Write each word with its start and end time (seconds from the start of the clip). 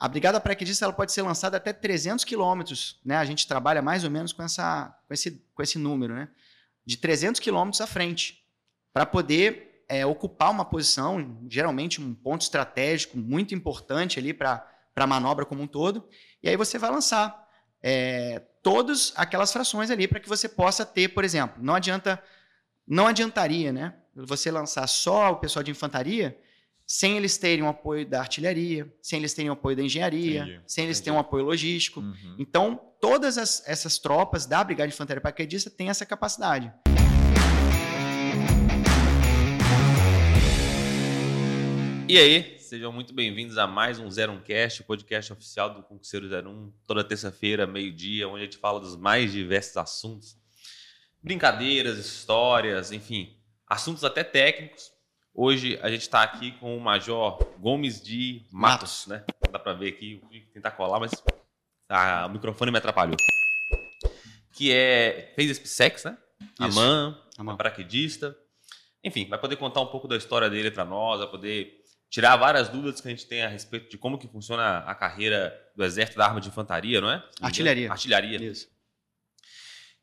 A 0.00 0.08
Brigada 0.08 0.40
Paraquedista 0.40 0.86
ela 0.86 0.94
pode 0.94 1.12
ser 1.12 1.20
lançada 1.20 1.58
até 1.58 1.74
300 1.74 2.24
quilômetros, 2.24 2.98
né? 3.04 3.18
A 3.18 3.24
gente 3.26 3.46
trabalha 3.46 3.82
mais 3.82 4.02
ou 4.02 4.10
menos 4.10 4.32
com, 4.32 4.42
essa, 4.42 4.98
com, 5.06 5.12
esse, 5.12 5.44
com 5.54 5.62
esse 5.62 5.78
número, 5.78 6.14
né? 6.14 6.30
De 6.86 6.96
300 6.96 7.38
quilômetros 7.38 7.82
à 7.82 7.86
frente, 7.86 8.42
para 8.94 9.04
poder 9.04 9.84
é, 9.86 10.06
ocupar 10.06 10.50
uma 10.50 10.64
posição, 10.64 11.44
geralmente 11.50 12.00
um 12.00 12.14
ponto 12.14 12.40
estratégico 12.40 13.18
muito 13.18 13.54
importante 13.54 14.18
ali 14.18 14.32
para 14.32 14.66
a 14.96 15.06
manobra 15.06 15.44
como 15.44 15.60
um 15.62 15.66
todo. 15.66 16.08
E 16.42 16.48
aí 16.48 16.56
você 16.56 16.78
vai 16.78 16.90
lançar 16.90 17.46
é, 17.82 18.38
todas 18.62 19.12
aquelas 19.16 19.52
frações 19.52 19.90
ali 19.90 20.08
para 20.08 20.18
que 20.18 20.30
você 20.30 20.48
possa 20.48 20.86
ter, 20.86 21.08
por 21.08 21.24
exemplo, 21.24 21.62
não 21.62 21.74
adianta, 21.74 22.22
não 22.88 23.06
adiantaria, 23.06 23.70
né? 23.70 23.96
Você 24.14 24.50
lançar 24.50 24.86
só 24.86 25.32
o 25.32 25.36
pessoal 25.36 25.62
de 25.62 25.70
infantaria 25.70 26.40
sem 26.92 27.16
eles 27.16 27.38
terem 27.38 27.62
o 27.62 27.68
apoio 27.68 28.04
da 28.04 28.18
artilharia, 28.18 28.92
sem 29.00 29.20
eles 29.20 29.32
terem 29.32 29.48
o 29.48 29.52
apoio 29.52 29.76
da 29.76 29.82
engenharia, 29.84 30.40
entendi, 30.40 30.60
sem 30.66 30.84
eles 30.86 30.96
entendi. 30.96 31.04
terem 31.04 31.16
um 31.16 31.20
apoio 31.20 31.44
logístico. 31.44 32.00
Uhum. 32.00 32.34
Então, 32.36 32.80
todas 33.00 33.38
as, 33.38 33.62
essas 33.64 33.96
tropas 33.96 34.44
da 34.44 34.64
Brigada 34.64 34.88
de 34.88 34.94
Infantaria 34.94 35.20
Paraquedista 35.20 35.70
têm 35.70 35.88
essa 35.88 36.04
capacidade. 36.04 36.72
E 42.08 42.18
aí, 42.18 42.58
sejam 42.58 42.90
muito 42.90 43.14
bem-vindos 43.14 43.56
a 43.56 43.68
mais 43.68 44.00
um 44.00 44.08
01cast, 44.08 44.80
o 44.80 44.84
podcast 44.84 45.32
oficial 45.32 45.72
do 45.72 45.84
Concurseiro 45.84 46.26
01, 46.26 46.72
toda 46.88 47.04
terça-feira, 47.04 47.68
meio-dia, 47.68 48.26
onde 48.26 48.40
a 48.40 48.44
gente 48.46 48.58
fala 48.58 48.80
dos 48.80 48.96
mais 48.96 49.30
diversos 49.30 49.76
assuntos. 49.76 50.36
Brincadeiras, 51.22 51.98
histórias, 51.98 52.90
enfim, 52.90 53.38
assuntos 53.64 54.02
até 54.02 54.24
técnicos, 54.24 54.90
Hoje 55.42 55.78
a 55.80 55.88
gente 55.88 56.02
está 56.02 56.22
aqui 56.22 56.52
com 56.52 56.76
o 56.76 56.80
Major 56.82 57.42
Gomes 57.58 58.02
de 58.02 58.44
Matos, 58.52 59.06
né? 59.06 59.24
Dá 59.50 59.58
para 59.58 59.72
ver 59.72 59.88
aqui, 59.88 60.16
vou 60.16 60.30
tentar 60.52 60.72
colar, 60.72 61.00
mas 61.00 61.12
ah, 61.88 62.26
o 62.26 62.28
microfone 62.28 62.70
me 62.70 62.76
atrapalhou. 62.76 63.16
Que 64.52 64.70
é 64.70 65.32
fez 65.34 65.56
SpaceX, 65.56 66.04
né? 66.04 66.18
Isso. 66.60 66.78
Aman, 66.78 67.18
Aman. 67.38 67.56
paraquedista. 67.56 68.36
Enfim, 69.02 69.26
vai 69.30 69.38
poder 69.38 69.56
contar 69.56 69.80
um 69.80 69.86
pouco 69.86 70.06
da 70.06 70.14
história 70.14 70.50
dele 70.50 70.70
para 70.70 70.84
nós, 70.84 71.20
vai 71.20 71.30
poder 71.30 71.84
tirar 72.10 72.36
várias 72.36 72.68
dúvidas 72.68 73.00
que 73.00 73.08
a 73.08 73.10
gente 73.10 73.26
tem 73.26 73.42
a 73.42 73.48
respeito 73.48 73.88
de 73.88 73.96
como 73.96 74.18
que 74.18 74.28
funciona 74.28 74.80
a 74.80 74.94
carreira 74.94 75.58
do 75.74 75.82
Exército 75.82 76.18
da 76.18 76.26
Arma 76.26 76.42
de 76.42 76.48
Infantaria, 76.48 77.00
não 77.00 77.10
é? 77.10 77.24
Artilharia. 77.40 77.90
Artilharia. 77.90 78.44
Isso. 78.44 78.68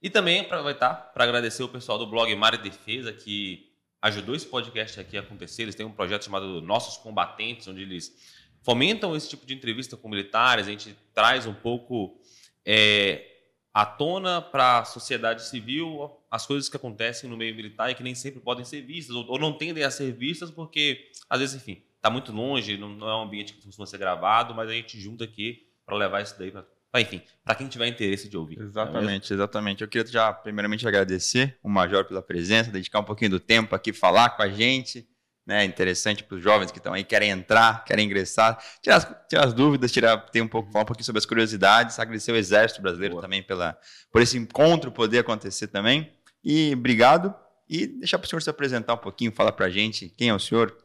E 0.02 0.10
também 0.10 0.40
aproveitar 0.40 0.96
para 1.14 1.26
agradecer 1.26 1.62
o 1.62 1.70
pessoal 1.70 2.00
do 2.00 2.08
blog 2.08 2.36
Mar 2.36 2.56
e 2.56 2.58
Defesa 2.58 3.14
que 3.14 3.67
ajudou 4.02 4.36
esse 4.36 4.46
podcast 4.46 5.00
aqui 5.00 5.18
a 5.18 5.22
acontecer. 5.22 5.64
Eles 5.64 5.76
têm 5.76 5.86
um 5.86 5.92
projeto 5.92 6.26
chamado 6.26 6.62
Nossos 6.62 6.98
Combatentes, 6.98 7.68
onde 7.68 7.82
eles 7.82 8.16
fomentam 8.64 9.16
esse 9.16 9.30
tipo 9.30 9.46
de 9.46 9.54
entrevista 9.54 9.96
com 9.98 10.10
militares. 10.10 10.68
A 10.68 10.72
gente 10.72 10.96
traz 11.14 11.46
um 11.46 11.54
pouco 11.54 12.20
é, 12.66 13.26
à 13.74 13.86
tona 13.86 14.42
para 14.42 14.80
a 14.80 14.86
sociedade 14.86 15.44
civil 15.44 16.12
as 16.30 16.46
coisas 16.46 16.70
que 16.70 16.76
acontecem 16.76 17.30
no 17.30 17.38
meio 17.38 17.56
militar 17.56 17.90
e 17.90 17.96
que 17.96 18.04
nem 18.04 18.14
sempre 18.14 18.40
podem 18.40 18.66
ser 18.66 18.82
vistas 18.82 19.16
ou, 19.16 19.26
ou 19.28 19.40
não 19.40 19.54
tendem 19.54 19.84
a 19.84 19.92
ser 19.92 20.12
vistas 20.12 20.52
porque, 20.52 21.10
às 21.30 21.40
vezes, 21.40 21.56
enfim, 21.56 21.82
está 21.96 22.10
muito 22.10 22.32
longe, 22.32 22.78
não, 22.78 22.90
não, 22.90 23.10
é 23.10 23.16
um 23.16 23.22
ambiente 23.22 23.54
que 23.54 23.62
costuma 23.62 23.86
ser 23.86 23.98
gravado, 23.98 24.54
mas 24.54 24.70
a 24.70 24.74
gente 24.74 25.00
junta 25.00 25.24
aqui 25.24 25.68
para 25.86 25.96
levar 25.96 26.22
isso 26.22 26.38
daí 26.38 26.52
para 26.52 26.66
enfim, 26.96 27.22
para 27.44 27.56
quem 27.56 27.68
tiver 27.68 27.88
interesse 27.88 28.30
de 28.30 28.38
ouvir. 28.38 28.60
Exatamente, 28.60 29.32
é 29.32 29.36
exatamente. 29.36 29.82
Eu 29.82 29.88
queria 29.88 30.08
já, 30.08 30.32
primeiramente, 30.32 30.88
agradecer 30.88 31.58
o 31.62 31.70
Major 31.70 32.06
pela 32.06 32.22
presença, 32.22 32.72
dedicar 32.72 33.00
um 33.00 33.04
pouquinho 33.04 33.32
do 33.32 33.40
tempo 33.40 33.76
aqui, 33.76 33.92
falar 33.94 34.32
com 34.32 34.44
a 34.44 34.50
gente. 34.50 35.08
Né, 35.46 35.64
interessante 35.64 36.26
para 36.26 36.36
os 36.36 36.44
jovens 36.44 36.72
que 36.72 36.78
estão 36.78 36.92
aí, 36.92 37.06
querem 37.06 37.30
entrar, 37.30 37.86
querem 37.86 38.06
ingressar, 38.06 38.62
tirar 38.82 38.98
as, 38.98 39.08
tirar 39.30 39.46
as 39.46 39.54
dúvidas, 39.54 39.94
tirar, 39.94 40.18
ter 40.30 40.42
um 40.42 40.48
pouco, 40.48 40.70
falar 40.74 40.84
um 40.84 40.86
pouquinho 40.86 41.06
sobre 41.06 41.20
as 41.20 41.26
curiosidades, 41.26 41.98
agradecer 42.00 42.34
o 42.34 42.36
Exército 42.36 42.82
Brasileiro 42.82 43.14
Boa. 43.14 43.22
também 43.22 43.42
pela, 43.42 43.80
por 44.12 44.22
esse 44.22 44.38
encontro 44.38 44.92
poder 44.92 45.20
acontecer 45.20 45.68
também. 45.68 46.12
E 46.44 46.74
obrigado. 46.74 47.34
E 47.70 47.88
deixar 47.88 48.18
para 48.18 48.26
o 48.26 48.30
senhor 48.30 48.42
se 48.42 48.50
apresentar 48.50 48.94
um 48.96 48.98
pouquinho, 48.98 49.32
falar 49.32 49.54
para 49.54 49.68
a 49.68 49.70
gente 49.70 50.10
quem 50.10 50.28
é 50.28 50.34
o 50.34 50.40
senhor, 50.40 50.76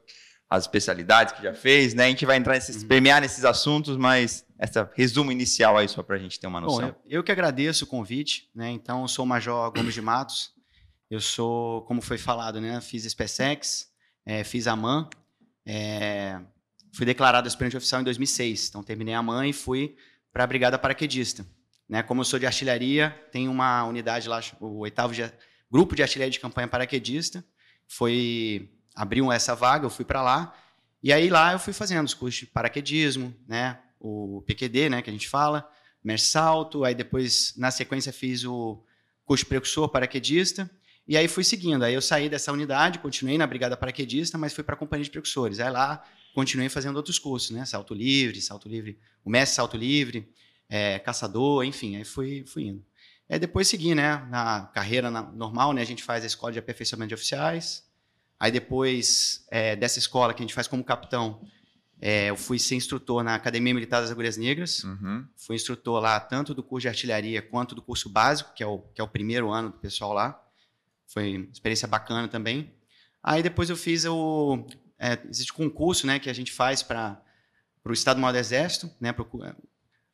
as 0.53 0.65
especialidades 0.65 1.33
que 1.33 1.43
já 1.43 1.55
fez, 1.55 1.95
né? 1.95 2.05
A 2.05 2.09
gente 2.09 2.27
vai 2.27 2.37
entrar 2.37 2.53
nesses, 2.53 2.83
uhum. 2.83 2.89
permear 2.89 3.23
nesses 3.23 3.43
assuntos, 3.43 3.97
mas 3.97 4.45
essa 4.59 4.91
resumo 4.95 5.33
inicial 5.33 5.79
aí 5.79 5.89
só 5.89 6.03
para 6.03 6.17
a 6.17 6.19
gente 6.19 6.39
ter 6.39 6.47
uma 6.47 6.61
noção. 6.61 6.89
Bom, 6.89 6.95
eu, 7.07 7.21
eu, 7.21 7.25
que 7.25 7.33
agradeço 7.33 7.85
o 7.85 7.87
convite, 7.87 8.51
né? 8.55 8.71
Então, 8.71 9.01
eu 9.01 9.09
sou 9.09 9.25
o 9.25 9.29
Major 9.29 9.73
Gomes 9.73 9.95
de 9.95 10.03
Matos. 10.03 10.53
Eu 11.11 11.23
sou, 11.23 11.83
como 11.87 12.03
foi 12.03 12.19
falado, 12.19 12.61
né? 12.61 12.79
Fiz 12.83 13.05
SpaceX, 13.05 13.89
é, 14.27 14.45
fiz 14.45 14.67
a 14.67 14.77
MAN, 14.77 15.09
é, 15.65 16.39
fui 16.93 17.07
declarado 17.07 17.49
aspirante 17.49 17.79
oficial 17.79 18.03
em 18.03 18.05
2006. 18.05 18.69
Então, 18.69 18.83
terminei 18.83 19.15
a 19.15 19.23
MAN 19.23 19.47
e 19.47 19.55
fui 19.55 19.97
para 20.31 20.45
a 20.45 20.47
Brigada 20.47 20.79
Paraquedista. 20.79 21.47
Né? 21.89 22.03
Como 22.03 22.21
eu 22.21 22.27
sou 22.27 22.39
de 22.39 22.45
artilharia, 22.45 23.11
tem 23.33 23.49
uma 23.49 23.85
unidade 23.85 24.29
lá, 24.29 24.39
o 24.61 24.81
oitavo 24.81 25.15
de, 25.15 25.33
grupo 25.71 25.97
de 25.97 26.03
artilharia 26.03 26.31
de 26.31 26.41
campanha 26.41 26.69
paraquedista. 26.69 27.43
Foi 27.89 28.71
abriu 28.95 29.31
essa 29.33 29.55
vaga, 29.55 29.87
eu 29.87 29.91
fui 29.91 30.05
para 30.05 30.23
lá. 30.23 30.55
E 31.03 31.13
aí 31.13 31.29
lá 31.29 31.53
eu 31.53 31.59
fui 31.59 31.73
fazendo 31.73 32.07
os 32.07 32.15
cursos 32.15 32.41
de 32.41 32.47
paraquedismo, 32.47 33.35
né? 33.47 33.79
O 33.99 34.43
PQD, 34.47 34.89
né, 34.89 35.03
que 35.03 35.11
a 35.11 35.13
gente 35.13 35.29
fala, 35.29 35.69
mersalto, 36.03 36.85
aí 36.85 36.95
depois 36.95 37.55
na 37.57 37.71
sequência 37.71 38.13
fiz 38.13 38.45
o 38.45 38.83
curso 39.25 39.47
precursor 39.47 39.89
paraquedista. 39.89 40.71
E 41.07 41.17
aí 41.17 41.27
fui 41.27 41.45
seguindo. 41.45 41.85
Aí 41.85 41.95
eu 41.95 42.03
saí 42.03 42.29
dessa 42.29 42.53
unidade, 42.53 42.99
continuei 42.99 43.37
na 43.37 43.47
brigada 43.47 43.77
paraquedista, 43.77 44.39
mas 44.39 44.53
fui 44.53 44.63
para 44.63 44.75
a 44.75 44.79
companhia 44.79 45.05
de 45.05 45.11
precursores. 45.11 45.59
Aí 45.59 45.71
lá 45.71 46.05
continuei 46.35 46.69
fazendo 46.69 46.97
outros 46.97 47.19
cursos, 47.19 47.51
né? 47.51 47.65
Salto 47.65 47.95
livre, 47.95 48.41
salto 48.41 48.69
livre, 48.69 48.99
o 49.25 49.31
mestre 49.31 49.57
salto 49.57 49.77
livre, 49.77 50.33
é, 50.69 50.99
caçador, 50.99 51.65
enfim, 51.65 51.97
aí 51.97 52.05
fui, 52.05 52.45
fui 52.47 52.65
indo. 52.65 52.85
Aí 53.29 53.39
depois 53.39 53.69
segui, 53.69 53.95
né? 53.95 54.27
Na 54.31 54.67
carreira 54.75 55.11
na, 55.11 55.23
normal, 55.23 55.73
né? 55.73 55.83
A 55.83 55.87
gente 55.87 56.03
faz 56.03 56.25
a 56.25 56.27
escola 56.27 56.53
de 56.53 56.59
aperfeiçoamento 56.59 57.09
de 57.09 57.15
oficiais, 57.15 57.85
Aí 58.43 58.51
depois 58.51 59.47
é, 59.53 59.77
dessa 59.77 60.01
escola 60.01 60.35
que 60.35 60.43
a 60.43 60.45
gente 60.45 60.53
faz 60.53 60.67
como 60.67 60.83
capitão, 60.83 61.41
é, 62.01 62.29
eu 62.29 62.37
fui 62.37 62.59
ser 62.59 62.75
instrutor 62.75 63.23
na 63.23 63.37
Academia 63.37 63.73
Militar 63.73 64.01
das 64.01 64.11
Agulhas 64.11 64.37
Negras. 64.37 64.83
Uhum. 64.83 65.25
Fui 65.37 65.55
instrutor 65.55 66.03
lá 66.03 66.19
tanto 66.19 66.53
do 66.53 66.61
curso 66.61 66.83
de 66.83 66.89
artilharia 66.89 67.41
quanto 67.41 67.73
do 67.73 67.81
curso 67.81 68.09
básico, 68.09 68.53
que 68.53 68.61
é 68.61 68.67
o, 68.67 68.81
que 68.81 69.01
é 69.01 69.05
o 69.05 69.07
primeiro 69.07 69.53
ano 69.53 69.71
do 69.71 69.79
pessoal 69.79 70.13
lá. 70.13 70.45
Foi 71.07 71.37
uma 71.37 71.53
experiência 71.53 71.87
bacana 71.87 72.27
também. 72.27 72.75
Aí 73.23 73.45
depois 73.45 73.71
eu 73.71 73.77
fiz 73.77 74.05
o. 74.07 74.67
É, 74.99 75.21
existe 75.31 75.53
concurso 75.53 76.05
né, 76.05 76.19
que 76.19 76.29
a 76.29 76.33
gente 76.33 76.51
faz 76.51 76.83
para 76.83 77.23
o 77.85 77.93
Estado-Maior 77.93 78.33
do 78.33 78.39
Exército, 78.39 78.91
né, 79.01 79.13
pro, 79.13 79.29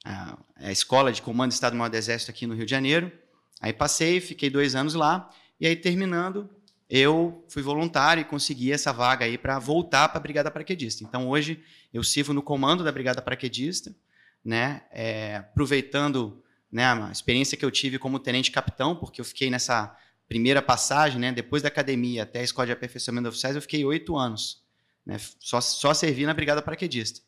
a, 0.05 0.39
a 0.57 0.71
Escola 0.71 1.11
de 1.15 1.23
Comando 1.23 1.49
do 1.49 1.55
Estado-Maior 1.55 1.89
do 1.89 1.97
Exército 1.97 2.31
aqui 2.31 2.47
no 2.47 2.55
Rio 2.55 2.67
de 2.67 2.71
Janeiro. 2.73 3.11
Aí 3.59 3.73
passei, 3.73 4.21
fiquei 4.21 4.51
dois 4.51 4.75
anos 4.75 4.93
lá. 4.93 5.31
E 5.59 5.67
aí, 5.67 5.75
terminando, 5.75 6.58
eu 6.89 7.45
fui 7.49 7.63
voluntário 7.63 8.23
e 8.23 8.25
consegui 8.25 8.73
essa 8.73 8.93
vaga 8.93 9.25
aí 9.25 9.37
para 9.37 9.59
voltar 9.59 10.09
para 10.09 10.19
a 10.19 10.21
Brigada 10.21 10.51
Paraquedista. 10.51 11.05
Então, 11.05 11.29
hoje, 11.29 11.63
eu 11.93 12.03
sirvo 12.03 12.33
no 12.33 12.43
comando 12.43 12.83
da 12.83 12.91
Brigada 12.91 13.21
Paraquedista, 13.21 13.95
né, 14.43 14.83
é, 14.91 15.37
aproveitando 15.37 16.43
né, 16.73 16.85
a 16.85 17.11
experiência 17.13 17.59
que 17.59 17.65
eu 17.65 17.71
tive 17.71 17.99
como 17.99 18.19
tenente-capitão, 18.19 18.97
porque 18.97 19.21
eu 19.21 19.25
fiquei 19.25 19.51
nessa 19.51 19.95
primeira 20.27 20.63
passagem, 20.63 21.21
né, 21.21 21.31
depois 21.33 21.63
da 21.63 21.69
academia 21.69 22.23
até 22.23 22.41
a 22.41 22.43
Escola 22.43 22.67
de 22.67 22.73
Aperfeiçoamento 22.73 23.25
de 23.25 23.29
Oficiais, 23.29 23.57
eu 23.57 23.63
fiquei 23.63 23.85
oito 23.85 24.17
anos. 24.17 24.63
Né, 25.05 25.19
só, 25.41 25.61
só 25.61 25.93
servi 25.93 26.25
na 26.25 26.33
Brigada 26.33 26.63
Paraquedista. 26.63 27.21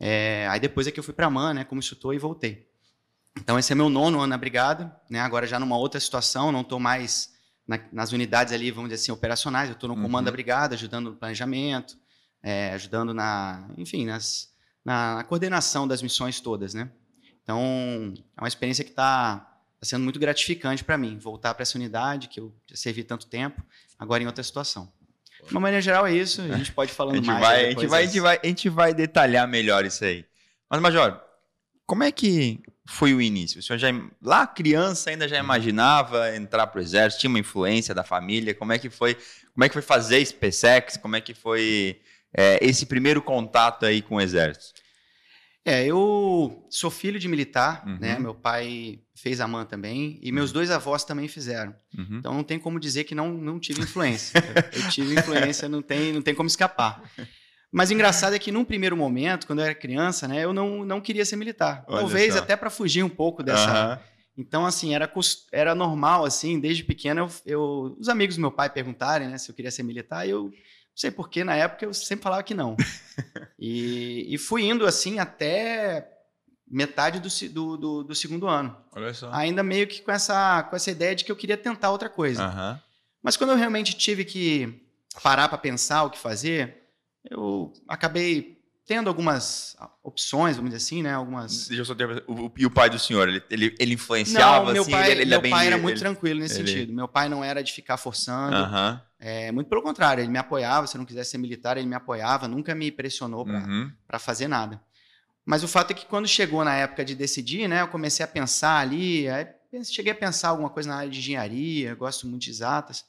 É, 0.00 0.46
aí 0.48 0.58
depois 0.58 0.86
é 0.86 0.90
que 0.90 0.98
eu 0.98 1.04
fui 1.04 1.14
para 1.14 1.26
a 1.26 1.30
MAN, 1.30 1.54
né, 1.54 1.64
como 1.64 1.78
instrutor, 1.78 2.14
e 2.14 2.18
voltei. 2.18 2.66
Então, 3.36 3.56
esse 3.56 3.72
é 3.72 3.76
meu 3.76 3.88
nono 3.88 4.18
ano 4.18 4.26
na 4.26 4.36
Brigada, 4.36 4.96
né, 5.08 5.20
agora 5.20 5.46
já 5.46 5.60
numa 5.60 5.76
outra 5.76 6.00
situação, 6.00 6.50
não 6.50 6.62
estou 6.62 6.80
mais 6.80 7.37
na, 7.68 7.78
nas 7.92 8.12
unidades 8.12 8.52
ali, 8.54 8.70
vamos 8.70 8.88
dizer 8.88 9.02
assim, 9.02 9.12
operacionais. 9.12 9.68
Eu 9.68 9.74
estou 9.74 9.88
no 9.88 9.94
comando 9.94 10.14
uhum. 10.14 10.24
da 10.24 10.30
brigada, 10.32 10.74
ajudando 10.74 11.10
no 11.10 11.16
planejamento, 11.16 11.98
é, 12.42 12.72
ajudando 12.72 13.12
na, 13.12 13.68
enfim, 13.76 14.06
nas, 14.06 14.50
na, 14.82 15.16
na, 15.16 15.24
coordenação 15.24 15.86
das 15.86 16.00
missões 16.00 16.40
todas, 16.40 16.72
né? 16.72 16.90
Então, 17.42 18.14
é 18.36 18.40
uma 18.40 18.48
experiência 18.48 18.82
que 18.82 18.90
está 18.90 19.36
tá 19.38 19.86
sendo 19.86 20.02
muito 20.02 20.18
gratificante 20.18 20.82
para 20.82 20.96
mim, 20.96 21.18
voltar 21.18 21.54
para 21.54 21.62
essa 21.62 21.76
unidade 21.76 22.28
que 22.28 22.40
eu 22.40 22.54
já 22.66 22.76
servi 22.76 23.04
tanto 23.04 23.26
tempo, 23.26 23.62
agora 23.98 24.22
em 24.22 24.26
outra 24.26 24.42
situação. 24.42 24.90
De 25.46 25.52
uma 25.52 25.60
maneira 25.60 25.80
geral 25.80 26.06
é 26.06 26.12
isso, 26.12 26.42
a 26.42 26.56
gente 26.56 26.72
pode 26.72 26.90
ir 26.90 26.94
falando 26.94 27.18
a 27.30 27.32
mais. 27.32 27.40
Vai, 27.40 27.66
a, 27.66 27.70
gente 27.70 27.86
vai, 27.86 28.02
a, 28.02 28.06
gente 28.06 28.20
vai, 28.20 28.40
a 28.42 28.46
gente 28.46 28.68
vai 28.68 28.94
detalhar 28.94 29.46
melhor 29.46 29.84
isso 29.84 30.04
aí. 30.04 30.24
Mas, 30.68 30.80
Major, 30.80 31.27
como 31.88 32.04
é 32.04 32.12
que 32.12 32.60
foi 32.86 33.14
o 33.14 33.20
início? 33.20 33.60
O 33.60 33.62
senhor 33.62 33.78
já, 33.78 33.88
lá 34.22 34.46
criança 34.46 35.08
ainda 35.08 35.26
já 35.26 35.38
imaginava 35.38 36.36
entrar 36.36 36.66
para 36.66 36.78
o 36.78 36.82
exército, 36.82 37.22
tinha 37.22 37.30
uma 37.30 37.38
influência 37.38 37.94
da 37.94 38.04
família, 38.04 38.54
como 38.54 38.74
é 38.74 38.78
que 38.78 38.90
foi, 38.90 39.14
como 39.54 39.64
é 39.64 39.68
que 39.68 39.72
foi 39.72 39.80
fazer 39.80 40.24
SpaceX, 40.24 40.98
como 40.98 41.16
é 41.16 41.20
que 41.22 41.32
foi 41.32 41.98
é, 42.36 42.58
esse 42.60 42.84
primeiro 42.84 43.22
contato 43.22 43.86
aí 43.86 44.02
com 44.02 44.16
o 44.16 44.20
exército? 44.20 44.82
É, 45.64 45.86
eu 45.86 46.66
sou 46.68 46.90
filho 46.90 47.18
de 47.18 47.26
militar, 47.26 47.84
uhum. 47.86 47.98
né? 47.98 48.18
Meu 48.18 48.34
pai 48.34 49.00
fez 49.14 49.40
a 49.40 49.48
MAN 49.48 49.64
também 49.64 50.18
e 50.22 50.30
meus 50.30 50.50
uhum. 50.50 50.54
dois 50.54 50.70
avós 50.70 51.04
também 51.04 51.26
fizeram. 51.26 51.74
Uhum. 51.96 52.18
Então 52.18 52.34
não 52.34 52.44
tem 52.44 52.58
como 52.58 52.78
dizer 52.78 53.04
que 53.04 53.14
não, 53.14 53.32
não 53.32 53.58
tive 53.58 53.80
influência. 53.80 54.38
eu, 54.38 54.80
eu 54.84 54.90
tive 54.90 55.18
influência, 55.18 55.68
não 55.70 55.80
tem, 55.80 56.12
não 56.12 56.22
tem 56.22 56.34
como 56.34 56.46
escapar. 56.48 57.02
Mas 57.70 57.90
o 57.90 57.92
engraçado 57.94 58.34
é 58.34 58.38
que 58.38 58.50
num 58.50 58.64
primeiro 58.64 58.96
momento, 58.96 59.46
quando 59.46 59.58
eu 59.58 59.64
era 59.66 59.74
criança, 59.74 60.26
né, 60.26 60.42
eu 60.44 60.52
não, 60.52 60.84
não 60.84 61.00
queria 61.00 61.24
ser 61.24 61.36
militar. 61.36 61.84
Olha 61.86 61.98
Talvez 62.00 62.32
só. 62.34 62.40
até 62.40 62.56
para 62.56 62.70
fugir 62.70 63.02
um 63.02 63.08
pouco 63.08 63.42
dessa. 63.42 63.70
Aham. 63.70 64.00
Então, 64.36 64.64
assim, 64.64 64.94
era, 64.94 65.10
era 65.52 65.74
normal, 65.74 66.24
assim, 66.24 66.60
desde 66.60 66.84
pequeno, 66.84 67.22
eu, 67.22 67.30
eu- 67.44 67.96
os 67.98 68.08
amigos 68.08 68.36
do 68.36 68.40
meu 68.40 68.52
pai 68.52 68.70
perguntarem, 68.70 69.28
né, 69.28 69.36
se 69.36 69.50
eu 69.50 69.54
queria 69.54 69.70
ser 69.70 69.82
militar, 69.82 70.26
e 70.26 70.30
eu 70.30 70.44
não 70.44 70.52
sei 70.94 71.10
porquê, 71.10 71.42
na 71.44 71.54
época 71.56 71.84
eu 71.84 71.92
sempre 71.92 72.22
falava 72.22 72.42
que 72.42 72.54
não. 72.54 72.76
e, 73.58 74.26
e 74.32 74.38
fui 74.38 74.62
indo, 74.64 74.86
assim, 74.86 75.18
até 75.18 76.08
metade 76.70 77.18
do, 77.20 77.28
do, 77.50 77.76
do, 77.76 78.04
do 78.04 78.14
segundo 78.14 78.46
ano. 78.46 78.76
Olha 78.92 79.12
só. 79.12 79.30
Ainda 79.32 79.62
meio 79.62 79.86
que 79.86 80.02
com 80.02 80.12
essa, 80.12 80.62
com 80.64 80.76
essa 80.76 80.90
ideia 80.90 81.14
de 81.14 81.24
que 81.24 81.32
eu 81.32 81.36
queria 81.36 81.56
tentar 81.56 81.90
outra 81.90 82.08
coisa. 82.08 82.44
Aham. 82.44 82.80
Mas 83.22 83.36
quando 83.36 83.50
eu 83.50 83.56
realmente 83.56 83.94
tive 83.96 84.24
que 84.24 84.86
parar 85.22 85.48
para 85.48 85.58
pensar 85.58 86.04
o 86.04 86.10
que 86.10 86.18
fazer, 86.18 86.87
eu 87.24 87.72
acabei 87.88 88.58
tendo 88.86 89.08
algumas 89.08 89.76
opções, 90.02 90.56
vamos 90.56 90.70
dizer 90.72 90.82
assim, 90.82 91.02
né? 91.02 91.12
Algumas. 91.12 91.68
Deixa 91.68 91.82
eu 91.82 91.84
só 91.84 91.94
ter... 91.94 92.24
o, 92.26 92.50
E 92.56 92.64
o 92.64 92.70
pai 92.70 92.88
do 92.88 92.98
senhor, 92.98 93.28
ele, 93.28 93.42
ele, 93.50 93.76
ele 93.78 93.94
influenciava, 93.94 94.64
Não, 94.66 94.72
meu 94.72 94.82
assim? 94.82 94.90
pai, 94.90 95.10
ele, 95.10 95.20
ele 95.22 95.30
meu 95.30 95.38
é 95.38 95.42
bem- 95.42 95.50
pai 95.50 95.66
era 95.66 95.76
muito 95.76 95.94
ele- 95.96 96.00
tranquilo 96.00 96.40
nesse 96.40 96.56
sentido. 96.56 96.92
Meu 96.92 97.06
pai 97.06 97.28
não 97.28 97.44
era 97.44 97.62
de 97.62 97.72
ficar 97.72 97.96
forçando. 97.98 98.56
Aham. 98.56 99.02
É, 99.20 99.50
muito 99.52 99.68
pelo 99.68 99.82
contrário, 99.82 100.22
ele 100.22 100.30
me 100.30 100.38
apoiava. 100.38 100.86
Se 100.86 100.96
eu 100.96 101.00
não 101.00 101.04
quisesse 101.06 101.32
ser 101.32 101.38
militar, 101.38 101.76
ele 101.76 101.86
me 101.88 101.94
apoiava, 101.96 102.46
nunca 102.48 102.74
me 102.74 102.90
pressionou 102.90 103.44
para 103.44 103.58
Uhum. 103.58 103.92
para 104.06 104.18
fazer 104.18 104.48
nada. 104.48 104.80
Mas 105.44 105.62
o 105.64 105.68
fato 105.68 105.90
é 105.90 105.94
que 105.94 106.06
quando 106.06 106.28
chegou 106.28 106.64
na 106.64 106.74
época 106.76 107.04
de 107.04 107.14
decidir, 107.14 107.66
né, 107.68 107.80
eu 107.82 107.88
comecei 107.88 108.22
a 108.24 108.28
pensar 108.28 108.78
ali, 108.78 109.24
pense- 109.70 109.92
cheguei 109.92 110.12
a 110.12 110.14
pensar 110.14 110.48
alguma 110.50 110.70
coisa 110.70 110.88
na 110.88 110.96
área 110.96 111.10
de 111.10 111.18
engenharia, 111.18 111.94
gosto 111.94 112.26
muito 112.26 112.42
de 112.42 112.50
exatas. 112.50 113.04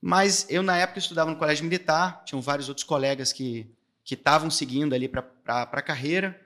Mas 0.00 0.46
eu 0.48 0.62
na 0.62 0.76
época 0.76 0.98
estudava 0.98 1.30
no 1.30 1.36
colégio 1.36 1.64
militar, 1.64 2.22
tinham 2.24 2.40
vários 2.40 2.68
outros 2.68 2.84
colegas 2.84 3.32
que 3.32 3.70
que 4.08 4.14
estavam 4.14 4.50
seguindo 4.50 4.94
ali 4.94 5.06
para 5.06 5.22
a 5.44 5.82
carreira, 5.82 6.40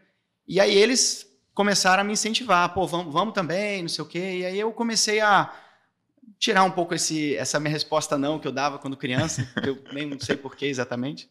e 0.49 0.59
aí 0.59 0.75
eles 0.77 1.25
começaram 1.55 2.01
a 2.01 2.05
me 2.05 2.13
incentivar, 2.13 2.75
pô, 2.75 2.89
vamos, 2.89 3.13
vamos 3.13 3.33
também, 3.33 3.83
não 3.83 3.89
sei 3.89 4.03
o 4.03 4.09
quê. 4.09 4.39
E 4.39 4.45
aí 4.45 4.59
eu 4.59 4.73
comecei 4.73 5.21
a 5.21 5.55
tirar 6.41 6.65
um 6.65 6.73
pouco 6.73 6.93
esse, 6.93 7.37
essa 7.37 7.61
minha 7.61 7.71
resposta 7.71 8.19
não 8.19 8.41
que 8.41 8.49
eu 8.49 8.53
dava 8.53 8.81
quando 8.81 8.97
criança, 8.97 9.49
que 9.63 9.69
eu 9.69 9.81
nem 9.93 10.07
não 10.07 10.19
sei 10.19 10.37
porquê 10.37 10.67
exatamente. 10.67 11.31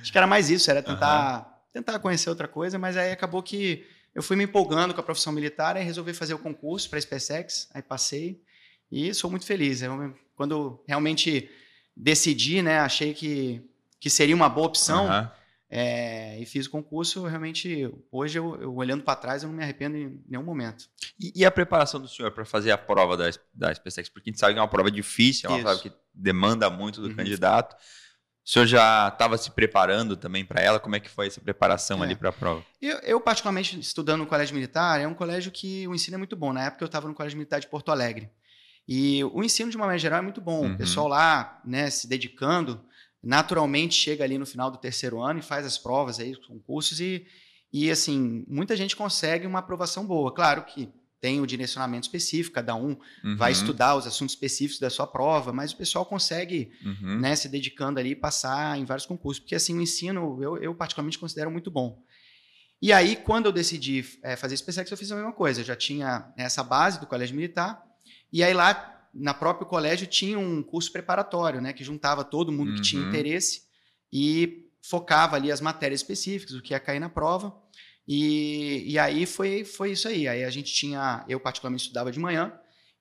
Acho 0.00 0.10
que 0.10 0.16
era 0.16 0.26
mais 0.26 0.48
isso, 0.48 0.70
era 0.70 0.82
tentar, 0.82 1.62
tentar 1.74 1.98
conhecer 1.98 2.30
outra 2.30 2.48
coisa, 2.48 2.78
mas 2.78 2.96
aí 2.96 3.12
acabou 3.12 3.42
que 3.42 3.86
eu 4.14 4.22
fui 4.22 4.34
me 4.34 4.44
empolgando 4.44 4.94
com 4.94 5.00
a 5.00 5.04
profissão 5.04 5.30
militar 5.30 5.76
e 5.76 5.80
resolvi 5.80 6.14
fazer 6.14 6.32
o 6.32 6.38
concurso 6.38 6.88
para 6.88 6.98
a 6.98 7.02
SpaceX, 7.02 7.68
aí 7.74 7.82
passei 7.82 8.40
e 8.90 9.12
sou 9.12 9.30
muito 9.30 9.44
feliz. 9.44 9.82
Eu, 9.82 10.14
quando 10.36 10.82
realmente 10.86 11.50
decidi, 11.96 12.62
né, 12.62 12.78
achei 12.78 13.14
que, 13.14 13.62
que 13.98 14.10
seria 14.10 14.34
uma 14.36 14.48
boa 14.48 14.66
opção 14.66 15.06
Aham. 15.06 15.32
é, 15.68 16.38
e 16.38 16.46
fiz 16.46 16.66
o 16.66 16.70
concurso, 16.70 17.24
realmente, 17.26 17.90
hoje 18.12 18.38
eu, 18.38 18.60
eu 18.60 18.74
olhando 18.74 19.02
para 19.02 19.16
trás, 19.16 19.42
eu 19.42 19.48
não 19.48 19.56
me 19.56 19.62
arrependo 19.64 19.96
em 19.96 20.22
nenhum 20.28 20.44
momento. 20.44 20.88
E, 21.18 21.32
e 21.34 21.44
a 21.44 21.50
preparação 21.50 22.00
do 22.00 22.06
senhor 22.06 22.30
para 22.32 22.44
fazer 22.44 22.70
a 22.70 22.78
prova 22.78 23.16
da, 23.16 23.24
da 23.54 23.74
SpaceX? 23.74 24.08
Porque 24.10 24.28
a 24.28 24.32
gente 24.32 24.38
sabe 24.38 24.52
que 24.52 24.58
é 24.58 24.62
uma 24.62 24.68
prova 24.68 24.90
difícil, 24.90 25.48
é 25.48 25.52
uma 25.52 25.56
Isso. 25.58 25.64
prova 25.66 25.80
que 25.82 25.92
demanda 26.14 26.68
muito 26.70 27.00
do 27.00 27.08
Uhum. 27.08 27.16
candidato. 27.16 27.74
O 28.44 28.48
senhor 28.48 28.66
já 28.66 29.08
estava 29.08 29.36
se 29.36 29.50
preparando 29.50 30.16
também 30.16 30.44
para 30.44 30.62
ela? 30.62 30.78
Como 30.78 30.94
é 30.94 31.00
que 31.00 31.08
foi 31.10 31.26
essa 31.26 31.40
preparação 31.40 32.00
É. 32.02 32.06
ali 32.06 32.14
para 32.14 32.28
a 32.28 32.32
prova? 32.32 32.64
Eu, 32.80 32.98
eu, 32.98 33.20
particularmente, 33.20 33.76
estudando 33.80 34.20
no 34.20 34.26
Colégio 34.26 34.54
Militar, 34.54 35.00
é 35.00 35.08
um 35.08 35.14
colégio 35.14 35.50
que 35.50 35.88
o 35.88 35.94
ensino 35.94 36.14
é 36.14 36.18
muito 36.18 36.36
bom. 36.36 36.52
Na 36.52 36.66
época, 36.66 36.84
eu 36.84 36.86
estava 36.86 37.08
no 37.08 37.14
Colégio 37.14 37.36
Militar 37.38 37.58
de 37.58 37.66
Porto 37.66 37.90
Alegre. 37.90 38.30
E 38.88 39.24
o 39.24 39.42
ensino, 39.42 39.70
de 39.70 39.76
uma 39.76 39.86
maneira 39.86 39.98
geral, 39.98 40.20
é 40.20 40.22
muito 40.22 40.40
bom. 40.40 40.64
Uhum. 40.64 40.74
O 40.74 40.78
pessoal 40.78 41.08
lá, 41.08 41.60
né, 41.64 41.90
se 41.90 42.06
dedicando, 42.06 42.80
naturalmente 43.22 43.94
chega 43.94 44.22
ali 44.22 44.38
no 44.38 44.46
final 44.46 44.70
do 44.70 44.78
terceiro 44.78 45.20
ano 45.20 45.40
e 45.40 45.42
faz 45.42 45.66
as 45.66 45.76
provas 45.76 46.20
aí, 46.20 46.32
os 46.32 46.46
concursos, 46.46 47.00
e, 47.00 47.26
e 47.72 47.90
assim, 47.90 48.44
muita 48.46 48.76
gente 48.76 48.94
consegue 48.94 49.46
uma 49.46 49.58
aprovação 49.58 50.06
boa. 50.06 50.32
Claro 50.32 50.64
que 50.64 50.88
tem 51.20 51.40
o 51.40 51.46
direcionamento 51.46 52.06
específico, 52.06 52.54
cada 52.54 52.74
um 52.74 52.96
vai 53.36 53.50
Uhum, 53.50 53.58
estudar 53.58 53.96
os 53.96 54.06
assuntos 54.06 54.34
específicos 54.34 54.78
da 54.78 54.90
sua 54.90 55.06
prova, 55.06 55.52
mas 55.52 55.72
o 55.72 55.76
pessoal 55.76 56.04
consegue 56.06 56.70
uhum. 56.84 57.18
né, 57.18 57.34
se 57.34 57.48
dedicando 57.48 57.98
ali 57.98 58.10
e 58.10 58.16
passar 58.16 58.78
em 58.78 58.84
vários 58.84 59.06
concursos, 59.06 59.40
porque 59.40 59.54
assim 59.54 59.76
o 59.76 59.80
ensino 59.80 60.38
eu, 60.40 60.58
eu 60.58 60.74
particularmente 60.74 61.18
considero 61.18 61.50
muito 61.50 61.70
bom. 61.70 62.00
E 62.80 62.92
aí 62.92 63.16
quando 63.16 63.46
eu 63.46 63.52
decidi 63.52 64.04
eh, 64.22 64.36
fazer 64.36 64.56
SpaceX 64.56 64.90
eu 64.90 64.96
fiz 64.96 65.10
a 65.10 65.16
mesma 65.16 65.32
coisa, 65.32 65.62
eu 65.62 65.64
já 65.64 65.74
tinha 65.74 66.32
essa 66.36 66.62
base 66.62 67.00
do 67.00 67.06
colégio 67.06 67.34
militar 67.34 67.82
e 68.36 68.42
aí 68.42 68.52
lá 68.52 69.08
na 69.14 69.32
próprio 69.32 69.66
colégio 69.66 70.06
tinha 70.06 70.38
um 70.38 70.62
curso 70.62 70.92
preparatório, 70.92 71.60
né, 71.60 71.72
que 71.72 71.82
juntava 71.82 72.22
todo 72.22 72.52
mundo 72.52 72.74
que 72.74 72.82
tinha 72.82 73.00
Uhum. 73.00 73.08
interesse 73.08 73.62
e 74.12 74.68
focava 74.82 75.36
ali 75.36 75.50
as 75.50 75.60
matérias 75.60 76.00
específicas, 76.00 76.54
o 76.54 76.60
que 76.60 76.74
ia 76.74 76.78
cair 76.80 77.00
na 77.00 77.08
prova. 77.08 77.56
E, 78.06 78.84
e 78.86 78.98
aí 78.98 79.24
foi, 79.24 79.64
foi 79.64 79.92
isso 79.92 80.06
aí. 80.06 80.28
Aí 80.28 80.44
a 80.44 80.50
gente 80.50 80.72
tinha, 80.72 81.24
eu 81.28 81.40
particularmente 81.40 81.84
estudava 81.84 82.12
de 82.12 82.20
manhã, 82.20 82.52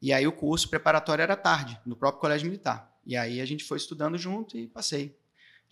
e 0.02 0.14
aí 0.14 0.26
o 0.26 0.32
curso 0.32 0.70
preparatório 0.70 1.22
era 1.22 1.36
tarde, 1.36 1.78
no 1.86 1.96
próprio 1.98 2.22
colégio 2.22 2.48
militar. 2.48 2.92
E 3.06 3.16
aí 3.18 3.42
a 3.42 3.46
gente 3.46 3.64
foi 3.64 3.78
estudando 3.78 4.18
junto 4.18 4.58
e 4.58 4.68
passei. 4.68 5.16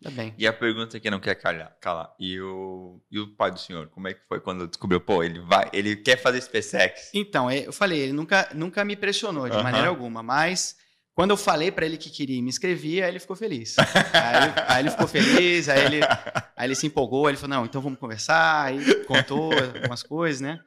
Ainda 0.03 0.11
bem. 0.11 0.33
E 0.37 0.45
a 0.45 0.51
pergunta 0.51 0.99
que 0.99 1.09
não 1.09 1.19
quer 1.19 1.35
calhar, 1.35 1.75
calar. 1.79 2.13
E 2.19 2.39
o, 2.41 3.01
e 3.09 3.19
o 3.19 3.33
pai 3.35 3.51
do 3.51 3.59
senhor, 3.59 3.87
como 3.87 4.09
é 4.09 4.13
que 4.13 4.19
foi 4.27 4.41
quando 4.41 4.67
descobriu? 4.67 4.99
Pô, 4.99 5.23
ele 5.23 5.39
vai, 5.39 5.69
ele 5.71 5.95
quer 5.95 6.17
fazer 6.17 6.41
SpaceX. 6.41 7.09
Então, 7.13 7.49
é, 7.49 7.65
eu 7.65 7.71
falei, 7.71 7.99
ele 7.99 8.13
nunca, 8.13 8.49
nunca 8.53 8.83
me 8.83 8.97
pressionou 8.97 9.49
de 9.49 9.63
maneira 9.63 9.87
alguma, 9.87 10.21
mas 10.21 10.75
quando 11.15 11.29
eu 11.29 11.37
falei 11.37 11.71
para 11.71 11.85
ele 11.85 11.95
que 11.95 12.09
queria 12.09 12.37
e 12.37 12.41
me 12.41 12.49
inscrevi, 12.49 13.01
aí 13.01 13.09
ele 13.09 13.19
ficou 13.19 13.35
feliz. 13.35 13.77
aí, 14.11 14.43
ele, 14.43 14.53
aí 14.67 14.81
ele 14.81 14.91
ficou 14.91 15.07
feliz, 15.07 15.69
aí 15.69 15.85
ele, 15.85 16.01
aí 16.03 16.67
ele 16.67 16.75
se 16.75 16.85
empolgou, 16.85 17.29
ele 17.29 17.37
falou, 17.37 17.57
não, 17.57 17.65
então 17.65 17.81
vamos 17.81 17.97
conversar, 17.97 18.65
aí 18.65 19.05
contou 19.05 19.53
algumas 19.53 20.03
coisas, 20.03 20.41
né? 20.41 20.59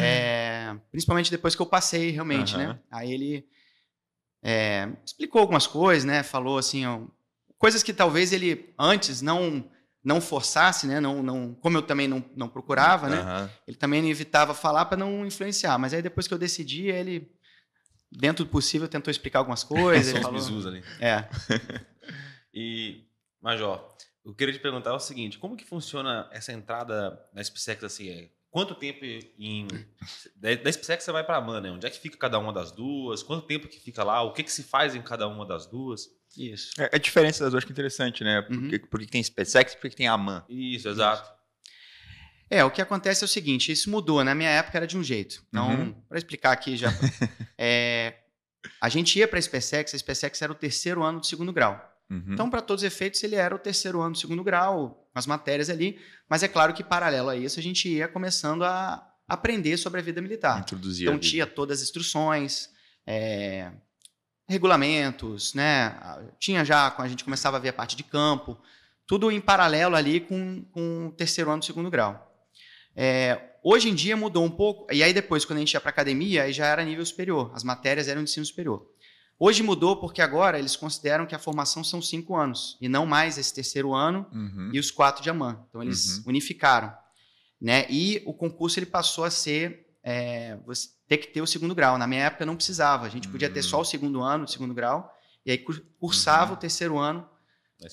É, 0.00 0.74
principalmente 0.90 1.30
depois 1.30 1.54
que 1.54 1.62
eu 1.62 1.66
passei, 1.66 2.10
realmente, 2.10 2.56
né? 2.56 2.80
Aí 2.90 3.12
ele 3.12 3.46
é, 4.42 4.88
explicou 5.04 5.40
algumas 5.40 5.68
coisas, 5.68 6.04
né? 6.04 6.24
Falou 6.24 6.58
assim, 6.58 6.84
coisas 7.62 7.80
que 7.80 7.92
talvez 7.92 8.32
ele 8.32 8.74
antes 8.76 9.22
não 9.22 9.64
não 10.02 10.20
forçasse, 10.20 10.84
né? 10.84 10.98
Não, 10.98 11.22
não, 11.22 11.54
como 11.54 11.78
eu 11.78 11.82
também 11.82 12.08
não, 12.08 12.24
não 12.34 12.48
procurava, 12.48 13.08
né? 13.08 13.20
Aham. 13.20 13.50
Ele 13.68 13.76
também 13.76 14.10
evitava 14.10 14.52
falar 14.52 14.86
para 14.86 14.96
não 14.96 15.24
influenciar. 15.24 15.78
Mas 15.78 15.94
aí 15.94 16.02
depois 16.02 16.26
que 16.26 16.34
eu 16.34 16.38
decidi, 16.38 16.88
ele, 16.88 17.30
dentro 18.10 18.44
do 18.44 18.50
possível, 18.50 18.88
tentou 18.88 19.12
explicar 19.12 19.38
algumas 19.38 19.62
coisas. 19.62 20.12
São 20.12 20.20
falou, 20.20 20.40
bisus 20.40 20.66
ali. 20.66 20.82
é. 21.00 21.28
E, 22.54 23.06
Major, 23.40 23.80
eu 24.22 24.34
queria 24.34 24.52
te 24.52 24.60
perguntar 24.60 24.92
o 24.92 24.98
seguinte: 24.98 25.38
como 25.38 25.56
que 25.56 25.64
funciona 25.64 26.28
essa 26.32 26.52
entrada 26.52 27.18
na 27.32 27.42
SpaceX 27.42 27.82
assim? 27.84 28.08
É, 28.10 28.28
quanto 28.50 28.74
tempo 28.74 29.04
em. 29.04 29.66
Da 30.36 30.54
da 30.56 30.70
SpaceX 30.70 31.04
você 31.04 31.12
vai 31.12 31.24
para 31.24 31.36
a 31.38 31.40
MAN, 31.40 31.62
né? 31.62 31.70
Onde 31.70 31.86
é 31.86 31.90
que 31.90 31.98
fica 31.98 32.18
cada 32.18 32.38
uma 32.38 32.52
das 32.52 32.70
duas? 32.72 33.22
Quanto 33.22 33.46
tempo 33.46 33.68
que 33.68 33.80
fica 33.80 34.04
lá? 34.04 34.20
O 34.20 34.34
que, 34.34 34.42
que 34.42 34.52
se 34.52 34.64
faz 34.64 34.94
em 34.94 35.00
cada 35.00 35.26
uma 35.26 35.46
das 35.46 35.64
duas? 35.64 36.10
Isso. 36.36 36.70
É, 36.80 36.90
a 36.94 36.98
diferença 36.98 37.44
das 37.44 37.52
duas 37.52 37.64
que 37.64 37.70
é 37.70 37.74
interessante, 37.74 38.24
né? 38.24 38.42
Por 38.42 38.56
Uhum. 38.56 38.68
que, 38.68 38.78
por 38.78 39.00
que 39.00 39.06
tem 39.06 39.22
SpaceX 39.22 39.72
e 39.72 39.76
por 39.76 39.90
que 39.90 39.96
tem 39.96 40.08
a 40.08 40.16
MAN? 40.16 40.44
Isso, 40.48 40.88
exato. 40.88 41.30
É, 42.50 42.62
o 42.64 42.70
que 42.70 42.80
acontece 42.82 43.24
é 43.24 43.26
o 43.26 43.28
seguinte: 43.28 43.70
isso 43.72 43.90
mudou. 43.90 44.22
Na 44.24 44.34
minha 44.34 44.50
época 44.50 44.78
era 44.78 44.86
de 44.86 44.96
um 44.96 45.02
jeito. 45.02 45.42
Então, 45.48 45.68
Uhum. 45.70 45.92
para 46.08 46.18
explicar 46.18 46.52
aqui 46.52 46.76
já. 46.76 46.88
é, 47.58 48.14
a 48.80 48.88
gente 48.88 49.18
ia 49.18 49.26
para 49.28 49.38
a 49.38 49.42
SpaceX, 49.42 49.94
a 49.94 49.98
SpaceX 49.98 50.40
era 50.42 50.52
o 50.52 50.54
terceiro 50.54 51.02
ano 51.02 51.20
do 51.20 51.26
segundo 51.26 51.52
grau. 51.52 51.90
Uhum. 52.10 52.24
Então, 52.34 52.50
para 52.50 52.60
todos 52.60 52.82
os 52.82 52.86
efeitos, 52.86 53.22
ele 53.22 53.36
era 53.36 53.54
o 53.54 53.58
terceiro 53.58 54.00
ano 54.00 54.12
do 54.12 54.18
segundo 54.18 54.44
grau, 54.44 55.08
as 55.14 55.26
matérias 55.26 55.70
ali. 55.70 55.98
Mas 56.28 56.42
é 56.42 56.48
claro 56.48 56.74
que, 56.74 56.84
paralelo 56.84 57.30
a 57.30 57.36
isso, 57.36 57.58
a 57.58 57.62
gente 57.62 57.88
ia 57.88 58.06
começando 58.06 58.64
a 58.64 59.02
aprender 59.26 59.76
sobre 59.78 60.00
a 60.00 60.02
vida 60.02 60.20
militar. 60.20 60.60
introduzir 60.60 61.06
Então 61.08 61.18
tinha 61.18 61.46
todas 61.46 61.78
as 61.78 61.84
instruções, 61.88 62.68
é, 63.06 63.70
regulamentos, 64.52 65.54
né? 65.54 65.96
Ah, 66.00 66.22
Tinha 66.38 66.64
já, 66.64 66.90
quando 66.90 67.06
a 67.06 67.10
gente 67.10 67.24
começava 67.24 67.56
a 67.56 67.60
ver 67.60 67.70
a 67.70 67.72
parte 67.72 67.96
de 67.96 68.02
campo, 68.04 68.56
tudo 69.06 69.30
em 69.30 69.40
paralelo 69.40 69.96
ali 69.96 70.20
com, 70.20 70.64
com 70.70 71.06
o 71.08 71.12
terceiro 71.12 71.50
ano 71.50 71.58
do 71.60 71.64
segundo 71.64 71.90
grau. 71.90 72.28
É, 72.94 73.54
hoje 73.64 73.88
em 73.88 73.94
dia 73.94 74.16
mudou 74.16 74.44
um 74.44 74.50
pouco, 74.50 74.86
e 74.92 75.02
aí 75.02 75.12
depois, 75.12 75.44
quando 75.44 75.56
a 75.56 75.60
gente 75.60 75.72
ia 75.74 75.80
para 75.80 75.90
academia, 75.90 76.44
aí 76.44 76.52
já 76.52 76.66
era 76.66 76.84
nível 76.84 77.04
superior, 77.04 77.50
as 77.54 77.64
matérias 77.64 78.06
eram 78.08 78.22
de 78.22 78.30
ensino 78.30 78.46
superior. 78.46 78.86
Hoje 79.38 79.62
mudou 79.62 79.96
porque 79.96 80.22
agora 80.22 80.58
eles 80.58 80.76
consideram 80.76 81.26
que 81.26 81.34
a 81.34 81.38
formação 81.38 81.82
são 81.82 82.00
cinco 82.00 82.36
anos, 82.36 82.76
e 82.80 82.88
não 82.88 83.04
mais 83.06 83.38
esse 83.38 83.52
terceiro 83.52 83.92
ano 83.94 84.26
Uhum. 84.32 84.70
e 84.72 84.78
os 84.78 84.90
quatro 84.90 85.22
de 85.22 85.30
AMAN. 85.30 85.58
Então 85.68 85.82
eles 85.82 86.18
Uhum. 86.18 86.24
unificaram. 86.28 86.92
Né? 87.60 87.86
E 87.88 88.22
o 88.26 88.32
concurso 88.34 88.78
ele 88.78 88.86
passou 88.86 89.24
a 89.24 89.30
ser. 89.30 89.80
é, 90.04 90.56
você 90.66 90.88
ter 91.12 91.18
que 91.18 91.26
ter 91.28 91.42
o 91.42 91.46
segundo 91.46 91.74
grau. 91.74 91.98
Na 91.98 92.06
minha 92.06 92.24
época 92.24 92.46
não 92.46 92.56
precisava. 92.56 93.04
A 93.06 93.08
gente 93.10 93.28
podia 93.28 93.50
ter 93.50 93.60
Hum. 93.60 93.64
só 93.64 93.80
o 93.80 93.84
segundo 93.84 94.22
ano, 94.22 94.44
o 94.44 94.48
segundo 94.48 94.72
grau, 94.72 95.12
e 95.44 95.50
aí 95.50 95.58
cur- 95.58 95.82
cursava 96.00 96.52
Uhum. 96.52 96.56
o 96.56 96.60
terceiro 96.60 96.96
ano 96.98 97.28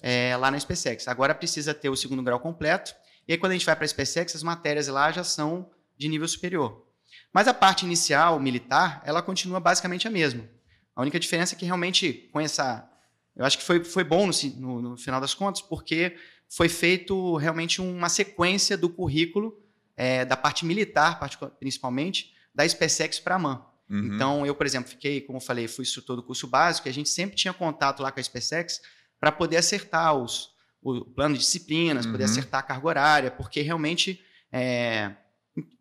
é, 0.02 0.38
lá 0.38 0.50
na 0.52 0.58
SpaceX. 0.60 1.08
Agora 1.08 1.34
precisa 1.36 1.74
ter 1.74 1.90
o 1.90 1.96
segundo 1.98 2.24
grau 2.24 2.40
completo. 2.40 2.94
E 3.28 3.34
aí, 3.34 3.38
quando 3.38 3.52
a 3.52 3.56
gente 3.56 3.66
vai 3.66 3.76
para 3.76 3.84
a 3.86 3.88
SpaceX, 3.88 4.36
as 4.36 4.44
matérias 4.44 4.88
lá 4.88 5.12
já 5.12 5.24
são 5.24 5.70
de 5.98 6.08
nível 6.08 6.28
superior. 6.28 6.86
Mas 7.34 7.48
a 7.48 7.54
parte 7.54 7.86
inicial, 7.86 8.40
militar, 8.40 9.02
ela 9.06 9.22
continua 9.22 9.60
basicamente 9.60 10.08
a 10.08 10.12
mesma. 10.12 10.48
A 10.96 11.02
única 11.02 11.20
diferença 11.20 11.56
é 11.56 11.58
que 11.58 11.66
realmente 11.66 12.30
com 12.32 12.40
essa. 12.40 12.88
Eu 13.36 13.44
acho 13.46 13.58
que 13.58 13.64
foi, 13.64 13.84
foi 13.84 14.04
bom 14.04 14.28
no, 14.28 14.32
no- 14.60 14.82
no 14.92 14.98
final 14.98 15.20
das 15.20 15.34
contas, 15.34 15.62
porque 15.62 16.16
foi 16.48 16.70
feito 16.70 17.36
realmente 17.38 17.82
uma 17.82 18.10
sequência 18.10 18.78
do 18.78 18.90
currículo 18.90 19.58
é, 19.98 20.24
da 20.24 20.38
parte 20.38 20.66
militar, 20.66 21.20
principalmente, 21.60 22.34
da 22.54 22.68
SpaceX 22.68 23.20
para 23.20 23.36
a 23.36 23.40
MAN. 23.40 23.66
Uhum. 23.90 24.16
Então, 24.16 24.46
eu, 24.46 24.54
por 24.54 24.66
exemplo, 24.66 24.90
fiquei, 24.90 25.22
como 25.22 25.38
eu 25.38 25.42
falei, 25.42 25.68
fui 25.68 25.84
instrutor 25.84 26.16
do 26.16 26.24
curso 26.24 26.48
básico, 26.48 26.88
e 26.88 26.90
a 26.90 26.94
gente 26.94 27.10
sempre 27.10 27.36
tinha 27.36 27.54
contato 27.54 28.04
lá 28.04 28.12
com 28.12 28.20
a 28.20 28.24
SpaceX 28.24 28.82
para 29.20 29.32
poder 29.32 29.58
acertar 29.58 30.16
os, 30.16 30.52
o 30.82 31.04
plano 31.04 31.34
de 31.34 31.42
disciplinas, 31.42 32.06
uhum. 32.06 32.12
poder 32.12 32.26
acertar 32.26 32.60
a 32.60 32.64
carga 32.64 32.88
horária, 32.88 33.32
porque 33.32 33.62
realmente 33.62 34.24
é, 34.52 35.12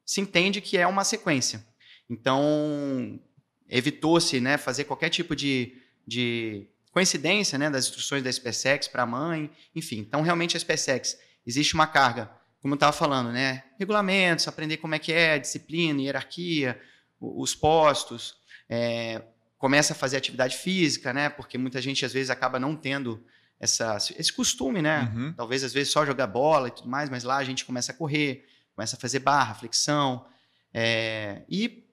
se 0.04 0.20
entende 0.20 0.60
que 0.60 0.78
é 0.78 0.86
uma 0.86 1.04
sequência. 1.04 1.64
Então, 2.08 3.20
evitou-se 3.68 4.40
né, 4.40 4.56
fazer 4.56 4.84
qualquer 4.84 5.10
tipo 5.10 5.36
de, 5.36 5.76
de 6.06 6.66
coincidência 6.90 7.58
né, 7.58 7.68
das 7.68 7.86
instruções 7.86 8.22
da 8.22 8.32
SpaceX 8.32 8.88
para 8.88 9.02
a 9.02 9.06
mãe, 9.06 9.50
enfim. 9.74 9.98
Então, 9.98 10.22
realmente, 10.22 10.56
a 10.56 10.60
SpaceX, 10.60 11.18
existe 11.46 11.74
uma 11.74 11.86
carga, 11.86 12.30
como 12.68 12.74
eu 12.74 12.76
estava 12.76 12.92
falando, 12.92 13.32
né, 13.32 13.64
regulamentos, 13.78 14.46
aprender 14.46 14.76
como 14.76 14.94
é 14.94 14.98
que 14.98 15.10
é, 15.10 15.38
disciplina, 15.38 16.02
hierarquia, 16.02 16.78
os 17.18 17.54
postos, 17.54 18.36
é, 18.68 19.22
começa 19.56 19.94
a 19.94 19.96
fazer 19.96 20.18
atividade 20.18 20.54
física, 20.54 21.14
né, 21.14 21.30
porque 21.30 21.56
muita 21.56 21.80
gente, 21.80 22.04
às 22.04 22.12
vezes, 22.12 22.28
acaba 22.28 22.60
não 22.60 22.76
tendo 22.76 23.24
essa, 23.58 23.96
esse 24.18 24.30
costume, 24.30 24.82
né? 24.82 25.10
Uhum. 25.14 25.32
Talvez, 25.32 25.64
às 25.64 25.72
vezes, 25.72 25.90
só 25.90 26.04
jogar 26.04 26.26
bola 26.26 26.68
e 26.68 26.70
tudo 26.70 26.90
mais, 26.90 27.08
mas 27.08 27.24
lá 27.24 27.38
a 27.38 27.44
gente 27.44 27.64
começa 27.64 27.90
a 27.90 27.94
correr, 27.94 28.46
começa 28.76 28.96
a 28.96 29.00
fazer 29.00 29.20
barra, 29.20 29.54
flexão, 29.54 30.26
é, 30.72 31.42
e 31.48 31.88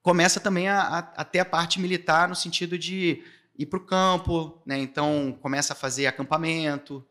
começa 0.00 0.38
também 0.38 0.68
a, 0.68 0.80
a, 0.80 0.98
a, 0.98 1.24
ter 1.24 1.40
a 1.40 1.44
parte 1.44 1.80
militar 1.80 2.28
no 2.28 2.36
sentido 2.36 2.78
de 2.78 3.22
ir 3.58 3.66
para 3.66 3.78
o 3.78 3.84
campo, 3.84 4.62
né? 4.64 4.78
Então 4.78 5.36
começa 5.42 5.72
a 5.72 5.76
fazer 5.76 6.06
acampamento, 6.06 7.04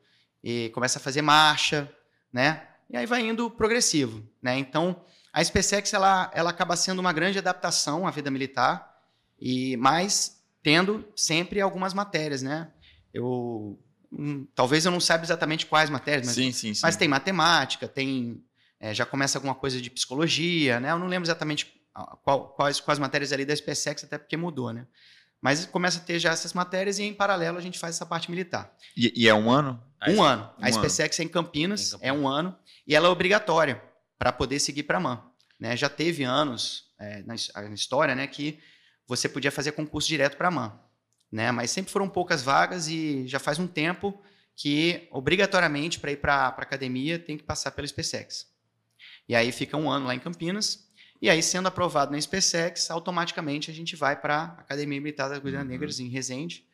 e 0.44 0.70
começa 0.70 0.98
a 0.98 1.02
fazer 1.02 1.22
marcha, 1.22 1.92
né? 2.32 2.68
E 2.90 2.98
aí 2.98 3.06
vai 3.06 3.22
indo 3.22 3.50
progressivo, 3.50 4.24
né? 4.42 4.58
Então 4.58 5.04
a 5.34 5.44
SpaceX 5.44 5.94
ela, 5.94 6.30
ela 6.34 6.50
acaba 6.50 6.76
sendo 6.76 7.00
uma 7.00 7.14
grande 7.14 7.38
adaptação 7.40 8.06
à 8.06 8.12
vida 8.12 8.30
militar 8.30 9.00
e 9.40 9.78
mais 9.78 10.42
tendo 10.62 11.06
sempre 11.16 11.62
algumas 11.62 11.94
matérias, 11.94 12.42
né? 12.42 12.72
Eu 13.14 13.80
hum, 14.12 14.46
talvez 14.54 14.86
eu 14.86 14.92
não 14.92 15.00
saiba 15.00 15.24
exatamente 15.24 15.66
quais 15.66 15.90
matérias, 15.90 16.28
mas, 16.28 16.36
sim, 16.36 16.52
sim, 16.52 16.74
sim. 16.74 16.82
mas 16.84 16.96
tem 16.96 17.08
matemática, 17.08 17.88
tem 17.88 18.44
é, 18.80 18.94
já 18.94 19.06
começa 19.06 19.38
alguma 19.38 19.56
coisa 19.56 19.80
de 19.80 19.90
psicologia, 19.90 20.80
né? 20.80 20.92
Eu 20.92 21.00
não 21.00 21.08
lembro 21.08 21.26
exatamente 21.26 21.72
qual, 22.24 22.50
quais, 22.50 22.80
quais 22.80 23.00
matérias 23.00 23.32
ali 23.32 23.46
da 23.46 23.56
SpaceX, 23.56 24.04
até 24.04 24.18
porque 24.18 24.36
mudou, 24.36 24.74
né? 24.74 24.88
Mas 25.42 25.66
começa 25.66 25.98
a 25.98 26.02
ter 26.02 26.20
já 26.20 26.32
essas 26.32 26.54
matérias 26.54 27.00
e 27.00 27.04
em 27.04 27.14
paralelo 27.14 27.58
a 27.58 27.62
gente 27.62 27.80
faz 27.80 27.96
essa 27.96 28.06
parte 28.06 28.30
militar. 28.30 28.76
E, 28.96 29.24
e 29.24 29.28
é 29.28 29.34
um 29.34 29.50
ano? 29.50 29.82
Um 30.10 30.24
ano. 30.24 30.50
Um 30.58 30.66
a 30.66 30.72
SpaceX 30.72 31.20
ano. 31.20 31.26
é 31.26 31.30
em 31.30 31.32
Campinas, 31.32 31.88
em 31.88 31.92
Campinas, 31.92 32.00
é 32.02 32.14
um 32.14 32.28
ano, 32.28 32.58
e 32.88 32.96
ela 32.96 33.08
é 33.08 33.10
obrigatória 33.10 33.82
para 34.18 34.32
poder 34.32 34.60
seguir 34.60 34.84
para 34.84 34.98
a 34.98 35.02
MAN. 35.02 35.24
Né? 35.60 35.76
Já 35.78 35.90
teve 35.90 36.24
anos 36.24 36.86
é, 37.00 37.24
na, 37.24 37.36
na, 37.64 37.74
história 37.74 38.16
né, 38.16 38.26
que 38.28 38.60
você 39.08 39.30
podia 39.30 39.52
fazer 39.52 39.74
concurso 39.74 40.08
direto 40.08 40.38
para 40.38 40.48
a 40.48 40.52
MAN. 40.52 40.80
Né? 41.32 41.52
Mas 41.52 41.72
sempre 41.72 41.92
foram 41.92 42.10
poucas 42.10 42.42
vagas 42.42 42.88
e 42.88 43.28
já 43.28 43.40
faz 43.40 43.60
um 43.60 43.68
tempo 43.68 44.22
que, 44.56 45.08
obrigatoriamente, 45.12 46.00
para 46.00 46.12
ir 46.12 46.18
para 46.18 46.36
a 46.36 46.48
academia, 46.48 47.18
tem 47.18 47.38
que 47.38 47.44
passar 47.44 47.72
pela 47.72 47.88
SpaceX. 47.88 48.48
E 49.28 49.36
aí 49.36 49.52
fica 49.52 49.78
um 49.78 49.90
ano 49.90 50.08
lá 50.08 50.16
em 50.16 50.20
Campinas, 50.20 50.92
e 51.22 51.30
aí, 51.30 51.44
sendo 51.44 51.68
aprovado 51.68 52.12
na 52.12 52.20
SpaceX, 52.20 52.90
automaticamente 52.90 53.70
a 53.70 53.74
gente 53.74 53.96
vai 53.96 54.20
para 54.20 54.38
a 54.38 54.46
Academia 54.62 55.00
Militar 55.00 55.30
das 55.30 55.38
Guianas 55.38 55.62
uhum. 55.62 55.70
Negras 55.70 56.00
em 56.00 56.08
Resende, 56.08 56.66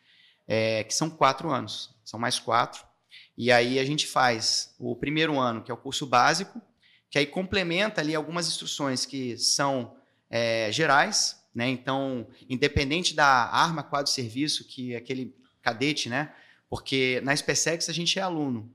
é, 0.48 0.86
que 0.86 0.94
são 0.94 1.10
quatro 1.10 1.52
anos, 1.52 1.94
são 2.06 2.18
mais 2.18 2.40
quatro. 2.40 2.82
E 3.38 3.52
aí 3.52 3.80
a 3.80 3.86
gente 3.86 4.08
faz 4.08 4.76
o 4.80 4.96
primeiro 4.96 5.40
ano, 5.40 5.64
que 5.64 5.70
é 5.70 5.74
o 5.74 5.78
curso 5.78 6.06
básico, 6.06 6.62
que 7.10 7.18
aí 7.18 7.26
complementa 7.26 8.02
ali 8.02 8.16
algumas 8.16 8.48
instruções 8.48 9.06
que 9.06 9.38
são 9.38 9.96
é, 10.30 10.70
gerais, 10.72 11.42
né? 11.54 11.68
Então, 11.70 12.28
independente 12.50 13.16
da 13.16 13.26
arma, 13.26 13.84
quadro, 13.84 14.12
serviço, 14.12 14.68
que 14.68 14.94
é 14.94 14.98
aquele 14.98 15.36
cadete, 15.62 16.10
né? 16.10 16.34
Porque 16.70 17.22
na 17.24 17.36
SpaceX 17.36 17.90
a 17.90 17.94
gente 17.94 18.20
é 18.20 18.22
aluno. 18.22 18.72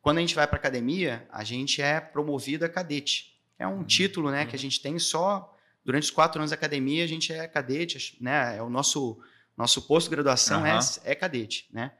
Quando 0.00 0.18
a 0.18 0.20
gente 0.20 0.34
vai 0.34 0.46
para 0.46 0.56
a 0.56 0.58
academia, 0.58 1.26
a 1.30 1.44
gente 1.44 1.80
é 1.80 2.00
promovido 2.00 2.64
a 2.64 2.68
cadete. 2.68 3.38
É 3.58 3.66
um 3.66 3.78
uhum. 3.78 3.84
título 3.84 4.30
né, 4.30 4.44
que 4.44 4.50
a 4.50 4.58
uhum. 4.58 4.58
gente 4.58 4.80
tem 4.80 4.98
só 4.98 5.56
durante 5.84 6.04
os 6.04 6.10
quatro 6.10 6.40
anos 6.40 6.50
da 6.50 6.56
academia, 6.56 7.04
a 7.04 7.06
gente 7.06 7.32
é 7.32 7.46
cadete, 7.46 8.16
né? 8.20 8.56
É 8.56 8.62
o 8.62 8.68
nosso, 8.68 9.20
nosso 9.56 9.82
posto 9.82 10.08
de 10.08 10.16
graduação 10.16 10.62
uhum. 10.62 10.66
é, 10.66 10.78
é 11.04 11.14
cadete, 11.14 11.68
né? 11.72 11.92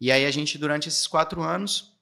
E 0.00 0.10
aí 0.10 0.26
a 0.26 0.30
gente, 0.30 0.58
durante 0.58 0.88
esses 0.88 1.06
quatro 1.06 1.42
anos, 1.42 1.92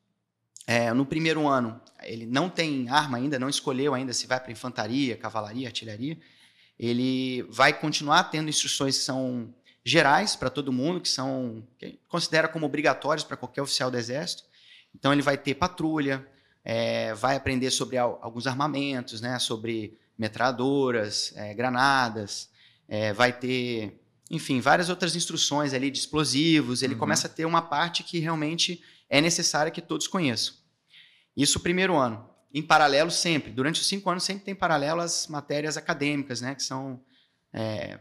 é, 0.67 0.93
no 0.93 1.05
primeiro 1.05 1.47
ano, 1.47 1.81
ele 2.03 2.27
não 2.27 2.49
tem 2.49 2.89
arma 2.89 3.19
ainda, 3.19 3.39
não 3.39 3.49
escolheu 3.49 3.95
ainda 3.95 4.13
se 4.13 4.27
vai 4.27 4.41
para 4.41 4.53
infantaria, 4.53 5.17
cavalaria, 5.17 5.69
artilharia. 5.69 6.19
Ele 6.79 7.43
vai 7.49 7.73
continuar 7.73 8.25
tendo 8.25 8.49
instruções 8.49 8.99
que 8.99 9.05
são 9.05 9.55
gerais 9.85 10.37
para 10.37 10.51
todo 10.51 10.73
mundo, 10.73 11.01
que 11.01 11.09
são 11.09 11.67
que 11.79 11.99
considera 12.09 12.49
como 12.49 12.67
obrigatórios 12.67 13.25
para 13.25 13.37
qualquer 13.37 13.63
oficial 13.63 13.91
do 13.91 13.99
exército. 13.99 14.45
Então 14.95 15.13
ele 15.13 15.23
vai 15.23 15.37
ter 15.37 15.55
patrulha, 15.55 16.27
é, 16.65 17.15
vai 17.15 17.37
aprender 17.37 17.71
sobre 17.71 17.99
alguns 17.99 18.47
armamentos, 18.47 19.21
né, 19.21 19.39
sobre 19.39 19.99
metralhadoras, 20.17 21.33
é, 21.37 21.55
granadas, 21.55 22.49
é, 22.89 23.13
vai 23.13 23.33
ter, 23.33 24.01
enfim, 24.33 24.61
várias 24.61 24.89
outras 24.89 25.15
instruções 25.15 25.75
ali 25.75 25.91
de 25.91 25.99
explosivos. 25.99 26.83
Ele 26.83 26.95
uhum. 26.95 27.01
começa 27.01 27.27
a 27.27 27.31
ter 27.31 27.45
uma 27.45 27.61
parte 27.61 28.03
que 28.03 28.19
realmente 28.19 28.83
é 29.09 29.21
necessária 29.21 29.71
que 29.71 29.83
todos 29.83 30.09
conheçam. 30.09 30.55
Isso 31.37 31.61
primeiro 31.61 31.95
ano. 31.97 32.31
Em 32.53 32.63
paralelo, 32.63 33.11
sempre. 33.11 33.53
Durante 33.53 33.83
os 33.83 33.87
cinco 33.87 34.09
anos, 34.09 34.25
sempre 34.25 34.43
tem 34.43 34.55
paralelo 34.55 35.03
as 35.03 35.27
matérias 35.27 35.77
acadêmicas, 35.77 36.41
né, 36.41 36.55
que 36.55 36.63
são 36.63 37.05
é, 37.53 38.01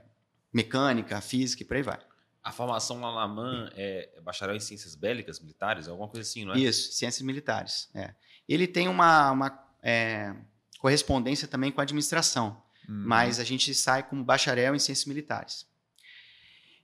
mecânica, 0.53 1.19
física 1.19 1.63
e 1.63 1.65
por 1.65 1.75
aí 1.75 1.83
vai. 1.83 1.99
A 2.41 2.51
formação 2.51 3.01
lá 3.01 3.13
na 3.13 3.27
MAN 3.27 3.69
é 3.75 4.19
bacharel 4.23 4.55
em 4.55 4.59
ciências 4.59 4.95
bélicas, 4.95 5.39
militares, 5.39 5.89
alguma 5.89 6.07
coisa 6.07 6.27
assim, 6.27 6.45
não 6.45 6.53
é? 6.53 6.59
Isso, 6.59 6.93
ciências 6.93 7.21
militares. 7.21 7.89
É. 7.93 8.15
Ele 8.47 8.67
tem 8.67 8.87
uma, 8.87 9.31
uma 9.31 9.67
é, 9.83 10.33
correspondência 10.79 11.47
também 11.47 11.71
com 11.71 11.81
a 11.81 11.83
administração, 11.83 12.63
uhum. 12.87 13.03
mas 13.05 13.37
a 13.37 13.43
gente 13.43 13.75
sai 13.75 14.07
como 14.07 14.23
bacharel 14.23 14.73
em 14.73 14.79
ciências 14.79 15.05
militares. 15.05 15.69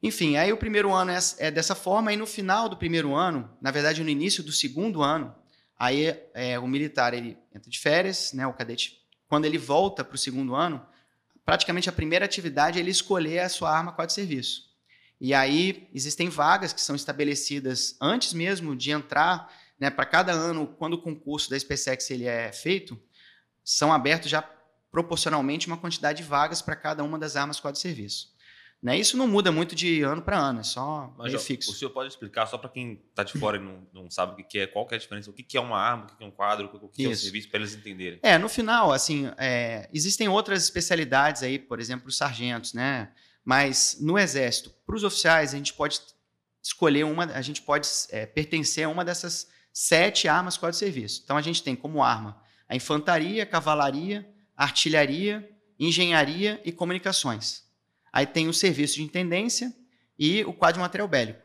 Enfim, 0.01 0.38
aí 0.38 0.54
o 0.54 0.58
primeiro 0.58 0.94
ano 0.94 1.12
é, 1.12 1.20
é, 1.39 1.51
dessa 1.51 1.74
forma, 1.74 2.13
e 2.13 2.18
no 2.18 2.27
final 2.27 2.70
do 2.70 2.77
primeiro 2.77 3.16
ano, 3.16 3.50
na 3.62 3.72
verdade 3.72 4.04
no 4.04 4.10
início 4.10 4.44
do 4.44 4.51
segundo 4.51 5.01
ano, 5.01 5.34
aí 5.77 6.16
é, 6.34 6.60
o 6.60 6.68
militar 6.68 7.13
ele 7.13 7.38
entra 7.54 7.70
de 7.70 7.80
férias, 7.80 8.32
né, 8.34 8.46
o 8.46 8.54
cadete, 8.54 9.01
quando 9.27 9.46
ele 9.46 9.58
volta 9.58 10.04
para 10.04 10.16
o 10.16 10.18
segundo 10.18 10.56
ano, 10.56 10.86
praticamente 11.44 11.89
a 11.89 11.94
primeira 11.94 12.25
atividade 12.25 12.77
é 12.77 12.82
ele 12.82 12.92
escolher 12.92 13.39
a 13.39 13.50
sua 13.50 13.75
arma 13.75 13.92
quadro 13.92 14.08
de 14.08 14.13
serviço. 14.13 14.68
E 15.20 15.34
aí 15.34 15.89
existem 15.94 16.30
vagas 16.30 16.72
que 16.72 16.82
são 16.82 16.96
estabelecidas 16.96 17.96
antes 18.00 18.34
mesmo 18.34 18.75
de 18.75 18.92
entrar 18.92 19.51
né, 19.80 19.89
para 19.89 20.06
cada 20.06 20.32
ano, 20.32 20.68
quando 20.77 20.94
o 20.94 21.01
concurso 21.01 21.50
da 21.50 21.60
SpaceX 21.60 22.10
ele 22.12 22.25
é 22.25 22.51
feito, 22.51 23.00
são 23.63 23.92
abertos 23.92 24.30
já 24.30 24.42
proporcionalmente 24.92 25.68
uma 25.68 25.77
quantidade 25.77 26.22
de 26.22 26.27
vagas 26.27 26.62
para 26.62 26.75
cada 26.75 27.04
uma 27.04 27.20
das 27.20 27.36
armas 27.36 27.60
quadro 27.60 27.77
de 27.77 27.82
serviço. 27.82 28.32
Né? 28.81 28.98
Isso 28.98 29.17
não 29.17 29.27
muda 29.27 29.51
muito 29.51 29.75
de 29.75 30.03
ano 30.03 30.22
para 30.22 30.38
ano, 30.38 30.60
é 30.60 30.63
só 30.63 31.13
Mas, 31.17 31.27
meio 31.27 31.39
fixo. 31.39 31.72
O 31.72 31.74
senhor 31.74 31.89
pode 31.89 32.10
explicar, 32.10 32.46
só 32.46 32.57
para 32.57 32.69
quem 32.69 33.01
está 33.10 33.24
de 33.24 33.34
fora 33.34 33.57
e 33.57 33.60
não, 33.60 33.88
não 33.91 34.10
sabe 34.10 34.41
o 34.41 34.46
que 34.46 34.60
é, 34.60 34.67
qual 34.67 34.86
que 34.86 34.93
é 34.93 34.98
a 34.98 35.00
diferença, 35.00 35.29
o 35.29 35.34
que 35.34 35.57
é 35.57 35.60
uma 35.60 35.77
arma, 35.77 36.05
o 36.05 36.15
que 36.15 36.24
é 36.24 36.27
um 36.27 36.31
quadro, 36.31 36.69
o 36.81 36.88
que 36.88 37.05
é 37.05 37.10
um 37.10 37.15
serviço, 37.15 37.50
para 37.50 37.60
eles 37.60 37.74
entenderem. 37.74 38.19
É, 38.22 38.38
no 38.38 38.48
final, 38.48 38.91
assim, 38.91 39.31
é, 39.38 39.89
existem 39.91 40.27
outras 40.27 40.63
especialidades 40.63 41.41
aí, 41.41 41.57
por 41.57 41.79
exemplo, 41.79 42.07
os 42.07 42.17
sargentos, 42.17 42.74
né? 42.74 43.12
Mas 43.43 43.98
no 44.00 44.17
Exército, 44.17 44.72
para 44.86 44.96
os 44.96 45.03
oficiais, 45.03 45.53
a 45.53 45.57
gente 45.57 45.74
pode 45.74 46.00
escolher 46.62 47.03
uma, 47.05 47.24
a 47.25 47.41
gente 47.41 47.62
pode 47.62 47.88
é, 48.12 48.25
pertencer 48.25 48.86
a 48.86 48.89
uma 48.89 49.03
dessas 49.03 49.48
sete 49.74 50.27
armas 50.27 50.57
quadro 50.57 50.74
de 50.74 50.79
serviço. 50.79 51.22
Então 51.24 51.38
a 51.38 51.41
gente 51.41 51.63
tem 51.63 51.75
como 51.75 52.03
arma 52.03 52.41
a 52.69 52.75
infantaria, 52.75 53.43
a 53.43 53.46
cavalaria, 53.46 54.27
a 54.55 54.63
artilharia, 54.63 55.50
engenharia 55.79 56.62
e 56.65 56.72
comunicações. 56.72 57.63
Aí 58.18 58.26
tem 58.26 58.48
o 58.48 58.54
serviço 58.54 58.96
de 58.96 59.04
intendência 59.04 59.72
e 60.18 60.44
o 60.46 60.54
quadro 60.54 60.76
de 60.76 60.80
material 60.80 61.08
bélico. 61.08 61.40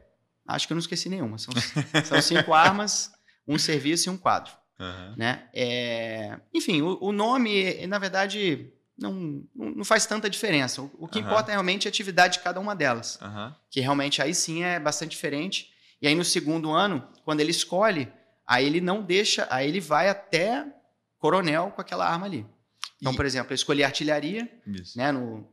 Acho 0.47 0.67
que 0.67 0.73
eu 0.73 0.77
não 0.77 0.81
esqueci 0.81 1.09
nenhuma. 1.09 1.37
São, 1.37 1.53
são 2.05 2.23
cinco 2.23 2.55
armas, 2.55 3.13
um 3.47 3.59
serviço 3.59 4.09
e 4.09 4.11
um 4.11 4.17
quadro. 4.17 4.53
Uhum. 4.79 5.15
Né? 5.17 5.49
É, 5.53 6.39
enfim, 6.55 6.81
o, 6.81 6.99
o, 7.01 7.13
nome, 7.13 7.87
na 7.87 7.99
verdade, 7.99 8.73
não, 8.99 9.45
não 9.55 9.85
faz 9.85 10.07
tanta 10.07 10.31
diferença. 10.31 10.81
O, 10.81 10.91
o 11.01 11.09
que 11.09 11.19
uhum. 11.19 11.27
importa 11.27 11.51
é 11.51 11.55
realmente 11.55 11.87
a 11.87 11.91
atividade 11.91 12.39
de 12.39 12.45
cada 12.45 12.59
uma 12.59 12.75
delas. 12.75 13.19
Uhum. 13.21 13.53
Que 13.71 13.81
realmente 13.81 14.23
aí 14.23 14.35
sim 14.35 14.65
é 14.65 14.81
bastante 14.81 15.11
diferente. 15.11 15.71
E 16.01 16.09
aí 16.09 16.15
no 16.15 16.25
segundo 16.25 16.71
ano, 16.73 17.07
quando 17.25 17.41
ele 17.41 17.51
escolhe, 17.51 18.11
Aí 18.47 18.67
ele 18.67 18.81
não 18.81 19.03
deixa, 19.03 19.47
aí 19.51 19.69
ele 19.69 19.81
vai 19.81 20.09
até 20.09 20.67
coronel 21.19 21.71
com 21.71 21.81
aquela 21.81 22.07
arma 22.07 22.27
ali. 22.27 22.47
Então, 23.01 23.13
e... 23.13 23.17
por 23.17 23.25
exemplo, 23.25 23.53
eu 23.53 23.55
escolhi 23.55 23.83
artilharia, 23.83 24.47
Isso. 24.67 24.99
né? 24.99 25.13
No, 25.13 25.49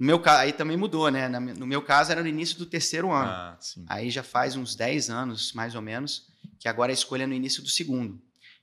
no 0.00 0.06
meu 0.06 0.18
caso, 0.18 0.40
aí 0.40 0.52
também 0.54 0.78
mudou, 0.78 1.10
né? 1.10 1.28
No 1.28 1.66
meu 1.66 1.82
caso 1.82 2.10
era 2.10 2.22
no 2.22 2.28
início 2.28 2.56
do 2.56 2.64
terceiro 2.64 3.12
ano. 3.12 3.30
Ah, 3.30 3.58
aí 3.86 4.08
já 4.08 4.22
faz 4.22 4.56
uns 4.56 4.74
10 4.74 5.10
anos, 5.10 5.52
mais 5.52 5.74
ou 5.74 5.82
menos, 5.82 6.26
que 6.58 6.66
agora 6.68 6.90
a 6.90 6.94
escolha 6.94 7.24
é 7.24 7.26
no 7.26 7.34
início 7.34 7.62
do 7.62 7.68
segundo. 7.68 8.18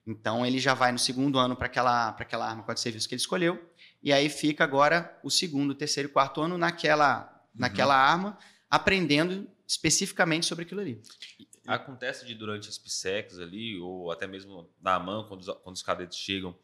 Então 0.08 0.44
ele 0.44 0.58
já 0.58 0.74
vai 0.74 0.92
no 0.92 0.98
segundo 0.98 1.38
ano 1.38 1.56
para 1.56 1.68
aquela, 1.68 2.10
aquela 2.10 2.50
arma 2.50 2.64
quadro 2.64 2.82
serviço 2.82 3.08
que 3.08 3.14
ele 3.14 3.22
escolheu, 3.22 3.72
e 4.02 4.12
aí 4.12 4.30
fica 4.30 4.64
agora 4.64 5.16
o 5.22 5.30
segundo, 5.30 5.76
terceiro 5.76 6.10
e 6.10 6.12
quarto 6.12 6.42
ano 6.42 6.58
naquela, 6.58 7.22
uhum. 7.54 7.62
naquela 7.62 7.96
arma, 7.96 8.36
aprendendo 8.68 9.48
especificamente 9.68 10.48
sobre 10.48 10.66
aquilo 10.66 10.82
ali. 10.82 11.00
Acontece 11.68 12.26
de 12.26 12.34
durante 12.34 12.68
as 12.68 12.80
PSECs 12.80 13.38
ali, 13.38 13.78
ou 13.78 14.12
até 14.12 14.26
mesmo 14.26 14.68
na 14.82 14.98
mão, 14.98 15.28
quando 15.28 15.42
os, 15.42 15.48
quando 15.64 15.76
os 15.76 15.84
cadetes 15.84 16.18
chegam, 16.18 16.58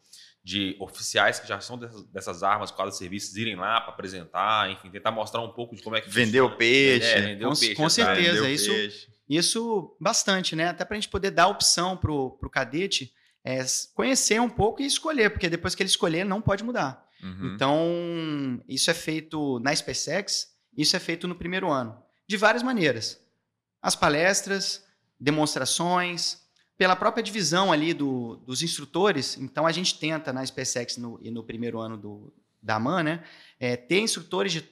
de 0.44 0.76
oficiais 0.78 1.40
que 1.40 1.48
já 1.48 1.58
são 1.58 1.78
dessas, 1.78 2.04
dessas 2.04 2.42
armas, 2.42 2.70
quadros 2.70 2.96
de 2.96 2.98
serviços, 2.98 3.34
irem 3.34 3.56
lá 3.56 3.80
para 3.80 3.94
apresentar, 3.94 4.70
enfim, 4.70 4.90
tentar 4.90 5.10
mostrar 5.10 5.40
um 5.40 5.50
pouco 5.50 5.74
de 5.74 5.82
como 5.82 5.96
é 5.96 6.02
que 6.02 6.10
Vender 6.10 6.40
funciona. 6.40 6.54
o 6.54 6.58
peixe. 6.58 7.06
É, 7.06 7.20
vender 7.22 7.44
com, 7.44 7.52
o 7.52 7.58
peixe. 7.58 7.74
Com 7.74 7.88
certeza, 7.88 8.50
isso, 8.50 8.70
peixe. 8.70 9.08
isso 9.26 9.96
bastante, 9.98 10.54
né? 10.54 10.68
Até 10.68 10.84
para 10.84 10.96
a 10.96 11.00
gente 11.00 11.08
poder 11.08 11.30
dar 11.30 11.48
opção 11.48 11.96
para 11.96 12.12
o 12.12 12.50
cadete 12.50 13.10
é, 13.42 13.64
conhecer 13.94 14.38
um 14.38 14.50
pouco 14.50 14.82
e 14.82 14.86
escolher, 14.86 15.30
porque 15.30 15.48
depois 15.48 15.74
que 15.74 15.82
ele 15.82 15.88
escolher, 15.88 16.24
não 16.24 16.42
pode 16.42 16.62
mudar. 16.62 17.06
Uhum. 17.22 17.54
Então, 17.54 18.62
isso 18.68 18.90
é 18.90 18.94
feito 18.94 19.58
na 19.60 19.74
SpaceX, 19.74 20.48
isso 20.76 20.94
é 20.94 20.98
feito 20.98 21.26
no 21.26 21.34
primeiro 21.34 21.70
ano, 21.70 21.96
de 22.28 22.36
várias 22.36 22.62
maneiras. 22.62 23.18
As 23.80 23.96
palestras, 23.96 24.84
demonstrações, 25.18 26.43
pela 26.76 26.96
própria 26.96 27.22
divisão 27.22 27.72
ali 27.72 27.94
do, 27.94 28.36
dos 28.46 28.62
instrutores. 28.62 29.38
Então, 29.38 29.66
a 29.66 29.72
gente 29.72 29.98
tenta 29.98 30.32
na 30.32 30.44
SpaceX 30.44 30.96
no, 30.96 31.18
e 31.22 31.30
no 31.30 31.42
primeiro 31.42 31.78
ano 31.78 31.96
do, 31.96 32.32
da 32.62 32.76
AMAN, 32.76 33.02
né, 33.02 33.24
é, 33.60 33.76
ter 33.76 34.00
instrutores 34.00 34.52
de 34.52 34.64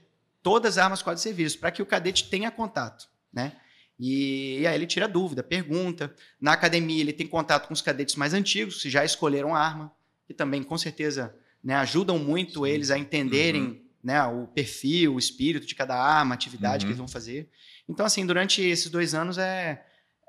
todas 0.43 0.77
as 0.77 0.85
armas 0.85 1.03
quadro 1.03 1.19
de 1.19 1.23
serviço, 1.23 1.59
para 1.59 1.71
que 1.71 1.81
o 1.81 1.87
cadete 1.87 2.29
tenha 2.29 2.51
contato. 2.51 3.09
Né? 3.33 3.53
E, 3.99 4.59
e, 4.61 4.67
aí 4.67 4.75
ele 4.75 4.87
tira 4.87 5.07
dúvida, 5.07 5.43
pergunta. 5.43 6.13
Na 6.41 6.53
academia, 6.53 7.01
ele 7.01 7.13
tem 7.13 7.27
contato 7.27 7.69
com 7.69 7.75
os 7.75 7.81
cadetes 7.81 8.17
mais 8.17 8.35
antigos, 8.35 8.83
que 8.83 8.91
já 8.91 9.05
escolheram 9.05 9.55
arma, 9.55 9.93
que 10.27 10.35
também, 10.35 10.63
com 10.63 10.77
certeza, 10.77 11.35
né, 11.63 11.77
ajudam 11.77 12.19
muito 12.19 12.65
Sim. 12.65 12.71
eles 12.71 12.91
a 12.91 12.99
entenderem 12.99 13.63
uhum. 13.63 13.85
né, 14.03 14.21
o 14.25 14.49
perfil, 14.49 15.15
o 15.15 15.19
espírito 15.19 15.67
de 15.67 15.75
cada 15.77 15.97
arma, 15.97 16.35
a 16.35 16.37
atividade 16.37 16.85
uhum. 16.85 16.89
que 16.89 16.93
eles 16.93 16.99
vão 16.99 17.09
fazer. 17.09 17.49
Então, 17.89 18.05
assim, 18.05 18.27
durante 18.27 18.61
esses 18.61 18.91
dois 18.91 19.15
anos 19.15 19.39
é 19.39 19.85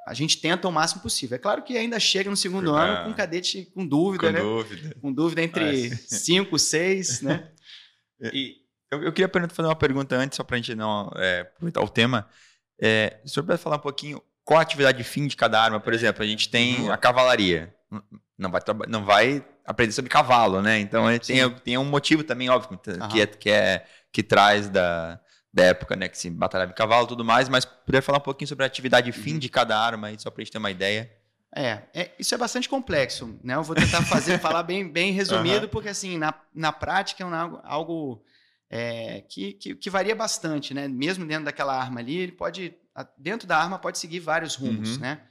a 0.07 0.13
gente 0.13 0.39
tenta 0.39 0.67
o 0.67 0.71
máximo 0.71 1.01
possível. 1.01 1.35
É 1.35 1.39
claro 1.39 1.63
que 1.63 1.77
ainda 1.77 1.99
chega 1.99 2.29
no 2.29 2.37
segundo 2.37 2.75
ah, 2.75 2.81
ano 2.81 3.09
com 3.09 3.13
cadete 3.15 3.71
com 3.73 3.85
dúvida, 3.85 4.27
com 4.27 4.33
né? 4.33 4.39
Dúvida. 4.39 4.95
Com 5.01 5.13
dúvida 5.13 5.41
entre 5.41 5.91
ah, 5.93 5.97
cinco, 6.07 6.59
seis, 6.59 7.21
né? 7.21 7.49
E 8.33 8.57
eu, 8.91 9.03
eu 9.03 9.13
queria 9.13 9.29
fazer 9.49 9.67
uma 9.67 9.75
pergunta 9.75 10.15
antes, 10.15 10.35
só 10.35 10.43
para 10.43 10.55
a 10.55 10.59
gente 10.59 10.75
não 10.75 11.11
é, 11.15 11.41
aproveitar 11.41 11.81
o 11.81 11.89
tema. 11.89 12.27
É, 12.81 13.19
o 13.23 13.29
senhor 13.29 13.45
pode 13.45 13.61
falar 13.61 13.77
um 13.77 13.79
pouquinho 13.79 14.21
qual 14.43 14.59
a 14.59 14.61
atividade 14.61 15.03
fim 15.03 15.25
de 15.27 15.35
cada 15.35 15.61
arma? 15.61 15.79
Por 15.79 15.93
exemplo, 15.93 16.23
a 16.23 16.27
gente 16.27 16.49
tem 16.49 16.81
uhum. 16.81 16.91
a 16.91 16.97
cavalaria. 16.97 17.73
Não 18.37 18.51
vai, 18.51 18.61
não 18.87 19.05
vai 19.05 19.45
aprender 19.65 19.93
sobre 19.93 20.09
cavalo, 20.09 20.61
né? 20.61 20.79
Então 20.79 21.05
tem, 21.19 21.49
tem 21.49 21.77
um 21.77 21.85
motivo 21.85 22.23
também, 22.23 22.49
óbvio, 22.49 22.77
que, 23.09 23.21
é, 23.21 23.25
que, 23.27 23.49
é, 23.49 23.85
que 24.11 24.21
traz 24.21 24.67
da, 24.67 25.19
da 25.53 25.63
época, 25.65 25.95
né? 25.95 26.07
Que 26.09 26.17
se 26.17 26.29
batalhava 26.29 26.71
em 26.71 26.75
cavalo 26.75 27.05
e 27.05 27.09
tudo 27.09 27.23
mais, 27.23 27.47
mas 27.47 27.63
poderia 27.63 28.01
falar 28.01 28.17
um 28.17 28.21
pouquinho 28.21 28.47
sobre 28.47 28.63
a 28.63 28.67
atividade 28.67 29.11
fim 29.11 29.33
uhum. 29.33 29.39
de 29.39 29.49
cada 29.49 29.77
arma, 29.77 30.07
aí, 30.07 30.19
só 30.19 30.31
para 30.31 30.41
a 30.41 30.43
gente 30.43 30.51
ter 30.51 30.57
uma 30.57 30.71
ideia. 30.71 31.11
É, 31.55 31.83
é, 31.93 32.11
isso 32.17 32.33
é 32.33 32.37
bastante 32.37 32.67
complexo, 32.67 33.39
né? 33.43 33.53
Eu 33.53 33.61
vou 33.61 33.75
tentar 33.75 34.01
fazer, 34.01 34.39
falar 34.41 34.63
bem, 34.63 34.89
bem 34.89 35.13
resumido, 35.13 35.65
uhum. 35.65 35.69
porque 35.69 35.89
assim, 35.89 36.17
na, 36.17 36.33
na 36.53 36.71
prática 36.71 37.23
é 37.23 37.27
um, 37.27 37.33
algo, 37.35 37.61
algo 37.63 38.23
é, 38.67 39.21
que, 39.29 39.53
que, 39.53 39.75
que, 39.75 39.89
varia 39.91 40.15
bastante, 40.15 40.73
né? 40.73 40.87
Mesmo 40.87 41.27
dentro 41.27 41.45
daquela 41.45 41.79
arma 41.79 41.99
ali, 41.99 42.17
ele 42.17 42.31
pode, 42.31 42.73
dentro 43.15 43.47
da 43.47 43.55
arma 43.55 43.77
pode 43.77 43.99
seguir 43.99 44.19
vários 44.19 44.55
rumos, 44.55 44.95
uhum. 44.95 45.01
né? 45.01 45.21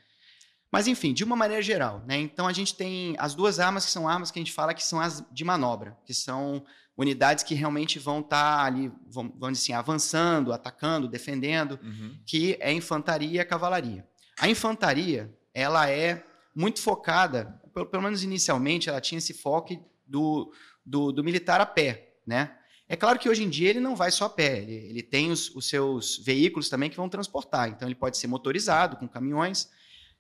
Mas 0.71 0.87
enfim, 0.87 1.13
de 1.13 1.25
uma 1.25 1.37
maneira 1.37 1.63
geral, 1.63 2.03
né? 2.07 2.17
Então 2.17 2.47
a 2.47 2.53
gente 2.53 2.75
tem 2.77 3.17
as 3.19 3.35
duas 3.35 3.59
armas 3.59 3.85
que 3.85 3.91
são 3.91 4.09
armas 4.09 4.31
que 4.31 4.39
a 4.39 4.43
gente 4.43 4.53
fala 4.53 4.73
que 4.73 4.83
são 4.83 5.01
as 5.01 5.23
de 5.31 5.45
manobra, 5.45 5.99
que 6.07 6.15
são 6.15 6.65
unidades 6.97 7.43
que 7.43 7.55
realmente 7.55 7.99
vão 7.99 8.21
estar 8.21 8.59
tá 8.59 8.65
ali, 8.65 8.93
vamos, 9.07 9.33
vamos 9.39 9.59
dizer 9.59 9.73
assim, 9.73 9.73
avançando, 9.73 10.53
atacando, 10.53 11.09
defendendo, 11.09 11.79
uhum. 11.83 12.19
que 12.27 12.57
é 12.61 12.69
a 12.69 12.73
infantaria 12.73 13.31
e 13.33 13.41
a 13.41 13.45
cavalaria. 13.45 14.07
A 14.39 14.49
infantaria, 14.49 15.33
ela 15.55 15.89
é 15.89 16.25
muito 16.55 16.81
focada, 16.81 17.61
pelo, 17.73 17.87
pelo 17.87 18.03
menos 18.03 18.23
inicialmente, 18.23 18.89
ela 18.89 19.01
tinha 19.01 19.19
esse 19.19 19.33
foco 19.33 19.75
do, 20.07 20.53
do, 20.85 21.13
do, 21.13 21.25
militar 21.25 21.61
a 21.61 21.67
pé, 21.67 22.17
né? 22.27 22.57
É 22.89 22.97
claro 22.97 23.19
que 23.19 23.29
hoje 23.29 23.43
em 23.43 23.49
dia 23.49 23.71
ele 23.71 23.81
não 23.81 23.97
vai 23.97 24.11
só 24.11 24.27
a 24.27 24.31
pé, 24.31 24.59
ele, 24.59 24.75
ele 24.75 25.03
tem 25.03 25.31
os, 25.31 25.49
os, 25.55 25.67
seus 25.67 26.19
veículos 26.19 26.69
também 26.69 26.91
que 26.91 26.97
vão 26.97 27.09
transportar, 27.09 27.69
então 27.71 27.89
ele 27.89 27.95
pode 27.95 28.19
ser 28.19 28.27
motorizado, 28.27 28.97
com 28.97 29.09
caminhões. 29.09 29.71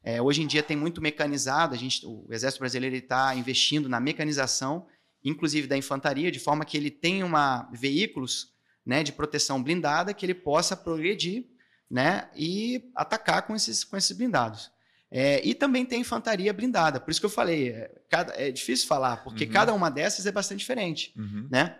É, 0.02 0.22
hoje 0.22 0.42
em 0.42 0.46
dia 0.46 0.62
tem 0.62 0.76
muito 0.76 1.00
mecanizado, 1.02 1.74
a 1.74 1.78
gente, 1.78 2.04
o 2.06 2.26
Exército 2.30 2.61
Brasileiro 2.61 2.96
está 2.96 3.35
investindo 3.35 3.88
na 3.88 4.00
mecanização, 4.00 4.87
inclusive 5.24 5.66
da 5.66 5.76
infantaria, 5.76 6.30
de 6.30 6.38
forma 6.38 6.64
que 6.64 6.76
ele 6.76 6.90
tenha 6.90 7.24
uma, 7.24 7.68
veículos 7.72 8.52
né, 8.85 9.02
de 9.02 9.12
proteção 9.12 9.62
blindada 9.62 10.12
que 10.12 10.26
ele 10.26 10.35
possa 10.35 10.76
progredir 10.76 11.46
né, 11.90 12.28
e 12.35 12.90
atacar 12.94 13.42
com 13.42 13.54
esses, 13.54 13.85
com 13.85 13.96
esses 13.96 14.16
blindados. 14.16 14.70
É, 15.11 15.46
e 15.46 15.54
também 15.54 15.85
tem 15.85 16.00
infantaria 16.00 16.52
blindada, 16.54 16.98
por 16.98 17.11
isso 17.11 17.20
que 17.20 17.26
eu 17.26 17.30
falei, 17.30 17.68
é, 17.68 18.02
cada, 18.08 18.32
é 18.35 18.50
difícil 18.50 18.88
falar, 18.88 19.18
porque 19.18 19.44
uhum. 19.44 19.50
cada 19.50 19.74
uma 19.74 19.90
dessas 19.90 20.24
é 20.24 20.32
bastante 20.32 20.61
diferente. 20.61 21.12
Uhum. 21.14 21.48
Né? 21.50 21.76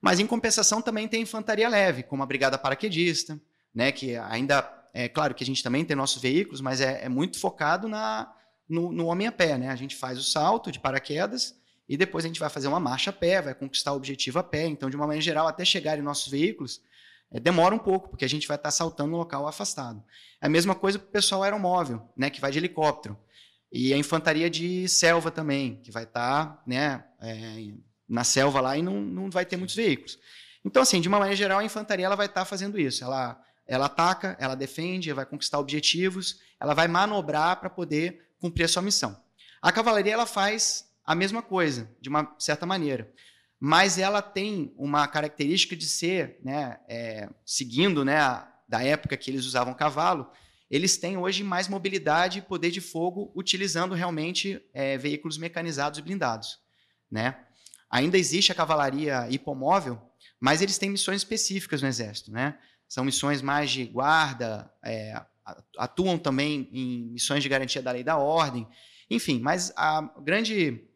Mas, 0.00 0.18
em 0.18 0.26
compensação, 0.26 0.82
também 0.82 1.06
tem 1.06 1.22
infantaria 1.22 1.68
leve, 1.68 2.02
como 2.02 2.24
a 2.24 2.26
Brigada 2.26 2.58
Paraquedista, 2.58 3.40
né, 3.72 3.92
que 3.92 4.16
ainda, 4.16 4.68
é 4.92 5.08
claro 5.08 5.32
que 5.32 5.44
a 5.44 5.46
gente 5.46 5.62
também 5.62 5.84
tem 5.84 5.96
nossos 5.96 6.20
veículos, 6.20 6.60
mas 6.60 6.80
é, 6.80 7.04
é 7.04 7.08
muito 7.08 7.38
focado 7.38 7.86
na, 7.86 8.34
no, 8.68 8.90
no 8.90 9.06
homem 9.06 9.28
a 9.28 9.32
pé. 9.32 9.56
Né? 9.56 9.68
A 9.68 9.76
gente 9.76 9.94
faz 9.94 10.18
o 10.18 10.22
salto 10.24 10.72
de 10.72 10.80
paraquedas, 10.80 11.54
e 11.92 11.96
depois 11.98 12.24
a 12.24 12.28
gente 12.28 12.40
vai 12.40 12.48
fazer 12.48 12.68
uma 12.68 12.80
marcha 12.80 13.10
a 13.10 13.12
pé, 13.12 13.42
vai 13.42 13.54
conquistar 13.54 13.92
o 13.92 13.96
objetivo 13.96 14.38
a 14.38 14.42
pé. 14.42 14.64
Então, 14.64 14.88
de 14.88 14.96
uma 14.96 15.06
maneira 15.06 15.20
geral, 15.20 15.46
até 15.46 15.62
chegarem 15.62 16.02
nossos 16.02 16.26
veículos, 16.28 16.80
é, 17.30 17.38
demora 17.38 17.74
um 17.74 17.78
pouco, 17.78 18.08
porque 18.08 18.24
a 18.24 18.28
gente 18.28 18.48
vai 18.48 18.56
estar 18.56 18.70
saltando 18.70 19.10
no 19.10 19.18
local 19.18 19.46
afastado. 19.46 20.02
É 20.40 20.46
a 20.46 20.48
mesma 20.48 20.74
coisa 20.74 20.98
para 20.98 21.06
o 21.06 21.10
pessoal 21.10 21.42
aeromóvel, 21.42 22.08
né, 22.16 22.30
que 22.30 22.40
vai 22.40 22.50
de 22.50 22.56
helicóptero. 22.56 23.14
E 23.70 23.92
a 23.92 23.98
infantaria 23.98 24.48
de 24.48 24.88
selva 24.88 25.30
também, 25.30 25.82
que 25.82 25.90
vai 25.90 26.04
estar 26.04 26.62
né, 26.66 27.04
é, 27.20 27.74
na 28.08 28.24
selva 28.24 28.62
lá 28.62 28.74
e 28.74 28.80
não, 28.80 28.98
não 28.98 29.28
vai 29.28 29.44
ter 29.44 29.58
muitos 29.58 29.76
veículos. 29.76 30.18
Então, 30.64 30.80
assim, 30.80 30.98
de 30.98 31.08
uma 31.08 31.18
maneira 31.18 31.36
geral, 31.36 31.58
a 31.58 31.64
infantaria 31.64 32.06
ela 32.06 32.16
vai 32.16 32.24
estar 32.24 32.46
fazendo 32.46 32.80
isso. 32.80 33.04
Ela, 33.04 33.38
ela 33.66 33.84
ataca, 33.84 34.34
ela 34.40 34.54
defende, 34.54 35.10
ela 35.10 35.16
vai 35.16 35.26
conquistar 35.26 35.58
objetivos, 35.58 36.40
ela 36.58 36.72
vai 36.72 36.88
manobrar 36.88 37.60
para 37.60 37.68
poder 37.68 38.30
cumprir 38.40 38.64
a 38.64 38.68
sua 38.68 38.80
missão. 38.80 39.14
A 39.60 39.70
cavalaria 39.70 40.14
ela 40.14 40.24
faz 40.24 40.90
a 41.04 41.14
mesma 41.14 41.42
coisa, 41.42 41.90
de 42.00 42.08
uma 42.08 42.34
certa 42.38 42.64
maneira. 42.66 43.12
Mas 43.58 43.98
ela 43.98 44.20
tem 44.20 44.74
uma 44.76 45.06
característica 45.06 45.76
de 45.76 45.88
ser, 45.88 46.38
né, 46.44 46.80
é, 46.88 47.28
seguindo 47.44 48.04
né, 48.04 48.18
a, 48.18 48.52
da 48.68 48.82
época 48.82 49.16
que 49.16 49.30
eles 49.30 49.44
usavam 49.44 49.74
cavalo, 49.74 50.30
eles 50.70 50.96
têm 50.96 51.16
hoje 51.16 51.44
mais 51.44 51.68
mobilidade 51.68 52.38
e 52.38 52.42
poder 52.42 52.70
de 52.70 52.80
fogo 52.80 53.30
utilizando 53.36 53.94
realmente 53.94 54.60
é, 54.72 54.96
veículos 54.96 55.36
mecanizados 55.36 55.98
e 55.98 56.02
blindados. 56.02 56.58
Né? 57.10 57.36
Ainda 57.90 58.16
existe 58.16 58.50
a 58.50 58.54
cavalaria 58.54 59.28
hipomóvel, 59.30 60.00
mas 60.40 60.62
eles 60.62 60.78
têm 60.78 60.90
missões 60.90 61.18
específicas 61.18 61.82
no 61.82 61.88
Exército. 61.88 62.32
Né? 62.32 62.58
São 62.88 63.04
missões 63.04 63.42
mais 63.42 63.70
de 63.70 63.84
guarda, 63.84 64.72
é, 64.82 65.22
atuam 65.76 66.18
também 66.18 66.68
em 66.72 67.12
missões 67.12 67.42
de 67.42 67.48
garantia 67.48 67.82
da 67.82 67.92
lei 67.92 68.00
e 68.00 68.04
da 68.04 68.16
ordem, 68.16 68.66
enfim, 69.10 69.40
mas 69.40 69.72
a 69.76 70.00
grande 70.22 70.88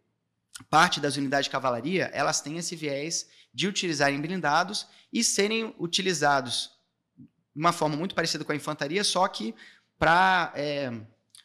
parte 0.65 1.01
das 1.01 1.17
unidades 1.17 1.47
de 1.47 1.51
cavalaria, 1.51 2.11
elas 2.13 2.41
têm 2.41 2.59
esse 2.59 2.75
viés 2.75 3.29
de 3.53 3.67
utilizarem 3.67 4.21
blindados 4.21 4.87
e 5.13 5.23
serem 5.23 5.75
utilizados 5.79 6.71
de 7.17 7.61
uma 7.61 7.73
forma 7.73 7.97
muito 7.97 8.15
parecida 8.15 8.45
com 8.45 8.53
a 8.53 8.57
infantaria, 8.57 9.03
só 9.03 9.27
que 9.29 9.55
para, 9.99 10.53
é, 10.55 10.91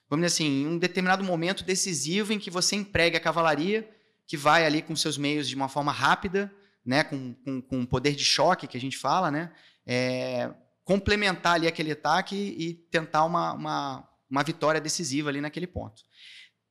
vamos 0.10 0.26
dizer 0.26 0.44
assim, 0.44 0.64
em 0.64 0.68
um 0.68 0.78
determinado 0.78 1.24
momento 1.24 1.64
decisivo 1.64 2.34
em 2.34 2.40
que 2.40 2.52
você 2.52 2.76
emprega 2.76 3.18
a 3.18 3.22
cavalaria, 3.22 3.90
que 4.28 4.36
vai 4.36 4.66
ali 4.66 4.82
com 4.82 4.96
seus 4.96 5.18
meios 5.18 5.48
de 5.48 5.56
uma 5.56 5.70
forma 5.70 5.92
rápida, 5.92 6.54
né, 6.86 7.04
com, 7.04 7.34
com, 7.46 7.62
com 7.62 7.86
poder 7.86 8.16
de 8.16 8.26
choque, 8.26 8.68
que 8.68 8.78
a 8.78 8.82
gente 8.82 8.98
fala, 8.98 9.32
né, 9.32 9.52
é, 9.86 10.52
complementar 10.84 11.56
ali 11.56 11.68
aquele 11.68 11.92
ataque 11.92 12.36
e 12.36 12.74
tentar 12.74 13.24
uma, 13.24 13.54
uma, 13.54 14.10
uma 14.30 14.44
vitória 14.44 14.82
decisiva 14.82 15.30
ali 15.30 15.40
naquele 15.40 15.68
ponto. 15.68 16.04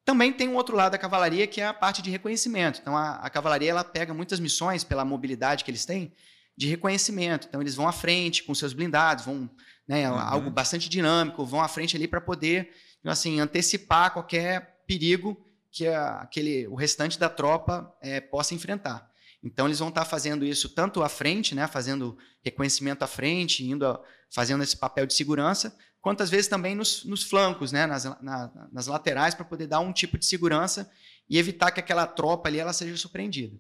Também 0.05 0.33
tem 0.33 0.49
um 0.49 0.57
outro 0.57 0.77
lado 0.77 0.93
da 0.93 0.99
cavalaria, 0.99 1.47
que 1.47 1.61
é 1.61 1.67
a 1.67 1.75
parte 1.75 2.03
de 2.03 2.11
reconhecimento. 2.11 2.81
Então, 2.81 2.97
a, 2.97 3.17
a 3.17 3.31
cavalaria 3.31 3.71
ela 3.71 3.85
pega 3.85 4.15
muitas 4.15 4.41
missões, 4.41 4.83
pela 4.83 5.05
mobilidade 5.05 5.65
que 5.65 5.71
eles 5.71 5.85
têm, 5.85 6.13
de 6.57 6.67
reconhecimento. 6.67 7.47
Então, 7.49 7.61
eles 7.61 7.75
vão 7.75 7.87
à 7.87 7.93
frente 7.93 8.43
com 8.43 8.55
seus 8.55 8.73
blindados, 8.73 9.25
vão 9.25 9.51
né, 9.87 10.11
uhum. 10.11 10.19
algo 10.19 10.51
bastante 10.51 10.89
dinâmico, 10.89 11.45
vão 11.45 11.61
à 11.61 11.69
frente 11.69 11.97
ali 11.97 12.09
para 12.09 12.21
poder 12.21 12.71
assim, 13.05 13.41
antecipar 13.41 14.13
qualquer 14.13 14.83
perigo 14.87 15.43
que 15.71 15.87
a, 15.87 16.21
aquele, 16.23 16.67
o 16.69 16.75
restante 16.75 17.19
da 17.19 17.29
tropa 17.29 17.95
é, 18.01 18.21
possa 18.21 18.55
enfrentar. 18.55 19.09
Então, 19.43 19.67
eles 19.67 19.79
vão 19.79 19.89
estar 19.89 20.05
tá 20.05 20.07
fazendo 20.07 20.45
isso 20.45 20.69
tanto 20.69 21.03
à 21.03 21.09
frente, 21.09 21.55
né, 21.55 21.67
fazendo 21.67 22.17
reconhecimento 22.43 23.03
à 23.03 23.07
frente, 23.07 23.65
indo 23.65 23.87
a, 23.87 24.01
fazendo 24.31 24.63
esse 24.63 24.77
papel 24.77 25.07
de 25.07 25.15
segurança, 25.15 25.77
quanto 26.01 26.23
às 26.23 26.31
vezes 26.31 26.49
também 26.49 26.75
nos, 26.75 27.05
nos 27.05 27.23
flancos, 27.23 27.73
né, 27.73 27.87
nas, 27.87 28.05
na, 28.05 28.69
nas 28.73 28.87
laterais, 28.87 29.35
para 29.35 29.45
poder 29.45 29.67
dar 29.67 29.81
um 29.81 29.93
tipo 29.93 30.19
de 30.19 30.27
segurança 30.27 30.91
e 31.29 31.39
evitar 31.39 31.71
que 31.71 31.81
aquela 31.81 32.07
tropa 32.07 32.49
ali 32.49 32.59
ela 32.59 32.73
seja 32.73 32.97
surpreendida. 32.97 33.57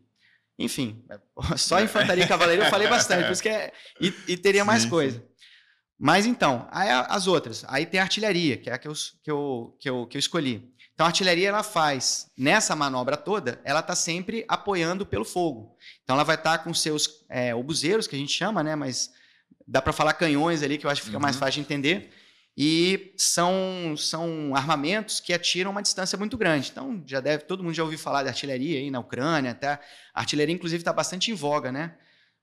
Enfim, 0.58 1.04
só 1.56 1.80
infantaria 1.80 2.24
e 2.24 2.28
cavalaria 2.28 2.64
eu 2.64 2.70
falei 2.70 2.88
bastante, 2.88 3.24
por 3.24 3.32
isso 3.32 3.42
que 3.42 3.48
é, 3.48 3.72
e, 4.00 4.14
e 4.28 4.36
teria 4.36 4.64
mais 4.64 4.82
sim, 4.82 4.90
coisa. 4.90 5.18
Sim. 5.18 5.30
Mas 5.98 6.24
então, 6.24 6.66
aí 6.70 6.88
as 6.90 7.26
outras. 7.26 7.62
Aí 7.68 7.84
tem 7.84 8.00
a 8.00 8.04
artilharia, 8.04 8.56
que 8.56 8.70
é 8.70 8.72
a 8.72 8.78
que 8.78 8.88
eu, 8.88 8.94
que 9.22 9.30
eu, 9.30 9.76
que 9.78 9.90
eu, 9.90 10.06
que 10.06 10.16
eu 10.16 10.18
escolhi. 10.18 10.72
Então, 10.94 11.06
a 11.06 11.08
artilharia 11.08 11.48
ela 11.48 11.62
faz, 11.62 12.30
nessa 12.36 12.74
manobra 12.74 13.16
toda, 13.16 13.60
ela 13.64 13.80
está 13.80 13.94
sempre 13.94 14.44
apoiando 14.48 15.04
pelo 15.04 15.24
fogo. 15.24 15.76
Então, 16.02 16.16
ela 16.16 16.24
vai 16.24 16.36
estar 16.36 16.58
tá 16.58 16.64
com 16.64 16.72
seus 16.72 17.24
é, 17.28 17.54
obuseiros, 17.54 18.06
que 18.06 18.16
a 18.16 18.18
gente 18.18 18.32
chama, 18.32 18.62
né? 18.62 18.74
Mas 18.74 19.10
dá 19.66 19.80
para 19.80 19.92
falar 19.92 20.14
canhões 20.14 20.62
ali, 20.62 20.78
que 20.78 20.86
eu 20.86 20.90
acho 20.90 21.00
que 21.02 21.06
fica 21.06 21.18
uhum. 21.18 21.22
mais 21.22 21.36
fácil 21.36 21.54
de 21.54 21.60
entender. 21.60 22.10
E 22.56 23.14
são, 23.16 23.94
são 23.96 24.54
armamentos 24.54 25.20
que 25.20 25.32
atiram 25.32 25.70
uma 25.70 25.82
distância 25.82 26.18
muito 26.18 26.36
grande. 26.36 26.70
Então, 26.70 27.02
já 27.06 27.20
deve, 27.20 27.44
todo 27.44 27.62
mundo 27.62 27.74
já 27.74 27.82
ouviu 27.82 27.98
falar 27.98 28.22
de 28.22 28.28
artilharia 28.28 28.78
aí 28.78 28.90
na 28.90 29.00
Ucrânia, 29.00 29.52
até. 29.52 29.68
A 30.12 30.20
artilharia, 30.20 30.54
inclusive, 30.54 30.80
está 30.80 30.92
bastante 30.92 31.30
em 31.30 31.34
voga, 31.34 31.72
né? 31.72 31.96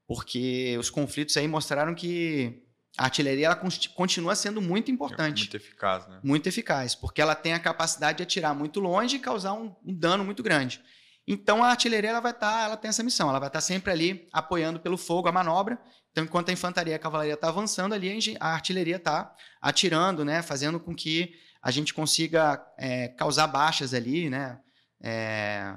Porque 0.08 0.76
os 0.80 0.90
conflitos 0.90 1.36
aí 1.38 1.48
mostraram 1.48 1.94
que 1.94 2.64
a 2.98 3.04
artilharia 3.04 3.46
ela 3.46 3.62
continua 3.94 4.36
sendo 4.36 4.60
muito 4.60 4.90
importante. 4.90 5.42
Muito 5.42 5.58
eficaz, 5.58 6.08
né? 6.08 6.20
Muito 6.24 6.48
eficaz, 6.48 6.96
porque 6.96 7.22
ela 7.22 7.36
tem 7.36 7.54
a 7.54 7.60
capacidade 7.60 8.18
de 8.18 8.24
atirar 8.24 8.56
muito 8.56 8.80
longe 8.80 9.18
e 9.18 9.20
causar 9.20 9.54
um, 9.54 9.76
um 9.86 9.94
dano 9.94 10.26
muito 10.26 10.42
grande. 10.42 10.82
Então 11.28 11.64
a 11.64 11.68
artilharia 11.68 12.10
ela 12.10 12.22
vai 12.22 12.32
estar, 12.32 12.52
tá, 12.52 12.64
ela 12.64 12.78
tem 12.78 12.90
essa 12.90 13.04
missão, 13.04 13.30
ela 13.30 13.38
vai 13.38 13.50
estar 13.50 13.60
tá 13.60 13.62
sempre 13.62 13.92
ali 13.92 14.28
apoiando 14.32 14.80
pelo 14.80 14.98
fogo 14.98 15.28
a 15.28 15.32
manobra. 15.32 15.78
Então 16.18 16.26
enquanto 16.26 16.50
a 16.50 16.52
infantaria 16.52 16.94
e 16.94 16.96
a 16.96 17.00
cavalaria 17.00 17.36
está 17.36 17.48
avançando 17.48 17.94
ali, 17.94 18.10
a 18.40 18.48
artilharia 18.48 18.96
está 18.96 19.36
atirando, 19.62 20.26
né, 20.26 20.42
fazendo 20.42 20.80
com 20.80 20.96
que 20.96 21.36
a 21.62 21.70
gente 21.70 21.94
consiga 21.94 22.60
é, 22.76 23.10
causar 23.10 23.46
baixas 23.46 23.94
ali, 23.94 24.28
né, 24.28 24.60
é, 25.00 25.72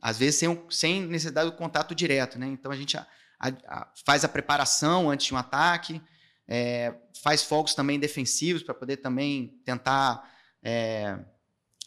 às 0.00 0.16
vezes 0.16 0.36
sem, 0.36 0.64
sem 0.70 1.02
necessidade 1.02 1.50
do 1.50 1.56
contato 1.56 1.92
direto, 1.92 2.38
né. 2.38 2.46
Então 2.46 2.70
a 2.70 2.76
gente 2.76 2.96
a, 2.96 3.04
a, 3.40 3.88
faz 4.06 4.22
a 4.22 4.28
preparação 4.28 5.10
antes 5.10 5.26
de 5.26 5.34
um 5.34 5.38
ataque, 5.38 6.00
é, 6.46 6.94
faz 7.20 7.42
fogos 7.42 7.74
também 7.74 7.98
defensivos 7.98 8.62
para 8.62 8.74
poder 8.74 8.98
também 8.98 9.60
tentar 9.64 10.22
é, 10.62 11.18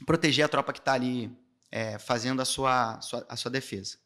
proteger 0.05 0.43
a 0.43 0.49
tropa 0.49 0.73
que 0.73 0.79
está 0.79 0.91
ali 0.91 1.31
é, 1.71 1.97
fazendo 1.97 2.41
a 2.41 2.45
sua, 2.45 2.99
sua, 2.99 3.25
a 3.29 3.37
sua 3.37 3.49
defesa. 3.49 3.97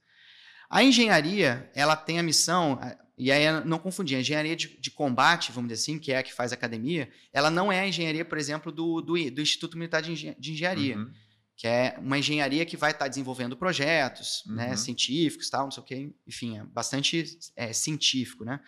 A 0.70 0.84
engenharia, 0.84 1.70
ela 1.74 1.98
tem 1.98 2.20
a 2.20 2.24
missão, 2.24 2.80
e 3.24 3.32
aí 3.32 3.46
não 3.66 3.78
confundir, 3.78 4.18
a 4.18 4.20
engenharia 4.20 4.56
de, 4.56 4.68
de, 4.80 4.90
combate, 4.90 5.52
vamos 5.52 5.70
dizer 5.70 5.84
assim, 5.84 6.00
que 6.00 6.12
é 6.12 6.18
a 6.18 6.24
que 6.24 6.34
faz 6.34 6.52
academia, 6.52 7.08
ela 7.32 7.52
não 7.52 7.72
é 7.72 7.82
a 7.82 7.88
engenharia, 7.88 8.26
por 8.26 8.36
exemplo, 8.36 8.72
do, 8.72 9.00
do, 9.00 9.14
do 9.30 9.42
Instituto 9.42 9.78
Militar 9.78 10.02
de, 10.02 10.34
de 10.34 10.52
Engenharia, 10.52 10.98
uhum. 10.98 11.14
que 11.56 11.68
é 11.68 11.96
uma 12.00 12.18
engenharia 12.18 12.66
que 12.66 12.76
vai 12.76 12.90
estar 12.90 13.06
tá 13.06 13.10
desenvolvendo 13.10 13.56
projetos 13.56 14.42
né, 14.48 14.64
uhum. 14.64 14.70
né, 14.72 14.76
científicos, 14.76 15.52
tal, 15.52 15.66
não 15.66 15.72
sei 15.72 15.84
o 15.84 15.86
quê, 15.86 16.12
enfim, 16.26 16.58
é 16.58 16.64
bastante 16.64 17.38
é, 17.56 17.72
científico, 17.72 18.44
né? 18.44 18.60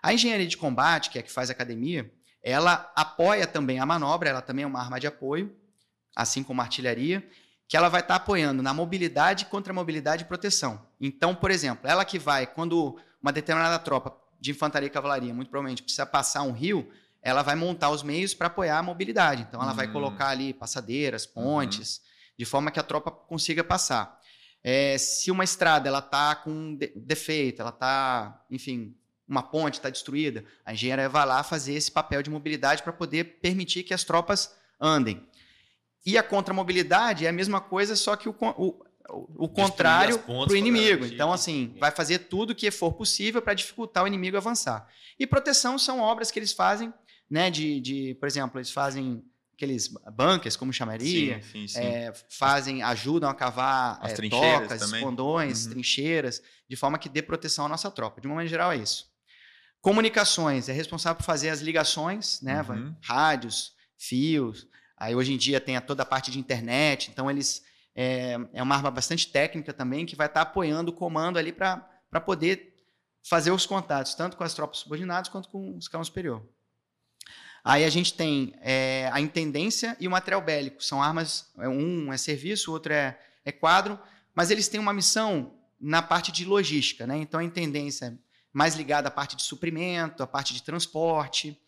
A 0.00 0.14
engenharia 0.14 0.46
de 0.46 0.56
combate, 0.56 1.10
que 1.10 1.18
é 1.18 1.20
a 1.20 1.24
que 1.24 1.32
faz 1.32 1.50
academia, 1.50 2.08
ela 2.40 2.92
apoia 2.94 3.44
também 3.44 3.80
a 3.80 3.86
manobra, 3.86 4.30
ela 4.30 4.40
também 4.40 4.62
é 4.62 4.68
uma 4.68 4.80
arma 4.80 5.00
de 5.00 5.08
apoio, 5.08 5.52
assim 6.14 6.44
como 6.44 6.60
a 6.60 6.64
artilharia, 6.64 7.28
que 7.66 7.76
ela 7.76 7.88
vai 7.88 8.02
estar 8.02 8.14
apoiando 8.14 8.62
na 8.62 8.72
mobilidade, 8.72 9.46
contra 9.46 9.72
mobilidade 9.72 10.22
e 10.22 10.26
proteção. 10.26 10.86
Então, 11.00 11.34
por 11.34 11.50
exemplo, 11.50 11.90
ela 11.90 12.04
que 12.04 12.20
vai, 12.20 12.46
quando 12.46 12.96
uma 13.26 13.32
determinada 13.32 13.76
tropa 13.80 14.16
de 14.40 14.52
infantaria 14.52 14.86
e 14.86 14.90
cavalaria, 14.90 15.34
muito 15.34 15.50
provavelmente 15.50 15.82
precisa 15.82 16.06
passar 16.06 16.42
um 16.42 16.52
rio, 16.52 16.88
ela 17.20 17.42
vai 17.42 17.56
montar 17.56 17.90
os 17.90 18.04
meios 18.04 18.34
para 18.34 18.46
apoiar 18.46 18.78
a 18.78 18.82
mobilidade. 18.84 19.42
Então, 19.42 19.60
ela 19.60 19.70
uhum. 19.70 19.76
vai 19.76 19.90
colocar 19.90 20.28
ali 20.28 20.54
passadeiras, 20.54 21.26
pontes, 21.26 21.96
uhum. 21.96 22.04
de 22.38 22.44
forma 22.44 22.70
que 22.70 22.78
a 22.78 22.84
tropa 22.84 23.10
consiga 23.10 23.64
passar. 23.64 24.20
É, 24.62 24.96
se 24.96 25.32
uma 25.32 25.42
estrada 25.42 25.88
ela 25.88 25.98
está 25.98 26.36
com 26.36 26.78
defeito, 26.94 27.62
ela 27.62 27.70
está, 27.70 28.44
enfim, 28.48 28.96
uma 29.26 29.42
ponte 29.42 29.74
está 29.74 29.90
destruída, 29.90 30.44
a 30.64 30.72
engenharia 30.72 31.08
vai 31.08 31.26
lá 31.26 31.42
fazer 31.42 31.74
esse 31.74 31.90
papel 31.90 32.22
de 32.22 32.30
mobilidade 32.30 32.84
para 32.84 32.92
poder 32.92 33.40
permitir 33.40 33.82
que 33.82 33.92
as 33.92 34.04
tropas 34.04 34.54
andem. 34.80 35.26
E 36.04 36.16
a 36.16 36.22
contramobilidade 36.22 37.26
é 37.26 37.28
a 37.28 37.32
mesma 37.32 37.60
coisa, 37.60 37.96
só 37.96 38.14
que 38.14 38.28
o, 38.28 38.36
o, 38.40 38.84
o 39.08 39.48
contrário 39.48 40.18
para 40.18 40.52
o 40.52 40.56
inimigo. 40.56 41.04
Então, 41.04 41.32
assim, 41.32 41.74
vai 41.78 41.90
fazer 41.90 42.20
tudo 42.20 42.50
o 42.50 42.54
que 42.54 42.70
for 42.70 42.92
possível 42.92 43.40
para 43.40 43.54
dificultar 43.54 44.04
o 44.04 44.06
inimigo 44.06 44.36
avançar. 44.36 44.88
E 45.18 45.26
proteção 45.26 45.78
são 45.78 46.00
obras 46.00 46.30
que 46.30 46.38
eles 46.38 46.52
fazem, 46.52 46.92
né? 47.30 47.50
De, 47.50 47.80
de 47.80 48.14
por 48.20 48.26
exemplo, 48.26 48.58
eles 48.58 48.70
fazem 48.70 49.22
aqueles 49.54 49.88
bunkers, 50.12 50.54
como 50.54 50.72
chamaria, 50.72 51.40
sim, 51.42 51.66
sim, 51.66 51.68
sim. 51.68 51.80
É, 51.80 52.12
fazem, 52.28 52.82
ajudam 52.82 53.30
a 53.30 53.34
cavar 53.34 53.98
As 54.02 54.12
é, 54.12 54.28
tocas, 54.28 54.80
também. 54.80 55.00
escondões, 55.00 55.64
uhum. 55.64 55.72
trincheiras, 55.72 56.42
de 56.68 56.76
forma 56.76 56.98
que 56.98 57.08
dê 57.08 57.22
proteção 57.22 57.64
à 57.64 57.68
nossa 57.68 57.90
tropa. 57.90 58.20
De 58.20 58.26
uma 58.26 58.34
maneira 58.34 58.50
geral, 58.50 58.72
é 58.72 58.76
isso. 58.76 59.10
Comunicações 59.80 60.68
é 60.68 60.72
responsável 60.72 61.16
por 61.16 61.24
fazer 61.24 61.48
as 61.48 61.60
ligações, 61.60 62.40
né? 62.42 62.60
Uhum. 62.62 62.94
Rádios, 63.02 63.72
fios. 63.96 64.66
Aí 64.96 65.14
hoje 65.14 65.32
em 65.32 65.38
dia 65.38 65.60
tem 65.60 65.80
toda 65.80 66.02
a 66.02 66.06
parte 66.06 66.30
de 66.30 66.38
internet, 66.38 67.10
então 67.10 67.30
eles 67.30 67.62
é, 67.96 68.36
é 68.52 68.62
uma 68.62 68.76
arma 68.76 68.90
bastante 68.90 69.26
técnica 69.26 69.72
também 69.72 70.04
que 70.04 70.14
vai 70.14 70.26
estar 70.26 70.44
tá 70.44 70.50
apoiando 70.50 70.90
o 70.90 70.94
comando 70.94 71.38
ali 71.38 71.50
para 71.50 72.20
poder 72.24 72.74
fazer 73.26 73.50
os 73.50 73.64
contatos, 73.64 74.14
tanto 74.14 74.36
com 74.36 74.44
as 74.44 74.52
tropas 74.52 74.78
subordinadas 74.78 75.30
quanto 75.30 75.48
com 75.48 75.74
o 75.74 75.78
escalão 75.78 76.04
superior. 76.04 76.46
Aí 77.64 77.84
a 77.84 77.90
gente 77.90 78.14
tem 78.14 78.54
é, 78.60 79.10
a 79.12 79.20
intendência 79.20 79.96
e 79.98 80.06
o 80.06 80.10
material 80.10 80.40
bélico. 80.40 80.84
São 80.84 81.02
armas, 81.02 81.50
é, 81.58 81.68
um 81.68 82.12
é 82.12 82.16
serviço, 82.16 82.70
o 82.70 82.74
outro 82.74 82.92
é, 82.92 83.18
é 83.44 83.50
quadro, 83.50 83.98
mas 84.34 84.50
eles 84.50 84.68
têm 84.68 84.78
uma 84.78 84.92
missão 84.92 85.54
na 85.80 86.00
parte 86.00 86.30
de 86.30 86.44
logística. 86.44 87.06
Né? 87.06 87.16
Então 87.16 87.40
a 87.40 87.44
intendência 87.44 88.16
mais 88.52 88.76
ligada 88.76 89.08
à 89.08 89.10
parte 89.10 89.34
de 89.34 89.42
suprimento, 89.42 90.22
à 90.22 90.26
parte 90.26 90.54
de 90.54 90.62
transporte, 90.62 91.60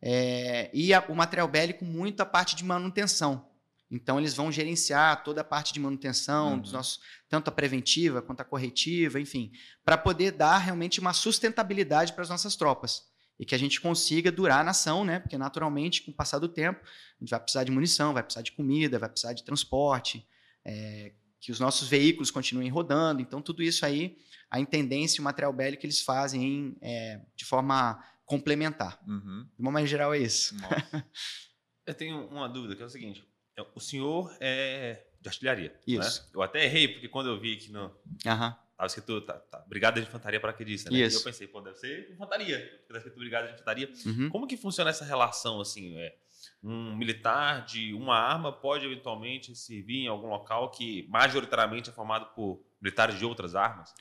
é, 0.00 0.70
e 0.72 0.94
a, 0.94 1.04
o 1.08 1.14
material 1.14 1.48
bélico 1.48 1.84
muito 1.84 2.20
à 2.20 2.26
parte 2.26 2.56
de 2.56 2.64
manutenção. 2.64 3.51
Então, 3.92 4.18
eles 4.18 4.34
vão 4.34 4.50
gerenciar 4.50 5.22
toda 5.22 5.42
a 5.42 5.44
parte 5.44 5.72
de 5.72 5.78
manutenção, 5.78 6.52
uhum. 6.52 6.60
dos 6.60 6.72
nossos, 6.72 7.00
tanto 7.28 7.48
a 7.48 7.52
preventiva 7.52 8.22
quanto 8.22 8.40
a 8.40 8.44
corretiva, 8.44 9.20
enfim, 9.20 9.52
para 9.84 9.98
poder 9.98 10.32
dar 10.32 10.58
realmente 10.58 10.98
uma 10.98 11.12
sustentabilidade 11.12 12.12
para 12.12 12.22
as 12.22 12.30
nossas 12.30 12.56
tropas. 12.56 13.02
E 13.38 13.44
que 13.44 13.54
a 13.54 13.58
gente 13.58 13.80
consiga 13.80 14.32
durar 14.32 14.64
na 14.64 14.70
ação, 14.70 15.04
né? 15.04 15.18
Porque, 15.18 15.36
naturalmente, 15.36 16.02
com 16.02 16.10
o 16.10 16.14
passar 16.14 16.38
do 16.38 16.48
tempo, 16.48 16.80
a 16.80 17.24
gente 17.24 17.30
vai 17.30 17.40
precisar 17.40 17.64
de 17.64 17.70
munição, 17.70 18.14
vai 18.14 18.22
precisar 18.22 18.42
de 18.42 18.52
comida, 18.52 18.98
vai 18.98 19.08
precisar 19.08 19.32
de 19.32 19.44
transporte, 19.44 20.26
é, 20.64 21.12
que 21.40 21.52
os 21.52 21.60
nossos 21.60 21.88
veículos 21.88 22.30
continuem 22.30 22.70
rodando. 22.70 23.20
Então, 23.20 23.42
tudo 23.42 23.62
isso 23.62 23.84
aí 23.84 24.16
a 24.52 24.60
intendência 24.60 25.18
e 25.18 25.20
o 25.22 25.24
material 25.24 25.50
bélico 25.50 25.86
eles 25.86 26.02
fazem 26.02 26.76
é, 26.82 27.18
de 27.34 27.42
forma 27.42 28.04
complementar. 28.26 29.00
Uhum. 29.08 29.48
De 29.56 29.62
uma 29.62 29.72
maneira 29.72 29.88
geral, 29.88 30.12
é 30.12 30.18
isso. 30.18 30.54
Eu 31.86 31.94
tenho 31.94 32.28
uma 32.28 32.46
dúvida, 32.48 32.76
que 32.76 32.82
é 32.82 32.84
o 32.84 32.90
seguinte: 32.90 33.26
o 33.74 33.80
senhor 33.80 34.34
é 34.40 35.04
de 35.20 35.28
artilharia. 35.28 35.68
Né? 35.70 35.78
Isso. 35.86 36.22
Né? 36.22 36.28
Eu 36.34 36.42
até 36.42 36.64
errei, 36.64 36.88
porque 36.88 37.08
quando 37.08 37.28
eu 37.28 37.40
vi 37.40 37.54
aqui 37.54 37.70
no. 37.70 37.84
Uhum. 37.84 38.54
Tava 38.76 38.86
escrito 38.86 39.20
tá, 39.20 39.34
tá, 39.34 39.58
Brigada 39.68 40.00
de 40.00 40.08
Infantaria 40.08 40.40
Paraquedista, 40.40 40.90
né? 40.90 40.98
Isso. 40.98 41.18
E 41.18 41.20
eu 41.20 41.24
pensei, 41.24 41.46
pô, 41.46 41.60
deve 41.60 41.76
ser 41.76 42.10
infantaria, 42.10 42.82
tá 42.88 42.96
escrito 42.96 43.18
Brigada 43.18 43.46
de 43.46 43.54
Infantaria. 43.54 43.92
Uhum. 44.04 44.28
Como 44.28 44.46
que 44.46 44.56
funciona 44.56 44.90
essa 44.90 45.04
relação, 45.04 45.60
assim? 45.60 45.96
É, 45.96 46.16
um 46.62 46.96
militar 46.96 47.64
de 47.64 47.94
uma 47.94 48.16
arma 48.16 48.52
pode 48.52 48.84
eventualmente 48.84 49.54
servir 49.54 50.04
em 50.04 50.08
algum 50.08 50.28
local 50.28 50.70
que 50.70 51.06
majoritariamente 51.08 51.90
é 51.90 51.92
formado 51.92 52.26
por 52.34 52.64
militares 52.80 53.18
de 53.18 53.24
outras 53.24 53.54
armas? 53.54 53.94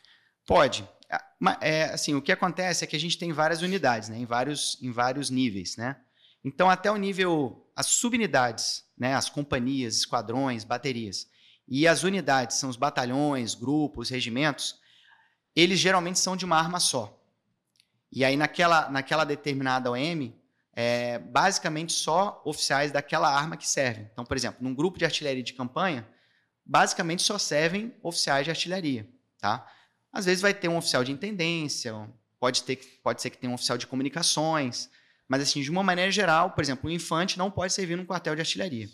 Pode. 0.48 0.88
É, 1.60 1.86
assim, 1.86 2.16
o 2.16 2.22
que 2.22 2.32
acontece 2.32 2.84
é 2.84 2.88
que 2.88 2.96
a 2.96 3.00
gente 3.00 3.18
tem 3.18 3.32
várias 3.32 3.62
unidades, 3.62 4.10
né, 4.10 4.18
em, 4.18 4.26
vários, 4.26 4.82
em 4.82 4.92
vários 4.92 5.30
níveis. 5.30 5.78
Né? 5.78 5.96
Então, 6.44 6.70
até 6.70 6.90
o 6.90 6.98
nível, 6.98 7.70
as 7.76 7.88
subunidades, 7.88 8.84
né, 9.02 9.16
as 9.16 9.32
companhias, 9.32 9.96
esquadrões, 9.96 10.64
baterias, 10.64 11.28
e 11.68 11.88
as 11.88 12.04
unidades, 12.04 12.58
são 12.58 12.70
os 12.70 12.76
batalhões, 12.76 13.56
grupos, 13.56 14.12
regimentos, 14.12 14.80
eles 15.56 15.80
geralmente 15.80 16.20
são 16.20 16.38
de 16.38 16.46
uma 16.46 16.56
arma 16.56 16.80
só. 16.80 17.20
E 18.12 18.24
aí, 18.24 18.38
naquela, 18.38 18.92
naquela 18.92 19.24
determinada 19.24 19.90
OM, 19.90 20.32
é 20.74 21.18
basicamente 21.18 21.94
só 21.94 22.44
oficiais 22.46 22.92
daquela 22.92 23.28
arma 23.28 23.58
que 23.58 23.68
servem. 23.68 24.08
Então, 24.14 24.24
por 24.24 24.38
exemplo, 24.38 24.64
num 24.64 24.76
grupo 24.76 25.00
de 25.00 25.06
artilharia 25.06 25.42
de 25.42 25.54
campanha, 25.54 26.08
basicamente 26.64 27.24
só 27.24 27.40
servem 27.40 27.92
oficiais 28.04 28.46
de 28.46 28.52
artilharia. 28.52 29.10
Tá? 29.40 29.68
Às 30.14 30.26
vezes 30.26 30.44
vai 30.44 30.54
ter 30.54 30.68
um 30.68 30.78
oficial 30.78 31.04
de 31.04 31.12
intendência, 31.12 32.08
pode, 32.40 32.62
ter, 32.62 32.76
pode 33.02 33.20
ser 33.20 33.32
que 33.32 33.38
tenha 33.40 33.50
um 33.50 33.56
oficial 33.56 33.80
de 33.80 33.88
comunicações, 33.88 34.92
mas 35.32 35.44
assim, 35.44 35.62
de 35.62 35.72
uma 35.72 35.82
maneira 35.82 36.12
geral, 36.12 36.52
por 36.52 36.62
exemplo, 36.62 36.90
o 36.90 36.92
infante 36.92 37.38
não 37.38 37.50
pode 37.50 37.72
servir 37.72 37.96
num 37.96 38.06
quartel 38.06 38.36
de 38.36 38.42
artilharia. 38.42 38.90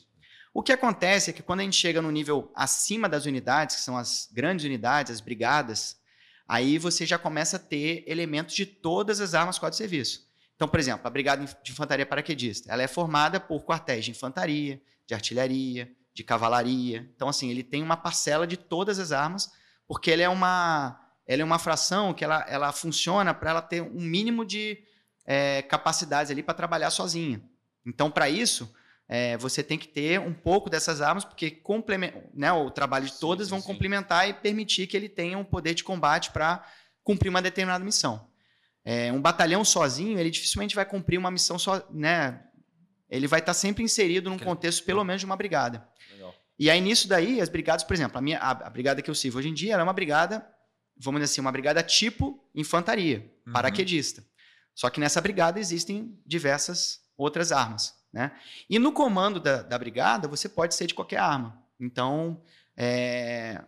O 0.53 0.61
que 0.61 0.71
acontece 0.71 1.31
é 1.31 1.33
que 1.33 1.41
quando 1.41 1.61
a 1.61 1.63
gente 1.63 1.75
chega 1.75 1.99
no 1.99 2.11
nível 2.11 2.51
acima 2.53 3.09
das 3.09 3.25
unidades, 3.25 3.77
que 3.77 3.81
são 3.81 3.97
as 3.97 4.29
grandes 4.31 4.63
unidades, 4.63 5.13
as 5.13 5.19
brigadas, 5.19 5.99
aí 6.47 6.77
você 6.77 7.07
já 7.07 7.17
começa 7.17 7.57
a 7.57 7.59
ter 7.59 8.03
elementos 8.05 8.53
de 8.53 8.67
todas 8.67 9.19
as 9.19 9.33
armas 9.33 9.57
quadro 9.57 9.71
de 9.71 9.77
serviço. 9.77 10.27
Então, 10.55 10.67
por 10.67 10.79
exemplo, 10.79 11.07
a 11.07 11.09
Brigada 11.09 11.43
de 11.43 11.71
Infantaria 11.71 12.05
Paraquedista, 12.05 12.71
ela 12.71 12.83
é 12.83 12.87
formada 12.87 13.39
por 13.39 13.65
quartéis 13.65 14.05
de 14.05 14.11
infantaria, 14.11 14.79
de 15.07 15.15
artilharia, 15.15 15.91
de 16.13 16.23
cavalaria. 16.23 17.09
Então, 17.15 17.29
assim, 17.29 17.49
ele 17.49 17.63
tem 17.63 17.81
uma 17.81 17.97
parcela 17.97 18.45
de 18.45 18.57
todas 18.57 18.99
as 18.99 19.11
armas, 19.11 19.51
porque 19.87 20.11
ele 20.11 20.21
é 20.21 20.29
uma, 20.29 21.03
ela 21.25 21.41
é 21.41 21.45
uma 21.45 21.57
fração 21.57 22.13
que 22.13 22.23
ela, 22.23 22.45
ela 22.47 22.71
funciona 22.71 23.33
para 23.33 23.49
ela 23.49 23.61
ter 23.63 23.81
um 23.81 24.01
mínimo 24.01 24.45
de 24.45 24.85
é, 25.27 25.61
capacidades 25.61 26.31
ali 26.31 26.41
para 26.41 26.53
trabalhar 26.53 26.89
sozinha. 26.89 27.41
Então, 27.85 28.09
para 28.09 28.29
isso, 28.29 28.73
é, 29.09 29.37
você 29.37 29.61
tem 29.61 29.77
que 29.77 29.87
ter 29.87 30.19
um 30.19 30.33
pouco 30.33 30.69
dessas 30.69 31.01
armas, 31.01 31.25
porque 31.25 31.61
né, 32.33 32.51
o 32.53 32.71
trabalho 32.71 33.05
de 33.05 33.19
todas 33.19 33.47
sim, 33.47 33.51
vão 33.51 33.59
sim. 33.59 33.67
complementar 33.67 34.29
e 34.29 34.33
permitir 34.33 34.87
que 34.87 34.95
ele 34.95 35.09
tenha 35.09 35.37
um 35.37 35.43
poder 35.43 35.73
de 35.73 35.83
combate 35.83 36.31
para 36.31 36.65
cumprir 37.03 37.29
uma 37.29 37.41
determinada 37.41 37.83
missão. 37.83 38.25
É, 38.83 39.11
um 39.11 39.21
batalhão 39.21 39.65
sozinho, 39.65 40.17
ele 40.17 40.29
dificilmente 40.29 40.73
vai 40.73 40.85
cumprir 40.85 41.17
uma 41.17 41.29
missão 41.29 41.59
só, 41.59 41.85
né? 41.91 42.41
Ele 43.09 43.27
vai 43.27 43.39
estar 43.39 43.53
tá 43.53 43.53
sempre 43.53 43.83
inserido 43.83 44.29
num 44.29 44.39
contexto, 44.39 44.83
pelo 44.85 45.03
menos, 45.03 45.21
de 45.21 45.25
uma 45.25 45.35
brigada. 45.35 45.87
Legal. 46.11 46.33
E 46.57 46.69
aí, 46.69 46.79
nisso 46.79 47.07
daí, 47.07 47.39
as 47.41 47.49
brigadas, 47.49 47.83
por 47.83 47.93
exemplo, 47.93 48.17
a, 48.17 48.21
minha, 48.21 48.37
a, 48.39 48.51
a 48.51 48.69
brigada 48.69 49.01
que 49.01 49.09
eu 49.09 49.15
sirvo 49.15 49.39
hoje 49.39 49.49
em 49.49 49.53
dia, 49.53 49.75
é 49.75 49.83
uma 49.83 49.93
brigada, 49.93 50.45
vamos 50.97 51.19
dizer 51.19 51.31
assim, 51.31 51.41
uma 51.41 51.51
brigada 51.51 51.83
tipo 51.83 52.41
infantaria, 52.55 53.29
uhum. 53.45 53.53
paraquedista. 53.53 54.23
Só 54.77 54.91
que 54.91 54.99
nessa 54.99 55.19
brigada 55.19 55.59
existem 55.59 56.15
diversas 56.23 57.01
outras 57.17 57.51
armas. 57.51 57.95
Né? 58.13 58.31
E 58.69 58.77
no 58.77 58.91
comando 58.91 59.39
da, 59.39 59.63
da 59.63 59.75
brigada, 59.75 60.27
você 60.27 60.47
pode 60.47 60.75
ser 60.75 60.85
de 60.85 60.93
qualquer 60.93 61.17
arma. 61.17 61.59
Então, 61.79 62.39
é, 62.75 63.65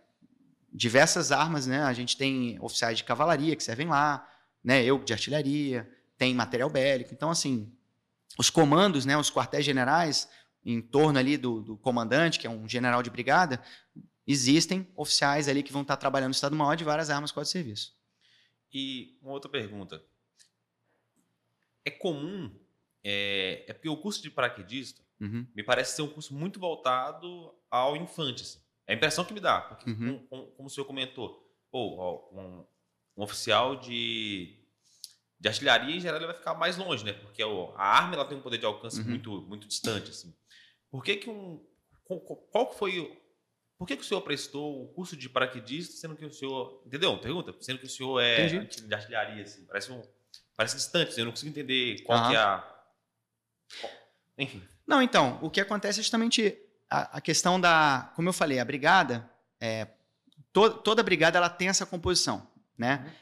diversas 0.72 1.32
armas, 1.32 1.66
né? 1.66 1.82
A 1.82 1.92
gente 1.92 2.16
tem 2.16 2.56
oficiais 2.60 2.96
de 2.96 3.02
cavalaria 3.02 3.56
que 3.56 3.62
servem 3.64 3.88
lá, 3.88 4.24
né? 4.62 4.84
Eu 4.84 5.02
de 5.02 5.12
artilharia, 5.12 5.90
tem 6.16 6.32
material 6.32 6.70
bélico. 6.70 7.12
Então, 7.12 7.28
assim, 7.28 7.72
os 8.38 8.48
comandos, 8.48 9.04
né? 9.04 9.16
Os 9.16 9.32
quartéis 9.32 9.64
generais 9.64 10.28
em 10.64 10.80
torno 10.80 11.18
ali 11.18 11.36
do, 11.36 11.60
do 11.60 11.76
comandante, 11.76 12.38
que 12.38 12.46
é 12.46 12.50
um 12.50 12.68
general 12.68 13.02
de 13.02 13.10
brigada, 13.10 13.60
existem 14.24 14.88
oficiais 14.94 15.48
ali 15.48 15.60
que 15.60 15.72
vão 15.72 15.82
estar 15.82 15.96
trabalhando 15.96 16.28
no 16.28 16.34
Estado 16.34 16.54
Maior 16.54 16.76
de 16.76 16.84
várias 16.84 17.10
armas 17.10 17.32
de 17.32 17.48
serviço. 17.48 17.96
E 18.72 19.18
uma 19.20 19.32
outra 19.32 19.50
pergunta. 19.50 20.00
É 21.84 21.90
comum, 21.90 22.54
é, 23.02 23.64
é 23.68 23.72
porque 23.72 23.88
o 23.88 23.96
curso 23.96 24.22
de 24.22 24.30
paraquedista 24.30 25.02
uhum. 25.20 25.46
me 25.54 25.62
parece 25.62 25.96
ser 25.96 26.02
um 26.02 26.08
curso 26.08 26.34
muito 26.34 26.58
voltado 26.58 27.54
ao 27.70 27.96
infante. 27.96 28.42
Assim. 28.42 28.60
É 28.86 28.92
a 28.92 28.96
impressão 28.96 29.24
que 29.24 29.32
me 29.32 29.40
dá, 29.40 29.60
porque, 29.60 29.88
uhum. 29.88 29.96
como, 29.96 30.26
como, 30.26 30.46
como, 30.52 30.66
o 30.66 30.70
senhor 30.70 30.86
comentou, 30.86 31.48
um, 31.72 32.64
um, 33.16 33.22
oficial 33.22 33.76
de, 33.76 34.56
de 35.38 35.48
artilharia, 35.48 35.94
em 35.94 36.00
geral, 36.00 36.18
ele 36.18 36.26
vai 36.26 36.36
ficar 36.36 36.54
mais 36.54 36.76
longe, 36.76 37.04
né? 37.04 37.12
Porque 37.12 37.42
a 37.42 37.82
arma 37.82 38.14
ela 38.14 38.24
tem 38.24 38.36
um 38.36 38.42
poder 38.42 38.58
de 38.58 38.66
alcance 38.66 39.00
uhum. 39.00 39.08
muito, 39.08 39.42
muito 39.42 39.68
distante. 39.68 40.10
Assim. 40.10 40.34
Por 40.90 41.04
que, 41.04 41.16
que 41.16 41.30
um. 41.30 41.64
Qual 42.50 42.72
foi. 42.72 43.16
Por 43.78 43.86
que, 43.86 43.96
que 43.96 44.02
o 44.02 44.04
senhor 44.04 44.20
prestou 44.22 44.82
o 44.82 44.88
curso 44.88 45.16
de 45.16 45.28
paraquedista, 45.28 45.94
sendo 45.94 46.16
que 46.16 46.24
o 46.24 46.32
senhor. 46.32 46.82
Entendeu? 46.84 47.16
Pergunta? 47.18 47.54
Sendo 47.60 47.78
que 47.78 47.86
o 47.86 47.88
senhor 47.88 48.20
é 48.20 48.46
Entendi. 48.46 48.88
de 48.88 48.94
artilharia, 48.94 49.42
assim. 49.42 49.64
Parece, 49.66 49.92
um, 49.92 50.02
parece 50.60 50.76
distante, 50.76 51.08
assim, 51.08 51.22
eu 51.22 51.24
não 51.24 51.32
consigo 51.32 51.48
entender 51.48 52.02
qual 52.02 52.28
que 52.28 52.36
é 52.36 52.38
a. 52.38 52.62
Enfim. 54.36 54.62
Não, 54.86 55.00
então, 55.00 55.38
o 55.40 55.48
que 55.48 55.58
acontece 55.58 56.00
é 56.00 56.02
justamente 56.02 56.54
a, 56.90 57.16
a 57.16 57.20
questão 57.22 57.58
da, 57.58 58.12
como 58.14 58.28
eu 58.28 58.32
falei, 58.34 58.58
a 58.58 58.64
brigada, 58.64 59.26
é, 59.58 59.86
to, 60.52 60.70
toda 60.82 61.02
brigada 61.02 61.38
ela 61.38 61.48
tem 61.48 61.68
essa 61.68 61.86
composição, 61.86 62.46
né? 62.76 63.02
Uhum. 63.02 63.12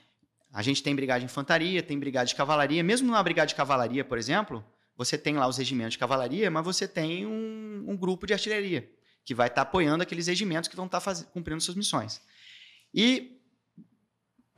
A 0.53 0.63
gente 0.63 0.83
tem 0.83 0.97
brigada 0.97 1.21
de 1.21 1.27
infantaria, 1.27 1.81
tem 1.81 1.97
brigada 1.97 2.27
de 2.27 2.35
cavalaria. 2.35 2.83
Mesmo 2.83 3.07
numa 3.07 3.23
brigada 3.23 3.47
de 3.47 3.55
cavalaria, 3.55 4.05
por 4.05 4.19
exemplo, 4.19 4.65
você 4.97 5.17
tem 5.17 5.37
lá 5.37 5.47
os 5.47 5.59
regimentos 5.59 5.93
de 5.93 5.99
cavalaria, 5.99 6.51
mas 6.51 6.65
você 6.65 6.89
tem 6.89 7.25
um, 7.25 7.85
um 7.87 7.97
grupo 7.97 8.27
de 8.27 8.33
artilharia 8.33 8.91
que 9.25 9.33
vai 9.33 9.47
estar 9.47 9.63
tá 9.65 9.69
apoiando 9.69 10.03
aqueles 10.03 10.27
regimentos 10.27 10.69
que 10.69 10.75
vão 10.75 10.87
estar 10.87 11.01
tá 11.01 11.15
cumprindo 11.33 11.61
suas 11.61 11.77
missões. 11.77 12.21
E 12.93 13.38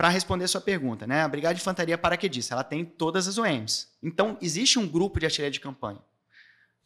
para 0.01 0.09
responder 0.09 0.49
sua 0.49 0.63
pergunta, 0.63 1.07
né, 1.07 1.21
a 1.21 1.29
Brigada 1.29 1.55
de 1.55 1.61
Infantaria 1.61 1.99
Paraquedista, 1.99 2.55
ela 2.55 2.65
tem 2.65 2.87
todas 2.87 3.29
as 3.29 3.37
OMs. 3.37 3.87
Então, 4.03 4.39
existe 4.41 4.79
um 4.79 4.89
grupo 4.89 5.21
de 5.21 5.27
artilharia 5.27 5.51
de 5.51 5.61
campanha. 5.61 5.99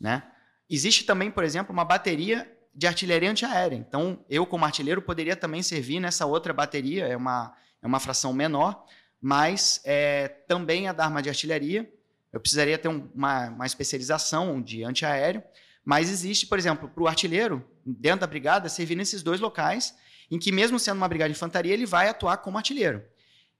Né? 0.00 0.24
Existe 0.68 1.04
também, 1.04 1.30
por 1.30 1.44
exemplo, 1.44 1.72
uma 1.72 1.84
bateria 1.84 2.52
de 2.74 2.88
artilharia 2.88 3.30
antiaérea. 3.30 3.76
Então, 3.76 4.18
eu, 4.28 4.44
como 4.44 4.64
artilheiro, 4.64 5.00
poderia 5.00 5.36
também 5.36 5.62
servir 5.62 6.00
nessa 6.00 6.26
outra 6.26 6.52
bateria, 6.52 7.06
é 7.06 7.16
uma, 7.16 7.54
é 7.80 7.86
uma 7.86 8.00
fração 8.00 8.32
menor, 8.32 8.84
mas 9.22 9.80
é, 9.84 10.26
também 10.48 10.88
é 10.88 10.92
da 10.92 11.04
arma 11.04 11.22
de 11.22 11.28
artilharia. 11.28 11.88
Eu 12.32 12.40
precisaria 12.40 12.76
ter 12.76 12.88
um, 12.88 13.08
uma, 13.14 13.48
uma 13.50 13.66
especialização 13.66 14.60
de 14.60 14.82
antiaéreo, 14.82 15.40
mas 15.84 16.10
existe, 16.10 16.48
por 16.48 16.58
exemplo, 16.58 16.88
para 16.88 17.04
o 17.04 17.06
artilheiro, 17.06 17.64
dentro 17.86 18.22
da 18.22 18.26
brigada, 18.26 18.68
servir 18.68 18.96
nesses 18.96 19.22
dois 19.22 19.38
locais, 19.38 19.94
em 20.30 20.38
que, 20.38 20.52
mesmo 20.52 20.78
sendo 20.78 20.96
uma 20.96 21.08
brigada 21.08 21.30
de 21.30 21.36
infantaria, 21.36 21.72
ele 21.72 21.86
vai 21.86 22.08
atuar 22.08 22.38
como 22.38 22.56
artilheiro. 22.56 23.02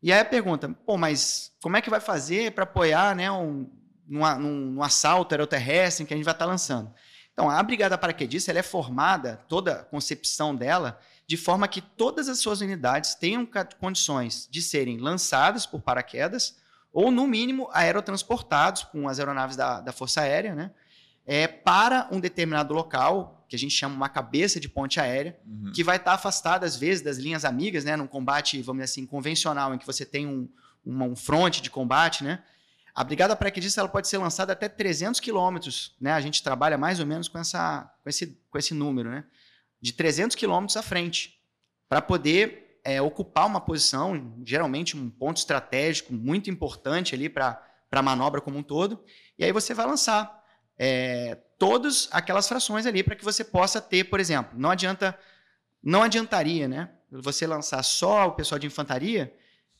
E 0.03 0.13
aí 0.13 0.21
a 0.21 0.25
pergunta, 0.25 0.69
pô, 0.85 0.97
mas 0.97 1.53
como 1.63 1.77
é 1.77 1.81
que 1.81 1.89
vai 1.89 2.01
fazer 2.01 2.53
para 2.53 2.65
apoiar 2.65 3.17
né, 3.17 3.31
um, 3.31 3.71
num, 4.07 4.39
num, 4.39 4.83
assalto 4.83 5.35
aeroterrestre 5.35 6.05
que 6.05 6.13
a 6.13 6.17
gente 6.17 6.25
vai 6.25 6.35
estar 6.35 6.45
tá 6.45 6.51
lançando. 6.51 6.93
Então, 7.33 7.51
a 7.51 7.63
Brigada 7.63 7.99
Paraquedista 7.99 8.53
ela 8.53 8.61
é 8.61 8.63
formada, 8.63 9.41
toda 9.49 9.73
a 9.73 9.85
concepção 9.85 10.55
dela, 10.55 11.01
de 11.27 11.37
forma 11.37 11.67
que 11.67 11.81
todas 11.81 12.29
as 12.29 12.39
suas 12.39 12.61
unidades 12.61 13.15
tenham 13.15 13.49
condições 13.81 14.47
de 14.51 14.63
serem 14.63 14.99
lançadas 14.99 15.67
por 15.67 15.81
paraquedas 15.81 16.57
ou, 16.93 17.11
no 17.11 17.27
mínimo, 17.27 17.69
aerotransportados 17.73 18.85
com 18.85 19.09
as 19.09 19.19
aeronaves 19.19 19.57
da, 19.57 19.81
da 19.81 19.91
Força 19.91 20.21
Aérea, 20.21 20.55
né? 20.55 20.71
É, 21.27 21.49
para 21.49 22.07
um 22.13 22.21
determinado 22.21 22.75
local, 22.75 23.44
que 23.49 23.57
a 23.57 23.59
gente 23.59 23.75
chama 23.75 23.95
uma 23.95 24.09
cabeça 24.09 24.59
de 24.59 24.69
ponte 24.69 24.99
aérea, 24.99 25.39
uhum. 25.47 25.73
que 25.73 25.85
vai 25.85 25.97
estar 25.97 26.13
afastada, 26.13 26.67
às 26.67 26.77
vezes, 26.77 27.03
das 27.03 27.19
linhas 27.19 27.45
amigas, 27.45 27.85
né? 27.85 27.97
num 27.97 28.07
combate, 28.07 28.61
vamos 28.63 28.83
dizer 28.83 28.93
assim, 28.93 29.07
convencional, 29.07 29.75
em 29.75 29.79
que 29.79 29.87
você 29.87 30.05
tem 30.05 30.27
um, 30.27 30.49
um, 30.85 31.03
um 31.05 31.17
fronte 31.17 31.63
de 31.63 31.71
combate, 31.71 32.25
né? 32.25 32.43
A 32.95 33.03
brigada 33.03 33.35
paraquedista 33.35 33.81
ela 33.81 33.89
pode 33.89 34.07
ser 34.07 34.19
lançada 34.19 34.53
até 34.53 34.69
300 34.69 35.19
quilômetros, 35.19 35.97
né? 36.01 36.13
A 36.13 36.21
gente 36.21 36.43
trabalha 36.43 36.79
mais 36.79 37.01
ou 37.01 37.07
menos 37.07 37.27
com, 37.27 37.39
essa, 37.39 37.93
com, 38.03 38.09
esse, 38.09 38.39
com 38.49 38.57
esse 38.57 38.73
número, 38.73 39.11
né? 39.11 39.25
De 39.81 39.93
300 39.93 40.37
quilômetros 40.37 40.77
à 40.77 40.83
frente, 40.83 41.41
para 41.89 42.01
poder 42.01 42.79
é, 42.85 43.03
ocupar 43.03 43.47
uma 43.47 43.61
posição, 43.61 44.35
geralmente 44.45 44.97
um 44.97 45.11
ponto 45.11 45.39
estratégico 45.39 46.13
muito 46.13 46.49
importante 46.51 47.15
ali 47.15 47.29
para 47.29 47.61
a 47.91 48.03
manobra 48.03 48.41
como 48.41 48.59
um 48.59 48.63
todo. 48.63 49.03
E 49.37 49.45
aí 49.45 49.51
você 49.51 49.75
vai 49.75 49.87
lançar 49.87 50.45
é, 50.79 51.39
todas 51.59 52.09
aquelas 52.11 52.49
frações 52.49 52.87
ali 52.87 53.03
para 53.03 53.15
que 53.15 53.25
você 53.25 53.45
possa 53.45 53.81
ter, 53.81 54.05
por 54.05 54.21
exemplo, 54.21 54.59
não 54.59 54.71
adianta, 54.71 55.19
não 55.83 56.03
adiantaria, 56.03 56.69
né? 56.69 56.91
Você 57.11 57.47
lançar 57.47 57.83
só 57.83 58.27
o 58.27 58.33
pessoal 58.33 58.59
de 58.59 58.67
infantaria 58.67 59.33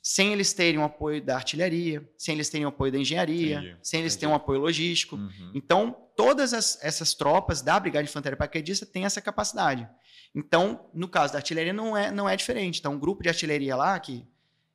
sem 0.07 0.35
eles 0.35 0.53
terem 0.53 0.79
o 0.79 0.85
apoio 0.85 1.23
da 1.25 1.35
artilharia, 1.35 2.07
sem 2.19 2.35
eles 2.35 2.51
terem 2.51 2.67
o 2.67 2.69
apoio 2.69 2.93
da 2.93 2.99
engenharia, 2.99 3.57
Entendi. 3.57 3.77
sem 3.83 4.01
eles 4.01 4.13
Entendi. 4.13 4.21
terem 4.21 4.33
um 4.35 4.37
apoio 4.37 4.61
logístico. 4.61 5.17
Uhum. 5.17 5.53
Então, 5.55 5.97
todas 6.15 6.53
as, 6.53 6.79
essas 6.83 7.15
tropas 7.15 7.63
da 7.63 7.81
Brigada 7.81 8.05
de 8.05 8.11
Infantaria 8.11 8.37
Paraquedista 8.37 8.85
têm 8.85 9.07
essa 9.07 9.23
capacidade. 9.23 9.89
Então, 10.35 10.91
no 10.93 11.09
caso 11.09 11.33
da 11.33 11.39
artilharia, 11.39 11.73
não 11.73 11.97
é, 11.97 12.11
não 12.11 12.29
é 12.29 12.37
diferente. 12.37 12.81
Então, 12.81 12.93
um 12.93 12.99
grupo 12.99 13.23
de 13.23 13.31
artilharia 13.31 13.75
lá, 13.75 13.99
que, 13.99 14.27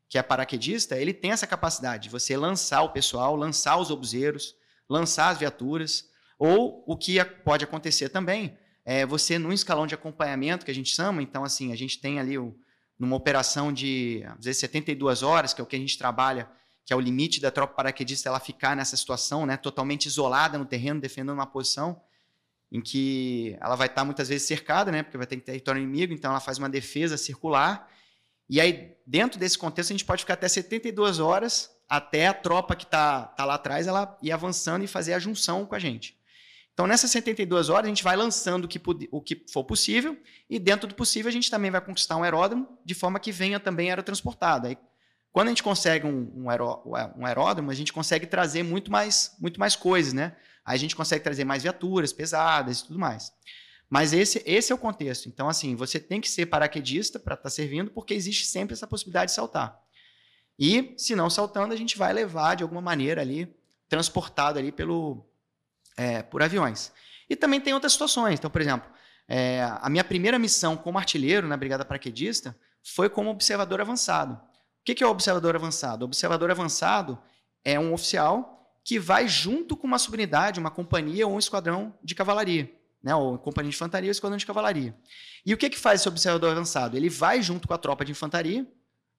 que 0.08 0.18
é 0.18 0.24
paraquedista, 0.24 0.98
ele 0.98 1.14
tem 1.14 1.32
essa 1.32 1.46
capacidade 1.46 2.04
de 2.04 2.10
você 2.10 2.36
lançar 2.36 2.82
o 2.82 2.90
pessoal, 2.90 3.36
lançar 3.36 3.78
os 3.78 3.92
obuseiros, 3.92 4.56
lançar 4.90 5.30
as 5.30 5.38
viaturas, 5.38 6.09
ou 6.40 6.84
o 6.88 6.98
que 6.98 7.24
pode 7.24 7.66
acontecer 7.66 8.10
também 8.10 8.58
é 8.86 9.06
você, 9.06 9.38
num 9.38 9.52
escalão 9.52 9.86
de 9.86 9.94
acompanhamento, 9.94 10.66
que 10.66 10.72
a 10.72 10.74
gente 10.74 10.90
chama, 10.90 11.22
então, 11.22 11.44
assim, 11.44 11.72
a 11.72 11.76
gente 11.76 12.00
tem 12.00 12.20
ali 12.20 12.38
o 12.38 12.58
numa 13.00 13.16
operação 13.16 13.72
de, 13.72 14.26
às 14.38 14.44
vezes, 14.44 14.60
72 14.60 15.24
horas, 15.24 15.54
que 15.54 15.62
é 15.62 15.64
o 15.64 15.68
que 15.68 15.76
a 15.76 15.80
gente 15.80 15.98
trabalha, 15.98 16.50
que 16.86 16.92
é 16.92 16.96
o 16.96 17.00
limite 17.00 17.40
da 17.40 17.50
tropa 17.50 17.74
paraquedista 17.74 18.28
ela 18.28 18.42
ficar 18.42 18.76
nessa 18.76 18.98
situação, 18.98 19.46
né, 19.46 19.56
totalmente 19.56 20.08
isolada 20.08 20.58
no 20.58 20.66
terreno, 20.66 21.00
defendendo 21.00 21.32
uma 21.32 21.48
posição 21.48 22.02
em 22.70 22.82
que 22.82 23.58
ela 23.62 23.76
vai 23.76 23.88
estar 23.88 24.04
muitas 24.04 24.28
vezes 24.28 24.46
cercada, 24.46 24.92
né, 24.92 25.02
porque 25.02 25.18
vai 25.18 25.26
ter 25.26 25.38
território 25.38 25.82
inimigo, 25.82 26.14
então 26.14 26.30
ela 26.30 26.42
faz 26.42 26.58
uma 26.58 26.68
defesa 26.68 27.16
circular. 27.16 27.90
E 28.50 28.60
aí, 28.60 28.98
dentro 29.08 29.40
desse 29.40 29.58
contexto, 29.58 29.92
a 29.92 29.94
gente 29.94 30.06
pode 30.06 30.24
ficar 30.24 30.34
até 30.34 30.50
72 30.50 31.20
horas 31.20 31.72
até 31.88 32.28
a 32.28 32.34
tropa 32.34 32.76
que 32.76 32.84
está 32.84 33.24
tá 33.24 33.46
lá 33.46 33.56
atrás 33.56 33.88
ela 33.88 34.18
ir 34.22 34.32
avançando 34.32 34.84
e 34.84 34.88
fazer 34.88 35.14
a 35.14 35.20
junção 35.20 35.66
com 35.66 35.74
a 35.74 35.80
gente. 35.80 36.19
Então, 36.80 36.88
nessas 36.88 37.12
72 37.12 37.68
horas, 37.68 37.84
a 37.84 37.90
gente 37.90 38.06
vai 38.06 38.16
lançando 38.16 38.64
o 38.64 38.68
que, 38.70 38.82
o 39.12 39.22
que 39.22 39.44
for 39.52 39.66
possível, 39.66 40.18
e 40.50 40.58
dentro 40.58 40.88
do 40.88 40.96
possível, 40.96 41.28
a 41.28 41.32
gente 41.32 41.52
também 41.52 41.70
vai 41.70 41.82
conquistar 41.82 42.16
um 42.16 42.24
aeródromo, 42.24 42.70
de 42.86 42.94
forma 42.94 43.20
que 43.20 43.34
venha 43.34 43.60
também 43.60 43.90
aerotransportado. 43.90 44.66
Aí, 44.66 44.78
quando 45.30 45.48
a 45.48 45.50
gente 45.50 45.62
consegue 45.62 46.08
um, 46.08 46.32
um, 46.34 46.50
aeró, 46.50 46.82
um 47.18 47.26
aeródromo, 47.26 47.70
a 47.70 47.74
gente 47.74 47.92
consegue 47.92 48.26
trazer 48.26 48.64
muito 48.64 48.90
mais, 48.90 49.36
muito 49.42 49.60
mais 49.60 49.76
coisas, 49.76 50.14
né? 50.14 50.38
Aí 50.64 50.76
a 50.76 50.80
gente 50.80 50.96
consegue 50.96 51.22
trazer 51.22 51.44
mais 51.44 51.64
viaturas 51.64 52.14
pesadas 52.14 52.80
e 52.80 52.86
tudo 52.86 52.98
mais. 52.98 53.30
Mas 53.90 54.14
esse, 54.14 54.42
esse 54.46 54.72
é 54.72 54.76
o 54.76 54.78
contexto. 54.78 55.28
Então, 55.28 55.50
assim, 55.50 55.76
você 55.76 56.00
tem 56.00 56.22
que 56.22 56.30
ser 56.30 56.46
paraquedista 56.46 57.20
para 57.20 57.34
estar 57.34 57.44
tá 57.44 57.50
servindo, 57.50 57.92
porque 57.92 58.14
existe 58.14 58.46
sempre 58.46 58.74
essa 58.74 58.88
possibilidade 58.88 59.32
de 59.32 59.36
saltar. 59.36 59.78
E, 60.58 60.94
se 60.98 61.14
não 61.14 61.30
saltando, 61.30 61.74
a 61.74 61.78
gente 61.78 61.98
vai 61.98 62.14
levar 62.14 62.56
de 62.56 62.64
alguma 62.64 62.80
maneira 62.80 63.20
ali 63.20 63.54
transportado 63.90 64.58
ali 64.58 64.72
pelo, 64.72 65.29
é, 66.00 66.24
por 66.24 66.42
aviões. 66.42 66.94
E 67.30 67.36
também 67.36 67.60
tem 67.60 67.74
outras 67.74 67.92
situações. 67.92 68.40
Então, 68.40 68.50
por 68.50 68.62
exemplo, 68.62 68.90
é, 69.28 69.62
a 69.82 69.90
minha 69.90 70.04
primeira 70.04 70.40
missão 70.40 70.78
como 70.78 70.98
artilheiro 70.98 71.46
na 71.46 71.58
Brigada 71.58 71.84
Paraquedista 71.84 72.58
foi 72.82 73.10
como 73.10 73.30
observador 73.30 73.82
avançado. 73.82 74.34
O 74.34 74.40
que, 74.86 74.96
que 74.96 75.04
é 75.04 75.08
o 75.08 75.10
observador 75.10 75.58
avançado? 75.58 76.04
O 76.04 76.06
observador 76.06 76.50
avançado 76.50 77.20
é 77.66 77.78
um 77.78 77.94
oficial 77.94 78.74
que 78.82 78.98
vai 78.98 79.28
junto 79.28 79.76
com 79.76 79.86
uma 79.86 80.00
subunidade, 80.00 80.58
uma 80.58 80.72
companhia 80.72 81.28
ou 81.28 81.34
um 81.34 81.38
esquadrão 81.38 81.94
de 82.02 82.16
cavalaria, 82.16 82.72
né? 83.04 83.14
ou 83.14 83.38
companhia 83.38 83.70
de 83.70 83.76
infantaria 83.76 84.08
ou 84.08 84.12
esquadrão 84.12 84.38
de 84.38 84.46
cavalaria. 84.46 84.96
E 85.46 85.54
o 85.54 85.58
que, 85.58 85.70
que 85.70 85.78
faz 85.78 86.00
esse 86.00 86.08
observador 86.08 86.52
avançado? 86.52 86.96
Ele 86.96 87.10
vai 87.10 87.42
junto 87.42 87.68
com 87.68 87.74
a 87.74 87.78
tropa 87.78 88.06
de 88.06 88.14
infantaria, 88.14 88.66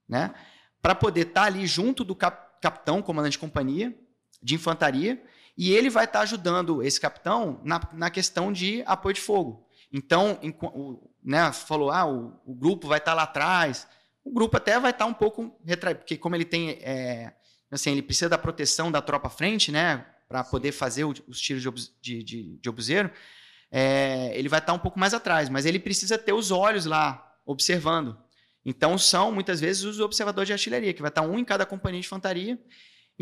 né? 0.09 0.35
para 0.81 0.95
poder 0.95 1.29
estar 1.29 1.43
tá 1.43 1.47
ali 1.47 1.67
junto 1.67 2.03
do 2.03 2.17
cap 2.17 2.49
capitão, 2.61 3.01
comandante 3.01 3.33
de 3.33 3.39
companhia 3.39 3.95
de 4.43 4.55
infantaria, 4.55 5.23
e 5.57 5.73
ele 5.73 5.91
vai 5.91 6.05
estar 6.05 6.21
tá 6.21 6.23
ajudando 6.23 6.83
esse 6.83 7.01
capitão 7.01 7.61
na, 7.65 7.81
na 7.93 8.11
questão 8.11 8.53
de 8.53 8.83
apoio 8.87 9.15
de 9.15 9.21
fogo. 9.21 9.67
Então, 9.93 10.39
em, 10.43 10.55
o, 10.63 11.11
né, 11.23 11.53
falou, 11.53 11.91
ah, 11.91 12.07
o, 12.07 12.41
o 12.47 12.55
grupo 12.55 12.89
vai 12.89 12.99
estar 12.99 13.13
tá 13.13 13.17
lá 13.17 13.23
atrás. 13.25 13.87
O 14.25 14.33
grupo 14.33 14.57
até 14.57 14.79
vai 14.79 14.91
estar 14.91 15.05
tá 15.05 15.11
um 15.11 15.15
pouco 15.15 15.59
retraído, 15.65 16.01
porque 16.01 16.17
como 16.17 16.37
ele 16.37 16.45
tem, 16.45 16.71
é, 16.83 17.33
assim, 17.71 17.93
ele 17.93 18.03
precisa 18.03 18.29
da 18.29 18.39
proteção 18.39 18.91
da 18.91 19.03
tropa 19.03 19.27
à 19.29 19.31
frente, 19.31 19.73
né, 19.73 20.07
para 20.29 20.45
poder 20.45 20.73
fazer 20.73 21.05
o, 21.05 21.13
os 21.27 21.41
tiros 21.41 21.63
de, 22.01 22.23
de, 22.23 22.59
de 22.59 22.69
obuseiro, 22.69 23.11
é, 23.71 24.33
ele 24.35 24.49
vai 24.49 24.61
estar 24.61 24.73
um 24.73 24.79
pouco 24.79 24.99
mais 24.99 25.15
atrás, 25.15 25.49
mas 25.49 25.67
ele 25.67 25.79
precisa 25.79 26.19
ter 26.19 26.33
os 26.33 26.51
olhos 26.51 26.87
lá 26.87 27.37
observando. 27.45 28.17
Então, 28.65 28.99
são 28.99 29.33
muitas 29.33 29.61
vezes 29.61 29.85
os 29.85 30.01
observadores 30.01 30.47
de 30.47 30.53
artilharia, 30.53 30.93
que 30.93 31.01
vai 31.01 31.09
estar 31.09 31.23
um 31.23 31.39
em 31.39 31.45
cada 31.45 31.65
companhia 31.65 32.01
de 32.01 32.07
infantaria. 32.07 32.59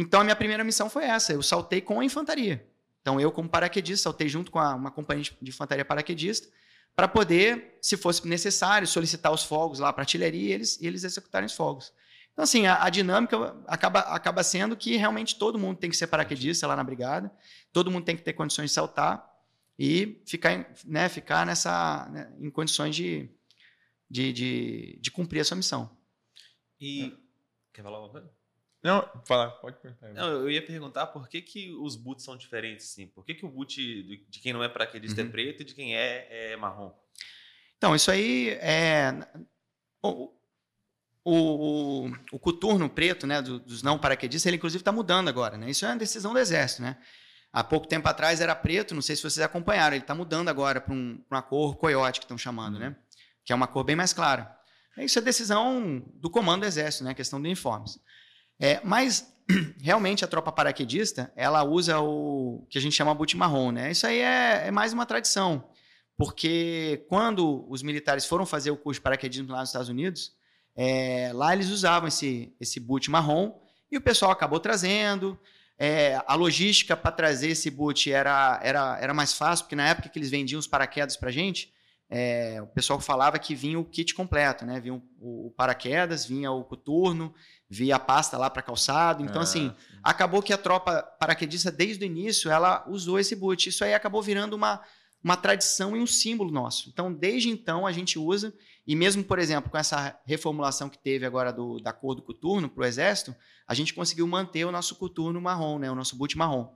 Então, 0.01 0.21
a 0.21 0.25
minha 0.25 0.37
primeira 0.37 0.63
missão 0.63 0.89
foi 0.89 1.05
essa: 1.05 1.33
eu 1.33 1.43
saltei 1.43 1.81
com 1.81 1.99
a 1.99 2.05
infantaria. 2.05 2.65
Então, 3.01 3.21
eu, 3.21 3.33
como 3.33 3.49
paraquedista, 3.49 4.05
saltei 4.05 4.29
junto 4.29 4.49
com 4.49 4.61
a, 4.61 4.73
uma 4.77 4.93
companhia 4.93 5.25
de 5.43 5.51
infantaria 5.51 5.85
paraquedista 5.85 6.49
para 6.95 7.09
poder, 7.09 7.79
se 7.83 7.97
fosse 7.97 8.27
necessário, 8.27 8.87
solicitar 8.87 9.33
os 9.33 9.43
fogos 9.43 9.81
lá 9.81 9.93
para 9.93 10.03
a 10.03 10.05
artilharia 10.05 10.51
e 10.51 10.53
eles, 10.53 10.81
eles 10.81 11.03
executarem 11.03 11.47
os 11.47 11.53
fogos. 11.53 11.93
Então, 12.33 12.45
assim, 12.45 12.67
a, 12.67 12.85
a, 12.85 12.91
dinâmica 12.91 13.57
acaba, 13.67 14.01
acaba 14.01 14.45
sendo 14.45 14.77
que 14.77 14.97
realmente 14.97 15.37
todo 15.37 15.59
mundo 15.59 15.79
tem 15.79 15.91
que 15.91 15.97
ser 15.97 16.07
paraquedista 16.07 16.67
lá 16.67 16.77
na 16.77 16.85
brigada, 16.85 17.33
todo 17.73 17.91
mundo 17.91 18.05
tem 18.05 18.17
que 18.17 18.23
ter 18.23 18.33
condições 18.35 18.71
de 18.71 18.75
saltar 18.75 19.29
e 19.77 20.23
ficar, 20.27 20.73
né, 20.85 21.09
ficar 21.09 21.45
nessa, 21.45 22.09
né, 22.11 22.33
em 22.39 22.51
condições 22.51 22.95
de, 22.95 23.29
de, 24.09 24.33
de, 24.33 24.99
de 25.01 25.11
cumprir 25.11 25.41
a 25.41 25.45
sua 25.45 25.57
missão. 25.57 25.91
E. 26.81 27.17
Quer 27.73 27.83
falar 27.83 27.97
alguma 27.97 28.13
coisa? 28.13 28.38
Não, 28.89 29.07
fala, 29.27 29.51
pode 29.51 29.77
perguntar. 29.77 30.09
Não, 30.15 30.29
eu 30.29 30.51
ia 30.51 30.65
perguntar 30.65 31.09
por 31.09 31.29
que, 31.29 31.43
que 31.43 31.73
os 31.75 31.95
boots 31.95 32.25
são 32.25 32.39
diferentes, 32.39 32.87
sim. 32.87 33.07
Por 33.07 33.23
que, 33.23 33.35
que 33.35 33.45
o 33.45 33.49
boot 33.51 33.77
de 33.77 34.41
quem 34.41 34.55
não 34.55 34.65
é 34.65 34.69
paraquedista 34.69 35.21
é 35.21 35.25
uhum. 35.25 35.29
é 35.29 35.33
preto 35.33 35.61
e 35.61 35.65
de 35.67 35.75
quem 35.75 35.95
é, 35.95 36.53
é 36.53 36.57
marrom? 36.57 36.91
Então, 37.77 37.95
isso 37.95 38.11
aí 38.11 38.49
é. 38.61 39.13
O, 40.03 40.33
o, 41.23 42.07
o, 42.07 42.13
o 42.33 42.39
coturno 42.39 42.89
preto, 42.89 43.27
né, 43.27 43.43
dos 43.43 43.83
não 43.83 43.99
paraquedistas, 43.99 44.47
ele 44.47 44.57
inclusive 44.57 44.81
está 44.81 44.91
mudando 44.91 45.29
agora, 45.29 45.59
né? 45.59 45.69
Isso 45.69 45.85
é 45.85 45.89
uma 45.89 45.97
decisão 45.97 46.33
do 46.33 46.39
Exército, 46.39 46.81
né? 46.81 46.97
Há 47.53 47.63
pouco 47.63 47.87
tempo 47.87 48.09
atrás 48.09 48.41
era 48.41 48.55
preto, 48.55 48.95
não 48.95 49.03
sei 49.03 49.17
se 49.17 49.23
vocês 49.23 49.45
acompanharam, 49.45 49.97
ele 49.97 50.05
está 50.05 50.15
mudando 50.15 50.49
agora 50.49 50.81
para 50.81 50.95
um, 50.95 51.23
uma 51.31 51.43
cor 51.43 51.77
coiote 51.77 52.21
que 52.21 52.25
estão 52.25 52.39
chamando, 52.39 52.75
uhum. 52.75 52.81
né? 52.81 52.97
Que 53.45 53.53
é 53.53 53.55
uma 53.55 53.67
cor 53.67 53.85
bem 53.85 53.97
mais 53.97 54.15
clara. 54.15 54.57
Isso 54.97 55.19
é 55.19 55.23
decisão 55.23 56.03
do 56.15 56.31
comando 56.31 56.63
do 56.63 56.67
Exército, 56.67 57.05
né? 57.05 57.11
A 57.11 57.15
questão 57.15 57.39
de 57.39 57.47
uniformes. 57.47 57.99
É, 58.61 58.81
mas 58.83 59.33
realmente 59.81 60.25
a 60.25 60.29
tropa 60.29 60.53
paraquedista 60.53 61.33
ela 61.37 61.63
usa 61.63 62.01
o 62.01 62.67
que 62.69 62.79
a 62.79 62.81
gente 62.81 62.95
chama 62.95 63.15
boot 63.15 63.37
marrom, 63.37 63.71
né? 63.71 63.91
Isso 63.91 64.07
aí 64.07 64.21
é, 64.21 64.67
é, 64.67 64.71
mais 64.71 64.93
uma 64.93 65.07
tradição, 65.07 65.65
porque 66.17 67.05
quando 67.09 67.67
os 67.71 67.83
militares 67.83 68.27
foram 68.27 68.45
fazer 68.45 68.71
o 68.71 68.77
curso 68.77 68.99
de 68.99 69.05
paraquedismo 69.05 69.53
lá 69.53 69.61
nos 69.61 69.69
Estados 69.69 69.89
Unidos, 69.89 70.33
é, 70.77 71.31
lá 71.33 71.53
eles 71.53 71.71
usavam 71.71 72.09
esse 72.09 72.55
esse 72.61 72.79
boot 72.79 73.11
marrom 73.11 73.59
e 73.91 73.97
o 73.97 74.01
pessoal 74.01 74.31
acabou 74.31 74.61
trazendo. 74.61 75.39
É, 75.81 76.21
a 76.27 76.35
logística 76.35 76.97
para 76.97 77.13
trazer 77.13 77.51
esse 77.51 77.71
boot 77.71 78.11
era, 78.13 78.59
era, 78.65 78.99
era 79.01 79.15
mais 79.15 79.33
fácil, 79.33 79.65
porque 79.65 79.77
na 79.77 79.89
época 79.89 80.09
que 80.09 80.19
eles 80.19 80.29
vendiam 80.29 80.59
os 80.59 80.67
paraquedas 80.67 81.17
para 81.17 81.31
gente, 81.31 81.73
é, 82.11 82.61
o 82.61 82.67
pessoal 82.67 82.99
falava 82.99 83.39
que 83.39 83.55
vinha 83.55 83.79
o 83.79 83.85
kit 83.85 84.15
completo, 84.15 84.67
né? 84.67 84.81
Vinha 84.81 84.95
o, 84.95 85.47
o 85.47 85.51
paraquedas, 85.57 86.25
vinha 86.25 86.51
o 86.51 86.65
coturno, 86.65 87.35
via 87.69 87.97
a 87.97 87.99
pasta 87.99 88.39
lá 88.39 88.49
para 88.49 88.63
calçado. 88.63 89.23
Então, 89.23 89.43
assim, 89.43 89.75
acabou 90.03 90.43
que 90.43 90.53
a 90.53 90.59
tropa 90.59 91.03
paraquedista, 91.03 91.71
desde 91.71 92.05
o 92.05 92.07
início, 92.07 92.51
ela 92.51 92.85
usou 92.89 93.19
esse 93.19 93.37
boot. 93.37 93.69
Isso 93.69 93.85
aí 93.85 93.93
acabou 93.93 94.23
virando 94.23 94.55
uma, 94.55 94.81
uma 95.23 95.37
tradição 95.37 95.97
e 95.97 96.01
um 96.01 96.07
símbolo 96.07 96.51
nosso. 96.51 96.89
Então, 96.89 97.13
desde 97.13 97.51
então, 97.51 97.87
a 97.87 97.93
gente 97.93 98.19
usa, 98.19 98.55
e 98.87 98.97
mesmo, 98.97 99.23
por 99.23 99.39
exemplo, 99.39 99.71
com 99.71 99.77
essa 99.77 100.19
reformulação 100.25 100.89
que 100.89 100.99
teve 100.99 101.27
agora 101.27 101.53
do, 101.53 101.79
da 101.79 101.93
cor 101.93 102.15
do 102.15 102.23
coturno 102.23 102.69
para 102.71 102.83
o 102.83 102.87
Exército, 102.87 103.37
a 103.67 103.75
gente 103.75 103.93
conseguiu 103.93 104.27
manter 104.27 104.65
o 104.65 104.73
nosso 104.73 104.95
coturno 104.95 105.41
marrom, 105.41 105.79
né? 105.79 105.91
o 105.91 105.95
nosso 105.95 106.17
boot 106.17 106.37
marrom. 106.39 106.75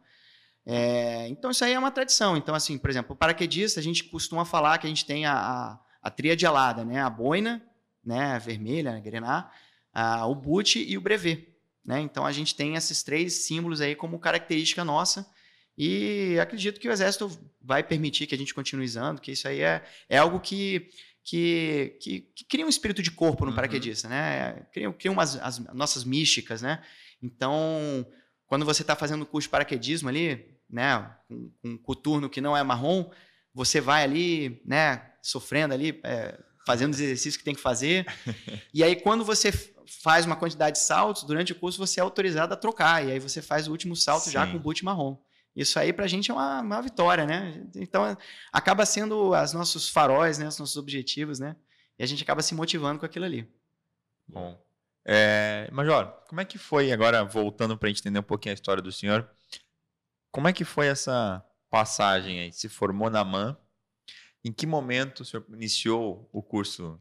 É, 0.64 1.26
então, 1.28 1.50
isso 1.50 1.64
aí 1.64 1.72
é 1.72 1.78
uma 1.78 1.90
tradição. 1.90 2.36
Então, 2.36 2.54
assim, 2.54 2.76
por 2.76 2.90
exemplo, 2.90 3.14
o 3.14 3.16
paraquedista, 3.16 3.80
a 3.80 3.82
gente 3.82 4.04
costuma 4.04 4.44
falar 4.44 4.78
que 4.78 4.86
a 4.86 4.90
gente 4.90 5.06
tem 5.06 5.24
a, 5.24 5.34
a, 5.34 5.78
a 6.02 6.10
tríade 6.10 6.44
alada, 6.44 6.84
né? 6.84 7.00
A 7.00 7.10
boina, 7.10 7.62
né? 8.04 8.38
Vermelha, 8.38 8.94
a 8.94 9.00
grená, 9.00 9.50
a, 9.92 10.26
o 10.26 10.34
boot 10.34 10.78
e 10.78 10.96
o 10.96 11.00
brevet. 11.00 11.48
Né? 11.84 12.00
Então, 12.00 12.24
a 12.24 12.32
gente 12.32 12.54
tem 12.54 12.74
esses 12.76 13.02
três 13.02 13.44
símbolos 13.44 13.80
aí 13.80 13.94
como 13.94 14.18
característica 14.18 14.84
nossa 14.84 15.26
e 15.76 16.38
acredito 16.40 16.80
que 16.80 16.88
o 16.88 16.92
Exército 16.92 17.30
vai 17.60 17.82
permitir 17.82 18.26
que 18.26 18.34
a 18.34 18.38
gente 18.38 18.54
continue 18.54 18.84
usando, 18.84 19.20
que 19.20 19.32
isso 19.32 19.48
aí 19.48 19.60
é, 19.60 19.82
é 20.08 20.18
algo 20.18 20.38
que, 20.38 20.88
que, 21.24 21.96
que, 22.00 22.20
que 22.20 22.44
cria 22.44 22.66
um 22.66 22.68
espírito 22.68 23.02
de 23.02 23.10
corpo 23.10 23.44
no 23.44 23.50
uhum. 23.50 23.56
paraquedista, 23.56 24.08
né? 24.08 24.66
Cria, 24.72 24.92
cria 24.92 25.10
umas 25.10 25.36
as 25.36 25.58
nossas 25.74 26.04
místicas, 26.04 26.60
né? 26.60 26.82
Então, 27.22 28.06
quando 28.46 28.66
você 28.66 28.82
está 28.82 28.94
fazendo 28.94 29.22
o 29.22 29.26
curso 29.26 29.46
de 29.46 29.50
paraquedismo 29.50 30.08
ali, 30.08 30.44
né, 30.68 31.10
com, 31.26 31.50
com 31.62 31.68
um 31.70 31.78
coturno 31.78 32.28
que 32.28 32.40
não 32.40 32.56
é 32.56 32.62
marrom, 32.62 33.10
você 33.54 33.80
vai 33.80 34.02
ali, 34.02 34.60
né, 34.64 35.10
sofrendo 35.22 35.72
ali, 35.72 36.00
é, 36.04 36.38
fazendo 36.66 36.92
os 36.92 37.00
exercícios 37.00 37.36
que 37.36 37.44
tem 37.44 37.54
que 37.54 37.60
fazer. 37.60 38.06
e 38.74 38.82
aí, 38.84 38.96
quando 38.96 39.24
você 39.24 39.52
faz 40.00 40.24
uma 40.24 40.36
quantidade 40.36 40.78
de 40.78 40.82
saltos, 40.84 41.24
durante 41.24 41.52
o 41.52 41.54
curso 41.54 41.78
você 41.78 42.00
é 42.00 42.02
autorizado 42.02 42.54
a 42.54 42.56
trocar. 42.56 43.04
E 43.04 43.12
aí 43.12 43.18
você 43.18 43.42
faz 43.42 43.68
o 43.68 43.70
último 43.70 43.94
salto 43.94 44.24
Sim. 44.24 44.32
já 44.32 44.46
com 44.46 44.56
o 44.56 44.60
boot 44.60 44.84
marrom. 44.84 45.16
Isso 45.54 45.78
aí 45.78 45.92
para 45.92 46.06
a 46.06 46.08
gente 46.08 46.30
é 46.30 46.34
uma, 46.34 46.60
uma 46.60 46.80
vitória, 46.80 47.26
né? 47.26 47.66
Então, 47.76 48.16
acaba 48.50 48.86
sendo 48.86 49.30
os 49.30 49.52
nossos 49.52 49.88
faróis, 49.88 50.38
né? 50.38 50.48
Os 50.48 50.58
nossos 50.58 50.76
objetivos, 50.76 51.38
né? 51.38 51.56
E 51.98 52.02
a 52.02 52.06
gente 52.06 52.22
acaba 52.22 52.42
se 52.42 52.54
motivando 52.54 52.98
com 52.98 53.06
aquilo 53.06 53.24
ali. 53.24 53.46
Bom. 54.26 54.58
É, 55.04 55.68
Major, 55.72 56.06
como 56.28 56.40
é 56.40 56.44
que 56.44 56.56
foi, 56.56 56.92
agora 56.92 57.24
voltando 57.24 57.76
para 57.76 57.88
a 57.88 57.90
gente 57.90 58.00
entender 58.00 58.20
um 58.20 58.22
pouquinho 58.22 58.52
a 58.52 58.54
história 58.54 58.82
do 58.82 58.92
senhor, 58.92 59.28
como 60.30 60.48
é 60.48 60.52
que 60.52 60.64
foi 60.64 60.86
essa 60.86 61.44
passagem 61.68 62.40
aí? 62.40 62.52
Se 62.52 62.68
formou 62.68 63.10
na 63.10 63.24
MAN, 63.24 63.56
em 64.44 64.52
que 64.52 64.66
momento 64.66 65.20
o 65.20 65.24
senhor 65.24 65.44
iniciou 65.52 66.28
o 66.32 66.42
curso 66.42 67.00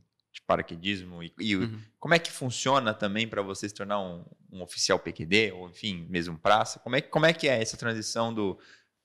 paraquedismo 0.52 1.24
e, 1.24 1.34
e 1.40 1.56
uhum. 1.56 1.80
como 1.98 2.14
é 2.14 2.20
que 2.20 2.30
funciona 2.30 2.94
também 2.94 3.26
para 3.26 3.42
você 3.42 3.70
se 3.70 3.74
tornar 3.74 4.02
um, 4.02 4.26
um, 4.52 4.62
oficial 4.62 5.00
PQD 5.00 5.54
ou 5.54 5.70
enfim 5.70 6.06
mesmo 6.10 6.38
praça? 6.38 6.78
Como 6.80 6.98
é, 6.98 7.02
como 7.02 7.26
é 7.26 7.32
que 7.32 7.48
é 7.48 7.62
essa 7.62 7.78
transição 7.78 8.34
do 8.34 8.60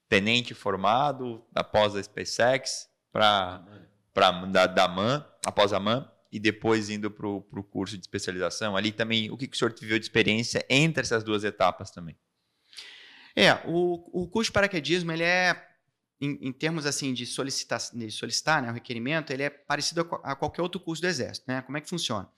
tenente 0.09 0.55
formado 0.55 1.45
após 1.55 1.95
a 1.95 2.03
SpaceX 2.03 2.89
para 3.13 3.65
da, 4.51 4.67
da 4.67 4.89
MAN 4.89 5.25
após 5.47 5.73
a 5.73 5.79
MAN 5.79 6.11
e 6.33 6.41
depois 6.41 6.91
indo 6.91 7.11
para 7.13 7.29
o 7.29 7.63
curso 7.63 7.97
de 7.97 8.03
especialização? 8.03 8.77
Ali 8.77 8.91
também, 8.91 9.31
o 9.31 9.37
que, 9.37 9.47
que 9.47 9.55
o 9.55 9.59
senhor 9.59 9.73
teve 9.73 9.97
de 9.97 10.05
experiência 10.05 10.67
entre 10.69 11.03
essas 11.03 11.23
duas 11.23 11.45
etapas 11.45 11.93
também? 11.93 12.17
É, 13.37 13.53
o, 13.67 14.23
o 14.23 14.27
curso 14.27 14.49
de 14.49 14.53
paraquedismo, 14.53 15.13
ele 15.13 15.23
é, 15.23 15.66
em, 16.21 16.39
em 16.41 16.53
termos 16.53 16.87
assim 16.87 17.13
de 17.13 17.27
solicitar, 17.27 17.81
de 17.93 18.11
solicitar 18.11 18.63
né, 18.63 18.71
o 18.71 18.75
requerimento, 18.75 19.33
ele 19.33 19.43
é 19.43 19.51
parecido 19.51 20.09
a, 20.23 20.33
a, 20.33 20.37
qualquer 20.37 20.63
outro 20.63 20.81
curso 20.81 21.03
do 21.03 21.09
Exército. 21.09 21.45
Né? 21.49 21.63
Como 21.63 21.77
é 21.77 21.81
que 21.81 21.89
funciona? 21.89 22.29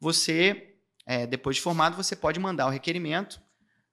Você, 0.00 0.76
é, 1.06 1.26
depois 1.26 1.56
de 1.56 1.62
formado, 1.62 1.96
você 1.96 2.14
pode 2.14 2.38
mandar 2.38 2.66
o 2.66 2.70
requerimento, 2.70 3.40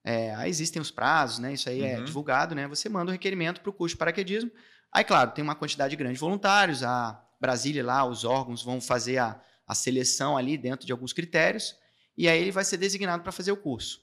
é, 0.04 0.34
aí 0.36 0.50
existem 0.50 0.82
os 0.82 0.90
prazos, 0.90 1.40
né? 1.40 1.54
Isso 1.54 1.70
aí 1.70 1.84
é 1.84 1.98
uhum. 1.98 2.02
é 2.02 2.04
divulgado, 2.04 2.56
né? 2.56 2.68
Você 2.68 2.90
manda 2.90 3.10
o 3.10 3.12
requerimento 3.12 3.62
para 3.62 3.70
o 3.70 3.74
curso 3.74 3.94
de 3.94 4.00
paraquedismo. 4.00 4.52
Aí, 4.92 5.04
claro, 5.04 5.32
tem 5.32 5.44
uma 5.44 5.56
quantidade 5.56 5.96
grande 5.96 6.16
de 6.16 6.20
voluntários, 6.20 6.84
a 6.84 7.24
Brasília 7.40 7.84
lá, 7.84 8.04
os 8.04 8.24
órgãos 8.24 8.64
vão 8.64 8.82
fazer 8.82 9.20
a, 9.20 9.40
a 9.68 9.76
seleção 9.76 10.38
ali 10.38 10.58
dentro 10.58 10.86
de 10.86 10.92
alguns 10.92 11.14
critérios, 11.14 11.76
e 12.18 12.28
aí 12.28 12.42
ele 12.42 12.52
vai 12.52 12.66
ser 12.66 12.78
designado 12.78 13.24
para 13.24 13.32
fazer 13.32 13.52
o 13.52 13.58
curso. 13.58 14.02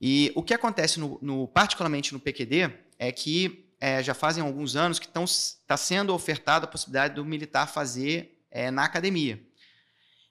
E 0.00 0.32
o 0.34 0.42
que 0.42 0.52
acontece, 0.52 1.00
no, 1.00 1.18
no 1.22 1.48
particularmente 1.48 2.12
no 2.12 2.20
PQD, 2.20 2.70
é 2.98 3.10
que 3.10 3.67
é, 3.80 4.02
já 4.02 4.14
fazem 4.14 4.42
alguns 4.42 4.76
anos 4.76 4.98
que 4.98 5.06
está 5.06 5.76
sendo 5.76 6.14
ofertada 6.14 6.64
a 6.64 6.68
possibilidade 6.68 7.14
do 7.14 7.24
militar 7.24 7.66
fazer 7.66 8.42
é, 8.50 8.70
na 8.70 8.84
academia. 8.84 9.42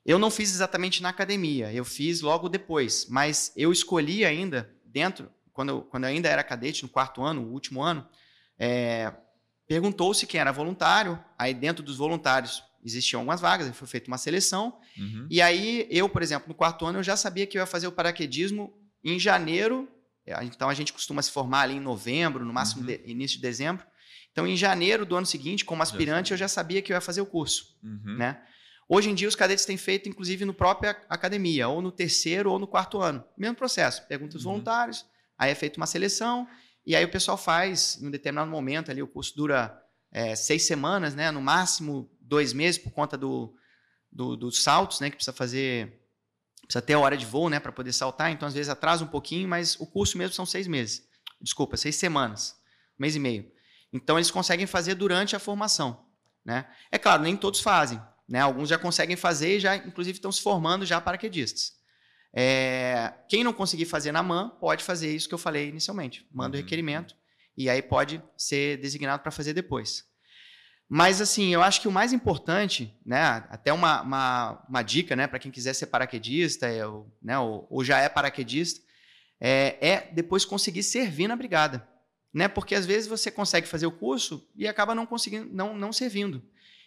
Eu 0.05 0.17
não 0.17 0.31
fiz 0.31 0.51
exatamente 0.53 1.01
na 1.01 1.09
academia, 1.09 1.71
eu 1.71 1.83
fiz 1.83 2.21
logo 2.21 2.47
depois, 2.47 3.07
mas 3.09 3.51
eu 3.55 3.71
escolhi 3.71 4.23
ainda, 4.23 4.73
dentro, 4.85 5.29
quando 5.51 5.69
eu, 5.69 5.81
quando 5.81 6.03
eu 6.03 6.09
ainda 6.09 6.29
era 6.29 6.43
cadete, 6.43 6.83
no 6.83 6.89
quarto 6.89 7.23
ano, 7.23 7.41
o 7.41 7.51
último 7.51 7.81
ano, 7.81 8.07
é, 8.57 9.11
perguntou-se 9.67 10.25
quem 10.25 10.39
era 10.39 10.51
voluntário. 10.51 11.19
Aí, 11.37 11.53
dentro 11.53 11.83
dos 11.83 11.97
voluntários, 11.97 12.63
existiam 12.83 13.19
algumas 13.19 13.41
vagas, 13.41 13.75
foi 13.75 13.87
feita 13.87 14.07
uma 14.07 14.17
seleção. 14.17 14.79
Uhum. 14.97 15.27
E 15.29 15.41
aí, 15.41 15.87
eu, 15.89 16.07
por 16.07 16.21
exemplo, 16.21 16.47
no 16.47 16.55
quarto 16.55 16.85
ano, 16.85 16.99
eu 16.99 17.03
já 17.03 17.17
sabia 17.17 17.45
que 17.45 17.57
eu 17.57 17.61
ia 17.61 17.65
fazer 17.65 17.87
o 17.87 17.91
paraquedismo 17.91 18.73
em 19.03 19.19
janeiro. 19.19 19.89
É, 20.27 20.43
Então, 20.43 20.69
a 20.69 20.73
gente 20.73 20.91
costuma 20.91 21.21
se 21.21 21.31
formar 21.31 21.61
ali 21.61 21.75
em 21.75 21.79
novembro, 21.79 22.43
no 22.45 22.53
máximo 22.53 22.81
Uhum. 22.81 22.87
de- 22.87 23.01
início 23.05 23.37
de 23.37 23.41
dezembro. 23.41 23.85
Então, 24.31 24.45
em 24.45 24.55
janeiro 24.57 25.05
do 25.05 25.15
ano 25.15 25.25
seguinte, 25.25 25.65
como 25.65 25.81
aspirante, 25.81 26.31
eu 26.31 26.37
já 26.37 26.47
sabia 26.47 26.81
que 26.81 26.91
eu 26.91 26.95
ia 26.95 27.01
fazer 27.01 27.21
o 27.21 27.25
curso, 27.25 27.75
Uhum. 27.81 28.17
né? 28.17 28.41
Hoje 28.89 29.09
em 29.09 29.15
dia, 29.15 29.27
os 29.27 29.35
cadetes 29.35 29.65
têm 29.65 29.75
feito, 29.77 30.07
inclusive, 30.07 30.45
no 30.45 30.53
própria 30.53 30.91
academia, 31.09 31.67
ou 31.67 31.81
no 31.81 31.91
terceiro 31.91 32.51
ou 32.51 32.59
no 32.59 32.67
quarto 32.67 33.01
ano. 33.01 33.23
Mesmo 33.37 33.55
processo. 33.55 34.05
Pergunta 34.07 34.37
os 34.37 34.45
Uhum. 34.45 34.51
voluntários, 34.51 35.05
aí 35.37 35.51
é 35.51 35.55
feita 35.55 35.77
uma 35.77 35.87
seleção, 35.87 36.47
e 36.85 36.95
aí 36.95 37.03
o 37.03 37.09
pessoal 37.11 37.37
faz, 37.37 37.97
em 38.01 38.07
um 38.07 38.11
determinado 38.11 38.49
momento 38.51 38.91
ali, 38.91 39.01
o 39.01 39.07
curso 39.07 39.35
dura 39.35 39.81
é, 40.09 40.35
seis 40.37 40.63
semanas, 40.65 41.13
né? 41.15 41.29
No 41.31 41.41
máximo 41.41 42.09
dois 42.21 42.53
meses, 42.53 42.79
por 42.81 42.91
conta 42.91 43.17
do, 43.17 43.53
do- 44.09 44.37
dos 44.37 44.63
saltos, 44.63 45.01
né? 45.01 45.09
Que 45.09 45.17
precisa 45.17 45.35
fazer. 45.35 45.96
Precisa 46.67 46.81
ter 46.81 46.93
a 46.93 46.99
hora 46.99 47.15
de 47.17 47.25
voo, 47.25 47.49
né? 47.49 47.59
Para 47.59 47.71
poder 47.71 47.93
saltar. 47.93 48.29
Então, 48.31 48.47
às 48.47 48.53
vezes, 48.53 48.69
atrasa 48.69 49.03
um 49.03 49.07
pouquinho, 49.07 49.47
mas 49.47 49.79
o 49.79 49.87
curso 49.87 50.17
mesmo 50.17 50.33
são 50.35 50.45
seis 50.45 50.67
meses. 50.67 51.07
Desculpa, 51.41 51.77
seis 51.77 51.95
semanas. 51.95 52.55
Um 52.99 53.03
mês 53.03 53.15
e 53.15 53.19
meio. 53.19 53.49
Então, 53.93 54.17
eles 54.17 54.29
conseguem 54.29 54.67
fazer 54.67 54.95
durante 54.95 55.35
a 55.35 55.39
formação. 55.39 56.05
Né? 56.43 56.65
É 56.91 56.97
claro, 56.97 57.23
nem 57.23 57.37
todos 57.37 57.61
fazem. 57.61 58.01
Né? 58.27 58.41
Alguns 58.41 58.67
já 58.67 58.77
conseguem 58.77 59.15
fazer 59.15 59.57
e 59.57 59.59
já, 59.61 59.75
inclusive, 59.77 60.17
estão 60.17 60.31
se 60.31 60.41
formando 60.41 60.85
já 60.85 60.99
paraquedistas. 60.99 61.77
É, 62.33 63.13
quem 63.29 63.43
não 63.43 63.53
conseguir 63.53 63.85
fazer 63.85 64.11
na 64.11 64.21
MAN, 64.21 64.49
pode 64.59 64.83
fazer 64.83 65.13
isso 65.15 65.27
que 65.27 65.33
eu 65.33 65.37
falei 65.39 65.69
inicialmente. 65.69 66.27
Manda 66.31 66.55
o 66.55 66.59
Uhum. 66.59 66.63
requerimento 66.63 67.15
e 67.57 67.69
aí 67.69 67.81
pode 67.81 68.21
ser 68.37 68.77
designado 68.77 69.23
para 69.23 69.31
fazer 69.31 69.53
depois. 69.53 70.05
Mas, 70.89 71.19
assim, 71.19 71.53
eu 71.53 71.61
acho 71.61 71.81
que 71.81 71.87
o 71.87 71.91
mais 71.91 72.13
importante, 72.13 72.97
né, 73.05 73.45
até 73.49 73.73
uma, 73.73 74.01
uma, 74.01 74.65
uma 74.69 74.81
dica 74.81 75.15
né, 75.15 75.27
para 75.27 75.39
quem 75.39 75.51
quiser 75.51 75.73
ser 75.73 75.87
paraquedista 75.87 76.67
ou, 76.87 77.11
né, 77.21 77.37
ou, 77.37 77.67
ou 77.69 77.83
já 77.83 77.99
é 77.99 78.07
paraquedista, 78.07 78.81
é, 79.39 79.77
é 79.81 80.11
depois 80.13 80.45
conseguir 80.45 80.83
servir 80.83 81.27
na 81.27 81.35
brigada. 81.35 81.87
Né? 82.33 82.47
Porque 82.47 82.73
às 82.73 82.85
vezes 82.85 83.07
você 83.07 83.29
consegue 83.29 83.67
fazer 83.67 83.85
o 83.85 83.91
curso 83.91 84.47
e 84.55 84.67
acaba 84.67 84.95
não 84.95 85.05
conseguindo, 85.05 85.49
não, 85.51 85.75
não 85.75 85.91
servindo. 85.91 86.41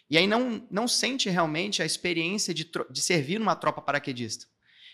E 0.09 0.17
aí 0.17 0.27
não, 0.27 0.67
não 0.69 0.87
sente 0.87 1.29
realmente 1.29 1.81
a 1.81 1.85
experiência 1.85 2.53
de, 2.53 2.69
de 2.89 3.01
servir 3.01 3.39
numa 3.39 3.55
tropa 3.55 3.81
paraquedista. 3.81 4.45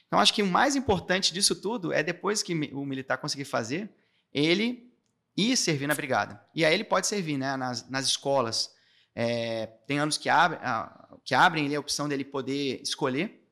Então, 0.06 0.20
acho 0.20 0.34
que 0.34 0.44
o 0.44 0.48
mais 0.48 0.76
importante 0.76 1.34
disso 1.34 1.56
tudo 1.56 1.92
é 1.92 2.02
depois 2.04 2.44
que 2.44 2.54
o 2.54 2.86
militar 2.86 3.18
conseguir 3.18 3.46
fazer, 3.46 3.90
ele 4.34 4.92
ir 5.36 5.58
servir 5.58 5.88
na 5.88 5.96
brigada. 5.96 6.42
E 6.56 6.64
aí 6.64 6.74
ele 6.74 6.84
pode 6.84 7.08
servir 7.08 7.38
né, 7.38 7.58
nas, 7.58 7.90
nas 7.90 8.06
escolas. 8.06 8.72
É, 9.20 9.66
tem 9.88 9.98
anos 9.98 10.16
que, 10.16 10.30
abre, 10.30 10.60
ah, 10.62 11.18
que 11.26 11.34
abrem 11.34 11.76
a 11.76 11.80
opção 11.80 12.08
dele 12.08 12.24
poder 12.24 12.80
escolher. 12.84 13.44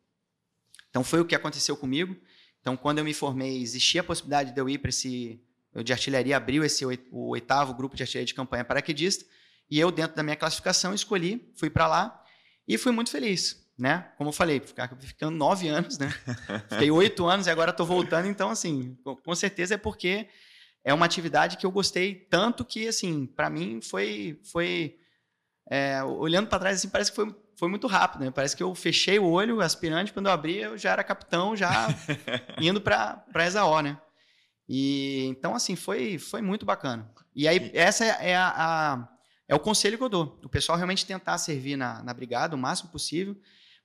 Então, 0.91 1.03
foi 1.03 1.19
o 1.19 1.25
que 1.25 1.33
aconteceu 1.33 1.75
comigo. 1.75 2.15
Então, 2.61 2.77
quando 2.77 2.99
eu 2.99 3.03
me 3.03 3.15
formei, 3.15 3.63
existia 3.63 4.01
a 4.01 4.03
possibilidade 4.03 4.51
de 4.51 4.61
eu 4.61 4.69
ir 4.69 4.77
para 4.77 4.89
esse. 4.89 5.41
De 5.83 5.91
artilharia 5.91 6.37
abriu 6.37 6.63
esse 6.63 6.85
o 6.85 7.29
oitavo 7.29 7.73
grupo 7.73 7.95
de 7.95 8.03
artilharia 8.03 8.27
de 8.27 8.35
campanha 8.35 8.63
paraquedista. 8.63 9.25
E 9.67 9.79
eu, 9.79 9.89
dentro 9.89 10.15
da 10.15 10.21
minha 10.21 10.35
classificação, 10.35 10.93
escolhi, 10.93 11.51
fui 11.55 11.71
para 11.71 11.87
lá 11.87 12.23
e 12.67 12.77
fui 12.77 12.91
muito 12.91 13.09
feliz. 13.09 13.67
Né? 13.75 14.07
Como 14.19 14.29
eu 14.29 14.33
falei, 14.33 14.59
ficar 14.59 14.95
ficando 14.99 15.35
nove 15.35 15.67
anos, 15.67 15.97
né? 15.97 16.13
Fiquei 16.69 16.91
oito 16.91 17.25
anos 17.25 17.47
e 17.47 17.49
agora 17.49 17.71
estou 17.71 17.87
voltando. 17.87 18.27
Então, 18.27 18.51
assim, 18.51 18.95
com, 19.03 19.15
com 19.15 19.35
certeza 19.35 19.73
é 19.73 19.77
porque 19.77 20.29
é 20.83 20.93
uma 20.93 21.07
atividade 21.07 21.57
que 21.57 21.65
eu 21.65 21.71
gostei 21.71 22.13
tanto 22.13 22.63
que, 22.63 22.87
assim, 22.87 23.25
para 23.25 23.49
mim 23.49 23.81
foi. 23.81 24.39
foi 24.43 24.99
é, 25.69 26.03
olhando 26.03 26.47
para 26.47 26.59
trás, 26.59 26.77
assim, 26.77 26.89
parece 26.89 27.11
que 27.11 27.15
foi, 27.15 27.35
foi 27.57 27.69
muito 27.69 27.87
rápido, 27.87 28.23
né? 28.25 28.31
Parece 28.31 28.55
que 28.55 28.63
eu 28.63 28.73
fechei 28.75 29.17
o 29.19 29.25
olho, 29.29 29.61
aspirante, 29.61 30.13
quando 30.13 30.27
eu 30.27 30.31
abri, 30.31 30.57
eu 30.57 30.77
já 30.77 30.91
era 30.91 31.03
capitão, 31.03 31.55
já 31.55 31.87
indo 32.59 32.79
para 32.81 33.23
a 33.33 33.45
ESAO, 33.45 33.81
né? 33.81 33.99
E 34.67 35.25
então, 35.27 35.55
assim, 35.55 35.75
foi, 35.75 36.17
foi 36.17 36.41
muito 36.41 36.65
bacana. 36.65 37.11
E 37.35 37.47
aí, 37.47 37.71
essa 37.73 38.03
é, 38.05 38.31
é 38.31 38.35
a, 38.35 38.47
a- 38.55 39.09
é 39.47 39.53
o 39.53 39.59
conselho 39.59 39.97
que 39.97 40.03
eu 40.03 40.09
dou. 40.09 40.39
O 40.43 40.49
pessoal 40.49 40.75
realmente 40.77 41.05
tentar 41.05 41.37
servir 41.37 41.75
na, 41.77 42.01
na 42.01 42.13
brigada 42.13 42.55
o 42.55 42.59
máximo 42.59 42.89
possível, 42.89 43.35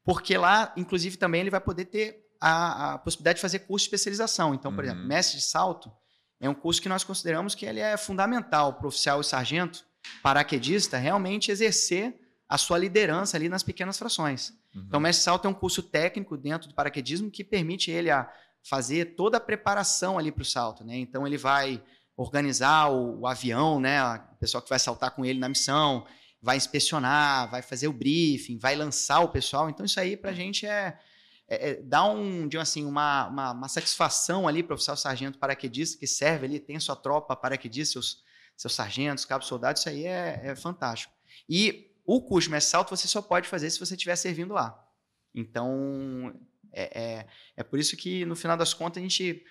porque 0.03 0.39
lá, 0.39 0.73
inclusive, 0.77 1.19
também 1.19 1.43
ele 1.43 1.51
vai 1.51 1.61
poder 1.61 1.85
ter 1.87 2.25
a, 2.41 2.95
a 2.95 2.99
possibilidade 2.99 3.37
de 3.37 3.43
fazer 3.43 3.59
curso 3.61 3.85
de 3.85 3.89
especialização. 3.89 4.55
Então, 4.55 4.73
por 4.73 4.83
Uhum. 4.85 4.91
exemplo, 4.91 5.07
mestre 5.07 5.37
de 5.39 5.45
salto 5.45 5.93
é 6.41 6.49
um 6.49 6.55
curso 6.55 6.81
que 6.81 6.89
nós 6.89 7.05
consideramos 7.05 7.55
que 7.55 7.67
ele 7.67 7.81
é 7.81 7.95
fundamental 7.99 8.73
para 8.73 8.89
oficial 8.89 9.21
e 9.21 9.25
sargento 9.25 9.85
paraquedista 10.23 10.99
realmente 10.99 11.51
exercer 11.51 12.19
a 12.49 12.59
sua 12.59 12.79
liderança 12.79 13.37
ali 13.37 13.49
nas 13.49 13.63
pequenas 13.63 13.99
frações. 13.99 14.51
Uhum. 14.75 14.85
Então, 14.87 14.99
o 14.99 15.03
mestre 15.03 15.25
salto 15.25 15.47
é 15.47 15.49
um 15.49 15.55
curso 15.55 15.83
técnico 15.83 16.37
dentro 16.37 16.69
do 16.69 16.75
paraquedismo 16.75 17.31
que 17.31 17.45
permite 17.45 17.91
ele 17.91 18.11
a 18.11 18.31
fazer 18.69 19.15
toda 19.15 19.37
a 19.37 19.41
preparação 19.41 20.19
ali 20.19 20.33
para 20.33 20.43
o 20.43 20.45
salto, 20.45 20.85
né? 20.85 20.99
Então, 20.99 21.27
ele 21.27 21.39
vai 21.39 21.83
organizar 22.17 22.91
o, 22.91 23.21
o 23.21 23.27
avião, 23.27 23.81
né? 23.81 24.03
O 24.33 24.37
pessoal 24.37 24.63
que 24.63 24.69
vai 24.69 24.79
saltar 24.79 25.13
com 25.13 25.25
ele 25.25 25.39
na 25.39 25.49
missão, 25.49 26.07
vai 26.43 26.57
inspecionar, 26.57 27.51
vai 27.51 27.63
fazer 27.63 27.89
o 27.89 27.93
briefing, 27.93 28.59
vai 28.59 28.75
lançar 28.75 29.21
o 29.21 29.29
pessoal. 29.29 29.71
Então, 29.71 29.87
isso 29.87 30.01
aí 30.01 30.17
para 30.17 30.31
a 30.31 30.35
gente 30.35 30.67
é, 30.67 30.99
é, 31.49 31.71
é- 31.71 31.83
dá 31.83 32.05
um, 32.05 32.49
digamos 32.49 32.69
assim, 32.69 32.85
uma, 32.85 33.29
uma, 33.29 33.53
uma 33.53 33.69
satisfação 33.69 34.49
ali 34.49 34.63
para 34.63 34.73
o 34.73 34.75
oficial 34.75 34.97
sargento 34.97 35.39
paraquedista 35.39 35.99
que 35.99 36.07
serve 36.07 36.47
ali, 36.47 36.59
tem 36.59 36.77
a 36.77 36.81
sua 36.81 36.97
tropa 36.97 37.37
paraquedista, 37.37 37.93
seus, 37.93 38.23
seus 38.61 38.75
sargentos, 38.75 39.25
cabos 39.25 39.47
soldados, 39.47 39.81
isso 39.81 39.89
aí 39.89 40.05
é, 40.05 40.41
é 40.45 40.55
fantástico. 40.55 41.15
E 41.49 41.95
o 42.05 42.21
curso 42.21 42.51
mestre 42.51 42.71
salto 42.71 42.91
você 42.91 43.09
só 43.09 43.23
pode 43.23 43.49
fazer 43.49 43.71
se 43.71 43.81
você 43.81 43.95
estiver 43.95 44.15
servindo 44.17 44.53
lá. 44.53 44.79
Então, 45.35 46.39
é, 46.71 47.01
é, 47.03 47.27
é 47.57 47.63
por 47.63 47.79
isso 47.79 47.97
que, 47.97 48.27
no 48.27 48.37
final 48.37 48.59
das 48.59 48.75
contas, 48.75 49.01
a 49.01 49.03
gente 49.03 49.43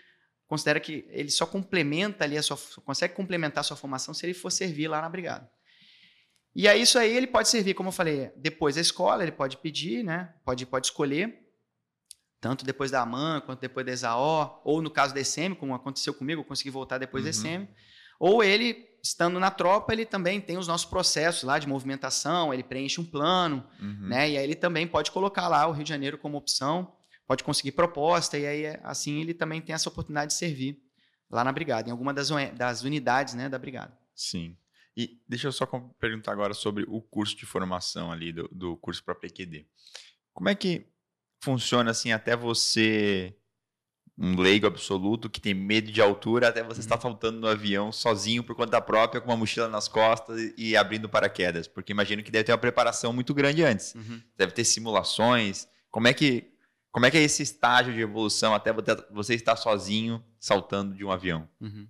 considera 0.45 0.79
que 0.79 1.07
ele 1.09 1.31
só 1.31 1.47
complementa 1.47 2.23
ali 2.23 2.37
a 2.37 2.43
sua, 2.43 2.57
consegue 2.85 3.15
complementar 3.15 3.61
a 3.61 3.63
sua 3.63 3.75
formação 3.75 4.13
se 4.13 4.27
ele 4.27 4.35
for 4.35 4.51
servir 4.51 4.87
lá 4.87 5.01
na 5.01 5.09
brigada. 5.09 5.49
E 6.55 6.67
aí 6.67 6.81
isso 6.81 6.99
aí 6.99 7.15
ele 7.15 7.27
pode 7.27 7.49
servir, 7.49 7.73
como 7.73 7.89
eu 7.89 7.93
falei, 7.93 8.31
depois 8.35 8.75
da 8.75 8.81
escola, 8.81 9.23
ele 9.23 9.31
pode 9.31 9.57
pedir, 9.57 10.03
né? 10.03 10.35
Pode, 10.45 10.67
pode 10.67 10.85
escolher, 10.85 11.35
tanto 12.39 12.63
depois 12.63 12.91
da 12.91 13.01
AMAN, 13.01 13.41
quanto 13.41 13.59
depois 13.59 13.83
da 13.85 13.91
ESAO, 13.91 14.61
ou 14.63 14.83
no 14.83 14.91
caso 14.91 15.15
da 15.15 15.21
ECM, 15.21 15.55
como 15.55 15.73
aconteceu 15.73 16.13
comigo, 16.13 16.41
eu 16.41 16.45
consegui 16.45 16.69
voltar 16.69 16.99
depois 16.99 17.23
da 17.23 17.31
Uhum. 17.31 17.53
ECM. 17.55 17.69
Ou 18.19 18.43
ele, 18.43 18.88
estando 19.03 19.39
na 19.39 19.49
tropa, 19.51 19.93
ele 19.93 20.05
também 20.05 20.39
tem 20.41 20.57
os 20.57 20.67
nossos 20.67 20.85
processos 20.85 21.43
lá 21.43 21.57
de 21.59 21.67
movimentação, 21.67 22.53
ele 22.53 22.63
preenche 22.63 22.99
um 22.99 23.05
plano, 23.05 23.65
Uhum. 23.79 24.07
né? 24.09 24.29
E 24.29 24.37
aí 24.37 24.43
ele 24.43 24.55
também 24.55 24.87
pode 24.87 25.11
colocar 25.11 25.47
lá 25.47 25.67
o 25.67 25.71
Rio 25.71 25.83
de 25.83 25.89
Janeiro 25.89 26.17
como 26.17 26.37
opção, 26.37 26.95
pode 27.27 27.43
conseguir 27.43 27.71
proposta, 27.73 28.37
e 28.37 28.45
aí 28.45 28.79
assim 28.83 29.21
ele 29.21 29.33
também 29.33 29.61
tem 29.61 29.73
essa 29.73 29.89
oportunidade 29.89 30.31
de 30.31 30.37
servir 30.37 30.81
lá 31.29 31.43
na 31.43 31.51
brigada, 31.51 31.87
em 31.87 31.91
alguma 31.91 32.13
das, 32.13 32.29
das 32.55 32.83
unidades 32.83 33.33
né, 33.35 33.47
da 33.47 33.57
brigada. 33.59 33.97
Sim. 34.15 34.57
E 34.97 35.21
deixa 35.27 35.47
eu 35.47 35.51
só 35.51 35.65
perguntar 35.99 36.31
agora 36.33 36.53
sobre 36.53 36.83
o 36.87 37.01
curso 37.01 37.37
de 37.37 37.45
formação 37.45 38.11
ali 38.11 38.33
do, 38.33 38.49
do 38.51 38.75
curso 38.77 39.03
para 39.03 39.15
PQD. 39.15 39.65
Como 40.33 40.49
é 40.49 40.55
que 40.55 40.87
funciona 41.41 41.91
assim 41.91 42.11
até 42.11 42.35
você, 42.35 43.33
um 44.21 44.35
leigo 44.37 44.67
absoluto 44.67 45.29
que 45.29 45.39
tem 45.39 45.53
medo 45.53 45.89
de 45.91 46.01
altura, 46.01 46.49
até 46.49 46.61
você 46.61 46.81
estar 46.81 46.99
saltando 46.99 47.39
no 47.39 47.47
avião 47.47 47.89
sozinho 47.91 48.43
por 48.43 48.53
conta 48.53 48.81
própria, 48.81 49.21
com 49.21 49.29
uma 49.29 49.37
mochila 49.37 49.69
nas 49.69 49.87
costas 49.87 50.53
e, 50.57 50.75
abrindo 50.75 51.07
paraquedas? 51.07 51.67
Porque 51.69 51.93
imagino 51.93 52.21
que 52.21 52.29
deve 52.29 52.43
ter 52.43 52.51
uma 52.51 52.57
preparação 52.57 53.13
muito 53.13 53.33
grande 53.33 53.63
antes. 53.63 53.95
Deve 54.37 54.51
ter 54.51 54.65
simulações. 54.65 55.67
Como 55.89 56.07
é 56.07 56.13
que 56.13 56.51
como 56.91 57.05
é 57.05 57.11
que 57.11 57.17
é 57.17 57.21
esse 57.21 57.43
estágio 57.43 57.93
de 57.93 58.01
evolução 58.01 58.51
até 58.53 58.73
você- 59.11 59.35
estar 59.35 59.55
sozinho 59.55 60.23
saltando 60.39 60.95
de 60.95 61.05
um 61.05 61.11
avião? 61.11 61.47
Uhum. 61.61 61.87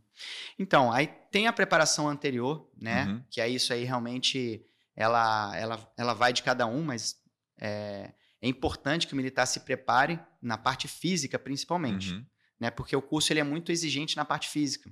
Então, 0.60 0.92
aí 0.92 1.08
tem 1.32 1.48
a 1.48 1.54
preparação 1.54 2.10
anterior, 2.10 2.70
né? 2.80 3.06
Uhum. 3.06 3.24
Que 3.30 3.40
aí 3.40 3.56
isso 3.56 3.72
aí 3.72 3.86
realmente 3.86 4.62
ela, 4.96 5.56
ela, 5.58 5.94
ela 5.98 6.14
vai 6.14 6.34
de 6.34 6.44
cada 6.44 6.68
um, 6.68 6.84
mas 6.84 7.16
é, 7.58 8.12
é 8.42 8.48
importante 8.48 9.06
que 9.08 9.14
o 9.14 9.16
militar 9.16 9.46
se 9.46 9.60
prepare 9.62 10.20
na 10.42 10.58
parte 10.58 10.88
física, 10.88 11.38
principalmente. 11.38 12.14
Uhum. 12.14 12.26
né? 12.60 12.72
Porque 12.72 12.96
o 12.96 13.02
curso 13.02 13.32
ele 13.34 13.40
é 13.40 13.44
muito 13.44 13.72
exigente 13.72 14.16
na 14.16 14.24
parte 14.24 14.50
física. 14.50 14.90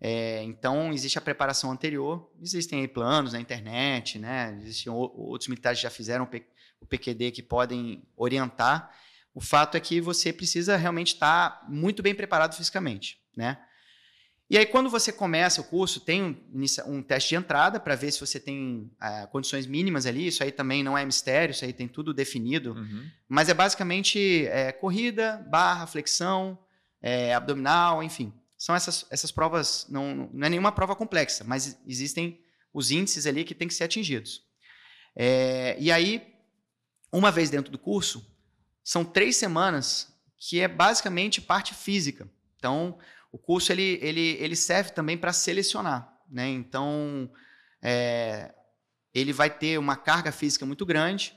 É, 0.00 0.42
então, 0.42 0.92
existe 0.92 1.16
a 1.16 1.20
preparação 1.20 1.70
anterior, 1.70 2.28
existem 2.40 2.80
aí 2.80 2.88
planos 2.88 3.34
na 3.34 3.40
internet, 3.40 4.18
né? 4.18 4.58
Existem 4.60 4.92
outros 4.92 5.48
militares 5.48 5.78
que 5.78 5.84
já 5.84 5.90
fizeram 5.90 6.28
o 6.80 6.86
PQD 6.86 7.30
que 7.30 7.42
podem 7.42 8.02
orientar. 8.16 8.92
O 9.32 9.40
fato 9.40 9.76
é 9.76 9.80
que 9.80 10.00
você 10.00 10.32
precisa 10.32 10.76
realmente 10.76 11.14
estar 11.14 11.64
muito 11.68 12.02
bem 12.02 12.14
preparado 12.14 12.56
fisicamente, 12.56 13.20
né? 13.36 13.58
E 14.50 14.58
aí, 14.58 14.66
quando 14.66 14.90
você 14.90 15.10
começa 15.10 15.60
o 15.60 15.64
curso, 15.64 16.00
tem 16.00 16.22
um, 16.22 16.36
um 16.86 17.02
teste 17.02 17.30
de 17.30 17.36
entrada 17.36 17.80
para 17.80 17.94
ver 17.94 18.12
se 18.12 18.20
você 18.20 18.38
tem 18.38 18.90
ah, 19.00 19.26
condições 19.28 19.66
mínimas 19.66 20.04
ali. 20.04 20.26
Isso 20.26 20.42
aí 20.42 20.52
também 20.52 20.82
não 20.82 20.96
é 20.96 21.04
mistério, 21.06 21.52
isso 21.52 21.64
aí 21.64 21.72
tem 21.72 21.88
tudo 21.88 22.12
definido. 22.12 22.74
Uhum. 22.74 23.08
Mas 23.28 23.48
é 23.48 23.54
basicamente 23.54 24.46
é, 24.48 24.70
corrida, 24.70 25.38
barra, 25.48 25.86
flexão, 25.86 26.58
é, 27.00 27.34
abdominal, 27.34 28.02
enfim. 28.02 28.32
são 28.56 28.74
essas, 28.74 29.06
essas 29.10 29.32
provas, 29.32 29.86
não, 29.88 30.30
não 30.32 30.46
é 30.46 30.50
nenhuma 30.50 30.70
prova 30.70 30.94
complexa, 30.94 31.44
mas 31.44 31.78
existem 31.86 32.38
os 32.72 32.90
índices 32.90 33.26
ali 33.26 33.44
que 33.44 33.54
têm 33.54 33.68
que 33.68 33.74
ser 33.74 33.84
atingidos. 33.84 34.42
É, 35.16 35.76
e 35.78 35.90
aí, 35.90 36.22
uma 37.10 37.30
vez 37.30 37.50
dentro 37.50 37.72
do 37.72 37.78
curso, 37.78 38.26
são 38.84 39.04
três 39.04 39.36
semanas 39.36 40.12
que 40.38 40.60
é 40.60 40.68
basicamente 40.68 41.40
parte 41.40 41.74
física. 41.74 42.28
Então, 42.56 42.98
o 43.32 43.38
curso 43.38 43.72
ele, 43.72 43.98
ele, 44.02 44.36
ele 44.38 44.54
serve 44.54 44.90
também 44.90 45.16
para 45.16 45.32
selecionar. 45.32 46.12
Né? 46.30 46.50
Então, 46.50 47.30
é, 47.82 48.54
ele 49.14 49.32
vai 49.32 49.48
ter 49.48 49.78
uma 49.78 49.96
carga 49.96 50.30
física 50.30 50.66
muito 50.66 50.84
grande, 50.84 51.34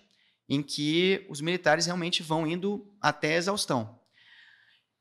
em 0.48 0.62
que 0.62 1.26
os 1.30 1.42
militares 1.42 1.86
realmente 1.86 2.22
vão 2.22 2.46
indo 2.46 2.94
até 3.02 3.34
a 3.34 3.38
exaustão. 3.38 4.00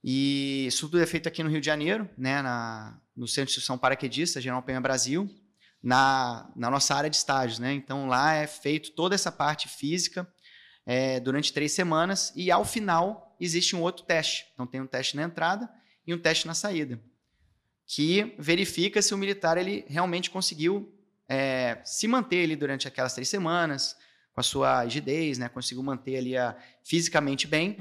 E 0.03 0.67
isso 0.69 0.89
tudo 0.89 1.03
é 1.03 1.07
feito 1.07 1.29
aqui 1.29 1.43
no 1.43 1.51
Rio 1.51 1.61
de 1.61 1.67
Janeiro, 1.67 2.09
né, 2.17 2.41
na, 2.41 2.99
no 3.17 3.27
Centro 3.27 3.47
de 3.47 3.51
Instrução 3.53 3.77
Paraquedista, 3.77 4.41
General 4.41 4.63
Penha 4.63 4.81
Brasil, 4.81 5.29
na, 5.83 6.51
na 6.55 6.71
nossa 6.71 6.95
área 6.95 7.11
de 7.11 7.17
estágios. 7.17 7.59
Né? 7.59 7.73
Então, 7.73 8.07
lá 8.07 8.35
é 8.35 8.47
feito 8.47 8.93
toda 8.93 9.15
essa 9.15 9.33
parte 9.33 9.69
física 9.69 10.27
é, 10.87 11.19
durante 11.19 11.53
três 11.53 11.73
semanas 11.73 12.33
e, 12.37 12.51
ao 12.51 12.65
final, 12.65 13.37
existe 13.41 13.75
um 13.75 13.83
outro 13.83 14.05
teste. 14.05 14.47
Então, 14.55 14.67
tem 14.67 14.81
um 14.81 14.87
teste 14.87 15.17
na 15.17 15.25
entrada 15.25 15.69
e 16.07 16.15
um 16.15 16.19
teste 16.19 16.47
na 16.47 16.55
saída, 16.55 17.01
que 17.87 18.35
verifica 18.39 19.01
se 19.03 19.15
o 19.15 19.19
militar 19.19 19.59
ele 19.59 19.85
realmente 19.89 20.31
conseguiu 20.31 20.93
é, 21.29 21.81
se 21.85 22.07
manter 22.07 22.45
ali 22.45 22.57
durante 22.57 22.87
aquelas 22.89 23.15
três 23.15 23.29
semanas, 23.29 23.97
com 24.33 24.41
a 24.41 24.45
sua 24.45 24.83
rigidez, 24.83 25.39
né, 25.39 25.49
conseguiu 25.49 25.83
manter 25.83 26.17
ali 26.17 26.37
a, 26.37 26.57
fisicamente 26.83 27.47
bem, 27.47 27.79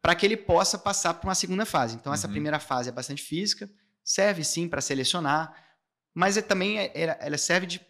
para 0.00 0.14
que 0.14 0.24
ele 0.24 0.36
possa 0.36 0.78
passar 0.78 1.14
para 1.14 1.28
uma 1.28 1.34
segunda 1.34 1.66
fase. 1.66 1.96
Então, 1.96 2.14
essa 2.14 2.26
uhum. 2.26 2.32
primeira 2.32 2.60
fase 2.60 2.88
é 2.88 2.92
bastante 2.92 3.22
física, 3.22 3.68
serve 4.04 4.44
sim 4.44 4.68
para 4.68 4.80
selecionar, 4.80 5.52
mas 6.14 6.36
é, 6.36 6.42
também 6.42 6.78
é, 6.78 6.92
ela 6.94 7.36
serve 7.36 7.80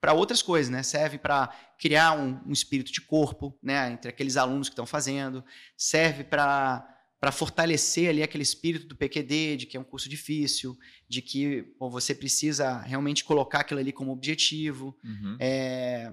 para 0.00 0.12
outras 0.12 0.42
coisas, 0.42 0.70
né? 0.70 0.82
Serve 0.82 1.16
para 1.16 1.48
criar 1.78 2.12
um, 2.12 2.40
um, 2.46 2.52
espírito 2.52 2.92
de 2.92 3.00
corpo, 3.00 3.56
né? 3.62 3.92
Entre 3.92 4.10
aqueles 4.10 4.36
alunos 4.36 4.68
que 4.68 4.72
estão 4.72 4.84
fazendo, 4.84 5.44
serve 5.76 6.24
para 6.24 6.86
para 7.24 7.32
fortalecer 7.32 8.10
ali 8.10 8.22
aquele 8.22 8.42
espírito 8.42 8.86
do 8.86 8.94
PQD, 8.94 9.56
de 9.56 9.64
que 9.64 9.78
é 9.78 9.80
um 9.80 9.84
curso 9.84 10.10
difícil, 10.10 10.78
de 11.08 11.22
que 11.22 11.62
pô, 11.78 11.88
você 11.88 12.14
precisa 12.14 12.80
realmente 12.80 13.24
colocar 13.24 13.60
aquilo 13.60 13.80
ali 13.80 13.92
como 13.94 14.12
objetivo, 14.12 14.94
uhum. 15.02 15.34
é, 15.40 16.12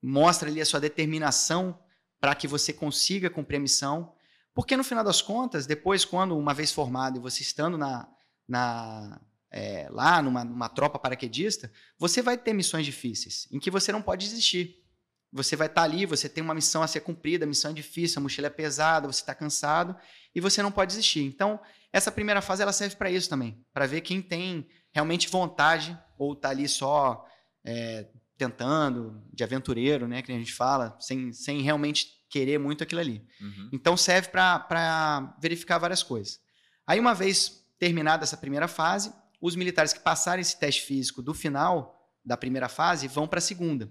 mostra 0.00 0.48
ali 0.48 0.60
a 0.60 0.64
sua 0.64 0.78
determinação 0.78 1.76
para 2.20 2.36
que 2.36 2.46
você 2.46 2.72
consiga 2.72 3.28
cumprir 3.28 3.56
a 3.56 3.60
missão, 3.60 4.14
porque 4.54 4.76
no 4.76 4.84
final 4.84 5.02
das 5.02 5.20
contas, 5.20 5.66
depois, 5.66 6.04
quando 6.04 6.38
uma 6.38 6.54
vez 6.54 6.70
formado 6.70 7.16
e 7.16 7.20
você 7.20 7.42
estando 7.42 7.76
na, 7.76 8.08
na 8.46 9.20
é, 9.50 9.88
lá 9.90 10.22
numa, 10.22 10.44
numa 10.44 10.68
tropa 10.68 11.00
paraquedista, 11.00 11.68
você 11.98 12.22
vai 12.22 12.38
ter 12.38 12.52
missões 12.52 12.86
difíceis, 12.86 13.48
em 13.50 13.58
que 13.58 13.72
você 13.72 13.90
não 13.90 14.00
pode 14.00 14.24
desistir. 14.24 14.84
Você 15.32 15.56
vai 15.56 15.66
estar 15.66 15.80
tá 15.80 15.84
ali, 15.84 16.06
você 16.06 16.28
tem 16.28 16.44
uma 16.44 16.54
missão 16.54 16.80
a 16.80 16.86
ser 16.86 17.00
cumprida, 17.00 17.44
a 17.44 17.48
missão 17.48 17.72
é 17.72 17.74
difícil, 17.74 18.20
a 18.20 18.22
mochila 18.22 18.46
é 18.46 18.50
pesada, 18.50 19.08
você 19.08 19.20
está 19.20 19.34
cansado 19.34 19.96
e 20.34 20.40
você 20.40 20.62
não 20.62 20.72
pode 20.72 20.88
desistir. 20.88 21.22
Então, 21.22 21.60
essa 21.92 22.10
primeira 22.10 22.42
fase 22.42 22.62
ela 22.62 22.72
serve 22.72 22.96
para 22.96 23.10
isso 23.10 23.28
também, 23.28 23.64
para 23.72 23.86
ver 23.86 24.00
quem 24.00 24.20
tem 24.20 24.66
realmente 24.92 25.28
vontade 25.28 25.98
ou 26.18 26.32
está 26.32 26.50
ali 26.50 26.68
só 26.68 27.26
é, 27.64 28.08
tentando, 28.36 29.22
de 29.32 29.44
aventureiro, 29.44 30.08
né, 30.08 30.22
que 30.22 30.32
a 30.32 30.34
gente 30.34 30.52
fala, 30.52 30.96
sem, 31.00 31.32
sem 31.32 31.62
realmente 31.62 32.08
querer 32.28 32.58
muito 32.58 32.82
aquilo 32.82 33.00
ali. 33.00 33.24
Uhum. 33.40 33.70
Então, 33.72 33.96
serve 33.96 34.28
para 34.28 35.36
verificar 35.40 35.78
várias 35.78 36.02
coisas. 36.02 36.40
Aí, 36.86 36.98
uma 36.98 37.14
vez 37.14 37.64
terminada 37.78 38.24
essa 38.24 38.36
primeira 38.36 38.66
fase, 38.66 39.12
os 39.40 39.54
militares 39.54 39.92
que 39.92 40.00
passarem 40.00 40.40
esse 40.40 40.58
teste 40.58 40.82
físico 40.82 41.22
do 41.22 41.34
final 41.34 41.94
da 42.24 42.36
primeira 42.36 42.68
fase 42.68 43.06
vão 43.06 43.28
para 43.28 43.38
a 43.38 43.42
segunda. 43.42 43.90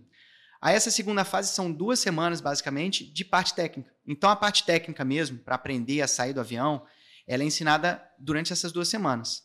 Aí 0.63 0.77
essa 0.77 0.89
segunda 0.89 1.25
fase 1.25 1.53
são 1.53 1.69
duas 1.69 1.99
semanas, 1.99 2.39
basicamente, 2.39 3.03
de 3.03 3.25
parte 3.25 3.53
técnica. 3.53 3.93
Então, 4.07 4.29
a 4.29 4.35
parte 4.35 4.63
técnica 4.63 5.03
mesmo, 5.03 5.37
para 5.37 5.55
aprender 5.55 5.99
a 5.99 6.07
sair 6.07 6.31
do 6.31 6.39
avião, 6.39 6.85
ela 7.27 7.43
é 7.43 7.45
ensinada 7.45 8.01
durante 8.17 8.53
essas 8.53 8.71
duas 8.71 8.87
semanas. 8.87 9.43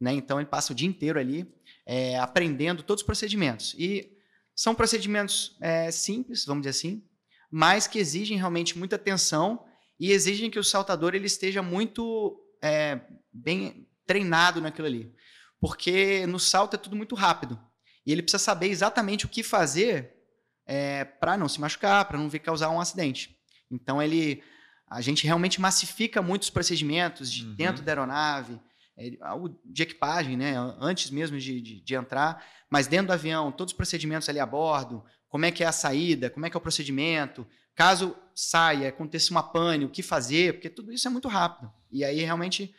Né? 0.00 0.12
Então, 0.14 0.40
ele 0.40 0.48
passa 0.48 0.72
o 0.72 0.74
dia 0.74 0.88
inteiro 0.88 1.20
ali 1.20 1.48
é, 1.86 2.18
aprendendo 2.18 2.82
todos 2.82 3.02
os 3.02 3.06
procedimentos. 3.06 3.76
E 3.78 4.18
são 4.56 4.74
procedimentos 4.74 5.56
é, 5.60 5.92
simples, 5.92 6.44
vamos 6.44 6.62
dizer 6.62 6.76
assim, 6.76 7.04
mas 7.48 7.86
que 7.86 8.00
exigem 8.00 8.36
realmente 8.36 8.76
muita 8.76 8.96
atenção 8.96 9.64
e 10.00 10.10
exigem 10.10 10.50
que 10.50 10.58
o 10.58 10.64
saltador 10.64 11.14
ele 11.14 11.26
esteja 11.26 11.62
muito 11.62 12.44
é, 12.60 13.02
bem 13.32 13.88
treinado 14.04 14.60
naquilo 14.60 14.88
ali. 14.88 15.14
Porque 15.60 16.26
no 16.26 16.40
salto 16.40 16.74
é 16.74 16.76
tudo 16.76 16.96
muito 16.96 17.14
rápido. 17.14 17.56
E 18.04 18.10
ele 18.10 18.22
precisa 18.22 18.42
saber 18.42 18.66
exatamente 18.66 19.26
o 19.26 19.28
que 19.28 19.44
fazer 19.44 20.15
é, 20.66 21.04
para 21.04 21.36
não 21.36 21.48
se 21.48 21.60
machucar, 21.60 22.04
para 22.06 22.18
não 22.18 22.28
vir 22.28 22.40
causar 22.40 22.70
um 22.70 22.80
acidente. 22.80 23.36
Então 23.70 24.02
ele, 24.02 24.42
a 24.88 25.00
gente 25.00 25.24
realmente 25.24 25.60
massifica 25.60 26.20
muitos 26.20 26.50
procedimentos 26.50 27.30
de 27.30 27.44
uhum. 27.44 27.54
dentro 27.54 27.82
da 27.82 27.92
aeronave, 27.92 28.60
é, 28.98 29.10
de 29.64 29.82
equipagem, 29.82 30.36
né, 30.36 30.54
antes 30.80 31.10
mesmo 31.10 31.38
de, 31.38 31.60
de, 31.60 31.80
de, 31.80 31.94
entrar, 31.94 32.44
mas 32.68 32.86
dentro 32.86 33.08
do 33.08 33.12
avião, 33.12 33.52
todos 33.52 33.72
os 33.72 33.76
procedimentos 33.76 34.28
ali 34.28 34.40
a 34.40 34.46
bordo, 34.46 35.04
como 35.28 35.44
é 35.44 35.50
que 35.50 35.62
é 35.62 35.66
a 35.66 35.72
saída, 35.72 36.30
como 36.30 36.46
é 36.46 36.50
que 36.50 36.56
é 36.56 36.58
o 36.58 36.62
procedimento, 36.62 37.46
caso 37.74 38.16
saia, 38.34 38.88
aconteça 38.88 39.30
uma 39.30 39.42
pane, 39.42 39.84
o 39.84 39.90
que 39.90 40.02
fazer, 40.02 40.54
porque 40.54 40.70
tudo 40.70 40.92
isso 40.92 41.06
é 41.06 41.10
muito 41.10 41.28
rápido. 41.28 41.70
E 41.92 42.04
aí 42.04 42.22
realmente, 42.22 42.74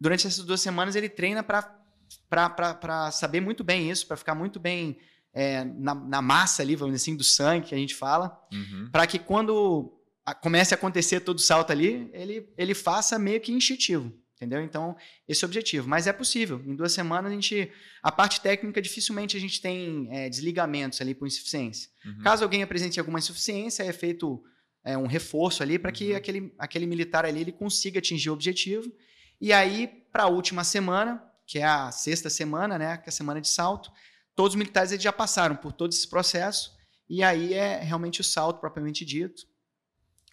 durante 0.00 0.26
essas 0.26 0.44
duas 0.44 0.60
semanas, 0.60 0.96
ele 0.96 1.08
treina 1.08 1.42
para 1.42 3.10
saber 3.10 3.40
muito 3.40 3.62
bem 3.62 3.90
isso, 3.90 4.06
para 4.06 4.16
ficar 4.16 4.34
muito 4.34 4.58
bem 4.58 4.98
é, 5.32 5.64
na, 5.64 5.94
na, 5.94 6.22
massa 6.22 6.62
ali, 6.62 6.74
vamos 6.74 6.94
dizer 6.94 7.04
assim, 7.04 7.16
do 7.16 7.24
sangue 7.24 7.68
que 7.68 7.74
a 7.74 7.78
gente 7.78 7.94
fala, 7.94 8.38
uhum. 8.52 8.88
para 8.90 9.06
que 9.06 9.18
quando 9.18 9.92
a, 10.24 10.34
comece 10.34 10.74
a 10.74 10.76
acontecer 10.76 11.20
todo 11.20 11.38
o 11.38 11.40
salto 11.40 11.70
ali, 11.70 12.10
ele, 12.12 12.48
ele 12.56 12.74
faça 12.74 13.18
meio 13.18 13.40
que 13.40 13.52
instintivo, 13.52 14.12
entendeu? 14.36 14.62
Então, 14.62 14.96
esse 15.26 15.44
é 15.44 15.46
o 15.46 15.48
objetivo. 15.48 15.88
Mas 15.88 16.06
é 16.06 16.12
possível. 16.12 16.62
Em 16.66 16.74
duas 16.74 16.92
semanas, 16.92 17.30
a 17.30 17.34
gente. 17.34 17.70
A 18.02 18.10
parte 18.10 18.40
técnica, 18.40 18.82
dificilmente 18.82 19.36
a 19.36 19.40
gente 19.40 19.60
tem 19.60 20.08
é, 20.10 20.28
desligamentos 20.28 21.00
ali 21.00 21.14
por 21.14 21.26
insuficiência. 21.26 21.90
Uhum. 22.04 22.22
Caso 22.22 22.42
alguém 22.42 22.62
apresente 22.62 22.98
alguma 22.98 23.18
insuficiência, 23.18 23.82
é 23.82 23.92
feito 23.92 24.42
é, 24.84 24.96
um 24.96 25.06
reforço 25.06 25.62
ali 25.62 25.78
para 25.78 25.92
que 25.92 26.10
uhum. 26.10 26.16
aquele, 26.16 26.54
aquele 26.58 26.86
militar 26.86 27.24
ali 27.24 27.40
ele 27.40 27.52
consiga 27.52 27.98
atingir 27.98 28.30
o 28.30 28.34
objetivo. 28.34 28.92
E 29.40 29.52
aí, 29.52 29.86
para 30.12 30.24
a 30.24 30.28
última 30.28 30.64
semana, 30.64 31.22
que 31.46 31.58
é 31.58 31.64
a 31.64 31.90
sexta 31.90 32.28
semana, 32.28 32.76
né, 32.76 32.96
que 32.96 33.08
é 33.08 33.10
a 33.10 33.12
semana 33.12 33.40
de 33.40 33.48
salto, 33.48 33.90
todos 34.38 34.52
os 34.52 34.56
militares 34.56 34.92
eles 34.92 35.02
já 35.02 35.12
passaram 35.12 35.56
por 35.56 35.72
todo 35.72 35.90
esse 35.90 36.06
processo, 36.06 36.78
e 37.10 37.24
aí 37.24 37.54
é 37.54 37.80
realmente 37.80 38.20
o 38.20 38.24
salto 38.24 38.60
propriamente 38.60 39.04
dito. 39.04 39.48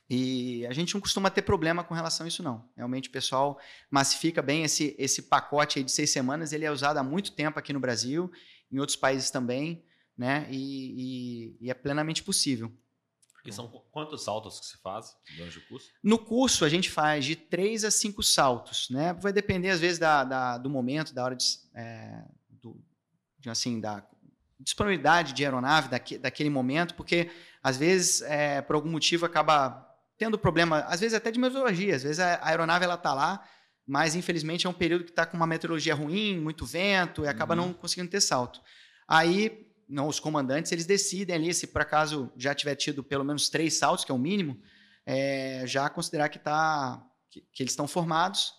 E 0.07 0.63
a 0.67 0.73
gente 0.73 0.93
não 0.93 1.01
costuma 1.01 1.31
ter 1.31 1.41
problema 1.41 1.83
com 1.83 1.95
relação 1.95 2.23
a 2.23 2.27
isso, 2.27 2.43
não. 2.43 2.69
Realmente 2.77 3.09
o 3.09 3.11
pessoal 3.11 3.59
massifica 3.89 4.43
bem 4.43 4.63
esse, 4.63 4.95
esse 4.99 5.23
pacote 5.23 5.81
de 5.81 5.91
seis 5.91 6.11
semanas, 6.11 6.53
ele 6.53 6.65
é 6.65 6.71
usado 6.71 6.97
há 6.97 7.03
muito 7.03 7.31
tempo 7.31 7.57
aqui 7.57 7.73
no 7.73 7.79
Brasil, 7.79 8.31
em 8.71 8.77
outros 8.77 8.95
países 8.95 9.31
também, 9.31 9.83
né? 10.15 10.47
E, 10.51 11.55
e, 11.57 11.57
e 11.61 11.71
é 11.71 11.73
plenamente 11.73 12.21
possível. 12.21 12.71
E 13.43 13.51
são 13.51 13.67
quantos 13.91 14.23
saltos 14.23 14.59
que 14.59 14.67
se 14.67 14.77
faz 14.83 15.17
durante 15.35 15.57
o 15.57 15.67
curso? 15.67 15.89
No 16.03 16.19
curso, 16.19 16.63
a 16.63 16.69
gente 16.69 16.91
faz 16.91 17.25
de 17.25 17.35
três 17.35 17.83
a 17.83 17.89
cinco 17.89 18.21
saltos, 18.21 18.87
né? 18.91 19.13
Vai 19.13 19.33
depender, 19.33 19.71
às 19.71 19.79
vezes, 19.79 19.97
da, 19.97 20.23
da 20.23 20.57
do 20.59 20.69
momento, 20.69 21.11
da 21.11 21.23
hora 21.23 21.35
de, 21.35 21.45
é, 21.73 22.23
assim, 23.51 23.79
da 23.79 24.05
disponibilidade 24.59 25.33
de 25.33 25.43
aeronave 25.43 25.89
daque, 25.89 26.17
daquele 26.17 26.49
momento, 26.49 26.95
porque 26.95 27.29
às 27.61 27.77
vezes, 27.77 28.21
é, 28.21 28.61
por 28.61 28.75
algum 28.75 28.89
motivo, 28.89 29.25
acaba 29.25 29.85
tendo 30.17 30.37
problema, 30.37 30.79
às 30.81 31.01
vezes 31.01 31.13
até 31.13 31.31
de 31.31 31.39
meteorologia, 31.39 31.95
às 31.95 32.03
vezes 32.03 32.19
a 32.19 32.39
aeronave 32.47 32.85
ela 32.85 32.95
está 32.95 33.13
lá, 33.13 33.45
mas 33.85 34.15
infelizmente 34.15 34.65
é 34.65 34.69
um 34.69 34.73
período 34.73 35.03
que 35.03 35.11
está 35.11 35.25
com 35.25 35.37
uma 35.37 35.45
meteorologia 35.45 35.93
ruim, 35.93 36.39
muito 36.39 36.65
vento, 36.65 37.23
e 37.23 37.27
acaba 37.27 37.55
uhum. 37.55 37.67
não 37.67 37.73
conseguindo 37.73 38.09
ter 38.09 38.21
salto. 38.21 38.61
Aí, 39.07 39.67
não, 39.87 40.07
os 40.07 40.19
comandantes, 40.19 40.71
eles 40.71 40.85
decidem 40.85 41.35
ali, 41.35 41.53
se 41.53 41.67
por 41.67 41.81
acaso 41.81 42.31
já 42.35 42.55
tiver 42.55 42.75
tido 42.75 43.03
pelo 43.03 43.23
menos 43.23 43.49
três 43.49 43.77
saltos, 43.77 44.03
que 44.03 44.11
é 44.11 44.15
o 44.15 44.17
mínimo, 44.17 44.59
é, 45.05 45.63
já 45.67 45.87
considerar 45.89 46.29
que, 46.29 46.39
tá, 46.39 47.03
que, 47.29 47.41
que 47.51 47.61
eles 47.61 47.73
estão 47.73 47.87
formados, 47.87 48.53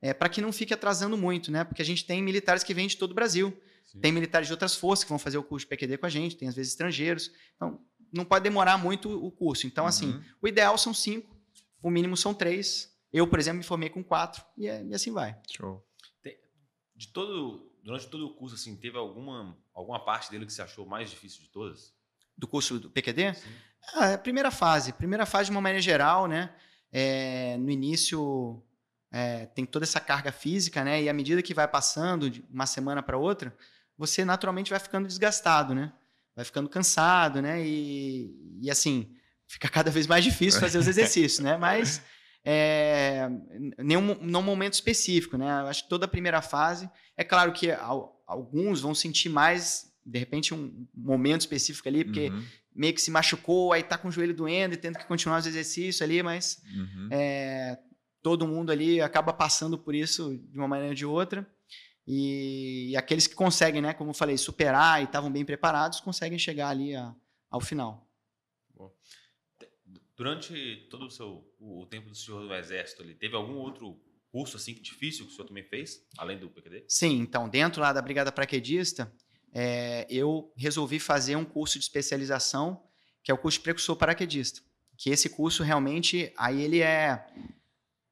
é, 0.00 0.12
para 0.12 0.28
que 0.28 0.40
não 0.40 0.52
fique 0.52 0.74
atrasando 0.74 1.16
muito, 1.16 1.52
né? 1.52 1.62
Porque 1.62 1.80
a 1.80 1.84
gente 1.84 2.04
tem 2.04 2.20
militares 2.20 2.64
que 2.64 2.74
vêm 2.74 2.88
de 2.88 2.96
todo 2.96 3.12
o 3.12 3.14
Brasil. 3.14 3.56
Sim. 3.92 4.00
Tem 4.00 4.10
militares 4.10 4.48
de 4.48 4.52
outras 4.52 4.74
forças 4.74 5.04
que 5.04 5.10
vão 5.10 5.18
fazer 5.18 5.36
o 5.36 5.42
curso 5.42 5.66
de 5.66 5.68
PQD 5.68 5.98
com 5.98 6.06
a 6.06 6.08
gente, 6.08 6.36
tem 6.36 6.48
às 6.48 6.54
vezes 6.54 6.72
estrangeiros. 6.72 7.30
Então, 7.56 7.78
não 8.12 8.24
pode 8.24 8.42
demorar 8.42 8.78
muito 8.78 9.10
o 9.10 9.30
curso. 9.30 9.66
Então, 9.66 9.86
assim, 9.86 10.12
uhum. 10.12 10.18
assim, 10.18 10.24
o 10.40 10.48
ideal 10.48 10.78
são 10.78 10.94
cinco, 10.94 11.36
o 11.82 11.90
mínimo 11.90 12.16
são 12.16 12.32
três. 12.32 12.90
Eu, 13.12 13.26
por 13.26 13.38
exemplo, 13.38 13.58
me 13.58 13.64
formei 13.64 13.90
com 13.90 14.02
quatro 14.02 14.42
e, 14.56 14.66
é, 14.66 14.82
e 14.82 14.94
assim 14.94 15.12
vai. 15.12 15.38
Show. 15.50 15.86
De 16.94 17.08
todo, 17.08 17.70
durante 17.82 18.06
todo 18.06 18.26
o 18.26 18.34
curso, 18.34 18.54
assim, 18.54 18.76
teve 18.76 18.96
alguma, 18.96 19.56
alguma 19.74 20.02
parte 20.02 20.30
dele 20.30 20.46
que 20.46 20.52
você 20.52 20.62
achou 20.62 20.86
mais 20.86 21.10
difícil 21.10 21.42
de 21.42 21.48
todas? 21.48 21.92
Do 22.38 22.46
curso 22.48 22.78
do 22.78 22.90
PQD? 22.90 23.34
Sim. 23.34 23.50
Ah, 23.94 24.06
é 24.08 24.14
a 24.14 24.18
primeira 24.18 24.50
fase. 24.50 24.92
Primeira 24.92 25.26
fase, 25.26 25.46
de 25.46 25.50
uma 25.50 25.60
maneira 25.60 25.82
geral, 25.82 26.26
né? 26.26 26.54
É, 26.90 27.56
no 27.58 27.70
início, 27.70 28.62
é, 29.10 29.46
tem 29.46 29.66
toda 29.66 29.84
essa 29.84 30.00
carga 30.00 30.32
física, 30.32 30.82
né? 30.84 31.02
E 31.02 31.08
à 31.08 31.12
medida 31.12 31.42
que 31.42 31.52
vai 31.52 31.68
passando 31.68 32.30
de 32.30 32.44
uma 32.50 32.66
semana 32.66 33.02
para 33.02 33.18
outra, 33.18 33.56
você 34.02 34.24
naturalmente 34.24 34.70
vai 34.70 34.80
ficando 34.80 35.06
desgastado, 35.06 35.74
né? 35.76 35.92
Vai 36.34 36.44
ficando 36.44 36.68
cansado, 36.68 37.40
né? 37.40 37.64
E, 37.64 38.58
e 38.60 38.68
assim, 38.68 39.14
fica 39.46 39.68
cada 39.68 39.92
vez 39.92 40.08
mais 40.08 40.24
difícil 40.24 40.58
fazer 40.58 40.78
os 40.78 40.88
exercícios, 40.88 41.38
né? 41.38 41.56
Mas 41.56 42.02
é, 42.44 43.28
nenhum, 43.78 44.16
num 44.20 44.42
momento 44.42 44.72
específico, 44.72 45.36
né? 45.36 45.46
Eu 45.60 45.68
acho 45.68 45.84
que 45.84 45.88
toda 45.88 46.06
a 46.06 46.08
primeira 46.08 46.42
fase, 46.42 46.90
é 47.16 47.22
claro 47.22 47.52
que 47.52 47.70
alguns 48.26 48.80
vão 48.80 48.92
sentir 48.92 49.28
mais, 49.28 49.94
de 50.04 50.18
repente, 50.18 50.52
um 50.52 50.84
momento 50.92 51.42
específico 51.42 51.88
ali, 51.88 52.04
porque 52.04 52.30
uhum. 52.30 52.44
meio 52.74 52.94
que 52.94 53.00
se 53.00 53.10
machucou, 53.10 53.72
aí 53.72 53.84
tá 53.84 53.96
com 53.96 54.08
o 54.08 54.12
joelho 54.12 54.34
doendo 54.34 54.74
e 54.74 54.78
tendo 54.78 54.98
que 54.98 55.06
continuar 55.06 55.38
os 55.38 55.46
exercícios 55.46 56.02
ali, 56.02 56.24
mas 56.24 56.60
uhum. 56.74 57.08
é, 57.12 57.78
todo 58.20 58.48
mundo 58.48 58.72
ali 58.72 59.00
acaba 59.00 59.32
passando 59.32 59.78
por 59.78 59.94
isso 59.94 60.36
de 60.50 60.58
uma 60.58 60.66
maneira 60.66 60.90
ou 60.90 60.96
de 60.96 61.06
outra. 61.06 61.46
E, 62.06 62.90
e 62.90 62.96
aqueles 62.96 63.26
que 63.26 63.34
conseguem, 63.34 63.80
né, 63.80 63.94
como 63.94 64.10
eu 64.10 64.14
falei, 64.14 64.36
superar 64.36 65.00
e 65.00 65.04
estavam 65.04 65.30
bem 65.30 65.44
preparados, 65.44 66.00
conseguem 66.00 66.38
chegar 66.38 66.68
ali 66.68 66.94
a, 66.94 67.14
ao 67.50 67.60
final. 67.60 68.08
Durante 70.16 70.86
todo 70.90 71.06
o 71.06 71.10
seu 71.10 71.44
o 71.58 71.86
tempo 71.86 72.08
do 72.08 72.14
senhor 72.14 72.46
do 72.46 72.54
exército, 72.54 73.02
ali, 73.02 73.14
teve 73.14 73.34
algum 73.34 73.54
outro 73.54 74.00
curso 74.30 74.56
assim 74.56 74.74
difícil 74.74 75.26
que 75.26 75.32
o 75.32 75.34
senhor 75.34 75.46
também 75.46 75.64
fez, 75.64 76.06
além 76.18 76.38
do 76.38 76.50
PQD? 76.50 76.84
Sim, 76.88 77.18
então 77.18 77.48
dentro 77.48 77.80
lá 77.80 77.92
da 77.92 78.02
Brigada 78.02 78.30
Paraquedista, 78.30 79.12
é, 79.52 80.06
eu 80.08 80.52
resolvi 80.56 80.98
fazer 80.98 81.36
um 81.36 81.44
curso 81.44 81.78
de 81.78 81.84
especialização 81.84 82.82
que 83.22 83.30
é 83.30 83.34
o 83.34 83.38
curso 83.38 83.58
de 83.58 83.62
precursor 83.62 83.96
paraquedista. 83.96 84.60
Que 84.96 85.10
esse 85.10 85.28
curso 85.28 85.62
realmente 85.62 86.32
aí 86.36 86.60
ele 86.62 86.80
é 86.80 87.24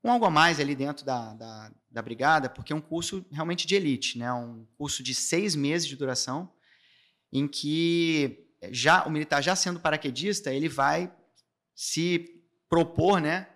um 0.03 0.11
algo 0.11 0.25
a 0.25 0.31
mais 0.31 0.59
ali 0.59 0.75
dentro 0.75 1.05
da, 1.05 1.35
da, 1.35 1.71
da, 1.91 2.03
brigada, 2.03 2.49
porque 2.49 2.73
é 2.73 2.77
um 2.77 2.81
curso 2.81 3.25
realmente 3.31 3.67
de 3.67 3.75
elite, 3.75 4.19
né? 4.19 4.33
Um 4.33 4.67
curso 4.79 5.03
de 5.03 5.15
seis 5.15 5.55
meses 5.55 5.87
de 5.87 5.97
duração, 5.97 6.51
em 7.33 7.47
que 7.47 8.47
já 8.71 9.05
o 9.05 9.11
militar 9.11 9.43
já 9.43 9.55
sendo 9.55 9.81
paraquedista, 9.81 10.53
ele 10.53 10.69
vai 10.69 11.13
se 11.75 12.45
propor, 12.69 13.21
né, 13.21 13.49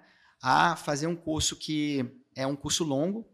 a 0.42 0.76
fazer 0.76 1.06
um 1.06 1.16
curso 1.16 1.56
que 1.56 2.04
é 2.34 2.46
um 2.46 2.56
curso 2.56 2.84
longo, 2.84 3.28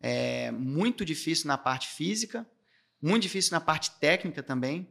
é 0.00 0.50
muito 0.50 1.04
difícil 1.04 1.48
na 1.48 1.58
parte 1.58 1.88
física, 1.88 2.46
muito 3.02 3.22
difícil 3.22 3.52
na 3.52 3.60
parte 3.60 3.90
técnica 3.98 4.42
também, 4.42 4.88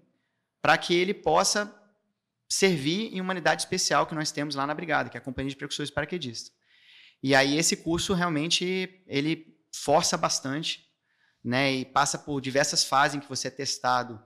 para 0.61 0.77
que 0.77 0.93
ele 0.93 1.13
possa 1.13 1.73
servir 2.49 3.15
em 3.15 3.21
uma 3.21 3.31
unidade 3.31 3.61
especial 3.61 4.05
que 4.05 4.15
nós 4.15 4.31
temos 4.31 4.55
lá 4.55 4.65
na 4.67 4.73
brigada, 4.73 5.09
que 5.09 5.17
é 5.17 5.19
a 5.19 5.23
Companhia 5.23 5.49
de 5.49 5.55
Precursores 5.55 5.91
Paraquedistas. 5.91 6.51
E 7.21 7.35
aí 7.35 7.57
esse 7.57 7.77
curso 7.77 8.13
realmente 8.13 9.03
ele 9.07 9.57
força 9.71 10.17
bastante, 10.17 10.87
né, 11.43 11.71
e 11.71 11.85
passa 11.85 12.17
por 12.17 12.41
diversas 12.41 12.83
fases 12.83 13.15
em 13.15 13.19
que 13.19 13.29
você 13.29 13.47
é 13.47 13.51
testado 13.51 14.21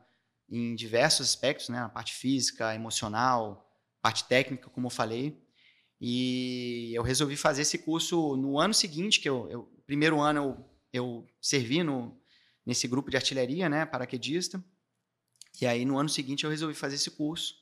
em 0.49 0.75
diversos 0.75 1.27
aspectos, 1.27 1.69
né, 1.69 1.79
na 1.79 1.89
parte 1.89 2.13
física, 2.13 2.73
emocional, 2.75 3.69
parte 4.01 4.25
técnica, 4.25 4.69
como 4.69 4.87
eu 4.87 4.91
falei. 4.91 5.41
E 5.99 6.91
eu 6.93 7.01
resolvi 7.01 7.37
fazer 7.37 7.61
esse 7.61 7.77
curso 7.77 8.35
no 8.35 8.59
ano 8.59 8.73
seguinte, 8.73 9.19
que 9.19 9.29
eu, 9.29 9.47
eu 9.49 9.63
primeiro 9.85 10.19
ano 10.19 10.39
eu, 10.39 10.69
eu 10.91 11.27
servi 11.41 11.81
no, 11.81 12.19
nesse 12.65 12.87
grupo 12.87 13.09
de 13.09 13.17
artilharia, 13.17 13.69
né, 13.69 13.85
paraquedista. 13.85 14.63
E 15.61 15.65
aí 15.65 15.85
no 15.85 15.97
ano 15.97 16.09
seguinte 16.09 16.43
eu 16.43 16.49
resolvi 16.49 16.73
fazer 16.73 16.95
esse 16.95 17.11
curso. 17.11 17.55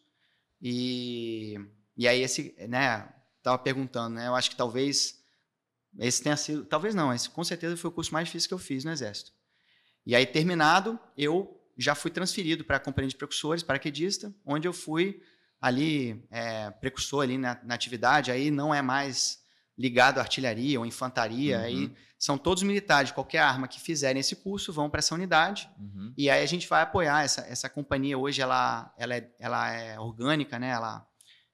E, 0.62 1.56
e 1.96 2.08
aí 2.08 2.22
esse, 2.22 2.56
né, 2.68 3.14
tava 3.44 3.60
perguntando, 3.60 4.16
né, 4.16 4.28
eu 4.28 4.36
acho 4.36 4.50
que 4.50 4.56
talvez 4.56 5.21
esse 6.00 6.24
tenha 6.24 6.38
sido, 6.38 6.66
talvez 6.66 6.96
não, 6.96 7.14
esse 7.14 7.30
com 7.30 7.44
certeza 7.44 7.76
foi 7.78 7.90
o 7.90 7.94
curso 7.94 8.14
mais 8.14 8.28
difícil 8.28 8.48
que 8.48 8.54
eu 8.54 8.60
fiz 8.60 8.84
no 8.84 8.92
Exército. 8.92 9.32
E 10.06 10.16
aí, 10.16 10.26
terminado, 10.26 11.00
eu 11.18 11.60
já 11.78 11.96
fui 11.96 12.12
transferido 12.12 12.64
para 12.64 12.78
a 12.78 12.80
Companhia 12.80 13.10
de 13.10 13.16
Precursores, 13.16 13.64
paraquedista, 13.64 14.34
onde 14.46 14.68
eu 14.68 14.74
fui 14.74 15.22
ali, 15.60 16.26
é, 16.32 16.72
precursor 16.72 17.24
ali 17.24 17.38
na, 17.38 17.60
na, 17.64 17.76
atividade, 17.76 18.32
aí 18.32 18.50
não 18.50 18.74
é 18.74 18.82
mais 18.82 19.40
ligado 19.78 20.18
à 20.18 20.22
artilharia 20.22 20.80
ou 20.80 20.86
infantaria, 20.86 21.58
uhum. 21.58 21.64
aí 21.64 21.94
são 22.18 22.38
todos 22.38 22.64
militares, 22.64 23.12
qualquer 23.12 23.40
arma 23.40 23.68
que 23.68 23.80
fizerem 23.80 24.20
esse 24.20 24.36
curso 24.36 24.74
vão 24.74 24.90
para 24.90 25.00
essa 25.00 25.14
unidade, 25.14 25.70
uhum. 25.80 26.14
e 26.18 26.30
aí 26.30 26.44
a 26.44 26.46
gente 26.48 26.68
vai 26.68 26.82
apoiar 26.82 27.24
essa, 27.24 27.42
essa 27.42 27.70
companhia, 27.70 28.18
hoje 28.18 28.42
ela, 28.42 28.94
ela, 28.98 29.16
é, 29.16 29.32
ela 29.40 29.72
é 29.72 30.00
orgânica, 30.00 30.58
né, 30.58 30.70
ela 30.70 31.08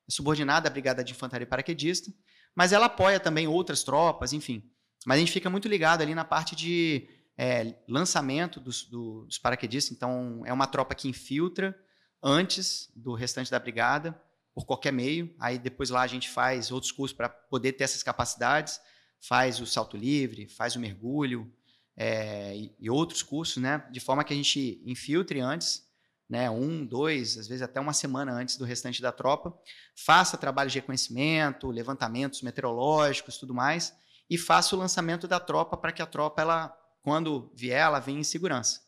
é 0.08 0.12
subordinada 0.12 0.70
à 0.70 0.72
Brigada 0.72 1.04
de 1.04 1.12
Infantaria 1.12 1.48
Paraquedista, 1.48 2.12
mas 2.58 2.74
ela 2.74 2.88
apoia 2.88 3.20
também 3.20 3.48
outras 3.48 3.84
tropas, 3.84 4.34
enfim. 4.34 4.64
Mas 5.06 5.18
a 5.18 5.20
gente 5.20 5.32
fica 5.32 5.48
muito 5.48 5.68
ligado 5.68 6.02
ali 6.02 6.16
na 6.16 6.26
parte 6.26 6.56
de 6.56 7.08
é, 7.38 7.76
lançamento 7.88 8.60
dos, 8.60 8.84
dos 8.86 9.38
paraquedistas. 9.38 9.96
Então, 9.96 10.42
é 10.44 10.52
uma 10.52 10.66
tropa 10.66 10.96
que 10.96 11.08
infiltra 11.08 11.80
antes 12.22 12.92
do 12.96 13.14
restante 13.14 13.52
da 13.52 13.60
brigada, 13.60 14.20
por 14.56 14.66
qualquer 14.66 14.92
meio. 14.92 15.36
Aí 15.40 15.60
depois 15.60 15.92
lá 15.92 16.02
a 16.02 16.08
gente 16.08 16.28
faz 16.28 16.72
outros 16.72 16.92
cursos 16.92 17.16
para 17.16 17.30
poder 17.30 17.74
ter 17.74 17.84
essas 17.84 18.02
capacidades. 18.02 18.82
Faz 19.22 19.60
o 19.60 19.68
salto 19.68 19.96
livre, 19.96 20.48
faz 20.48 20.76
o 20.76 20.80
mergulho 20.80 21.54
é, 21.96 22.58
e, 22.58 22.76
e 22.80 22.90
outros 22.90 23.22
cursos, 23.22 23.58
né? 23.62 23.88
De 23.92 24.00
forma 24.00 24.24
que 24.24 24.34
a 24.34 24.36
gente 24.36 24.82
infiltre 24.84 25.40
antes 25.40 25.87
né, 26.30 26.50
um, 26.50 26.86
dois, 26.86 27.38
às 27.38 27.48
vezes 27.48 27.62
até 27.62 27.80
uma 27.80 27.94
semana 27.94 28.34
antes 28.34 28.58
do 28.58 28.66
restante 28.66 29.02
da 29.02 29.12
tropa, 29.12 29.58
faça 29.96 30.38
trabalho 30.38 30.70
de 30.70 30.80
reconhecimento, 30.80 31.72
levantamentos 31.72 32.42
meteorológicos, 32.42 33.38
tudo 33.38 33.54
mais, 33.54 33.96
e 34.30 34.38
faça 34.38 34.76
o 34.76 34.80
lançamento 34.80 35.28
da 35.28 35.40
tropa 35.40 35.78
para 35.78 35.92
que 35.92 36.02
a 36.02 36.06
tropa, 36.06 36.42
ela, 36.42 36.78
quando 37.02 37.52
vier, 37.56 37.80
ela 37.80 38.00
venha 38.00 38.20
em 38.20 38.26
segurança. 38.26 38.82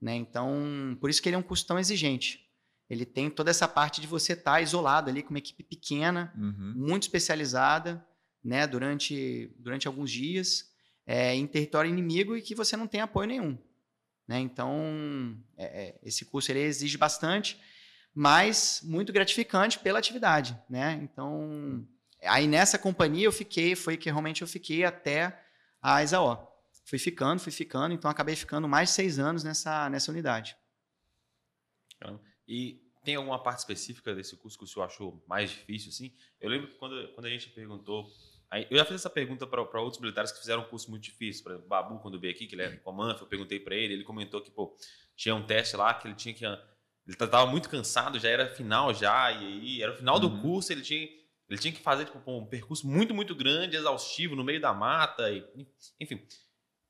Né? 0.00 0.14
Então, 0.14 0.96
por 1.00 1.08
isso 1.08 1.22
que 1.22 1.28
ele 1.28 1.36
é 1.36 1.38
um 1.38 1.42
curso 1.42 1.66
tão 1.66 1.78
exigente. 1.78 2.44
Ele 2.90 3.06
tem 3.06 3.30
toda 3.30 3.50
essa 3.50 3.66
parte 3.66 4.00
de 4.00 4.06
você 4.06 4.34
estar 4.34 4.52
tá 4.52 4.60
isolado 4.60 5.08
ali 5.08 5.22
com 5.22 5.30
uma 5.30 5.38
equipe 5.38 5.64
pequena, 5.64 6.32
uhum. 6.36 6.74
muito 6.76 7.04
especializada, 7.04 8.06
né, 8.44 8.66
durante, 8.66 9.50
durante 9.58 9.88
alguns 9.88 10.10
dias, 10.10 10.70
é, 11.06 11.34
em 11.34 11.46
território 11.46 11.88
inimigo 11.88 12.36
e 12.36 12.42
que 12.42 12.54
você 12.54 12.76
não 12.76 12.86
tem 12.86 13.00
apoio 13.00 13.26
nenhum. 13.26 13.58
Né? 14.26 14.40
Então, 14.40 15.36
é, 15.56 15.64
é, 15.64 16.00
esse 16.02 16.24
curso 16.24 16.50
ele 16.50 16.60
exige 16.60 16.96
bastante, 16.96 17.60
mas 18.14 18.80
muito 18.82 19.12
gratificante 19.12 19.78
pela 19.78 19.98
atividade. 19.98 20.58
Né? 20.68 21.00
Então, 21.02 21.86
aí 22.22 22.46
nessa 22.46 22.78
companhia 22.78 23.26
eu 23.26 23.32
fiquei, 23.32 23.74
foi 23.74 23.96
que 23.96 24.08
realmente 24.08 24.42
eu 24.42 24.48
fiquei 24.48 24.84
até 24.84 25.40
a 25.82 26.02
Exaó. 26.02 26.46
Fui 26.86 26.98
ficando, 26.98 27.40
fui 27.40 27.52
ficando, 27.52 27.94
então 27.94 28.10
acabei 28.10 28.36
ficando 28.36 28.68
mais 28.68 28.90
de 28.90 28.94
seis 28.94 29.18
anos 29.18 29.42
nessa, 29.42 29.88
nessa 29.88 30.10
unidade. 30.10 30.56
E 32.46 32.80
tem 33.04 33.16
alguma 33.16 33.42
parte 33.42 33.58
específica 33.58 34.14
desse 34.14 34.36
curso 34.36 34.58
que 34.58 34.64
o 34.64 34.66
senhor 34.66 34.86
achou 34.86 35.22
mais 35.26 35.50
difícil? 35.50 35.90
Assim? 35.90 36.14
Eu 36.40 36.50
lembro 36.50 36.68
que 36.68 36.76
quando, 36.76 37.12
quando 37.14 37.26
a 37.26 37.30
gente 37.30 37.50
perguntou 37.50 38.06
eu 38.70 38.76
já 38.76 38.84
fiz 38.84 38.96
essa 38.96 39.10
pergunta 39.10 39.46
para 39.46 39.80
outros 39.80 40.00
militares 40.00 40.30
que 40.32 40.38
fizeram 40.38 40.62
um 40.62 40.66
curso 40.66 40.90
muito 40.90 41.02
difícil. 41.02 41.42
Por 41.42 41.50
exemplo, 41.50 41.66
o 41.66 41.68
Babu, 41.68 41.98
quando 41.98 42.20
veio 42.20 42.32
aqui, 42.32 42.46
que 42.46 42.54
ele 42.54 42.62
é 42.62 42.76
comando, 42.76 43.18
eu 43.20 43.26
perguntei 43.26 43.58
para 43.58 43.74
ele, 43.74 43.94
ele 43.94 44.04
comentou 44.04 44.40
que 44.40 44.50
pô, 44.50 44.76
tinha 45.16 45.34
um 45.34 45.44
teste 45.44 45.76
lá 45.76 45.94
que 45.94 46.06
ele 46.06 46.14
tinha 46.14 46.34
que. 46.34 46.44
Ele 46.44 46.58
estava 47.08 47.46
muito 47.46 47.68
cansado, 47.68 48.18
já 48.18 48.28
era 48.28 48.46
final 48.48 48.94
já, 48.94 49.30
e 49.30 49.44
aí 49.44 49.82
era 49.82 49.92
o 49.92 49.96
final 49.96 50.16
uhum. 50.16 50.20
do 50.20 50.40
curso, 50.40 50.72
ele 50.72 50.80
tinha, 50.80 51.08
ele 51.48 51.58
tinha 51.58 51.72
que 51.72 51.80
fazer 51.80 52.06
tipo, 52.06 52.18
um 52.26 52.46
percurso 52.46 52.86
muito, 52.86 53.14
muito 53.14 53.34
grande, 53.34 53.76
exaustivo, 53.76 54.34
no 54.34 54.42
meio 54.42 54.60
da 54.60 54.72
mata, 54.72 55.30
e, 55.30 55.44
enfim. 56.00 56.26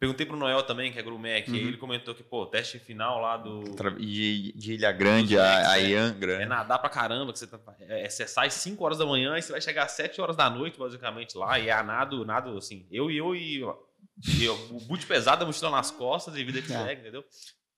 Perguntei 0.05 0.27
pro 0.27 0.37
Noel 0.37 0.63
também, 0.63 0.93
que 0.93 0.99
é 0.99 1.03
Grumec, 1.03 1.51
uhum. 1.51 1.57
e 1.57 1.61
ele 1.61 1.79
comentou 1.79 2.15
que, 2.15 2.23
pô, 2.23 2.45
teste 2.45 2.79
final 2.79 3.23
lá 3.23 3.39
do. 3.39 3.65
De, 3.97 4.53
de 4.53 4.75
Ilha 4.75 4.93
Grande 4.93 5.39
a, 5.39 5.71
a 5.71 5.77
Iangra. 5.77 6.41
É, 6.41 6.43
é, 6.43 6.47
nadar 6.47 6.79
pra 6.79 6.91
caramba, 6.91 7.33
que 7.33 7.39
você, 7.39 7.47
tá, 7.47 7.59
é, 7.81 8.07
você 8.07 8.29
sai 8.29 8.51
5 8.51 8.85
horas 8.85 8.99
da 8.99 9.07
manhã 9.07 9.39
e 9.39 9.41
você 9.41 9.51
vai 9.51 9.63
chegar 9.63 9.85
às 9.85 9.93
7 9.93 10.21
horas 10.21 10.37
da 10.37 10.51
noite, 10.51 10.79
basicamente, 10.79 11.39
lá, 11.39 11.59
e 11.59 11.71
é 11.71 11.83
nado, 11.83 12.23
nado 12.23 12.55
assim, 12.59 12.87
eu 12.91 13.11
e 13.11 13.17
eu 13.17 13.35
e. 13.35 13.63
e 13.63 14.45
eu, 14.45 14.55
o 14.73 14.81
boot 14.81 15.07
pesado, 15.07 15.43
a 15.43 15.47
mochila 15.47 15.71
nas 15.71 15.91
costas 15.91 16.37
e 16.37 16.45
vida 16.45 16.61
que 16.61 16.71
é. 16.71 16.85
segue, 16.85 17.01
entendeu? 17.01 17.25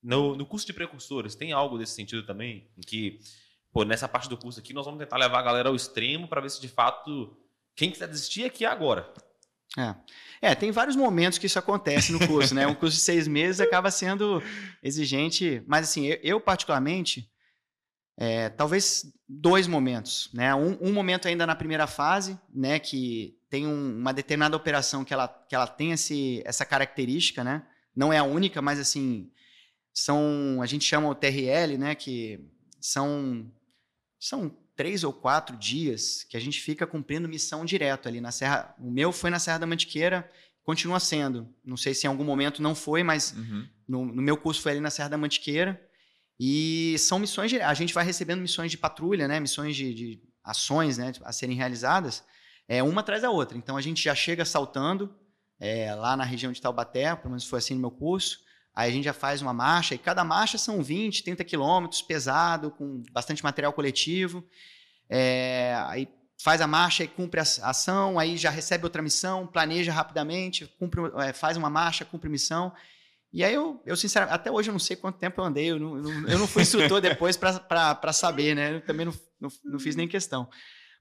No, 0.02 0.34
no 0.34 0.44
curso 0.44 0.66
de 0.66 0.72
precursores, 0.72 1.36
tem 1.36 1.52
algo 1.52 1.78
desse 1.78 1.92
sentido 1.92 2.26
também? 2.26 2.68
Em 2.76 2.80
que, 2.80 3.20
pô, 3.72 3.84
nessa 3.84 4.08
parte 4.08 4.28
do 4.28 4.36
curso 4.36 4.58
aqui, 4.58 4.72
nós 4.72 4.84
vamos 4.84 4.98
tentar 4.98 5.16
levar 5.16 5.38
a 5.38 5.42
galera 5.42 5.68
ao 5.68 5.76
extremo 5.76 6.26
para 6.26 6.40
ver 6.40 6.50
se 6.50 6.60
de 6.60 6.68
fato. 6.68 7.36
Quem 7.76 7.92
quiser 7.92 8.08
desistir 8.08 8.44
aqui 8.44 8.64
é 8.64 8.68
agora. 8.68 9.12
É. 9.78 9.94
é, 10.50 10.54
tem 10.54 10.70
vários 10.70 10.96
momentos 10.96 11.38
que 11.38 11.46
isso 11.46 11.58
acontece 11.58 12.10
no 12.10 12.26
curso, 12.26 12.54
né? 12.54 12.66
Um 12.66 12.74
curso 12.74 12.96
de 12.96 13.02
seis 13.02 13.28
meses 13.28 13.60
acaba 13.60 13.90
sendo 13.90 14.42
exigente, 14.82 15.62
mas 15.66 15.88
assim, 15.88 16.06
eu, 16.06 16.18
eu 16.22 16.40
particularmente, 16.40 17.30
é, 18.16 18.48
talvez 18.48 19.04
dois 19.28 19.66
momentos, 19.66 20.30
né? 20.32 20.54
Um, 20.54 20.78
um, 20.80 20.92
momento 20.92 21.28
ainda 21.28 21.46
na 21.46 21.54
primeira 21.54 21.86
fase, 21.86 22.38
né? 22.54 22.78
Que 22.78 23.36
tem 23.50 23.66
um, 23.66 23.98
uma 23.98 24.12
determinada 24.12 24.56
operação 24.56 25.04
que 25.04 25.12
ela, 25.12 25.28
que 25.28 25.54
ela 25.54 25.66
tem 25.66 25.92
esse, 25.92 26.42
essa 26.46 26.64
característica, 26.64 27.44
né? 27.44 27.66
Não 27.94 28.12
é 28.12 28.18
a 28.18 28.24
única, 28.24 28.62
mas 28.62 28.78
assim, 28.78 29.30
são, 29.92 30.60
a 30.62 30.66
gente 30.66 30.84
chama 30.84 31.08
o 31.08 31.14
TRL, 31.14 31.76
né? 31.78 31.94
Que 31.94 32.40
são, 32.80 33.50
são 34.18 34.56
três 34.76 35.02
ou 35.02 35.12
quatro 35.12 35.56
dias 35.56 36.24
que 36.28 36.36
a 36.36 36.40
gente 36.40 36.60
fica 36.60 36.86
cumprindo 36.86 37.28
missão 37.28 37.64
direto 37.64 38.06
ali 38.08 38.20
na 38.20 38.30
Serra. 38.30 38.74
O 38.78 38.90
meu 38.90 39.10
foi 39.10 39.30
na 39.30 39.38
Serra 39.38 39.58
da 39.58 39.66
Mantiqueira, 39.66 40.30
continua 40.62 41.00
sendo. 41.00 41.48
Não 41.64 41.76
sei 41.76 41.94
se 41.94 42.06
em 42.06 42.10
algum 42.10 42.24
momento 42.24 42.60
não 42.62 42.74
foi, 42.74 43.02
mas 43.02 43.32
Uhum. 43.32 43.66
no, 43.88 44.04
no 44.06 44.22
meu 44.22 44.36
curso 44.36 44.60
foi 44.60 44.72
ali 44.72 44.80
na 44.80 44.90
Serra 44.90 45.08
da 45.08 45.16
Mantiqueira. 45.16 45.80
E 46.38 46.96
são 46.98 47.18
missões 47.18 47.52
a 47.54 47.72
gente 47.72 47.94
vai 47.94 48.04
recebendo 48.04 48.40
missões 48.40 48.70
de 48.70 48.76
patrulha, 48.76 49.26
né? 49.26 49.40
Missões 49.40 49.74
de, 49.74 49.94
de 49.94 50.22
ações, 50.44 50.98
né? 50.98 51.12
A 51.24 51.32
serem 51.32 51.56
realizadas, 51.56 52.22
é 52.68 52.82
uma 52.82 53.00
atrás 53.00 53.22
da 53.22 53.30
outra. 53.30 53.56
Então 53.56 53.76
a 53.76 53.80
gente 53.80 54.02
já 54.02 54.14
chega 54.14 54.44
saltando 54.44 55.14
é, 55.58 55.94
lá 55.94 56.16
na 56.16 56.24
região 56.24 56.52
de 56.52 56.60
Taubaté, 56.60 57.14
pelo 57.16 57.30
menos 57.30 57.46
foi 57.46 57.58
assim 57.60 57.74
no 57.74 57.80
meu 57.80 57.90
curso. 57.90 58.44
Aí 58.76 58.90
a 58.90 58.92
gente 58.92 59.04
já 59.04 59.14
faz 59.14 59.40
uma 59.40 59.54
marcha, 59.54 59.94
e 59.94 59.98
cada 59.98 60.22
marcha 60.22 60.58
são 60.58 60.82
20, 60.82 61.24
30 61.24 61.42
quilômetros, 61.44 62.02
pesado, 62.02 62.70
com 62.70 63.02
bastante 63.10 63.42
material 63.42 63.72
coletivo. 63.72 64.44
É, 65.08 65.74
aí 65.86 66.06
faz 66.38 66.60
a 66.60 66.66
marcha 66.66 67.02
e 67.02 67.08
cumpre 67.08 67.40
a 67.40 67.42
ação, 67.42 68.18
aí 68.18 68.36
já 68.36 68.50
recebe 68.50 68.84
outra 68.84 69.00
missão, 69.00 69.46
planeja 69.46 69.90
rapidamente, 69.92 70.66
cumpre, 70.78 71.00
é, 71.26 71.32
faz 71.32 71.56
uma 71.56 71.70
marcha, 71.70 72.04
cumpre 72.04 72.28
missão. 72.28 72.70
E 73.32 73.42
aí 73.42 73.54
eu, 73.54 73.82
eu 73.86 73.96
sinceramente, 73.96 74.34
até 74.34 74.50
hoje 74.50 74.68
eu 74.68 74.72
não 74.72 74.78
sei 74.78 74.94
quanto 74.94 75.18
tempo 75.18 75.40
eu 75.40 75.44
andei, 75.46 75.70
eu 75.70 75.78
não, 75.78 75.96
eu 76.28 76.38
não, 76.38 76.46
fui 76.46 76.60
instrutor 76.62 77.00
depois 77.00 77.34
para 77.36 78.12
saber, 78.12 78.54
né? 78.54 78.74
Eu 78.74 78.80
também 78.82 79.06
não, 79.06 79.14
não, 79.40 79.48
não, 79.64 79.78
fiz 79.78 79.96
nem 79.96 80.06
questão. 80.06 80.50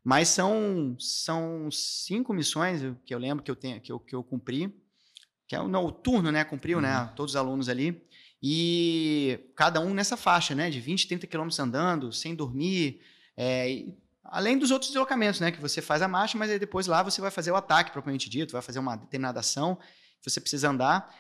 Mas 0.02 0.30
são, 0.30 0.96
são 0.98 1.70
cinco 1.72 2.34
missões 2.34 2.82
que 3.06 3.14
eu 3.14 3.20
lembro 3.20 3.44
que 3.44 3.52
eu, 3.52 3.56
tenho, 3.56 3.82
que 3.82 3.92
eu, 3.92 4.00
que 4.00 4.16
eu 4.16 4.24
cumpri, 4.24 4.74
que 5.48 5.56
é 5.56 5.60
o, 5.60 5.68
não, 5.68 5.86
o 5.86 5.92
turno, 5.92 6.32
né? 6.32 6.44
Cumpriu, 6.44 6.78
uhum. 6.78 6.84
né? 6.84 7.12
Todos 7.16 7.34
os 7.34 7.36
alunos 7.36 7.70
ali. 7.70 8.02
E 8.42 9.40
cada 9.56 9.80
um 9.80 9.94
nessa 9.94 10.18
faixa, 10.18 10.54
né? 10.54 10.70
De 10.70 10.80
20, 10.80 11.08
30 11.08 11.28
quilômetros 11.28 11.60
andando, 11.60 12.12
sem 12.12 12.36
dormir. 12.36 13.02
É, 13.38 13.86
além 14.24 14.58
dos 14.58 14.72
outros 14.72 14.92
deslocamentos, 14.92 15.40
né? 15.40 15.52
Que 15.52 15.62
você 15.62 15.82
faz 15.82 16.02
a 16.02 16.08
marcha, 16.08 16.38
mas 16.38 16.50
aí 16.50 16.60
depois 16.60 16.88
lá 16.88 17.04
você 17.04 17.22
vai 17.22 17.32
fazer 17.32 17.52
o 17.52 17.56
ataque, 17.56 17.92
propriamente 17.92 18.30
dito, 18.30 18.54
vai 18.54 18.62
fazer 18.62 18.80
uma 18.80 18.96
determinada 18.96 19.40
ação, 19.40 19.76
que 20.22 20.30
você 20.30 20.40
precisa 20.40 20.70
andar. 20.70 21.14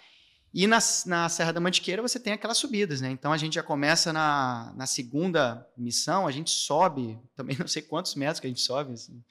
E 0.53 0.67
na, 0.67 0.80
na 1.05 1.28
Serra 1.28 1.51
da 1.51 1.59
Mantiqueira 1.59 2.01
você 2.01 2.17
tem 2.17 2.32
aquelas 2.32 2.57
subidas, 2.57 3.01
né? 3.01 3.11
Então 3.11 3.34
a 3.34 3.38
gente 3.38 3.55
já 3.55 3.63
começa 3.63 4.13
na, 4.13 4.73
na 4.78 4.88
segunda 4.88 5.67
missão, 5.78 6.26
a 6.26 6.32
gente 6.32 6.49
sobe, 6.49 7.19
também 7.36 7.57
não 7.59 7.67
sei 7.67 7.82
quantos 7.82 8.15
metros 8.15 8.39
que 8.39 8.47
a 8.47 8.49
gente 8.49 8.61
sobe, 8.61 8.93
assim, 8.93 9.21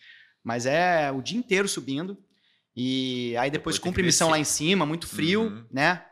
mas 0.43 0.67
é 0.67 1.11
o 1.11 1.23
dia 1.23 1.39
inteiro 1.39 1.67
subindo. 1.67 2.23
E 2.77 3.37
aí 3.37 3.51
depois, 3.51 3.77
depois 3.77 3.79
cumpre 3.79 4.03
missão 4.03 4.31
lá 4.31 4.39
em 4.39 4.45
cima, 4.45 4.85
muito 4.85 5.07
frio, 5.07 5.43
uhum. 5.43 5.65
né? 5.71 6.05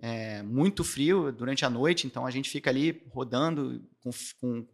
É, 0.00 0.42
muito 0.42 0.82
frio 0.82 1.30
durante 1.30 1.64
a 1.64 1.70
noite, 1.70 2.06
então 2.06 2.26
a 2.26 2.30
gente 2.30 2.48
fica 2.48 2.70
ali 2.70 3.02
rodando, 3.10 3.84
com, 4.00 4.10
com, 4.40 4.66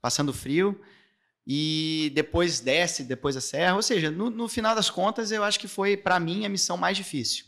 passando 0.00 0.32
frio, 0.32 0.80
e 1.46 2.10
depois 2.14 2.60
desce, 2.60 3.04
depois 3.04 3.36
a 3.36 3.40
serra. 3.40 3.76
Ou 3.76 3.82
seja, 3.82 4.10
no, 4.10 4.28
no 4.28 4.48
final 4.48 4.74
das 4.74 4.90
contas, 4.90 5.30
eu 5.30 5.44
acho 5.44 5.60
que 5.60 5.68
foi, 5.68 5.96
para 5.96 6.18
mim, 6.18 6.44
a 6.44 6.48
missão 6.48 6.76
mais 6.76 6.96
difícil, 6.96 7.46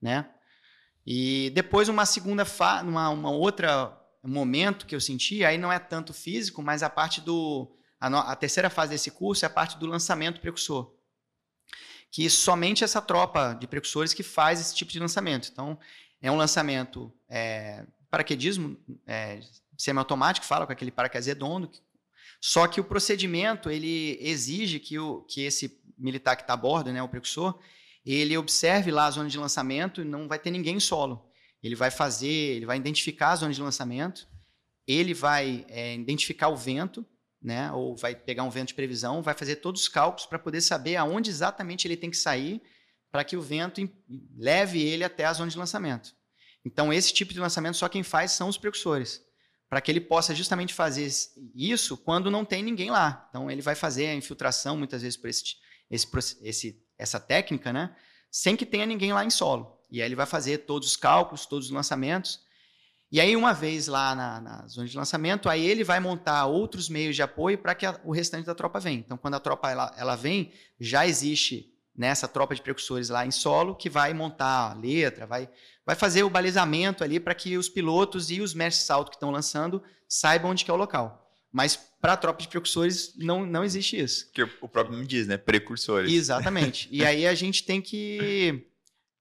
né? 0.00 0.28
E 1.06 1.50
depois 1.54 1.88
uma 1.88 2.04
segunda 2.04 2.44
fa 2.44 2.82
uma, 2.82 3.08
uma 3.08 3.30
outra 3.30 3.98
momento 4.22 4.84
que 4.86 4.94
eu 4.94 5.00
senti, 5.00 5.44
aí 5.44 5.56
não 5.56 5.72
é 5.72 5.78
tanto 5.78 6.12
físico, 6.12 6.62
mas 6.62 6.82
a 6.82 6.90
parte 6.90 7.20
do 7.20 7.74
a, 7.98 8.10
no, 8.10 8.18
a 8.18 8.36
terceira 8.36 8.70
fase 8.70 8.92
desse 8.92 9.10
curso 9.10 9.44
é 9.44 9.46
a 9.46 9.50
parte 9.50 9.78
do 9.78 9.86
lançamento 9.86 10.40
precursor. 10.40 10.92
Que 12.10 12.28
somente 12.30 12.84
essa 12.84 13.02
tropa 13.02 13.54
de 13.54 13.66
precursores 13.66 14.14
que 14.14 14.22
faz 14.22 14.60
esse 14.60 14.74
tipo 14.74 14.90
de 14.90 14.98
lançamento. 14.98 15.50
Então, 15.52 15.78
é 16.20 16.30
um 16.30 16.36
lançamento 16.36 17.12
é, 17.28 17.84
paraquedismo 18.10 18.76
é, 19.06 19.40
semiautomático, 19.76 20.46
fala 20.46 20.66
com 20.66 20.72
aquele 20.72 20.90
paraquedas 20.90 21.26
redondo, 21.26 21.70
só 22.40 22.66
que 22.66 22.80
o 22.80 22.84
procedimento 22.84 23.70
ele 23.70 24.18
exige 24.20 24.78
que, 24.78 24.98
o, 24.98 25.22
que 25.22 25.42
esse 25.42 25.80
militar 25.98 26.36
que 26.36 26.42
está 26.42 26.54
a 26.54 26.56
bordo, 26.56 26.92
né, 26.92 27.02
o 27.02 27.08
precursor, 27.08 27.58
ele 28.04 28.36
observe 28.36 28.90
lá 28.90 29.06
a 29.06 29.10
zona 29.10 29.28
de 29.28 29.38
lançamento 29.38 30.00
e 30.00 30.04
não 30.04 30.28
vai 30.28 30.38
ter 30.38 30.50
ninguém 30.50 30.76
em 30.76 30.80
solo. 30.80 31.28
Ele 31.62 31.74
vai 31.74 31.90
fazer, 31.90 32.28
ele 32.28 32.66
vai 32.66 32.76
identificar 32.76 33.32
a 33.32 33.36
zona 33.36 33.52
de 33.52 33.60
lançamento, 33.60 34.28
ele 34.86 35.12
vai 35.12 35.66
é, 35.68 35.94
identificar 35.94 36.48
o 36.48 36.56
vento, 36.56 37.04
né, 37.40 37.70
ou 37.72 37.96
vai 37.96 38.14
pegar 38.14 38.42
um 38.42 38.50
vento 38.50 38.68
de 38.68 38.74
previsão, 38.74 39.22
vai 39.22 39.34
fazer 39.34 39.56
todos 39.56 39.82
os 39.82 39.88
cálculos 39.88 40.26
para 40.26 40.38
poder 40.38 40.60
saber 40.60 40.96
aonde 40.96 41.30
exatamente 41.30 41.86
ele 41.86 41.96
tem 41.96 42.10
que 42.10 42.16
sair 42.16 42.60
para 43.10 43.24
que 43.24 43.36
o 43.36 43.42
vento 43.42 43.80
leve 44.36 44.82
ele 44.82 45.04
até 45.04 45.24
a 45.24 45.32
zona 45.32 45.50
de 45.50 45.56
lançamento. 45.56 46.14
Então, 46.64 46.92
esse 46.92 47.12
tipo 47.12 47.32
de 47.32 47.40
lançamento 47.40 47.76
só 47.76 47.88
quem 47.88 48.02
faz 48.02 48.32
são 48.32 48.48
os 48.48 48.58
precursores, 48.58 49.22
para 49.68 49.80
que 49.80 49.90
ele 49.90 50.00
possa 50.00 50.34
justamente 50.34 50.74
fazer 50.74 51.08
isso 51.54 51.96
quando 51.96 52.30
não 52.30 52.44
tem 52.44 52.62
ninguém 52.62 52.90
lá. 52.90 53.26
Então, 53.30 53.50
ele 53.50 53.62
vai 53.62 53.74
fazer 53.74 54.08
a 54.08 54.14
infiltração, 54.14 54.76
muitas 54.76 55.02
vezes, 55.02 55.16
por 55.16 55.30
esse, 55.30 55.56
esse, 55.90 56.38
esse 56.42 56.88
essa 56.98 57.20
técnica, 57.20 57.72
né? 57.72 57.94
Sem 58.30 58.56
que 58.56 58.66
tenha 58.66 58.84
ninguém 58.84 59.12
lá 59.12 59.24
em 59.24 59.30
solo. 59.30 59.80
E 59.90 60.02
aí 60.02 60.08
ele 60.08 60.16
vai 60.16 60.26
fazer 60.26 60.58
todos 60.58 60.88
os 60.88 60.96
cálculos, 60.96 61.46
todos 61.46 61.66
os 61.66 61.72
lançamentos. 61.72 62.40
E 63.10 63.20
aí, 63.20 63.34
uma 63.34 63.54
vez 63.54 63.86
lá 63.86 64.14
na, 64.14 64.40
na 64.40 64.66
zona 64.66 64.86
de 64.86 64.96
lançamento, 64.96 65.48
aí 65.48 65.64
ele 65.64 65.82
vai 65.82 65.98
montar 65.98 66.44
outros 66.46 66.88
meios 66.88 67.16
de 67.16 67.22
apoio 67.22 67.56
para 67.56 67.74
que 67.74 67.86
a, 67.86 67.98
o 68.04 68.12
restante 68.12 68.44
da 68.44 68.54
tropa 68.54 68.78
venha. 68.78 68.98
Então, 68.98 69.16
quando 69.16 69.34
a 69.34 69.40
tropa 69.40 69.70
ela, 69.70 69.94
ela 69.96 70.14
vem, 70.14 70.52
já 70.78 71.06
existe 71.06 71.72
nessa 71.96 72.28
tropa 72.28 72.54
de 72.54 72.62
precursores 72.62 73.08
lá 73.08 73.26
em 73.26 73.30
solo 73.30 73.74
que 73.74 73.90
vai 73.90 74.14
montar 74.14 74.70
a 74.70 74.74
letra, 74.74 75.26
vai, 75.26 75.48
vai 75.84 75.96
fazer 75.96 76.22
o 76.22 76.30
balizamento 76.30 77.02
ali 77.02 77.18
para 77.18 77.34
que 77.34 77.56
os 77.56 77.68
pilotos 77.68 78.30
e 78.30 78.40
os 78.40 78.54
mestres 78.54 78.86
salto 78.86 79.08
que 79.08 79.16
estão 79.16 79.30
lançando 79.30 79.82
saibam 80.06 80.50
onde 80.50 80.64
que 80.64 80.70
é 80.70 80.74
o 80.74 80.76
local. 80.76 81.28
Mas 81.50 81.76
para 82.00 82.12
a 82.12 82.16
tropa 82.16 82.40
de 82.40 82.48
precursores 82.48 83.14
não, 83.16 83.44
não 83.44 83.64
existe 83.64 83.98
isso. 83.98 84.30
Que 84.32 84.42
o 84.42 84.68
próprio 84.68 84.94
nome 84.94 85.08
diz, 85.08 85.26
né? 85.26 85.36
Precursores. 85.36 86.12
Exatamente. 86.12 86.88
e 86.92 87.04
aí 87.04 87.26
a 87.26 87.34
gente 87.34 87.64
tem 87.64 87.80
que. 87.80 88.66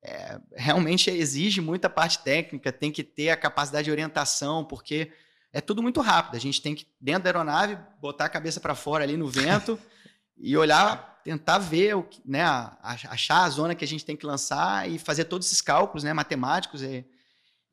É, 0.07 0.39
realmente 0.55 1.09
exige 1.09 1.59
muita 1.59 1.89
parte 1.89 2.19
técnica, 2.19 2.71
tem 2.71 2.93
que 2.93 3.03
ter 3.03 3.29
a 3.29 3.35
capacidade 3.35 3.83
de 3.83 3.91
orientação, 3.91 4.63
porque 4.63 5.11
é 5.51 5.59
tudo 5.59 5.83
muito 5.83 5.99
rápido. 5.99 6.37
A 6.37 6.39
gente 6.39 6.61
tem 6.61 6.73
que, 6.73 6.87
dentro 6.99 7.23
da 7.23 7.29
aeronave, 7.29 7.77
botar 7.99 8.23
a 8.23 8.29
cabeça 8.29 8.61
para 8.61 8.73
fora 8.73 9.03
ali 9.03 9.17
no 9.17 9.27
vento 9.27 9.77
e 10.37 10.55
olhar, 10.55 11.19
tentar 11.25 11.57
ver, 11.57 11.97
o, 11.97 12.07
né, 12.25 12.41
achar 12.81 13.43
a 13.43 13.49
zona 13.49 13.75
que 13.75 13.83
a 13.83 13.87
gente 13.87 14.05
tem 14.05 14.15
que 14.15 14.25
lançar 14.25 14.89
e 14.89 14.97
fazer 14.97 15.25
todos 15.25 15.47
esses 15.47 15.59
cálculos 15.59 16.05
né, 16.05 16.13
matemáticos. 16.13 16.81
E, 16.81 17.05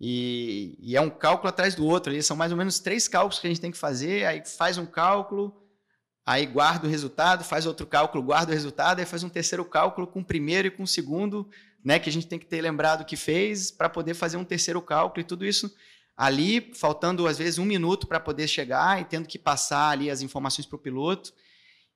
e, 0.01 0.77
e, 0.81 0.97
é 0.97 1.01
um 1.01 1.11
cálculo 1.11 1.49
atrás 1.49 1.77
do 1.77 1.87
outro. 1.87 2.13
Ali 2.13 2.21
são 2.21 2.37
mais 2.37 2.51
ou 2.51 2.59
menos 2.59 2.81
três 2.81 3.07
cálculos 3.07 3.39
que 3.39 3.47
a 3.47 3.51
gente 3.51 3.61
tem 3.61 3.71
que 3.71 3.79
fazer. 3.79 4.27
Aí 4.27 4.45
faz 4.45 4.77
um 4.77 4.87
cálculo, 4.87 5.55
aí 6.27 6.47
guarda 6.47 6.89
o 6.89 6.91
resultado, 6.91 7.45
faz 7.45 7.65
outro 7.65 7.87
cálculo, 7.87 8.25
guarda 8.25 8.51
o 8.51 8.55
resultado, 8.55 8.99
aí 8.99 9.07
faz 9.07 9.23
um 9.23 9.29
terceiro 9.29 9.65
cálculo 9.65 10.05
com 10.05 10.19
o 10.19 10.25
primeiro 10.25 10.67
e 10.67 10.71
com 10.73 10.83
o 10.83 10.89
segundo, 10.89 11.49
né? 11.85 11.99
Que 11.99 12.09
a 12.09 12.13
gente 12.13 12.27
tem 12.27 12.39
que 12.39 12.47
ter 12.47 12.63
lembrado 12.63 13.05
que 13.05 13.17
fez 13.17 13.71
para 13.71 13.89
poder 13.89 14.15
fazer 14.15 14.37
um 14.37 14.45
terceiro 14.45 14.81
cálculo 14.81 15.21
e 15.21 15.25
tudo 15.25 15.45
isso 15.45 15.73
ali, 16.17 16.73
faltando 16.75 17.27
às 17.27 17.39
vezes 17.39 17.59
um 17.59 17.65
minuto 17.65 18.07
para 18.07 18.21
poder 18.21 18.49
chegar 18.49 19.01
e 19.01 19.05
tendo 19.05 19.29
que 19.29 19.39
passar 19.39 19.91
ali 19.91 20.11
as 20.11 20.23
informações 20.23 20.67
para 20.67 20.77
o 20.77 20.81
piloto. 20.81 21.33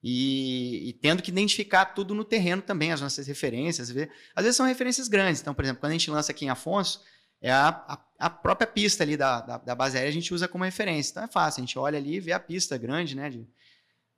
E, 0.01 0.91
e, 0.91 0.93
tendo 0.93 1.21
que 1.21 1.31
identificar 1.31 1.87
tudo 1.87 2.15
no 2.15 2.23
terreno 2.25 2.63
também, 2.63 2.93
as 2.93 3.01
nossas 3.01 3.27
referências. 3.27 3.91
Às 3.91 4.45
vezes 4.45 4.57
são 4.57 4.65
referências 4.65 5.09
grandes. 5.09 5.41
Então, 5.41 5.53
por 5.53 5.65
exemplo, 5.65 5.81
quando 5.81 5.91
a 5.91 5.95
gente 5.95 6.09
lança 6.09 6.31
aqui 6.31 6.45
em 6.45 6.51
Afonso, 6.51 7.03
é 7.41 7.51
a, 7.51 7.69
a, 7.69 7.99
a, 8.19 8.31
própria 8.31 8.67
pista 8.67 9.03
ali 9.03 9.17
da, 9.17 9.41
da, 9.41 9.59
da, 9.59 9.75
base 9.75 9.97
aérea 9.97 10.11
a 10.11 10.13
gente 10.13 10.33
usa 10.35 10.49
como 10.49 10.65
referência. 10.65 11.11
Então 11.11 11.25
é 11.25 11.29
fácil, 11.29 11.61
a 11.61 11.67
gente 11.67 11.79
olha 11.79 11.99
ali 11.99 12.17
e 12.17 12.21
vê 12.21 12.33
a 12.33 12.41
pista 12.41 12.77
grande, 12.77 13.17
né? 13.17 13.31
De, 13.31 13.49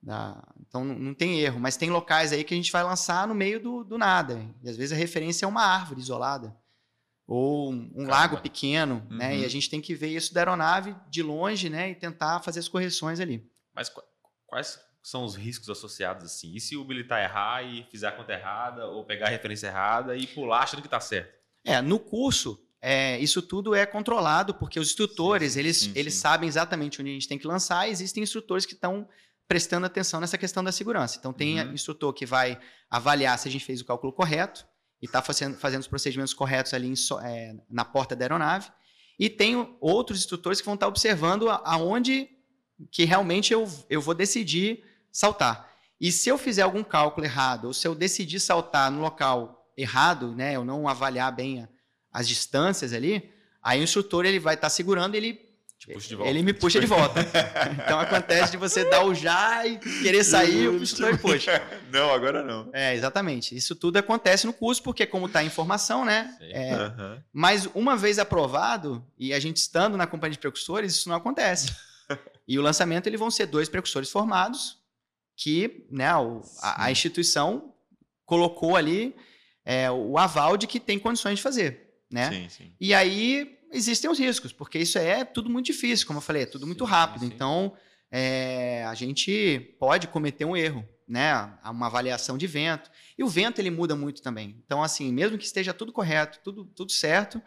da, 0.01 0.41
então 0.59 0.83
não, 0.83 1.13
tem 1.13 1.39
erro, 1.39 1.59
mas 1.59 1.77
tem 1.77 1.91
locais 1.91 2.33
aí 2.33 2.43
que 2.43 2.53
a 2.53 2.57
gente 2.57 2.71
vai 2.71 2.83
lançar 2.83 3.27
no 3.27 3.35
meio 3.35 3.59
do, 3.59 3.83
do 3.83 3.97
nada. 3.97 4.43
E 4.63 4.69
às 4.69 4.75
vezes 4.75 4.91
a 4.91 4.95
referência 4.95 5.45
é 5.45 5.47
uma 5.47 5.63
árvore 5.63 5.99
isolada. 5.99 6.55
Ou 7.27 7.71
um, 7.71 8.07
lago 8.07 8.41
pequeno, 8.41 9.07
uhum. 9.09 9.17
né? 9.17 9.37
E 9.37 9.45
a 9.45 9.47
gente 9.47 9.69
tem 9.69 9.79
que 9.79 9.95
ver 9.95 10.09
isso 10.09 10.33
da 10.33 10.41
aeronave 10.41 10.95
de 11.09 11.23
longe, 11.23 11.69
né? 11.69 11.91
E 11.91 11.95
tentar 11.95 12.41
fazer 12.41 12.59
as 12.59 12.67
correções 12.67 13.19
ali. 13.19 13.49
Mas 13.73 13.89
quais 14.47 14.79
são 15.01 15.23
os 15.23 15.35
riscos 15.35 15.69
associados 15.69 16.25
assim? 16.25 16.53
E 16.53 16.59
se 16.59 16.75
o 16.75 16.83
militar 16.83 17.23
errar 17.23 17.63
e 17.63 17.83
fizer 17.89 18.07
a 18.07 18.11
conta 18.11 18.33
errada, 18.33 18.87
ou 18.87 19.05
pegar 19.05 19.27
a 19.27 19.29
referência 19.29 19.67
errada 19.67 20.17
e 20.17 20.27
pular 20.27 20.63
achando 20.63 20.81
que 20.81 20.87
está 20.87 20.99
certo? 20.99 21.39
É, 21.63 21.79
no 21.81 21.99
curso, 21.99 22.59
é, 22.81 23.19
isso 23.19 23.41
tudo 23.41 23.75
é 23.75 23.85
controlado, 23.85 24.55
porque 24.55 24.79
os 24.79 24.89
instrutores, 24.89 25.53
sim, 25.53 25.59
eles, 25.59 25.77
sim, 25.77 25.93
eles 25.95 26.15
sim. 26.15 26.19
sabem 26.19 26.49
exatamente 26.49 26.99
onde 26.99 27.11
a 27.11 27.13
gente 27.13 27.27
tem 27.27 27.37
que 27.37 27.47
lançar, 27.47 27.87
e 27.87 27.91
existem 27.91 28.23
instrutores 28.23 28.65
que 28.65 28.73
estão 28.73 29.07
prestando 29.51 29.85
atenção 29.85 30.21
nessa 30.21 30.37
questão 30.37 30.63
da 30.63 30.71
segurança. 30.71 31.17
Então, 31.19 31.33
tem 31.33 31.59
uhum. 31.59 31.73
instrutor 31.73 32.13
que 32.13 32.25
vai 32.25 32.57
avaliar 32.89 33.37
se 33.37 33.49
a 33.49 33.51
gente 33.51 33.65
fez 33.65 33.81
o 33.81 33.85
cálculo 33.85 34.13
correto 34.13 34.65
e 35.01 35.05
está 35.05 35.21
fazendo, 35.21 35.57
fazendo 35.57 35.81
os 35.81 35.87
procedimentos 35.87 36.33
corretos 36.33 36.73
ali 36.73 36.87
em, 36.87 36.93
é, 37.21 37.55
na 37.69 37.83
porta 37.83 38.15
da 38.15 38.23
aeronave, 38.23 38.71
e 39.19 39.29
tem 39.29 39.75
outros 39.81 40.19
instrutores 40.19 40.61
que 40.61 40.65
vão 40.65 40.75
estar 40.75 40.87
observando 40.87 41.49
aonde 41.49 42.29
que 42.89 43.03
realmente 43.03 43.51
eu, 43.51 43.69
eu 43.89 43.99
vou 43.99 44.13
decidir 44.13 44.85
saltar. 45.11 45.69
E 45.99 46.13
se 46.13 46.29
eu 46.29 46.37
fizer 46.37 46.61
algum 46.61 46.81
cálculo 46.81 47.25
errado, 47.25 47.65
ou 47.65 47.73
se 47.73 47.85
eu 47.85 47.93
decidir 47.93 48.39
saltar 48.39 48.89
no 48.89 49.01
local 49.01 49.69
errado, 49.75 50.33
né, 50.33 50.55
eu 50.55 50.63
não 50.63 50.87
avaliar 50.87 51.35
bem 51.35 51.63
a, 51.63 51.69
as 52.09 52.25
distâncias 52.25 52.93
ali, 52.93 53.29
aí 53.61 53.81
o 53.81 53.83
instrutor 53.83 54.25
ele 54.25 54.39
vai 54.39 54.53
estar 54.53 54.67
tá 54.67 54.69
segurando, 54.69 55.15
ele. 55.15 55.50
Ele 56.25 56.43
me 56.43 56.53
puxa 56.53 56.79
de 56.79 56.85
volta. 56.85 57.21
então 57.83 57.99
acontece 57.99 58.51
de 58.51 58.57
você 58.57 58.87
dar 58.89 59.03
o 59.05 59.13
já 59.15 59.65
e 59.65 59.77
querer 59.79 60.23
sair, 60.23 60.67
o 60.67 60.75
instrutor 60.81 61.13
me 61.13 61.17
puxa. 61.19 61.61
Não, 61.91 62.13
agora 62.13 62.41
não. 62.43 62.69
É, 62.71 62.93
exatamente. 62.95 63.55
Isso 63.55 63.75
tudo 63.75 63.97
acontece 63.97 64.45
no 64.47 64.53
curso, 64.53 64.81
porque 64.81 65.05
como 65.05 65.25
está 65.25 65.43
em 65.43 65.49
formação, 65.49 66.05
né? 66.05 66.37
É, 66.39 66.73
Aham. 66.73 67.23
mas 67.33 67.67
uma 67.75 67.97
vez 67.97 68.17
aprovado, 68.17 69.05
e 69.17 69.33
a 69.33 69.39
gente 69.39 69.57
estando 69.57 69.97
na 69.97 70.07
companhia 70.07 70.33
de 70.33 70.39
precursores, 70.39 70.93
isso 70.95 71.09
não 71.09 71.15
acontece. 71.17 71.73
e 72.47 72.57
o 72.57 72.61
lançamento, 72.61 73.07
eles 73.07 73.19
vão 73.19 73.29
ser 73.29 73.45
dois 73.47 73.67
precursores 73.67 74.09
formados, 74.09 74.77
que 75.35 75.85
né, 75.91 76.15
o- 76.15 76.41
a, 76.61 76.85
a 76.85 76.91
instituição 76.91 77.73
colocou 78.25 78.75
ali 78.77 79.13
é, 79.65 79.91
o 79.91 80.17
aval 80.17 80.55
de 80.55 80.65
que 80.67 80.79
tem 80.79 80.97
condições 80.97 81.37
de 81.37 81.41
fazer. 81.43 81.89
Né? 82.09 82.29
Sim, 82.29 82.49
sim. 82.49 82.71
E 82.79 82.93
aí 82.93 83.57
existem 83.71 84.09
os 84.09 84.19
riscos, 84.19 84.51
porque 84.51 84.77
isso 84.79 84.97
é 84.97 85.23
tudo 85.23 85.49
muito 85.49 85.67
difícil, 85.67 86.05
como 86.05 86.17
eu 86.17 86.21
falei, 86.21 86.43
é 86.43 86.45
tudo 86.45 86.65
muito 86.67 86.85
Sim, 86.85 86.91
rápido. 86.91 87.21
sim. 87.21 87.31
Então, 87.33 87.73
é, 88.11 88.83
a 88.85 88.93
gente 88.93 89.75
pode 89.79 90.07
cometer 90.07 90.45
um 90.45 90.55
erro, 90.55 90.87
né? 91.07 91.33
Uma 91.65 91.87
avaliação 91.87 92.37
de 92.37 92.47
vento. 92.47 92.89
E 93.17 93.23
o 93.23 93.27
vento, 93.27 93.59
ele 93.59 93.69
muda 93.69 93.95
muito 93.95 94.21
também. 94.21 94.61
Então, 94.65 94.83
assim, 94.83 95.11
mesmo 95.11 95.37
que 95.37 95.45
esteja 95.45 95.73
tudo 95.73 95.91
correto, 95.93 96.39
tudo, 96.43 96.65
tudo 96.65 96.91
certo, 96.91 97.41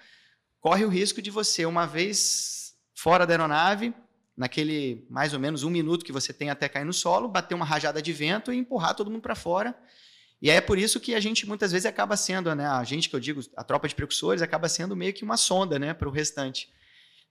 corre 0.60 0.84
o 0.84 0.88
risco 0.88 1.20
de 1.20 1.30
você, 1.30 1.66
uma 1.66 1.86
vez 1.86 2.74
fora 2.94 3.26
da 3.26 3.34
aeronave, 3.34 3.94
naquele 4.36 5.06
mais 5.10 5.32
ou 5.32 5.38
menos 5.38 5.62
um 5.62 5.70
minuto 5.70 6.04
que 6.04 6.12
você 6.12 6.32
tem 6.32 6.50
até 6.50 6.68
cair 6.68 6.84
no 6.84 6.92
solo, 6.92 7.28
bater 7.28 7.54
uma 7.54 7.64
rajada 7.64 8.00
de 8.00 8.12
vento 8.12 8.52
e 8.52 8.56
empurrar 8.56 8.94
todo 8.94 9.10
mundo 9.10 9.22
para 9.22 9.34
fora. 9.34 9.76
E 10.42 10.50
é 10.50 10.60
por 10.60 10.78
isso 10.78 11.00
que 11.00 11.14
a 11.14 11.20
gente 11.20 11.46
muitas 11.46 11.72
vezes 11.72 11.86
acaba 11.86 12.16
sendo, 12.16 12.54
né, 12.54 12.66
a 12.66 12.84
gente 12.84 13.08
que 13.08 13.16
eu 13.16 13.20
digo, 13.20 13.40
a 13.56 13.64
tropa 13.64 13.88
de 13.88 13.94
precursores 13.94 14.42
acaba 14.42 14.68
sendo 14.68 14.94
meio 14.94 15.12
que 15.14 15.24
uma 15.24 15.36
sonda, 15.36 15.78
né, 15.78 15.94
para 15.94 16.08
o 16.08 16.12
restante. 16.12 16.68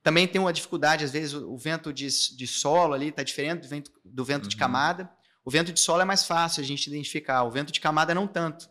Também 0.02 0.28
tem 0.28 0.42
uma 0.42 0.52
dificuldade, 0.52 1.06
às 1.06 1.12
vezes 1.12 1.34
o, 1.34 1.52
o 1.54 1.58
vento 1.58 1.94
de, 1.94 2.08
de 2.36 2.48
solo 2.48 2.94
ali 2.94 3.10
está 3.10 3.24
diferente 3.24 3.62
do 3.62 3.68
vento, 3.68 3.92
do 4.04 4.26
vento 4.26 4.50
de 4.50 4.56
Uhum. 4.56 4.60
camada. 4.60 5.10
O 5.46 5.52
vento 5.52 5.72
de 5.72 5.80
solo 5.80 6.02
é 6.02 6.06
mais 6.06 6.26
fácil 6.26 6.62
a 6.62 6.66
gente 6.66 6.88
identificar, 6.88 7.44
o 7.44 7.52
vento 7.52 7.72
de 7.72 7.80
camada 7.80 8.14
não 8.16 8.28
tanto. 8.28 8.70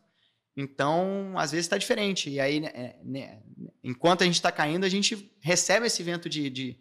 Então, 0.56 1.32
às 1.36 1.50
vezes 1.52 1.64
está 1.66 1.78
diferente. 1.78 2.28
E 2.28 2.38
aí, 2.40 2.60
né, 2.60 2.96
né, 3.02 3.40
enquanto 3.82 4.22
a 4.22 4.24
gente 4.24 4.34
está 4.34 4.52
caindo, 4.52 4.84
a 4.84 4.88
gente 4.88 5.30
recebe 5.40 5.86
esse 5.86 6.02
vento 6.02 6.28
de, 6.28 6.50
de, 6.50 6.78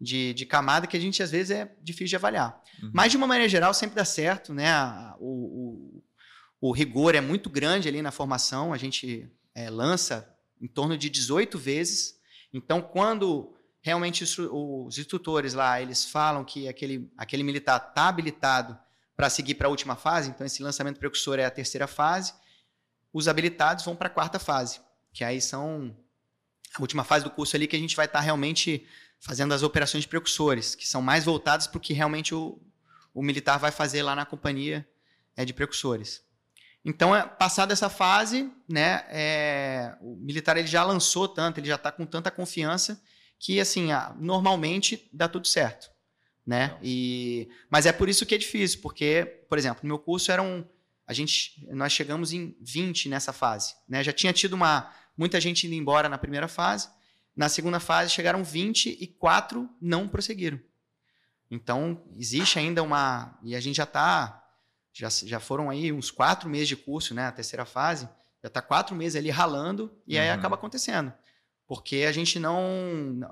de, 0.00 0.34
de 0.34 0.46
camada 0.46 0.86
que 0.86 0.96
a 0.96 1.00
gente 1.00 1.22
às 1.22 1.30
vezes 1.30 1.50
é 1.50 1.74
difícil 1.82 2.08
de 2.08 2.16
avaliar. 2.16 2.60
Uhum. 2.82 2.90
Mas 2.92 3.10
de 3.10 3.16
uma 3.16 3.26
maneira 3.26 3.48
geral 3.48 3.72
sempre 3.72 3.96
dá 3.96 4.04
certo, 4.04 4.52
né? 4.52 4.70
O, 5.18 6.02
o 6.60 6.72
rigor 6.72 7.14
é 7.14 7.20
muito 7.20 7.50
grande 7.50 7.88
ali 7.88 8.00
na 8.00 8.10
formação, 8.10 8.72
a 8.72 8.76
gente 8.76 9.30
é, 9.54 9.70
lança 9.70 10.34
em 10.60 10.66
torno 10.66 10.96
de 10.96 11.10
18 11.10 11.58
vezes. 11.58 12.18
Então, 12.52 12.80
quando 12.80 13.54
realmente 13.84 14.24
os, 14.24 14.38
os 14.38 14.98
instrutores 14.98 15.52
lá 15.52 15.80
eles 15.80 16.06
falam 16.06 16.42
que 16.42 16.66
aquele, 16.66 17.12
aquele 17.18 17.42
militar 17.42 17.76
está 17.76 18.08
habilitado 18.08 18.78
para 19.14 19.28
seguir 19.28 19.54
para 19.56 19.68
a 19.68 19.70
última 19.70 19.94
fase, 19.94 20.30
então 20.30 20.46
esse 20.46 20.62
lançamento 20.62 20.98
precursor 20.98 21.38
é 21.38 21.44
a 21.44 21.50
terceira 21.50 21.86
fase, 21.86 22.32
os 23.12 23.28
habilitados 23.28 23.84
vão 23.84 23.94
para 23.94 24.08
a 24.08 24.10
quarta 24.10 24.38
fase, 24.38 24.80
que 25.12 25.22
aí 25.22 25.40
são 25.40 25.94
a 26.74 26.80
última 26.80 27.04
fase 27.04 27.24
do 27.24 27.30
curso 27.30 27.54
ali 27.54 27.66
que 27.66 27.76
a 27.76 27.78
gente 27.78 27.94
vai 27.94 28.06
estar 28.06 28.20
realmente 28.20 28.86
fazendo 29.20 29.52
as 29.52 29.62
operações 29.62 30.02
de 30.02 30.08
precursores, 30.08 30.74
que 30.74 30.88
são 30.88 31.02
mais 31.02 31.24
voltadas 31.24 31.66
para 31.66 31.78
o 31.78 31.80
que 31.80 31.92
realmente 31.92 32.34
o, 32.34 32.58
o 33.12 33.22
militar 33.22 33.58
vai 33.58 33.70
fazer 33.70 34.02
lá 34.02 34.16
na 34.16 34.24
companhia 34.24 34.88
é, 35.36 35.44
de 35.44 35.52
precursores. 35.52 36.23
Então, 36.84 37.16
é, 37.16 37.26
passada 37.26 37.72
essa 37.72 37.88
fase, 37.88 38.52
né, 38.68 39.04
é, 39.08 39.96
o 40.00 40.16
militar 40.16 40.56
ele 40.56 40.66
já 40.66 40.84
lançou 40.84 41.26
tanto, 41.26 41.58
ele 41.58 41.68
já 41.68 41.76
está 41.76 41.90
com 41.90 42.04
tanta 42.04 42.30
confiança 42.30 43.00
que, 43.38 43.58
assim, 43.58 43.90
ah, 43.92 44.14
normalmente 44.18 45.08
dá 45.12 45.26
tudo 45.26 45.48
certo, 45.48 45.90
né? 46.46 46.76
E, 46.82 47.48
mas 47.70 47.86
é 47.86 47.92
por 47.92 48.08
isso 48.08 48.26
que 48.26 48.34
é 48.34 48.38
difícil, 48.38 48.80
porque, 48.82 49.44
por 49.48 49.56
exemplo, 49.56 49.80
no 49.82 49.88
meu 49.88 49.98
curso 49.98 50.30
eram 50.30 50.68
a 51.06 51.12
gente, 51.12 51.66
nós 51.70 51.92
chegamos 51.92 52.32
em 52.32 52.56
20 52.60 53.08
nessa 53.08 53.32
fase, 53.32 53.74
né? 53.88 54.02
Já 54.02 54.12
tinha 54.12 54.32
tido 54.32 54.54
uma 54.54 54.90
muita 55.16 55.40
gente 55.40 55.66
indo 55.66 55.74
embora 55.74 56.08
na 56.08 56.18
primeira 56.18 56.48
fase, 56.48 56.88
na 57.36 57.48
segunda 57.48 57.80
fase 57.80 58.10
chegaram 58.10 58.42
20 58.42 58.96
e 59.00 59.06
quatro 59.06 59.68
não 59.80 60.08
prosseguiram. 60.08 60.58
Então, 61.50 62.02
existe 62.16 62.58
ainda 62.58 62.82
uma. 62.82 63.38
E 63.42 63.54
a 63.54 63.60
gente 63.60 63.76
já 63.76 63.84
está. 63.84 64.43
Já, 64.94 65.08
já 65.10 65.40
foram 65.40 65.68
aí 65.68 65.92
uns 65.92 66.10
quatro 66.10 66.48
meses 66.48 66.68
de 66.68 66.76
curso, 66.76 67.12
né? 67.14 67.26
A 67.26 67.32
terceira 67.32 67.64
fase. 67.64 68.08
Já 68.42 68.46
está 68.48 68.62
quatro 68.62 68.94
meses 68.94 69.16
ali 69.16 69.28
ralando 69.28 69.90
e 70.06 70.16
aí 70.16 70.28
Uhum. 70.28 70.34
acaba 70.34 70.54
acontecendo. 70.54 71.12
Porque 71.66 72.04
a 72.08 72.12
gente 72.12 72.38
não, 72.38 72.62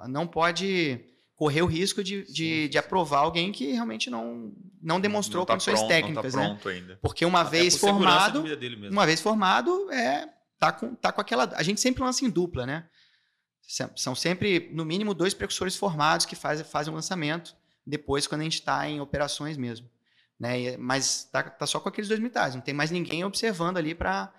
não 0.08 0.26
pode 0.26 0.98
correr 1.36 1.62
o 1.62 1.66
risco 1.66 2.02
de, 2.02 2.24
de, 2.24 2.64
Sim, 2.64 2.68
de 2.68 2.78
aprovar 2.78 3.18
alguém 3.20 3.52
que 3.52 3.72
realmente 3.72 4.10
não, 4.10 4.52
não 4.80 5.00
demonstrou 5.00 5.42
Não 5.42 5.46
tá 5.46 5.52
condições 5.54 5.78
pronto, 5.78 5.88
técnicas, 5.88 6.34
Não 6.34 6.42
tá 6.42 6.48
né? 6.48 6.54
pronto 6.54 6.68
ainda. 6.68 6.98
Porque 7.00 7.24
uma 7.24 7.42
Até 7.42 7.50
vez 7.50 7.74
por 7.76 7.90
formado, 7.90 8.44
uma 8.90 9.06
vez 9.06 9.20
formado, 9.20 9.90
é 9.92 10.28
tá 10.58 10.72
com, 10.72 10.94
tá 10.94 11.12
com 11.12 11.20
aquela. 11.20 11.52
A 11.54 11.62
gente 11.62 11.80
sempre 11.80 12.02
lança 12.02 12.24
em 12.24 12.30
dupla, 12.30 12.66
né? 12.66 12.88
São 13.96 14.14
sempre, 14.14 14.70
no 14.72 14.84
mínimo, 14.84 15.14
dois 15.14 15.32
precursores 15.34 15.76
formados 15.76 16.26
que 16.26 16.34
fazem, 16.34 16.64
fazem 16.64 16.92
o 16.92 16.96
lançamento 16.96 17.54
depois, 17.86 18.26
quando 18.26 18.40
a 18.42 18.44
gente 18.44 18.54
está 18.54 18.88
em 18.88 19.00
operações 19.00 19.56
mesmo. 19.56 19.88
Né? 20.42 20.76
Mas 20.76 21.22
tá, 21.30 21.40
tá 21.44 21.64
só 21.68 21.78
com 21.78 21.88
aqueles 21.88 22.08
dois 22.08 22.18
militares, 22.18 22.56
não 22.56 22.60
tem 22.62 22.74
mais 22.74 22.90
ninguém 22.90 23.24
observando 23.24 23.76
ali 23.76 23.94
para 23.94 24.32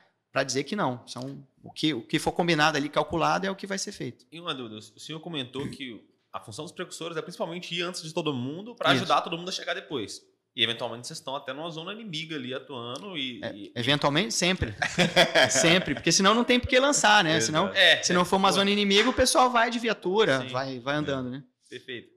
dizer 0.46 0.66
que 0.66 0.76
não. 0.76 1.02
São, 1.08 1.48
o, 1.64 1.72
que, 1.72 1.94
o 1.94 2.06
que 2.06 2.20
for 2.20 2.34
combinado 2.34 2.76
ali, 2.76 2.90
calculado, 2.90 3.48
é 3.48 3.50
o 3.50 3.56
que 3.56 3.66
vai 3.66 3.78
ser 3.78 3.94
feito. 3.94 4.26
E 4.30 4.38
uma 4.38 4.54
dúvida, 4.54 4.76
o 4.76 5.00
senhor 5.00 5.22
comentou 5.22 5.66
que 5.70 6.06
a 6.34 6.42
função 6.42 6.66
dos 6.66 6.74
precursores 6.74 7.16
é 7.16 7.22
principalmente 7.22 7.74
ir 7.74 7.84
antes 7.84 8.04
de 8.04 8.14
todo 8.14 8.34
mundo 8.34 8.76
para 8.76 8.90
ajudar 8.90 9.22
todo 9.22 9.38
mundo 9.38 9.48
a 9.48 9.52
chegar 9.54 9.76
depois. 9.76 10.22
E 10.54 10.62
eventualmente 10.62 11.08
vocês 11.08 11.20
estão 11.20 11.38
até 11.38 11.54
numa 11.54 11.70
zona 11.72 11.94
inimiga 11.94 12.36
ali 12.36 12.54
atuando 12.54 13.18
e. 13.18 13.40
É, 13.42 13.56
e- 13.56 13.72
Eventualmente, 13.74 14.34
sempre. 14.34 14.76
sempre. 15.50 15.96
Porque 15.96 16.12
senão 16.12 16.36
não 16.36 16.44
tem 16.44 16.60
por 16.60 16.68
que 16.68 16.78
lançar, 16.80 17.24
né? 17.24 17.40
Senão, 17.40 17.70
É, 17.70 18.04
se 18.04 18.12
não 18.12 18.26
for 18.26 18.36
uma 18.36 18.50
pô, 18.50 18.56
zona 18.56 18.70
inimiga, 18.70 19.10
o 19.10 19.14
pessoal 19.14 19.50
vai 19.50 19.72
de 19.72 19.80
viatura, 19.80 20.42
Sim. 20.42 20.48
vai, 20.50 20.80
vai 20.80 20.96
andando, 20.96 21.30
né? 21.32 21.44
Perfeito. 21.70 22.13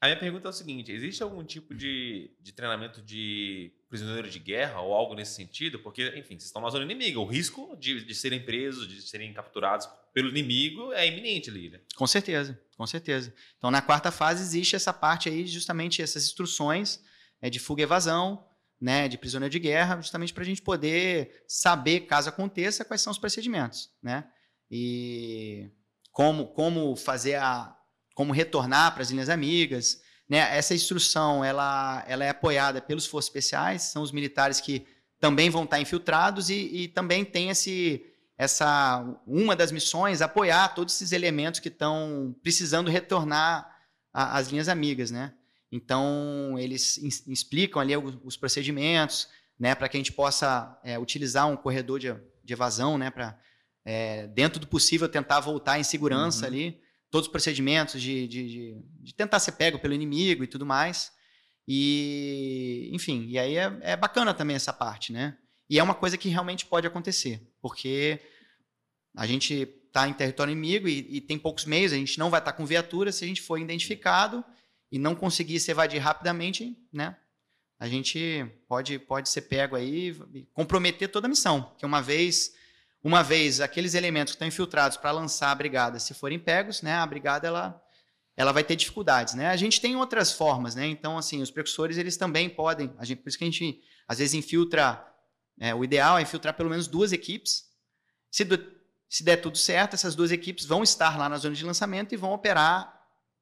A 0.00 0.06
minha 0.06 0.18
pergunta 0.18 0.48
é 0.48 0.50
o 0.50 0.52
seguinte: 0.52 0.92
existe 0.92 1.22
algum 1.22 1.42
tipo 1.44 1.74
de, 1.74 2.30
de 2.40 2.52
treinamento 2.52 3.02
de 3.02 3.72
prisioneiro 3.88 4.30
de 4.30 4.38
guerra 4.38 4.80
ou 4.80 4.94
algo 4.94 5.14
nesse 5.14 5.34
sentido? 5.34 5.78
Porque, 5.80 6.08
enfim, 6.16 6.38
vocês 6.38 6.44
estão 6.44 6.62
na 6.62 6.70
zona 6.70 6.84
inimiga. 6.84 7.18
O 7.18 7.26
risco 7.26 7.76
de, 7.76 8.04
de 8.04 8.14
serem 8.14 8.44
presos, 8.44 8.86
de 8.86 9.02
serem 9.02 9.32
capturados 9.32 9.88
pelo 10.12 10.28
inimigo 10.28 10.92
é 10.92 11.06
iminente 11.06 11.50
ali, 11.50 11.70
né? 11.70 11.80
Com 11.96 12.06
certeza, 12.06 12.60
com 12.76 12.86
certeza. 12.86 13.34
Então, 13.56 13.70
na 13.70 13.82
quarta 13.82 14.10
fase, 14.10 14.42
existe 14.42 14.76
essa 14.76 14.92
parte 14.92 15.28
aí, 15.28 15.46
justamente 15.46 16.00
essas 16.00 16.24
instruções 16.24 17.02
é, 17.40 17.50
de 17.50 17.58
fuga 17.58 17.82
e 17.82 17.84
evasão, 17.84 18.44
né, 18.80 19.08
de 19.08 19.18
prisioneiro 19.18 19.50
de 19.50 19.58
guerra, 19.58 19.96
justamente 19.96 20.32
para 20.32 20.42
a 20.42 20.46
gente 20.46 20.62
poder 20.62 21.42
saber, 21.48 22.00
caso 22.00 22.28
aconteça, 22.28 22.84
quais 22.84 23.00
são 23.00 23.10
os 23.10 23.18
procedimentos, 23.18 23.90
né? 24.00 24.30
E 24.70 25.70
como, 26.12 26.48
como 26.48 26.94
fazer 26.96 27.36
a. 27.36 27.77
como 28.18 28.32
retornar 28.32 28.94
para 28.94 29.02
as 29.02 29.12
linhas 29.12 29.28
amigas. 29.28 30.02
Né? 30.28 30.38
Essa 30.38 30.74
instrução 30.74 31.44
ela, 31.44 32.04
ela 32.08 32.24
é 32.24 32.30
apoiada 32.30 32.82
pelos 32.82 33.06
forças 33.06 33.28
especiais, 33.28 33.82
são 33.82 34.02
os 34.02 34.10
militares 34.10 34.60
que 34.60 34.84
também 35.20 35.48
vão 35.48 35.62
estar 35.62 35.80
infiltrados 35.80 36.50
e, 36.50 36.54
e 36.54 36.88
também 36.88 37.24
tem 37.24 37.50
esse, 37.50 38.04
essa 38.36 39.06
uma 39.24 39.54
das 39.54 39.70
missões 39.70 40.20
apoiar 40.20 40.74
todos 40.74 40.96
esses 40.96 41.12
elementos 41.12 41.60
que 41.60 41.68
estão 41.68 42.34
precisando 42.42 42.90
retornar 42.90 43.72
às 44.12 44.48
linhas 44.48 44.68
amigas, 44.68 45.12
né? 45.12 45.32
Então 45.70 46.56
eles 46.58 46.96
explicam 47.28 47.80
ali 47.80 47.96
os, 47.96 48.18
os 48.24 48.36
procedimentos, 48.36 49.28
né, 49.56 49.76
para 49.76 49.88
que 49.88 49.96
a 49.96 50.00
gente 50.00 50.12
possa 50.12 50.76
é, 50.82 50.98
utilizar 50.98 51.46
um 51.46 51.56
corredor 51.56 52.00
de, 52.00 52.12
de 52.42 52.52
evasão, 52.52 52.98
né, 52.98 53.12
para 53.12 53.38
dentro 54.34 54.58
do 54.58 54.66
possível 54.66 55.08
tentar 55.08 55.38
voltar 55.38 55.78
em 55.78 55.84
segurança 55.84 56.42
Uhum. 56.42 56.52
ali, 56.52 56.80
todos 57.10 57.26
os 57.26 57.32
procedimentos 57.32 58.00
de, 58.00 58.28
de, 58.28 58.48
de, 58.48 58.82
de 59.00 59.14
tentar 59.14 59.38
ser 59.38 59.52
pego 59.52 59.78
pelo 59.78 59.94
inimigo 59.94 60.44
e 60.44 60.46
tudo 60.46 60.66
mais. 60.66 61.12
E, 61.66 62.88
enfim, 62.92 63.26
e 63.28 63.38
aí 63.38 63.56
é, 63.56 63.78
é 63.80 63.96
bacana 63.96 64.32
também 64.32 64.56
essa 64.56 64.72
parte, 64.72 65.12
né? 65.12 65.36
E 65.68 65.78
é 65.78 65.82
uma 65.82 65.94
coisa 65.94 66.16
que 66.16 66.28
realmente 66.28 66.64
pode 66.64 66.86
acontecer, 66.86 67.46
porque 67.60 68.20
a 69.14 69.26
gente 69.26 69.68
está 69.86 70.08
em 70.08 70.14
território 70.14 70.52
inimigo 70.52 70.88
e, 70.88 71.16
e 71.16 71.20
tem 71.20 71.38
poucos 71.38 71.64
meios, 71.64 71.92
a 71.92 71.96
gente 71.96 72.18
não 72.18 72.30
vai 72.30 72.40
estar 72.40 72.52
com 72.52 72.64
viatura 72.64 73.12
se 73.12 73.24
a 73.24 73.28
gente 73.28 73.42
for 73.42 73.58
identificado 73.58 74.44
e 74.90 74.98
não 74.98 75.14
conseguir 75.14 75.60
se 75.60 75.70
evadir 75.70 75.98
rapidamente, 75.98 76.76
né? 76.92 77.16
A 77.78 77.86
gente 77.86 78.44
pode, 78.66 78.98
pode 78.98 79.28
ser 79.28 79.42
pego 79.42 79.76
aí 79.76 80.16
e 80.34 80.44
comprometer 80.52 81.08
toda 81.08 81.26
a 81.26 81.30
missão, 81.30 81.74
que 81.78 81.86
uma 81.86 82.02
vez 82.02 82.52
uma 83.02 83.22
vez 83.22 83.60
aqueles 83.60 83.94
elementos 83.94 84.32
que 84.32 84.36
estão 84.36 84.48
infiltrados 84.48 84.96
para 84.96 85.10
lançar 85.10 85.50
a 85.50 85.54
brigada, 85.54 85.98
se 85.98 86.12
forem 86.14 86.38
pegos, 86.38 86.82
né, 86.82 86.94
a 86.94 87.06
brigada 87.06 87.46
ela, 87.46 87.82
ela 88.36 88.52
vai 88.52 88.64
ter 88.64 88.76
dificuldades, 88.76 89.34
né? 89.34 89.48
A 89.48 89.56
gente 89.56 89.80
tem 89.80 89.96
outras 89.96 90.32
formas, 90.32 90.74
né? 90.74 90.86
Então, 90.86 91.16
assim, 91.18 91.40
os 91.42 91.50
precursores 91.50 91.96
eles 91.98 92.16
também 92.16 92.48
podem, 92.48 92.92
a 92.98 93.04
gente, 93.04 93.20
por 93.22 93.28
isso 93.28 93.38
que 93.38 93.44
a 93.44 93.46
gente 93.46 93.80
às 94.06 94.18
vezes 94.18 94.34
infiltra, 94.34 95.04
é, 95.60 95.74
o 95.74 95.82
ideal 95.84 96.18
é 96.18 96.22
infiltrar 96.22 96.54
pelo 96.54 96.70
menos 96.70 96.86
duas 96.86 97.12
equipes. 97.12 97.64
Se, 98.30 98.44
do- 98.44 98.64
se 99.08 99.24
der 99.24 99.36
tudo 99.38 99.56
certo, 99.58 99.94
essas 99.94 100.14
duas 100.14 100.30
equipes 100.30 100.64
vão 100.66 100.82
estar 100.82 101.16
lá 101.18 101.28
na 101.28 101.36
zona 101.38 101.54
de 101.54 101.64
lançamento 101.64 102.12
e 102.12 102.16
vão 102.16 102.32
operar 102.32 102.94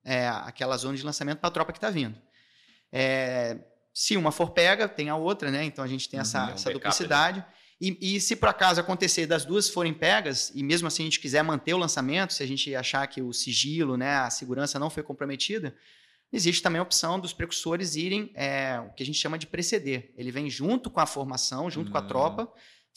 é, 0.05 0.29
aquela 0.29 0.77
zona 0.77 0.97
de 0.97 1.03
lançamento 1.05 1.39
para 1.41 1.49
a 1.49 1.53
tropa 1.53 1.73
que 1.73 1.79
está 1.79 1.91
vindo. 1.91 2.17
É, 2.93 3.59
se 3.93 4.17
uma 4.17 4.31
for 4.31 4.51
pega, 4.51 4.89
tem 4.89 5.09
a 5.09 5.17
outra, 5.17 5.51
né? 5.51 5.65
Então 5.65 5.85
a 5.85 5.89
gente 5.89 6.09
tem 6.09 6.21
essa, 6.21 6.39
Uhum, 6.39 6.49
é 6.49 6.51
um 6.51 6.55
essa 6.55 6.65
backup, 6.71 6.83
duplicidade. 6.85 7.45
E, 7.81 8.17
e 8.17 8.21
se 8.21 8.37
por 8.37 8.49
acaso 8.49 8.81
acontecer 8.81 9.27
das 9.27 9.45
duas 9.45 9.69
forem 9.69 9.93
pegas, 9.93 10.51
e 10.55 10.63
mesmo 10.63 10.89
assim 10.89 11.03
a 11.03 11.07
gente 11.07 11.21
quiser 11.21 11.43
manter 11.43 11.75
o 11.75 11.79
lançamento, 11.79 12.33
se 12.33 12.43
a 12.43 12.47
gente 12.47 12.75
achar 12.75 13.07
que 13.07 13.21
o 13.21 13.33
sigilo, 13.33 13.97
né, 13.97 14.17
a 14.17 14.31
segurança 14.31 14.79
não 14.79 14.89
foi 14.89 15.03
comprometida, 15.03 15.77
existe 16.33 16.63
também 16.63 16.79
a 16.81 16.83
opção 16.83 17.21
dos 17.21 17.33
precursores 17.33 17.95
irem, 17.95 18.33
é, 18.35 18.81
o 18.81 18.95
que 18.95 19.03
a 19.03 19.07
gente 19.07 19.19
chama 19.19 19.39
de 19.39 19.47
preceder. 19.47 20.13
Ele 20.17 20.31
vem 20.31 20.49
junto 20.49 20.91
com 20.91 21.01
a 21.01 21.07
formação, 21.07 21.71
junto 21.71 21.91
com 21.91 21.99
a 21.99 22.01
Hum. 22.01 22.09
tropa, 22.09 22.53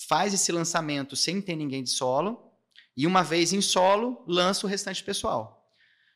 faz 0.07 0.33
esse 0.33 0.51
lançamento 0.51 1.15
sem 1.15 1.41
ter 1.41 1.55
ninguém 1.55 1.83
de 1.83 1.89
solo, 1.89 2.49
e 2.95 3.05
uma 3.05 3.21
vez 3.21 3.51
em 3.51 3.61
solo, 3.61 4.23
lança 4.27 4.65
o 4.65 4.69
restante 4.69 5.03
pessoal. 5.03 5.59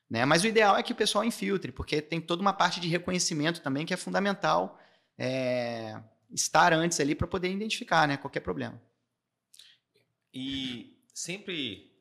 Né? 0.10 0.26
Mas 0.26 0.44
o 0.44 0.48
ideal 0.48 0.78
é 0.78 0.84
que 0.84 0.94
o 0.94 0.96
pessoal 0.96 1.24
infiltre, 1.26 1.72
porque 1.72 2.02
tem 2.02 2.22
toda 2.22 2.42
uma 2.42 2.54
parte 2.54 2.80
de 2.80 2.88
reconhecimento 2.88 3.62
também 3.62 3.86
que 3.86 3.94
é 3.94 3.98
fundamental 3.98 4.80
é, 5.18 6.00
estar 6.34 6.74
antes 6.74 7.00
ali 7.00 7.16
para 7.16 7.28
poder 7.28 7.52
identificar 7.52 8.08
né, 8.08 8.18
qualquer 8.18 8.40
problema. 8.42 8.82
E 10.34 10.98
sempre 11.14 11.92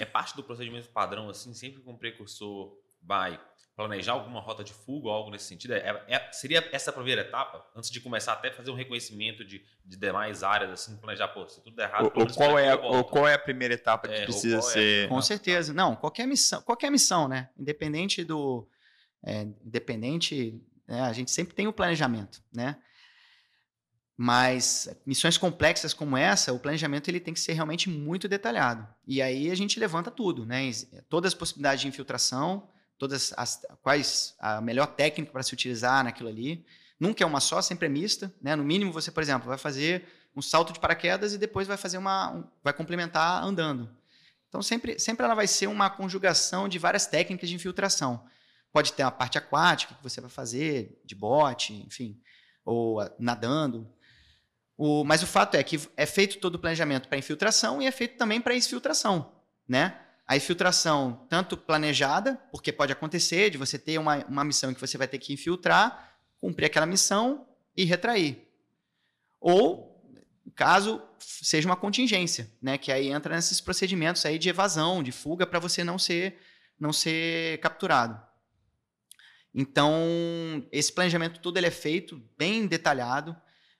é 0.00 0.04
parte 0.04 0.34
do 0.34 0.42
procedimento 0.42 0.88
padrão, 0.88 1.28
assim, 1.28 1.52
sempre 1.54 1.82
que 1.82 1.88
um 1.88 1.96
precursor 1.96 2.72
vai 3.02 3.40
planejar 3.76 4.12
alguma 4.12 4.40
rota 4.40 4.64
de 4.64 4.72
fuga 4.72 5.08
ou 5.08 5.12
algo 5.12 5.30
nesse 5.30 5.44
sentido, 5.44 5.74
é- 5.74 6.04
é- 6.08 6.32
seria 6.32 6.66
essa 6.72 6.90
a 6.90 6.94
primeira 6.94 7.20
etapa? 7.20 7.62
Antes 7.76 7.90
de 7.90 8.00
começar 8.00 8.32
até 8.32 8.50
fazer 8.50 8.70
um 8.70 8.74
reconhecimento 8.74 9.44
de, 9.44 9.62
de 9.84 9.96
demais 9.98 10.42
áreas, 10.42 10.70
assim, 10.70 10.96
planejar, 10.96 11.28
pô, 11.28 11.46
se 11.46 11.62
tudo 11.62 11.76
der 11.76 11.90
errado, 11.90 12.04
Ou, 12.04 12.26
qual 12.34 12.58
é, 12.58 12.74
ou 12.74 13.04
qual 13.04 13.28
é 13.28 13.34
a 13.34 13.38
primeira 13.38 13.74
etapa 13.74 14.08
que 14.08 14.14
É, 14.14 14.24
precisa 14.24 14.56
é- 14.58 14.62
ser. 14.62 15.08
Com 15.10 15.20
certeza. 15.20 15.74
Não, 15.74 15.94
qualquer 15.94 16.26
missão, 16.26 16.62
qualquer 16.62 16.90
missão, 16.90 17.28
né? 17.28 17.50
Independente 17.58 18.24
do. 18.24 18.66
é, 19.22 19.42
independente. 19.42 20.58
né, 20.88 21.00
a 21.02 21.12
gente 21.12 21.30
sempre 21.30 21.54
tem 21.54 21.66
o 21.66 21.72
planejamento, 21.72 22.42
né? 22.54 22.80
Mas 24.16 24.88
missões 25.04 25.36
complexas 25.36 25.92
como 25.92 26.16
essa, 26.16 26.52
o 26.52 26.58
planejamento 26.58 27.08
ele 27.08 27.20
tem 27.20 27.34
que 27.34 27.40
ser 27.40 27.52
realmente 27.52 27.90
muito 27.90 28.26
detalhado. 28.26 28.86
E 29.06 29.20
aí 29.20 29.50
a 29.50 29.54
gente 29.54 29.78
levanta 29.78 30.10
tudo, 30.10 30.46
né? 30.46 30.70
Todas 31.08 31.32
as 31.32 31.34
possibilidades 31.38 31.82
de 31.82 31.88
infiltração, 31.88 32.66
todas 32.98 33.34
as 33.36 33.60
quais 33.82 34.34
a 34.38 34.60
melhor 34.60 34.86
técnica 34.86 35.30
para 35.30 35.42
se 35.42 35.52
utilizar 35.52 36.02
naquilo 36.02 36.30
ali. 36.30 36.64
Nunca 36.98 37.22
é 37.22 37.26
uma 37.26 37.40
só, 37.40 37.60
sempre 37.60 37.86
é 37.86 37.88
mista, 37.90 38.32
né? 38.40 38.56
No 38.56 38.64
mínimo 38.64 38.90
você, 38.90 39.10
por 39.10 39.22
exemplo, 39.22 39.48
vai 39.48 39.58
fazer 39.58 40.06
um 40.34 40.40
salto 40.40 40.72
de 40.72 40.80
paraquedas 40.80 41.34
e 41.34 41.38
depois 41.38 41.68
vai 41.68 41.76
fazer 41.76 41.98
uma 41.98 42.30
um- 42.30 42.44
vai 42.64 42.72
complementar 42.72 43.44
andando. 43.44 43.94
Então 44.48 44.62
sempre 44.62 44.98
sempre 44.98 45.26
ela 45.26 45.34
vai 45.34 45.46
ser 45.46 45.66
uma 45.66 45.90
conjugação 45.90 46.70
de 46.70 46.78
várias 46.78 47.06
técnicas 47.06 47.50
de 47.50 47.54
infiltração. 47.54 48.24
Pode 48.72 48.94
ter 48.94 49.02
a 49.02 49.10
parte 49.10 49.36
aquática 49.36 49.94
que 49.94 50.02
você 50.02 50.22
vai 50.22 50.30
fazer 50.30 50.98
de 51.04 51.14
bote, 51.14 51.74
enfim, 51.86 52.18
ou 52.64 52.98
nadando. 53.18 53.86
O, 54.76 55.04
mas 55.04 55.22
o 55.22 55.26
fato 55.26 55.54
é 55.54 55.62
que 55.62 55.80
é 55.96 56.04
feito 56.04 56.38
todo 56.38 56.56
o 56.56 56.58
planejamento 56.58 57.08
para 57.08 57.16
infiltração 57.16 57.80
e 57.80 57.86
é 57.86 57.90
feito 57.90 58.16
também 58.16 58.40
para 58.40 58.54
exfiltração, 58.54 59.32
né? 59.66 59.98
A 60.26 60.36
infiltração, 60.36 61.26
tanto 61.30 61.56
planejada, 61.56 62.34
porque 62.50 62.72
pode 62.72 62.92
acontecer 62.92 63.48
de 63.48 63.56
você 63.56 63.78
ter 63.78 63.96
uma, 63.98 64.24
uma 64.26 64.44
missão 64.44 64.74
que 64.74 64.80
você 64.80 64.98
vai 64.98 65.06
ter 65.06 65.18
que 65.18 65.32
infiltrar, 65.32 66.18
cumprir 66.40 66.66
aquela 66.66 66.84
missão 66.84 67.46
e 67.76 67.84
retrair. 67.84 68.46
Ou, 69.40 69.96
caso 70.54 71.00
seja 71.18 71.68
uma 71.68 71.76
contingência, 71.76 72.50
né? 72.60 72.76
Que 72.76 72.92
aí 72.92 73.08
entra 73.08 73.34
nesses 73.34 73.60
procedimentos 73.60 74.26
aí 74.26 74.38
de 74.38 74.48
evasão, 74.48 75.02
de 75.02 75.12
fuga, 75.12 75.46
para 75.46 75.58
você 75.58 75.84
não 75.84 75.98
ser, 75.98 76.38
não 76.78 76.92
ser 76.92 77.58
capturado. 77.60 78.20
Então, 79.54 80.66
esse 80.70 80.92
planejamento 80.92 81.40
todo 81.40 81.56
ele 81.56 81.66
é 81.66 81.70
feito 81.70 82.22
bem 82.36 82.66
detalhado, 82.66 83.34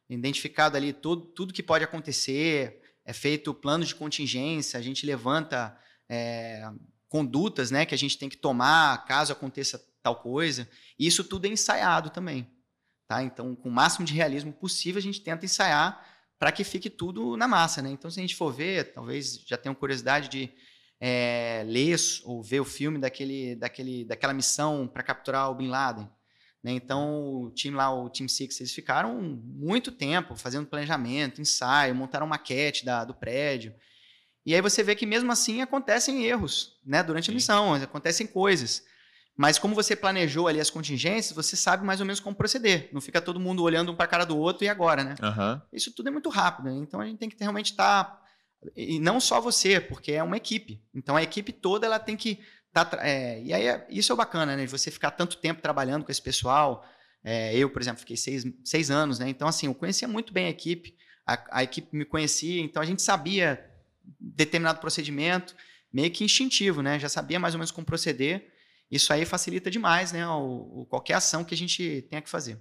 identificado 0.08 0.76
ali 0.76 0.92
tudo, 0.92 1.26
tudo 1.26 1.52
que 1.52 1.62
pode 1.62 1.84
acontecer, 1.84 2.80
é 3.04 3.12
feito 3.12 3.54
plano 3.54 3.84
de 3.84 3.94
contingência, 3.94 4.78
a 4.78 4.82
gente 4.82 5.06
levanta 5.06 5.76
é, 6.08 6.68
condutas 7.08 7.70
né, 7.70 7.86
que 7.86 7.94
a 7.94 7.98
gente 7.98 8.18
tem 8.18 8.28
que 8.28 8.36
tomar 8.36 9.04
caso 9.06 9.32
aconteça 9.32 9.82
tal 10.02 10.16
coisa. 10.16 10.68
E 10.98 11.06
isso 11.06 11.24
tudo 11.24 11.46
é 11.46 11.48
ensaiado 11.48 12.10
também. 12.10 12.50
Tá? 13.08 13.22
Então, 13.22 13.54
com 13.54 13.68
o 13.68 13.72
máximo 13.72 14.04
de 14.04 14.14
realismo 14.14 14.52
possível, 14.52 14.98
a 14.98 15.02
gente 15.02 15.20
tenta 15.20 15.44
ensaiar 15.44 16.04
para 16.38 16.52
que 16.52 16.64
fique 16.64 16.90
tudo 16.90 17.36
na 17.36 17.46
massa. 17.46 17.80
Né? 17.80 17.90
Então, 17.90 18.10
se 18.10 18.18
a 18.18 18.22
gente 18.22 18.36
for 18.36 18.52
ver, 18.52 18.92
talvez 18.92 19.42
já 19.46 19.56
tenham 19.56 19.74
curiosidade 19.74 20.28
de 20.28 20.52
é, 21.00 21.62
ler 21.66 21.96
ou 22.24 22.42
ver 22.42 22.60
o 22.60 22.64
filme 22.64 22.98
daquele, 22.98 23.54
daquele, 23.54 24.04
daquela 24.04 24.32
missão 24.32 24.88
para 24.88 25.02
capturar 25.02 25.50
o 25.50 25.54
Bin 25.54 25.68
Laden. 25.68 26.08
Né? 26.62 26.72
Então, 26.72 27.42
o 27.42 27.50
time 27.50 27.76
lá, 27.76 27.94
o 27.94 28.10
Team 28.10 28.28
Six, 28.28 28.60
eles 28.60 28.72
ficaram 28.72 29.20
muito 29.20 29.92
tempo 29.92 30.34
fazendo 30.34 30.66
planejamento, 30.66 31.40
ensaio, 31.40 31.94
montaram 31.94 32.26
maquete 32.26 32.84
da, 32.84 33.04
do 33.04 33.14
prédio. 33.14 33.74
E 34.44 34.54
aí 34.54 34.60
você 34.60 34.82
vê 34.82 34.94
que 34.94 35.06
mesmo 35.06 35.30
assim 35.32 35.60
acontecem 35.60 36.24
erros 36.24 36.78
né? 36.84 37.02
durante 37.02 37.30
a 37.30 37.32
Sim. 37.32 37.34
missão, 37.34 37.74
acontecem 37.74 38.26
coisas. 38.26 38.84
Mas 39.36 39.58
como 39.58 39.74
você 39.74 39.94
planejou 39.94 40.48
ali 40.48 40.60
as 40.60 40.70
contingências, 40.70 41.34
você 41.34 41.56
sabe 41.56 41.84
mais 41.84 42.00
ou 42.00 42.06
menos 42.06 42.20
como 42.20 42.34
proceder. 42.34 42.88
Não 42.92 43.00
fica 43.00 43.20
todo 43.20 43.38
mundo 43.38 43.62
olhando 43.62 43.92
um 43.92 43.96
para 43.96 44.06
a 44.06 44.08
cara 44.08 44.24
do 44.24 44.38
outro 44.38 44.64
e 44.64 44.68
agora, 44.68 45.04
né? 45.04 45.14
Aham. 45.20 45.60
Isso 45.72 45.92
tudo 45.94 46.08
é 46.08 46.10
muito 46.10 46.30
rápido, 46.30 46.70
né? 46.70 46.76
então 46.76 47.00
a 47.00 47.06
gente 47.06 47.18
tem 47.18 47.28
que 47.28 47.36
realmente 47.38 47.72
estar 47.72 48.24
e 48.74 48.98
não 48.98 49.20
só 49.20 49.40
você, 49.40 49.80
porque 49.80 50.12
é 50.12 50.22
uma 50.22 50.36
equipe. 50.36 50.82
Então 50.94 51.16
a 51.16 51.22
equipe 51.22 51.52
toda 51.52 51.86
ela 51.86 51.98
tem 51.98 52.16
que 52.16 52.40
estar. 52.82 52.98
é, 53.06 53.42
e 53.42 53.52
aí 53.52 53.66
é- 53.66 53.86
isso 53.90 54.12
é 54.12 54.16
bacana, 54.16 54.56
né? 54.56 54.64
de 54.64 54.70
Você 54.70 54.90
ficar 54.90 55.10
tanto 55.12 55.36
tempo 55.38 55.60
trabalhando 55.62 56.04
com 56.04 56.10
esse 56.10 56.22
pessoal. 56.22 56.86
É, 57.24 57.56
eu, 57.56 57.68
por 57.70 57.82
exemplo, 57.82 57.98
fiquei 58.00 58.16
seis, 58.16 58.44
seis 58.64 58.90
anos, 58.90 59.18
né? 59.18 59.28
Então 59.28 59.48
assim, 59.48 59.66
eu 59.66 59.74
conhecia 59.74 60.06
muito 60.06 60.32
bem 60.32 60.46
a 60.46 60.50
equipe. 60.50 60.96
A, 61.26 61.58
a 61.58 61.62
equipe 61.64 61.88
me 61.96 62.04
conhecia, 62.04 62.60
então 62.62 62.80
a 62.80 62.86
gente 62.86 63.02
sabia 63.02 63.68
determinado 64.20 64.78
procedimento, 64.80 65.56
meio 65.92 66.10
que 66.10 66.22
instintivo, 66.22 66.82
né? 66.82 66.98
Já 66.98 67.08
sabia 67.08 67.38
mais 67.40 67.54
ou 67.54 67.58
menos 67.58 67.70
como 67.72 67.84
proceder. 67.86 68.52
Isso 68.88 69.12
aí 69.12 69.24
facilita 69.24 69.68
demais, 69.70 70.12
né? 70.12 70.26
O, 70.28 70.82
o- 70.82 70.86
qualquer 70.88 71.14
ação 71.14 71.44
que 71.44 71.52
a 71.54 71.56
gente 71.56 72.02
tenha 72.08 72.22
que 72.22 72.30
fazer. 72.30 72.58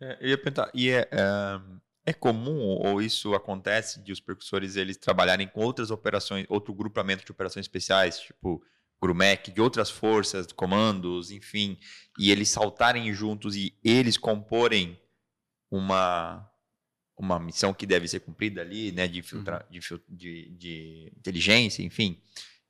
É, 0.00 0.18
eu 0.20 0.28
ia 0.30 0.36
perguntar, 0.36 0.70
e 0.74 0.90
é, 0.90 1.08
é, 1.10 1.60
é 2.06 2.12
comum 2.12 2.58
ou 2.60 3.00
isso 3.00 3.34
acontece 3.34 4.02
de 4.02 4.12
os 4.12 4.20
percussores 4.20 4.76
eles 4.76 4.96
trabalharem 4.98 5.46
com 5.48 5.60
outras 5.60 5.90
operações, 5.90 6.44
outro 6.50 6.74
grupamento 6.74 7.24
de 7.24 7.30
operações 7.32 7.64
especiais, 7.64 8.18
tipo 8.18 8.62
Grumec, 9.02 9.50
de 9.50 9.60
outras 9.60 9.90
forças, 9.90 10.46
comandos, 10.52 11.30
enfim, 11.32 11.76
e 12.18 12.30
eles 12.30 12.48
saltarem 12.48 13.12
juntos 13.12 13.56
e 13.56 13.74
eles 13.82 14.16
comporem 14.16 14.96
uma 15.70 16.48
uma 17.16 17.38
missão 17.38 17.72
que 17.74 17.86
deve 17.86 18.08
ser 18.08 18.20
cumprida 18.20 18.62
ali, 18.62 18.90
né, 18.90 19.06
de, 19.06 19.22
filtra, 19.22 19.64
de, 19.70 19.80
fil- 19.80 20.00
de, 20.08 20.50
de 20.58 21.12
inteligência, 21.16 21.82
enfim. 21.82 22.20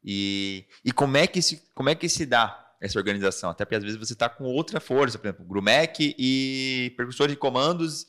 E, 0.05 0.67
e 0.85 0.93
como 0.93 1.17
é 1.17 1.27
que 1.27 1.41
se 1.41 1.63
como 1.75 1.89
é 1.89 1.95
que 1.95 2.09
se 2.09 2.27
dá 2.27 2.59
essa 2.81 2.99
organização? 2.99 3.51
Até 3.51 3.65
porque 3.65 3.77
às 3.77 3.85
vezes 3.85 3.99
você 3.99 4.13
está 4.13 4.29
com 4.29 4.45
outra 4.45 4.81
força, 4.81 5.19
por 5.19 5.27
exemplo, 5.27 5.45
Grumec 5.47 6.15
e 6.19 6.93
percussores 6.97 7.33
de 7.35 7.39
comandos. 7.39 8.07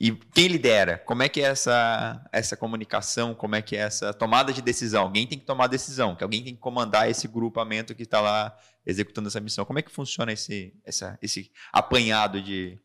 E 0.00 0.12
quem 0.12 0.46
lidera? 0.46 0.98
Como 0.98 1.24
é 1.24 1.28
que 1.28 1.40
é 1.40 1.44
essa, 1.44 2.24
essa 2.32 2.56
comunicação? 2.56 3.34
Como 3.34 3.56
é 3.56 3.62
que 3.62 3.76
é 3.76 3.80
essa 3.80 4.14
tomada 4.14 4.52
de 4.52 4.62
decisão? 4.62 5.02
Alguém 5.02 5.26
tem 5.26 5.38
que 5.38 5.44
tomar 5.44 5.64
a 5.64 5.68
decisão, 5.68 6.14
que 6.14 6.22
alguém 6.22 6.44
tem 6.44 6.54
que 6.54 6.60
comandar 6.60 7.10
esse 7.10 7.26
grupamento 7.26 7.94
que 7.96 8.04
está 8.04 8.20
lá 8.20 8.56
executando 8.86 9.26
essa 9.26 9.40
missão. 9.40 9.64
Como 9.64 9.80
é 9.80 9.82
que 9.82 9.90
funciona 9.90 10.32
esse, 10.32 10.72
essa, 10.84 11.18
esse 11.20 11.50
apanhado 11.72 12.40
de. 12.40 12.78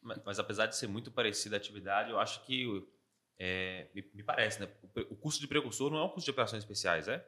Mas, 0.00 0.20
mas 0.24 0.38
apesar 0.38 0.66
de 0.66 0.76
ser 0.76 0.86
muito 0.86 1.10
parecida 1.10 1.56
a 1.56 1.58
atividade, 1.58 2.10
eu 2.10 2.20
acho 2.20 2.44
que 2.46 2.66
é, 3.36 3.88
me, 3.92 4.04
me 4.14 4.22
parece, 4.22 4.60
né? 4.60 4.68
O, 4.94 5.14
o 5.14 5.16
custo 5.16 5.40
de 5.40 5.48
precursor 5.48 5.90
não 5.90 5.98
é 5.98 6.04
um 6.04 6.08
custo 6.08 6.26
de 6.26 6.30
operações 6.30 6.62
especiais, 6.62 7.08
é? 7.08 7.26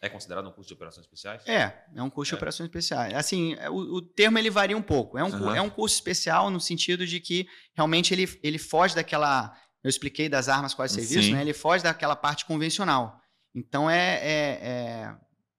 É 0.00 0.08
considerado 0.08 0.46
um 0.48 0.52
custo 0.52 0.68
de 0.68 0.74
operações 0.74 1.04
especiais? 1.06 1.42
É, 1.46 1.76
é 1.94 2.02
um 2.02 2.08
curso 2.08 2.30
de 2.30 2.34
É. 2.34 2.38
operações 2.38 2.66
especiais. 2.68 3.12
Assim, 3.14 3.54
é, 3.58 3.68
o, 3.68 3.74
o 3.74 4.00
termo 4.02 4.38
ele 4.38 4.48
varia 4.50 4.76
um 4.76 4.82
pouco. 4.82 5.18
É 5.18 5.24
um, 5.24 5.26
Aham. 5.34 5.56
é 5.56 5.60
um 5.60 5.68
curso 5.70 5.96
especial 5.96 6.50
no 6.50 6.60
sentido 6.60 7.04
de 7.06 7.18
que 7.18 7.48
realmente 7.74 8.14
ele, 8.14 8.28
ele 8.42 8.58
foge 8.58 8.94
daquela. 8.94 9.56
Eu 9.82 9.88
expliquei 9.88 10.28
das 10.28 10.48
armas 10.48 10.72
quais 10.74 10.92
serviço, 10.92 11.22
Sim. 11.28 11.32
né? 11.34 11.40
Ele 11.40 11.52
foge 11.52 11.82
daquela 11.82 12.14
parte 12.14 12.44
convencional. 12.44 13.20
Então 13.54 13.90
é, 13.90 14.14
é- 14.22 14.58
é- 14.62 15.16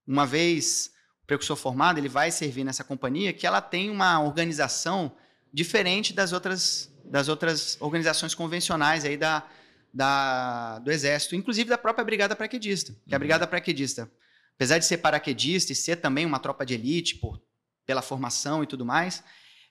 uma 0.07 0.25
vez 0.25 0.91
o 1.23 1.25
precursor 1.27 1.55
formado, 1.57 1.97
ele 1.97 2.09
vai 2.09 2.31
servir 2.31 2.63
nessa 2.63 2.83
companhia 2.83 3.33
que 3.33 3.45
ela 3.45 3.61
tem 3.61 3.89
uma 3.89 4.21
organização 4.21 5.11
diferente 5.53 6.13
das 6.13 6.31
outras, 6.31 6.89
das 7.03 7.27
outras 7.27 7.77
organizações 7.81 8.33
convencionais 8.33 9.03
aí 9.03 9.17
da, 9.17 9.45
da, 9.93 10.79
do 10.79 10.91
Exército, 10.91 11.35
inclusive 11.35 11.69
da 11.69 11.77
própria 11.77 12.05
Brigada 12.05 12.35
Paraquedista. 12.35 12.93
Que 13.07 13.13
a 13.13 13.17
Uhum. 13.17 13.19
Brigada 13.19 13.45
Paraquedista, 13.47 14.09
apesar 14.59 14.77
de 14.77 14.83
ser 14.83 14.97
paraquedista 14.97 15.71
e 15.71 15.75
ser 15.75 15.95
também 15.95 16.25
uma 16.25 16.37
tropa 16.37 16.65
de 16.65 16.73
elite 16.73 17.15
por, 17.15 17.41
pela 17.85 18.01
formação 18.01 18.61
e 18.61 18.67
tudo 18.67 18.85
mais, 18.85 19.23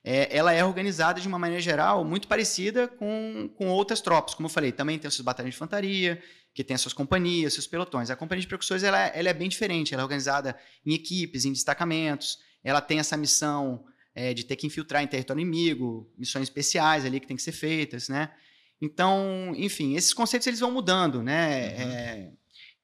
é, 0.03 0.35
ela 0.35 0.51
é 0.51 0.65
organizada 0.65 1.21
de 1.21 1.27
uma 1.27 1.37
maneira 1.37 1.61
geral 1.61 2.03
muito 2.03 2.27
parecida 2.27 2.87
com, 2.87 3.51
com 3.55 3.67
outras 3.67 4.01
tropas. 4.01 4.33
Como 4.33 4.47
eu 4.47 4.51
falei, 4.51 4.71
também 4.71 4.97
tem 4.97 5.07
os 5.07 5.13
seus 5.13 5.23
batalhões 5.23 5.53
de 5.53 5.57
infantaria, 5.57 6.19
que 6.55 6.63
tem 6.63 6.73
as 6.73 6.81
suas 6.81 6.93
companhias, 6.93 7.53
seus 7.53 7.67
pelotões. 7.67 8.09
A 8.09 8.15
companhia 8.15 8.41
de 8.41 8.47
percussores 8.47 8.81
ela, 8.81 9.05
é- 9.05 9.11
ela 9.13 9.29
é 9.29 9.33
bem 9.33 9.47
diferente, 9.47 9.93
ela 9.93 10.01
é 10.01 10.05
organizada 10.05 10.57
em 10.83 10.95
equipes, 10.95 11.45
em 11.45 11.53
destacamentos, 11.53 12.39
ela 12.63 12.81
tem 12.81 12.97
essa 12.97 13.15
missão 13.15 13.85
é, 14.15 14.33
de 14.33 14.43
ter 14.43 14.55
que 14.55 14.65
infiltrar 14.65 15.03
em 15.03 15.07
território 15.07 15.39
inimigo, 15.39 16.11
missões 16.17 16.45
especiais 16.45 17.05
ali 17.05 17.19
que 17.19 17.27
tem 17.27 17.37
que 17.37 17.43
ser 17.43 17.51
feitas, 17.51 18.09
né? 18.09 18.31
Então, 18.81 19.53
enfim, 19.55 19.95
esses 19.95 20.15
conceitos 20.15 20.47
eles 20.47 20.59
vão 20.59 20.71
mudando, 20.71 21.21
né? 21.21 21.67
Uhum. 21.67 21.91
É, 21.91 22.31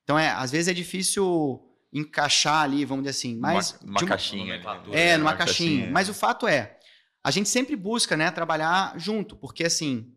então, 0.04 0.20
é, 0.20 0.30
às 0.30 0.52
vezes 0.52 0.68
é 0.68 0.74
difícil 0.74 1.66
encaixar 1.98 2.62
ali, 2.64 2.84
vamos 2.84 3.06
dizer 3.06 3.18
assim, 3.18 3.38
mas 3.40 3.72
uma, 3.82 3.92
uma 3.92 3.98
de 4.00 4.04
uma- 4.04 4.10
caixinha. 4.10 4.46
nomenclatura, 4.46 5.00
é, 5.00 5.06
né? 5.12 5.18
numa 5.18 5.32
Uma 5.32 5.38
caixinha. 5.38 5.70
caixinha. 5.70 5.92
Mas 5.94 6.10
o 6.10 6.14
fato 6.14 6.46
é, 6.48 6.78
a 7.24 7.32
gente 7.32 7.48
sempre 7.48 7.76
busca, 7.76 8.18
né, 8.18 8.30
trabalhar 8.32 8.94
junto, 9.00 9.36
porque 9.38 9.64
assim, 9.64 10.14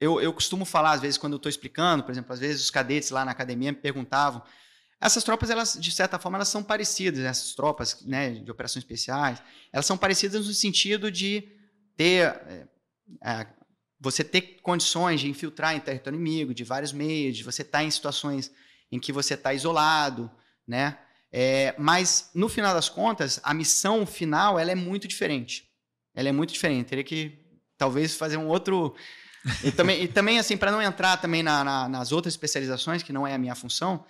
eu, 0.00 0.20
eu 0.20 0.32
costumo 0.32 0.64
falar, 0.64 0.92
às 0.92 1.00
vezes, 1.00 1.18
quando 1.18 1.34
eu 1.34 1.36
estou 1.38 1.50
explicando, 1.50 2.02
por 2.02 2.10
exemplo, 2.12 2.32
às 2.32 2.38
vezes 2.40 2.62
os 2.62 2.70
cadetes 2.70 3.10
lá 3.10 3.24
na 3.24 3.30
academia 3.32 3.72
me 3.72 3.78
perguntavam. 3.78 4.42
Essas 4.98 5.22
tropas, 5.22 5.50
elas, 5.50 5.76
de 5.78 5.90
certa 5.92 6.18
forma, 6.18 6.38
elas 6.38 6.48
são 6.48 6.62
parecidas, 6.62 7.20
essas 7.20 7.54
tropas 7.54 8.02
né, 8.06 8.30
de 8.30 8.50
operações 8.50 8.82
especiais, 8.82 9.42
elas 9.70 9.84
são 9.84 9.98
parecidas 9.98 10.46
no 10.46 10.54
sentido 10.54 11.10
de 11.10 11.46
ter. 11.96 12.22
é, 12.46 12.66
é, 13.22 13.46
você 13.98 14.22
ter 14.22 14.58
condições 14.62 15.20
de 15.20 15.28
infiltrar 15.28 15.74
em 15.74 15.80
território 15.80 16.18
inimigo, 16.18 16.52
de 16.54 16.64
vários 16.64 16.92
meios, 16.92 17.36
de 17.36 17.42
você 17.42 17.62
estar 17.62 17.82
em 17.82 17.90
situações 17.90 18.50
em 18.92 18.98
que 19.00 19.10
você 19.10 19.32
está 19.34 19.54
isolado, 19.54 20.30
né? 20.66 20.98
É, 21.32 21.74
mas, 21.78 22.30
no 22.34 22.48
final 22.48 22.72
das 22.74 22.88
contas, 22.88 23.40
a 23.42 23.52
missão 23.52 24.06
final 24.06 24.58
ela 24.58 24.70
é 24.70 24.74
muito 24.74 25.06
diferente. 25.06 25.68
Ela 26.14 26.28
é 26.30 26.32
muito 26.32 26.52
diferente. 26.52 26.86
Teria 26.88 27.04
que, 27.04 27.38
talvez, 27.76 28.14
fazer 28.14 28.36
um 28.36 28.48
outro... 28.48 28.94
E 29.62 29.70
também, 29.70 30.02
e 30.02 30.08
também 30.08 30.38
assim, 30.38 30.56
para 30.56 30.72
não 30.72 30.82
entrar 30.82 31.16
também 31.18 31.42
na- 31.42 31.62
na- 31.62 31.88
nas 31.88 32.10
outras 32.10 32.34
especializações, 32.34 33.02
que 33.02 33.12
não 33.12 33.24
é 33.26 33.34
a 33.34 33.38
minha 33.38 33.54
função, 33.54 34.04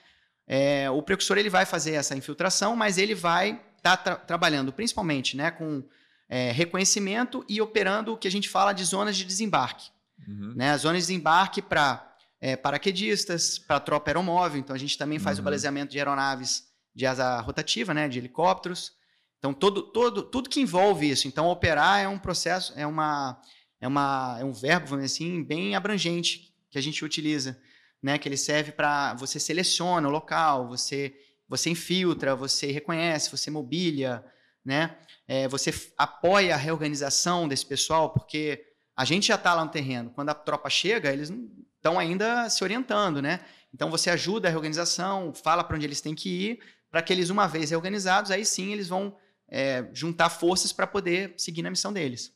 é, 0.47 0.89
o 0.91 1.03
precursor 1.03 1.37
ele 1.37 1.51
vai 1.51 1.67
fazer 1.67 1.93
essa 1.93 2.17
infiltração, 2.17 2.75
mas 2.75 2.97
ele 2.97 3.15
vai 3.15 3.61
estar 3.77 3.97
trabalhando 3.99 4.73
principalmente 4.73 5.37
né, 5.37 5.51
com 5.51 5.83
é, 6.29 6.53
reconhecimento 6.53 7.45
e 7.49 7.61
operando 7.61 8.13
o 8.15 8.17
que 8.17 8.27
a 8.27 8.31
gente 8.31 8.49
fala 8.49 8.73
de 8.73 8.83
zonas 8.85 9.17
de 9.17 9.25
desembarque 9.25 9.91
Uhum. 10.27 10.55
né? 10.57 10.71
As 10.73 10.81
zonas 10.81 11.03
de 11.03 11.09
desembarque 11.09 11.61
para 11.61 12.16
paraquedistas, 12.57 13.59
para 13.59 13.81
tropa 13.81 14.11
aeromóvel. 14.11 14.59
Então 14.61 14.75
a 14.75 14.79
gente 14.79 14.99
também 14.99 15.19
faz 15.19 15.39
o 15.39 15.41
Uhum. 15.41 15.45
balisamento 15.47 15.91
de 15.93 15.99
aeronaves 15.99 16.65
de 16.95 17.07
asa 17.07 17.41
rotativa, 17.41 17.93
né? 17.95 18.09
De 18.09 18.19
helicópteros. 18.19 18.93
Então 19.39 19.53
todo, 19.53 19.83
todo, 19.83 20.23
tudo 20.23 20.49
que 20.49 20.61
envolve 20.61 21.09
isso. 21.09 21.29
Então 21.29 21.49
operar 21.49 22.01
é 22.01 22.09
um 22.09 22.19
processo, 22.19 22.73
é 22.77 22.87
uma, 22.87 23.41
é 23.81 23.87
uma, 23.87 24.37
é 24.41 24.45
um 24.45 24.53
verbo, 24.53 24.87
vamos 24.89 25.05
dizer 25.05 25.25
assim, 25.25 25.43
bem 25.45 25.75
abrangente 25.77 26.55
que 26.71 26.79
a 26.79 26.81
gente 26.81 27.05
utiliza, 27.05 27.59
né? 28.03 28.19
Que 28.19 28.29
ele 28.29 28.37
serve 28.37 28.73
para 28.73 29.15
você 29.15 29.39
seleciona 29.39 30.09
o 30.09 30.11
local, 30.11 30.69
você 30.69 31.15
você 31.49 31.71
infiltra, 31.71 32.35
você 32.35 32.73
reconhece, 32.73 33.31
você 33.31 33.51
mobília, 33.53 34.25
né? 34.65 34.99
É, 35.29 35.47
você 35.47 35.73
apoia 35.97 36.55
a 36.55 36.59
reorganização 36.59 37.47
desse 37.47 37.65
pessoal, 37.65 38.13
porque 38.13 38.65
a 38.97 39.05
gente 39.05 39.29
já 39.29 39.37
está 39.37 39.55
lá 39.55 39.65
no 39.65 39.71
terreno. 39.71 40.11
Quando 40.11 40.31
a 40.31 40.35
tropa 40.35 40.69
chega, 40.69 41.13
eles 41.13 41.31
não 41.31 41.49
estão 41.87 41.99
ainda 41.99 42.49
se 42.51 42.65
orientando, 42.65 43.23
né? 43.23 43.41
Então 43.73 43.91
você 43.91 44.11
ajuda 44.11 44.49
a 44.49 44.51
reorganização, 44.51 45.33
fala 45.33 45.63
para 45.63 45.77
onde 45.77 45.87
eles 45.87 46.01
têm 46.01 46.15
que 46.15 46.29
ir, 46.29 46.59
para 46.91 47.01
que 47.01 47.13
eles, 47.13 47.31
uma 47.31 47.47
vez 47.47 47.71
reorganizados, 47.71 48.31
aí 48.31 48.45
sim 48.45 48.73
eles 48.73 48.89
vão 48.89 49.17
é, 49.49 49.87
juntar 49.93 50.29
forças 50.29 50.73
para 50.73 50.87
poder 50.87 51.35
seguir 51.37 51.63
na 51.63 51.71
missão 51.71 51.93
deles. 51.93 52.35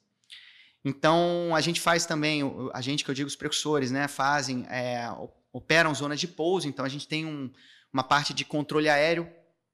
Então 0.84 1.54
a 1.54 1.60
gente 1.60 1.80
faz 1.80 2.06
também, 2.06 2.42
a 2.72 2.80
gente 2.80 3.04
que 3.04 3.10
eu 3.10 3.14
digo 3.14 3.26
os 3.26 3.36
precursores, 3.36 3.90
né? 3.90 4.06
Fazem, 4.06 4.64
é, 4.70 5.08
operam 5.52 5.92
zonas 5.94 6.20
de 6.20 6.28
pouso. 6.28 6.68
Então 6.68 6.84
a 6.84 6.88
gente 6.88 7.08
tem 7.08 7.26
um- 7.26 7.50
uma 7.92 8.04
parte 8.04 8.32
de 8.32 8.44
controle 8.44 8.88
aéreo 8.88 9.28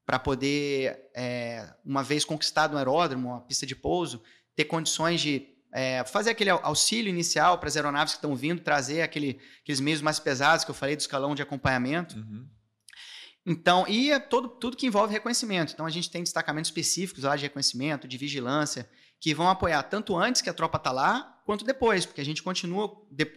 para 0.05 0.17
poder, 0.17 1.09
é, 1.13 1.69
uma 1.85 2.01
vez 2.01 2.25
conquistado 2.25 2.73
um 2.73 2.77
aeródromo, 2.77 3.29
uma 3.29 3.41
pista 3.41 3.65
de 3.65 3.75
pouso, 3.75 4.23
ter 4.55 4.65
condições 4.65 5.21
de 5.21 5.47
é, 5.77 6.03
fazer 6.05 6.31
aquele 6.31 6.49
au- 6.49 6.59
auxílio 6.63 7.07
inicial 7.07 7.59
para 7.59 7.69
as 7.69 7.75
aeronaves 7.75 8.13
que 8.13 8.17
estão 8.17 8.35
vindo, 8.35 8.61
trazer 8.61 9.03
aquele, 9.03 9.39
aqueles 9.61 9.79
meios 9.79 10.01
mais 10.01 10.19
pesados 10.19 10.65
que 10.65 10.71
eu 10.71 10.75
falei 10.75 10.95
do 10.95 11.01
escalão 11.01 11.35
de 11.35 11.43
acompanhamento. 11.43 12.17
Uhum. 12.17 12.47
Então, 13.45 13.85
e 13.87 14.11
é 14.11 14.17
todo, 14.17 14.49
tudo 14.49 14.75
que 14.75 14.87
envolve 14.87 15.13
reconhecimento. 15.13 15.73
Então, 15.73 15.85
a 15.85 15.89
gente 15.91 16.09
tem 16.09 16.23
destacamentos 16.23 16.69
específicos 16.69 17.23
lá 17.23 17.35
de 17.35 17.43
reconhecimento, 17.43 18.07
de 18.07 18.17
vigilância, 18.17 18.89
que 19.21 19.35
vão 19.35 19.47
apoiar 19.49 19.83
tanto 19.83 20.17
antes 20.17 20.41
que 20.41 20.49
a 20.49 20.53
tropa 20.53 20.77
está 20.77 20.91
lá, 20.91 21.39
quanto 21.45 21.63
depois, 21.63 22.07
porque 22.07 22.21
a 22.21 22.25
gente 22.25 22.41
continua, 22.41 22.91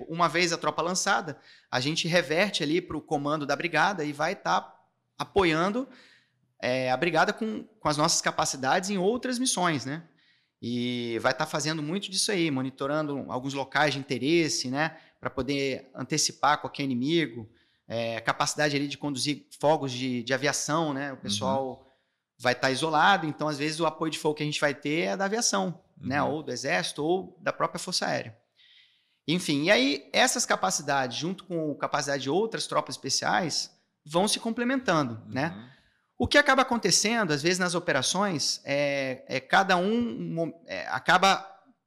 uma 0.08 0.28
vez 0.28 0.50
a 0.50 0.58
tropa 0.58 0.80
lançada, 0.80 1.38
a 1.70 1.78
gente 1.78 2.08
reverte 2.08 2.62
ali 2.62 2.80
para 2.80 2.96
o 2.96 3.02
comando 3.02 3.44
da 3.44 3.54
brigada 3.54 4.02
e 4.02 4.14
vai 4.14 4.32
estar 4.32 4.74
apoiando 5.18 5.86
é, 6.60 6.90
a 6.90 6.96
brigada 6.96 7.32
com, 7.34 7.64
com 7.78 7.88
as 7.88 7.98
nossas 7.98 8.20
capacidades 8.22 8.88
em 8.88 8.98
outras 8.98 9.38
missões, 9.38 9.84
né? 9.84 10.02
E 10.62 11.18
vai 11.20 11.32
estar 11.32 11.46
fazendo 11.46 11.82
muito 11.82 12.10
disso 12.10 12.30
aí, 12.30 12.50
monitorando 12.50 13.24
alguns 13.28 13.54
locais 13.54 13.94
de 13.94 14.00
interesse, 14.00 14.70
né? 14.70 14.96
Para 15.18 15.30
poder 15.30 15.90
antecipar 15.94 16.60
qualquer 16.60 16.82
inimigo, 16.82 17.48
é, 17.88 18.20
capacidade 18.20 18.76
ali 18.76 18.86
de 18.86 18.98
conduzir 18.98 19.46
fogos 19.58 19.90
de, 19.90 20.22
de 20.22 20.34
aviação, 20.34 20.92
né? 20.92 21.12
O 21.12 21.16
pessoal 21.16 21.86
vai 22.38 22.52
estar 22.52 22.70
isolado, 22.70 23.26
então 23.26 23.48
às 23.48 23.58
vezes 23.58 23.80
o 23.80 23.86
apoio 23.86 24.10
de 24.10 24.18
fogo 24.18 24.34
que 24.34 24.42
a 24.42 24.46
gente 24.46 24.60
vai 24.60 24.74
ter 24.74 25.08
é 25.08 25.16
da 25.16 25.24
aviação, 25.24 25.78
né? 26.00 26.22
Uhum. 26.22 26.30
Ou 26.30 26.42
do 26.42 26.52
exército 26.52 27.02
ou 27.02 27.38
da 27.40 27.52
própria 27.52 27.78
força 27.78 28.06
aérea. 28.06 28.36
Enfim, 29.26 29.64
e 29.64 29.70
aí 29.70 30.08
essas 30.12 30.44
capacidades, 30.44 31.16
junto 31.16 31.44
com 31.44 31.72
a 31.72 31.76
capacidade 31.76 32.24
de 32.24 32.30
outras 32.30 32.66
tropas 32.66 32.94
especiais, 32.94 33.70
vão 34.04 34.26
se 34.26 34.40
complementando, 34.40 35.22
né? 35.26 35.70
O 36.20 36.28
que 36.28 36.36
acaba 36.36 36.60
acontecendo, 36.60 37.32
às 37.32 37.42
vezes, 37.42 37.58
nas 37.58 37.74
operações, 37.74 38.60
é, 38.62 39.24
é 39.26 39.40
cada 39.40 39.78
um 39.78 40.52
é, 40.66 40.86
acaba, 40.88 41.38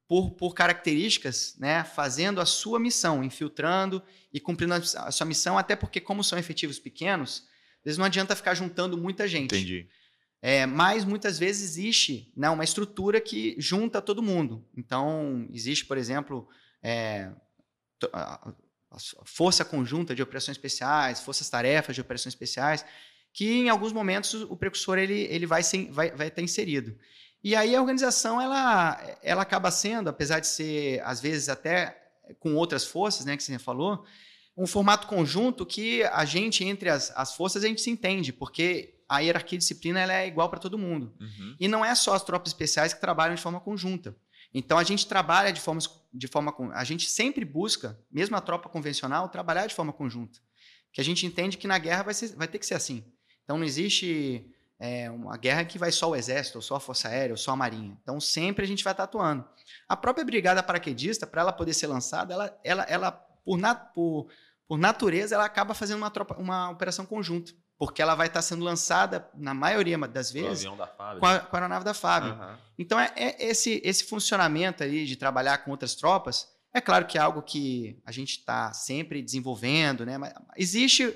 por, 0.08 0.32
por 0.32 0.56
características, 0.56 1.56
né, 1.60 1.84
fazendo 1.84 2.42
a 2.42 2.46
sua 2.46 2.80
missão, 2.80 3.24
infiltrando 3.24 4.02
e 4.34 4.40
cumprindo 4.40 4.74
a, 4.74 5.12
sua 5.12 5.28
missão, 5.28 5.56
até 5.56 5.76
porque, 5.76 6.02
como 6.02 6.24
são 6.24 6.40
efetivos 6.40 6.80
pequenos, 6.80 7.44
às 7.78 7.84
vezes 7.86 7.98
não 8.00 8.06
adianta 8.06 8.36
ficar 8.36 8.56
juntando 8.56 8.98
muita 8.98 9.28
gente. 9.28 9.54
Entendi. 9.54 9.88
É, 10.42 10.66
mas 10.66 11.06
muitas 11.06 11.38
vezes 11.38 11.70
existe 11.70 12.34
né, 12.36 12.50
uma 12.50 12.64
estrutura 12.64 13.22
que 13.22 13.56
junta 13.60 14.02
todo 14.02 14.24
mundo. 14.24 14.68
Então, 14.76 15.48
existe, 15.54 15.86
por 15.86 15.96
exemplo, 15.96 16.50
é, 16.82 17.30
a 18.12 18.52
força 19.26 19.64
conjunta 19.64 20.16
de 20.16 20.24
operações 20.24 20.58
especiais, 20.58 21.22
forças-tarefas 21.22 21.94
de 21.94 22.02
operações 22.02 22.34
especiais, 22.34 22.84
que 23.34 23.52
em 23.52 23.70
alguns 23.70 23.92
momentos 23.92 24.34
o 24.44 24.56
precursor 24.56 24.98
ele, 24.98 25.22
ele 25.22 25.46
vai, 25.46 25.64
ser, 25.64 25.92
vai, 25.92 26.12
vai 26.12 26.28
estar 26.28 26.42
inserido. 26.42 26.96
E 27.44 27.56
aí 27.56 27.76
a 27.76 27.82
organização 27.82 28.40
ela, 28.40 29.18
ela 29.22 29.42
acaba 29.42 29.70
sendo, 29.72 30.08
apesar 30.10 30.40
de 30.40 30.48
ser, 30.48 31.02
às 31.04 31.20
vezes, 31.20 31.50
até 31.50 32.00
com 32.40 32.56
outras 32.56 32.86
forças, 32.86 33.26
né, 33.26 33.36
que 33.36 33.44
você 33.44 33.60
falou, 33.60 34.06
um 34.56 34.66
formato 34.68 35.08
conjunto 35.08 35.66
que 35.66 36.04
a 36.04 36.24
gente, 36.24 36.64
entre 36.64 36.90
as, 36.90 37.12
as 37.18 37.36
forças, 37.36 37.64
a 37.64 37.68
gente 37.68 37.82
se 37.82 37.90
entende, 37.90 38.32
porque 38.32 39.00
a 39.10 39.20
hierarquia 39.20 39.58
de 39.58 39.64
disciplina 39.64 40.00
ela 40.00 40.14
é 40.14 40.28
igual 40.28 40.50
para 40.50 40.60
todo 40.60 40.78
mundo. 40.78 41.14
Uhum. 41.20 41.56
E 41.60 41.68
não 41.68 41.84
é 41.84 41.94
só 41.96 42.14
as 42.14 42.24
tropas 42.24 42.52
especiais 42.52 42.94
que 42.94 43.02
trabalham 43.02 43.36
de 43.36 43.42
forma 43.42 43.60
conjunta. 43.60 44.16
Então 44.54 44.78
a 44.78 44.84
gente 44.84 45.08
trabalha 45.08 45.52
de 45.52 45.60
forma, 45.60 45.82
de 46.14 46.28
forma 46.28 46.56
a 46.74 46.84
gente 46.84 47.10
sempre 47.10 47.44
busca, 47.44 48.00
mesmo 48.12 48.36
a 48.36 48.42
tropa 48.42 48.70
convencional, 48.70 49.28
trabalhar 49.28 49.66
de 49.66 49.74
forma 49.74 49.92
conjunta, 49.92 50.40
que 50.94 51.02
a 51.02 51.04
gente 51.04 51.26
entende 51.26 51.58
que 51.58 51.68
na 51.68 51.78
guerra 51.80 52.04
vai, 52.04 52.14
ser- 52.14 52.36
vai 52.36 52.48
ter 52.48 52.60
que 52.60 52.66
ser 52.66 52.76
assim. 52.76 53.04
Então 53.44 53.58
não 53.58 53.66
existe 53.66 54.50
é, 54.80 55.10
uma 55.12 55.38
guerra 55.38 55.64
que 55.66 55.78
vai 55.78 55.92
só 55.92 56.10
o 56.10 56.16
exército, 56.16 56.58
ou 56.58 56.62
só 56.62 56.76
a 56.76 56.80
força 56.80 57.08
aérea, 57.08 57.34
ou 57.34 57.38
só 57.38 57.52
a 57.52 57.56
marinha. 57.56 57.98
Então 58.02 58.20
sempre 58.20 58.64
a 58.66 58.68
gente 58.68 58.84
vai 58.84 58.94
estar 58.94 59.04
atuando. 59.04 59.46
A 59.88 59.96
própria 59.98 60.26
brigada 60.26 60.62
paraquedista, 60.64 61.26
para 61.28 61.42
ela 61.42 61.54
poder 61.54 61.74
ser 61.74 61.88
lançada, 61.88 62.34
ela, 62.34 62.60
ela, 62.64 62.84
ela 62.84 63.12
por, 63.12 63.58
na- 63.58 63.76
por- 63.76 64.28
por 64.68 64.78
natureza, 64.78 65.36
ela 65.36 65.46
acaba 65.46 65.74
fazendo 65.74 65.98
uma, 65.98 66.10
tropa, 66.10 66.36
uma 66.40 66.70
operação 66.70 67.06
conjunta, 67.06 67.52
porque 67.78 68.02
ela 68.02 68.16
vai 68.16 68.28
estar 68.28 68.42
sendo 68.42 68.64
lançada 68.64 69.28
na 69.36 69.54
maioria 69.54 69.98
das 70.08 70.30
O 70.30 70.34
vezes 70.34 70.60
avião 70.66 70.78
da 70.78 70.88
fábrica. 70.88 71.20
com 71.20 71.26
a, 71.26 71.40
com 71.40 71.56
a 71.56 71.60
aeronave 71.60 71.86
da 71.86 71.94
FAB. 71.94 72.24
Aham. 72.26 72.60
Então, 72.80 73.00
é, 73.00 73.12
é 73.16 73.46
esse, 73.46 73.82
esse 73.84 74.06
funcionamento 74.06 74.82
ali 74.82 75.06
de 75.06 75.16
trabalhar 75.18 75.60
com 75.60 75.72
outras 75.72 75.96
tropas, 75.96 76.48
é 76.74 76.82
claro 76.82 77.06
que 77.06 77.18
é 77.18 77.22
algo 77.22 77.42
que 77.42 78.02
a 78.06 78.12
gente 78.12 78.38
está 78.40 78.74
sempre 78.74 79.22
desenvolvendo, 79.22 80.06
né? 80.06 80.18
Mas 80.18 80.34
existe 80.58 81.14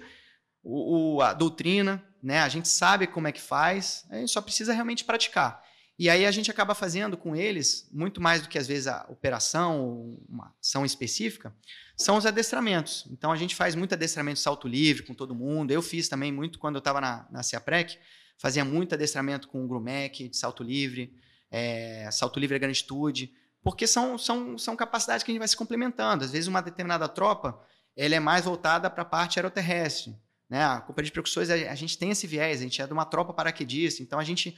o, 0.68 1.16
o- 1.18 1.22
a 1.22 1.34
doutrina, 1.34 2.04
né? 2.22 2.40
A 2.40 2.50
gente 2.50 2.68
sabe 2.68 3.08
como 3.08 3.28
é 3.28 3.32
que 3.32 3.42
faz, 3.42 4.06
a 4.10 4.16
gente 4.18 4.32
só 4.32 4.42
precisa 4.42 4.74
realmente 4.74 5.04
praticar. 5.06 5.64
E 6.00 6.10
aí 6.12 6.26
a 6.26 6.32
gente 6.32 6.52
acaba 6.52 6.76
fazendo 6.76 7.18
com 7.18 7.36
eles, 7.36 7.90
muito 7.92 8.22
mais 8.22 8.42
do 8.44 8.50
que 8.50 8.60
às 8.60 8.68
vezes 8.68 8.86
a 8.88 9.06
operação 9.10 9.82
ou 9.82 10.24
uma 10.30 10.54
ação 10.62 10.86
específica, 10.86 11.56
são 11.96 12.18
os 12.18 12.26
adestramentos. 12.26 13.08
Então 13.10 13.32
a 13.32 13.36
gente 13.36 13.56
faz 13.56 13.74
muito 13.74 13.94
adestramento 13.94 14.36
de 14.36 14.42
salto 14.42 14.68
livre 14.68 15.04
com 15.04 15.16
todo 15.16 15.34
mundo. 15.34 15.72
Eu 15.72 15.82
fiz 15.82 16.08
também 16.08 16.32
muito 16.32 16.60
quando 16.60 16.76
eu 16.76 16.80
estava 16.80 17.02
na, 17.02 17.26
na 17.32 17.42
CIAPREC, 17.42 17.98
fazia 18.38 18.64
muito 18.64 18.94
adestramento 18.94 19.48
com 19.48 19.64
o 19.66 19.68
Grumec, 19.68 20.28
de 20.30 20.38
salto 20.38 20.62
livre, 20.64 21.16
é, 21.50 22.08
salto 22.12 22.40
livre 22.40 22.56
a 22.56 22.60
granditude, 22.60 23.34
porque 23.64 23.88
são, 23.88 24.18
são, 24.20 24.56
são 24.58 24.76
capacidades 24.76 25.24
que 25.24 25.32
a 25.32 25.34
gente 25.34 25.40
vai 25.40 25.48
se 25.48 25.58
complementando. 25.58 26.24
Às 26.24 26.32
vezes 26.32 26.48
uma 26.48 26.62
determinada 26.62 27.08
tropa 27.10 27.60
ela 27.96 28.14
é 28.14 28.20
mais 28.20 28.46
voltada 28.46 28.88
para 28.92 29.02
a 29.02 29.06
parte 29.06 29.40
aeroterrestre. 29.40 30.16
Né? 30.50 30.64
A 30.64 30.82
Companhia 30.82 31.08
de 31.08 31.12
Percussões, 31.12 31.50
a, 31.50 31.76
gente 31.76 31.98
tem 31.98 32.10
esse 32.12 32.26
viés, 32.26 32.60
a 32.60 32.64
gente 32.64 32.82
é 32.82 32.88
de 32.88 32.94
uma 32.94 33.06
tropa 33.06 33.34
paraquedista, 33.34 34.02
então 34.02 34.18
a 34.18 34.24
gente 34.24 34.58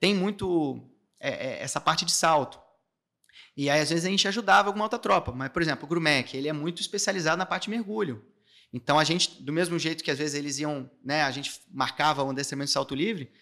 tem 0.00 0.14
muito 0.14 0.88
é, 1.20 1.30
é, 1.30 1.62
essa 1.62 1.80
parte 1.80 2.04
de 2.04 2.12
salto. 2.12 2.58
E 3.56 3.70
aí, 3.70 3.80
às 3.80 3.88
vezes, 3.88 4.04
a 4.04 4.08
gente 4.08 4.28
ajudava 4.28 4.68
alguma 4.68 4.84
outra 4.84 4.98
tropa. 4.98 5.32
Mas, 5.32 5.50
por 5.50 5.62
exemplo, 5.62 5.84
o 5.84 5.88
Grumec, 5.88 6.36
ele 6.36 6.48
é 6.48 6.52
muito 6.52 6.80
especializado 6.80 7.38
na 7.38 7.46
parte 7.46 7.64
de 7.64 7.70
mergulho. 7.70 8.24
Então, 8.72 8.98
a 8.98 9.04
gente, 9.04 9.42
do 9.42 9.52
mesmo 9.52 9.78
jeito 9.78 10.04
que 10.04 10.10
às 10.10 10.18
vezes 10.18 10.34
eles 10.34 10.58
iam, 10.58 10.90
né, 11.02 11.22
a 11.22 11.30
gente 11.30 11.60
marcava 11.70 12.22
um 12.22 12.30
adestramento 12.30 12.66
de 12.66 12.72
salto 12.72 12.94
livre, 12.94 13.32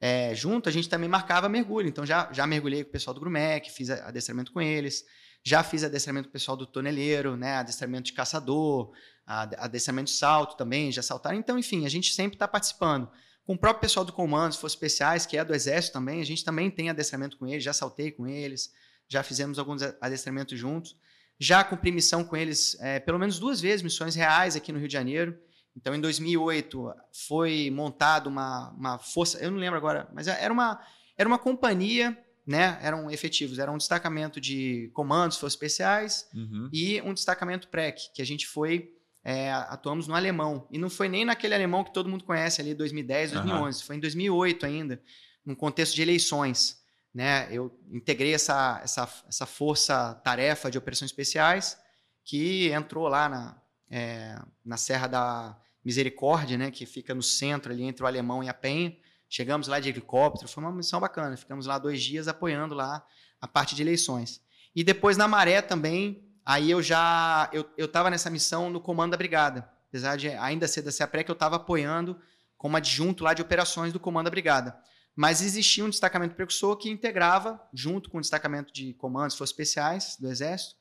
é, 0.00 0.34
junto, 0.34 0.68
a 0.68 0.72
gente 0.72 0.88
também 0.88 1.08
marcava 1.08 1.48
mergulho. 1.48 1.88
Então, 1.88 2.04
já, 2.04 2.30
já 2.32 2.46
mergulhei 2.46 2.82
com 2.84 2.90
o 2.90 2.92
pessoal 2.92 3.14
do 3.14 3.20
Grumec, 3.20 3.70
fiz 3.70 3.88
adestramento 3.88 4.52
com 4.52 4.60
eles. 4.60 5.04
Já 5.44 5.62
fiz 5.62 5.82
adestramento 5.82 6.28
com 6.28 6.30
o 6.30 6.32
pessoal 6.32 6.56
do 6.56 6.66
toneleiro, 6.66 7.36
né, 7.36 7.54
adestramento 7.54 8.04
de 8.04 8.12
caçador, 8.12 8.92
adestramento 9.26 10.10
de 10.10 10.16
salto 10.16 10.56
também, 10.56 10.90
já 10.92 11.02
saltaram. 11.02 11.38
Então, 11.38 11.58
enfim, 11.58 11.86
a 11.86 11.88
gente 11.88 12.12
sempre 12.12 12.34
está 12.36 12.46
participando. 12.48 13.08
Com 13.44 13.54
o 13.54 13.58
próprio 13.58 13.80
pessoal 13.80 14.04
do 14.04 14.12
comando, 14.12 14.52
se 14.52 14.58
for 14.60 14.66
especiais, 14.66 15.26
que 15.26 15.36
é 15.36 15.44
do 15.44 15.54
Exército 15.54 15.94
também, 15.94 16.20
a 16.20 16.24
gente 16.24 16.44
também 16.44 16.70
tem 16.70 16.90
adestramento 16.90 17.36
com 17.36 17.46
eles, 17.46 17.64
já 17.64 17.72
saltei 17.72 18.10
com 18.12 18.26
eles, 18.26 18.72
já 19.08 19.22
fizemos 19.22 19.58
alguns 19.58 19.82
adestramentos 20.00 20.58
juntos. 20.58 20.96
Já 21.38 21.64
cumpri 21.64 21.90
missão 21.90 22.22
com 22.22 22.36
eles 22.36 22.76
é, 22.80 23.00
pelo 23.00 23.18
menos 23.18 23.38
duas 23.40 23.60
vezes, 23.60 23.82
missões 23.82 24.14
reais 24.14 24.54
aqui 24.54 24.70
no 24.70 24.78
Rio 24.78 24.86
de 24.86 24.92
Janeiro. 24.92 25.36
Então, 25.76 25.92
em 25.94 26.00
2008, 26.00 26.92
foi 27.26 27.70
montada 27.70 28.28
uma, 28.28 28.70
uma 28.70 28.98
força, 28.98 29.38
eu 29.38 29.50
não 29.50 29.58
lembro 29.58 29.76
agora, 29.76 30.08
mas 30.12 30.28
era 30.28 30.52
uma, 30.52 30.80
era 31.16 31.28
uma 31.28 31.38
companhia, 31.38 32.16
né? 32.46 32.78
Eram 32.80 33.10
efetivos, 33.10 33.58
era 33.58 33.72
um 33.72 33.78
destacamento 33.78 34.40
de 34.40 34.90
comandos, 34.92 35.36
forças 35.38 35.54
especiais 35.54 36.28
Uhum. 36.34 36.68
e 36.72 37.00
um 37.02 37.12
destacamento 37.14 37.68
PREC, 37.68 38.12
que 38.14 38.22
a 38.22 38.26
gente 38.26 38.46
foi, 38.46 38.90
é, 39.24 39.52
atuamos 39.52 40.08
no 40.08 40.14
alemão. 40.14 40.66
E 40.70 40.78
não 40.78 40.90
foi 40.90 41.08
nem 41.08 41.24
naquele 41.24 41.54
alemão 41.54 41.84
que 41.84 41.92
todo 41.92 42.08
mundo 42.08 42.24
conhece 42.24 42.60
ali, 42.60 42.74
2010, 42.74 43.32
2011, 43.32 43.84
foi 43.84 43.96
em 43.96 44.00
2008 44.00 44.66
ainda, 44.66 45.02
num 45.44 45.54
contexto 45.54 45.94
de 45.94 46.02
eleições. 46.02 46.82
Né? 47.14 47.46
Eu 47.50 47.78
integrei 47.90 48.34
essa, 48.34 48.80
essa, 48.82 49.08
essa 49.28 49.46
força-tarefa 49.46 50.70
de 50.70 50.78
operações 50.78 51.10
especiais 51.10 51.78
que 52.24 52.70
entrou 52.70 53.08
lá 53.08 53.28
na, 53.28 53.62
é, 53.90 54.38
na 54.64 54.76
Serra 54.76 55.06
da 55.06 55.58
Misericórdia, 55.84 56.56
né? 56.56 56.70
que 56.70 56.86
fica 56.86 57.14
no 57.14 57.22
centro 57.22 57.72
ali 57.72 57.84
entre 57.84 58.02
o 58.02 58.06
Alemão 58.06 58.42
e 58.42 58.48
a 58.48 58.54
Penha. 58.54 58.96
Chegamos 59.28 59.66
lá 59.66 59.80
de 59.80 59.88
helicóptero, 59.88 60.48
foi 60.48 60.62
uma 60.62 60.72
missão 60.72 61.00
bacana. 61.00 61.36
Ficamos 61.36 61.66
lá 61.66 61.78
dois 61.78 62.02
dias 62.02 62.28
apoiando 62.28 62.74
lá 62.74 63.04
a 63.40 63.48
parte 63.48 63.74
de 63.74 63.82
eleições. 63.82 64.42
E 64.74 64.82
depois 64.82 65.16
na 65.16 65.28
Maré 65.28 65.60
também, 65.60 66.22
aí 66.44 66.70
eu 66.70 66.82
já 66.82 67.48
eu 67.52 67.68
eu 67.76 67.86
estava 67.86 68.10
nessa 68.10 68.30
missão 68.30 68.70
no 68.70 68.80
comando 68.80 69.12
da 69.12 69.16
brigada, 69.16 69.70
apesar 69.88 70.16
de 70.16 70.28
ainda 70.28 70.68
ser 70.68 70.82
da 70.82 70.92
CEAPRE 70.92 71.24
que 71.24 71.30
eu 71.30 71.34
estava 71.34 71.56
apoiando 71.56 72.18
como 72.56 72.76
adjunto 72.76 73.24
lá 73.24 73.34
de 73.34 73.42
operações 73.42 73.92
do 73.92 74.00
comando 74.00 74.24
da 74.24 74.30
brigada. 74.30 74.78
Mas 75.14 75.42
existia 75.42 75.84
um 75.84 75.90
destacamento 75.90 76.34
precursor 76.34 76.76
que 76.76 76.88
integrava, 76.88 77.60
junto 77.72 78.08
com 78.08 78.18
o 78.18 78.20
destacamento 78.20 78.72
de 78.72 78.94
comandos 78.94 79.36
forças 79.36 79.52
especiais 79.52 80.16
do 80.18 80.28
Exército, 80.28 80.76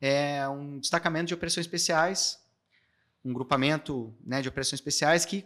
é 0.00 0.48
um 0.48 0.78
destacamento 0.78 1.26
de 1.26 1.34
operações 1.34 1.66
especiais, 1.66 2.38
um 3.24 3.32
grupamento 3.32 4.16
né, 4.24 4.42
de 4.42 4.48
operações 4.48 4.80
especiais 4.80 5.24
que 5.24 5.44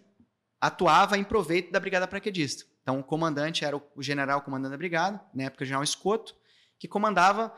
atuava 0.61 1.19
em 1.19 1.25
proveito 1.25 1.71
da 1.71 1.81
brigada 1.81 2.07
paraquedista. 2.07 2.65
Então, 2.83 2.99
o 2.99 3.05
comandante 3.05 3.65
era 3.65 3.77
o, 3.77 3.83
o 3.95 4.03
general 4.03 4.43
comandante 4.43 4.73
da 4.73 4.77
brigada, 4.77 5.21
na 5.35 5.45
época 5.45 5.65
o 5.65 5.67
general 5.67 5.85
Escoto, 5.85 6.35
que 6.79 6.89
comandava, 6.89 7.55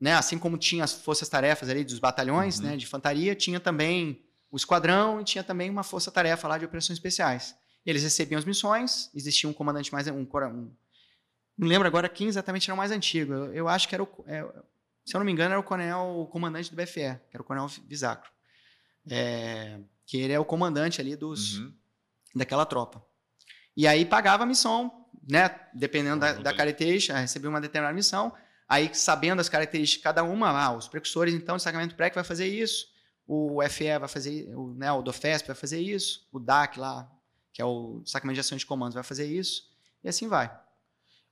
né, 0.00 0.14
assim 0.14 0.38
como 0.38 0.56
tinha 0.56 0.82
as 0.84 0.92
forças-tarefas 0.94 1.68
ali 1.68 1.84
dos 1.84 1.98
batalhões 1.98 2.58
Uhum. 2.58 2.66
né, 2.66 2.76
de 2.76 2.84
infantaria, 2.84 3.34
tinha 3.34 3.60
também 3.60 4.24
o 4.50 4.56
esquadrão 4.56 5.20
e 5.20 5.24
tinha 5.24 5.44
também 5.44 5.68
uma 5.70 5.82
força-tarefa 5.82 6.48
lá 6.48 6.58
de 6.58 6.64
operações 6.64 6.96
especiais. 6.98 7.54
Eles 7.84 8.02
recebiam 8.02 8.38
as 8.38 8.44
missões, 8.44 9.10
existia 9.14 9.48
um 9.48 9.52
comandante 9.52 9.92
mais 9.92 10.06
um, 10.08 10.20
um 10.22 10.70
não 11.56 11.68
lembro 11.68 11.86
agora 11.86 12.08
quem 12.08 12.26
exatamente 12.26 12.70
era 12.70 12.74
o 12.74 12.78
mais 12.78 12.90
antigo. 12.90 13.32
Eu, 13.32 13.54
eu 13.54 13.68
acho 13.68 13.86
que 13.88 13.94
era 13.94 14.02
o, 14.02 14.08
é, 14.26 14.42
se 15.04 15.14
eu 15.14 15.18
não 15.18 15.24
me 15.26 15.32
engano, 15.32 15.50
era 15.52 15.60
o 15.60 15.62
coronel 15.62 16.16
o 16.20 16.26
comandante 16.26 16.70
do 16.70 16.76
BFE, 16.76 17.18
que 17.30 17.34
era 17.36 17.42
o 17.42 17.44
coronel 17.44 17.68
Visacro. 17.86 18.30
É, 19.10 19.78
que 20.06 20.16
ele 20.16 20.32
é 20.32 20.38
o 20.40 20.44
comandante 20.44 21.00
ali 21.00 21.16
dos, 21.16 21.58
Uhum. 21.58 21.72
daquela 22.34 22.64
tropa. 22.66 23.04
E 23.76 23.86
aí 23.86 24.04
pagava 24.04 24.42
a 24.42 24.46
missão, 24.46 25.06
né? 25.28 25.50
Dependendo 25.74 26.20
da, 26.20 26.32
da 26.34 26.52
característica, 26.54 27.16
recebia 27.18 27.48
uma 27.48 27.60
determinada 27.60 27.94
missão. 27.94 28.32
Aí, 28.70 28.94
sabendo 28.94 29.40
as 29.40 29.48
características 29.48 29.98
de 29.98 30.04
cada 30.04 30.22
uma, 30.22 30.52
lá, 30.52 30.72
os 30.72 30.86
precursores, 30.86 31.34
então, 31.34 31.56
o 31.56 31.58
destacamento 31.58 31.96
PREC 31.96 32.14
vai 32.14 32.22
fazer 32.22 32.46
isso, 32.46 32.86
o 33.26 33.60
FE 33.68 33.98
vai 33.98 34.08
fazer, 34.08 34.54
o, 34.54 34.72
né, 34.74 34.92
o 34.92 35.02
DOFESP 35.02 35.48
vai 35.48 35.56
fazer 35.56 35.80
isso, 35.80 36.28
o 36.30 36.38
DAC 36.38 36.78
lá, 36.78 37.10
que 37.52 37.60
é 37.60 37.64
o 37.64 37.98
destacamento 38.04 38.34
de 38.34 38.40
ações 38.42 38.60
de 38.60 38.66
comandos, 38.66 38.94
vai 38.94 39.02
fazer 39.02 39.26
isso, 39.26 39.68
e 40.04 40.08
assim 40.08 40.28
vai. 40.28 40.56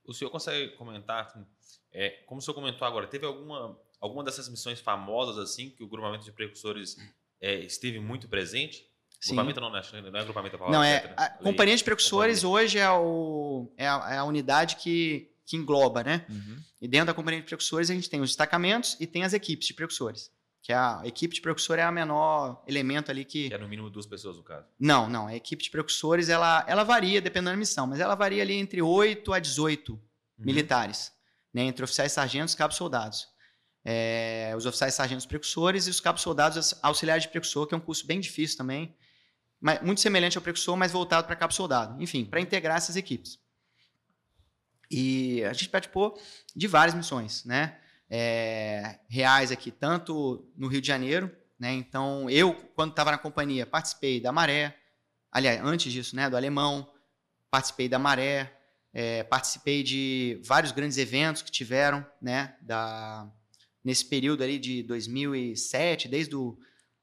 O 0.03 0.13
senhor 0.13 0.29
consegue 0.29 0.75
comentar, 0.75 1.27
assim, 1.27 1.45
é, 1.93 2.09
como 2.25 2.39
o 2.39 2.41
senhor 2.41 2.55
comentou 2.55 2.85
agora, 2.85 3.07
teve 3.07 3.25
alguma, 3.25 3.79
alguma 4.01 4.21
dessas 4.21 4.49
missões 4.49 4.81
famosas 4.81 5.37
assim 5.37 5.69
que 5.69 5.81
o 5.81 5.87
grupamento 5.87 6.25
de 6.25 6.33
precursores 6.33 6.97
é, 7.39 7.55
esteve 7.59 8.01
muito 8.01 8.27
presente? 8.27 8.85
Sim. 9.17 9.35
Grupamento 9.35 9.61
não, 9.61 9.71
né? 9.71 9.81
não 10.11 10.19
é 10.19 10.23
grupamento 10.25 10.55
a 10.57 10.59
palavra 10.59 10.77
Não, 10.77 10.83
é, 10.83 10.99
certa, 10.99 11.07
né? 11.07 11.15
a 11.17 11.23
Lei. 11.23 11.43
companhia 11.43 11.77
de 11.77 11.83
precursores 11.85 12.43
hoje 12.43 12.79
é, 12.79 12.91
o, 12.91 13.71
é, 13.77 13.87
a, 13.87 14.13
é 14.13 14.17
a 14.17 14.25
unidade 14.25 14.75
que, 14.75 15.31
que 15.49 15.57
engloba, 15.57 16.03
né? 16.03 16.25
Uhum. 16.29 16.57
E 16.79 16.87
dentro 16.87 17.07
da 17.07 17.13
companhia 17.13 17.39
de 17.41 17.45
precursores 17.47 17.89
a 17.89 17.93
gente 17.95 18.09
tem 18.09 18.21
os 18.21 18.29
destacamentos 18.29 18.95
e 18.99 19.07
tem 19.07 19.23
as 19.23 19.33
equipes 19.33 19.67
de 19.67 19.73
precursores. 19.73 20.29
Que 20.61 20.71
a 20.73 21.01
equipe 21.05 21.33
de 21.33 21.41
precursor 21.41 21.79
é 21.79 21.83
a 21.83 21.91
menor 21.91 22.61
elemento 22.67 23.09
ali 23.09 23.25
que. 23.25 23.47
Que 23.47 23.55
é 23.55 23.57
no 23.57 23.67
mínimo 23.67 23.89
duas 23.89 24.05
pessoas, 24.05 24.37
no 24.37 24.43
caso. 24.43 24.67
Não, 24.79 25.09
não. 25.09 25.27
A 25.27 25.35
equipe 25.35 25.63
de 25.63 25.71
precursores 25.71 26.29
ela, 26.29 26.63
ela 26.67 26.83
varia 26.83 27.19
dependendo 27.21 27.51
da 27.51 27.57
missão, 27.57 27.87
mas 27.87 27.99
ela 27.99 28.13
varia 28.13 28.43
ali 28.43 28.53
entre 28.53 28.81
8 28.81 29.33
a 29.33 29.39
18 29.39 29.93
Uhum. 29.93 30.45
militares, 30.45 31.11
né? 31.53 31.63
Entre 31.63 31.83
oficiais 31.83 32.11
sargentos 32.13 32.53
e 32.53 32.57
cabos 32.57 32.77
soldados. 32.77 33.27
É, 33.83 34.53
os 34.55 34.65
oficiais 34.65 34.93
sargentos 34.93 35.25
precursores 35.25 35.87
e 35.87 35.89
os 35.89 35.99
cabos 35.99 36.21
soldados 36.21 36.75
auxiliares 36.83 37.23
de 37.23 37.29
precursor, 37.29 37.65
que 37.67 37.73
é 37.73 37.77
um 37.77 37.81
curso 37.81 38.05
bem 38.05 38.19
difícil 38.19 38.57
também, 38.57 38.95
mas 39.59 39.81
muito 39.81 39.99
semelhante 39.99 40.37
ao 40.37 40.41
precursor, 40.43 40.77
mas 40.77 40.91
voltado 40.91 41.25
para 41.27 41.35
cabo 41.35 41.53
soldado. 41.53 42.01
Enfim, 42.01 42.23
para 42.23 42.39
integrar 42.39 42.77
essas 42.77 42.95
equipes. 42.95 43.39
E 44.89 45.43
a 45.43 45.53
gente 45.53 45.69
participou 45.69 46.19
de 46.55 46.67
várias 46.67 46.95
missões, 46.95 47.45
né? 47.45 47.77
É, 48.09 48.99
reais 49.07 49.51
aqui, 49.51 49.69
tanto 49.69 50.51
no 50.57 50.67
Rio 50.67 50.81
de 50.81 50.87
Janeiro, 50.87 51.31
né? 51.59 51.73
Então, 51.73 52.29
eu, 52.29 52.53
quando 52.75 52.91
estava 52.91 53.11
na 53.11 53.17
companhia, 53.17 53.65
participei 53.65 54.19
da 54.19 54.31
Maré, 54.31 54.75
aliás, 55.31 55.61
antes 55.63 55.91
disso, 55.91 56.15
né? 56.15 56.29
Do 56.29 56.35
Alemão, 56.35 56.91
participei 57.51 57.87
da 57.87 57.99
Maré, 57.99 58.51
é, 58.91 59.23
participei 59.23 59.83
de 59.83 60.41
vários 60.43 60.71
grandes 60.71 60.97
eventos 60.97 61.41
que 61.41 61.51
tiveram, 61.51 62.05
né? 62.21 62.55
Da, 62.61 63.31
nesse 63.83 64.05
período 64.05 64.43
ali 64.43 64.57
de 64.57 64.81
2007, 64.83 66.07
desde 66.07 66.35
o, 66.35 66.57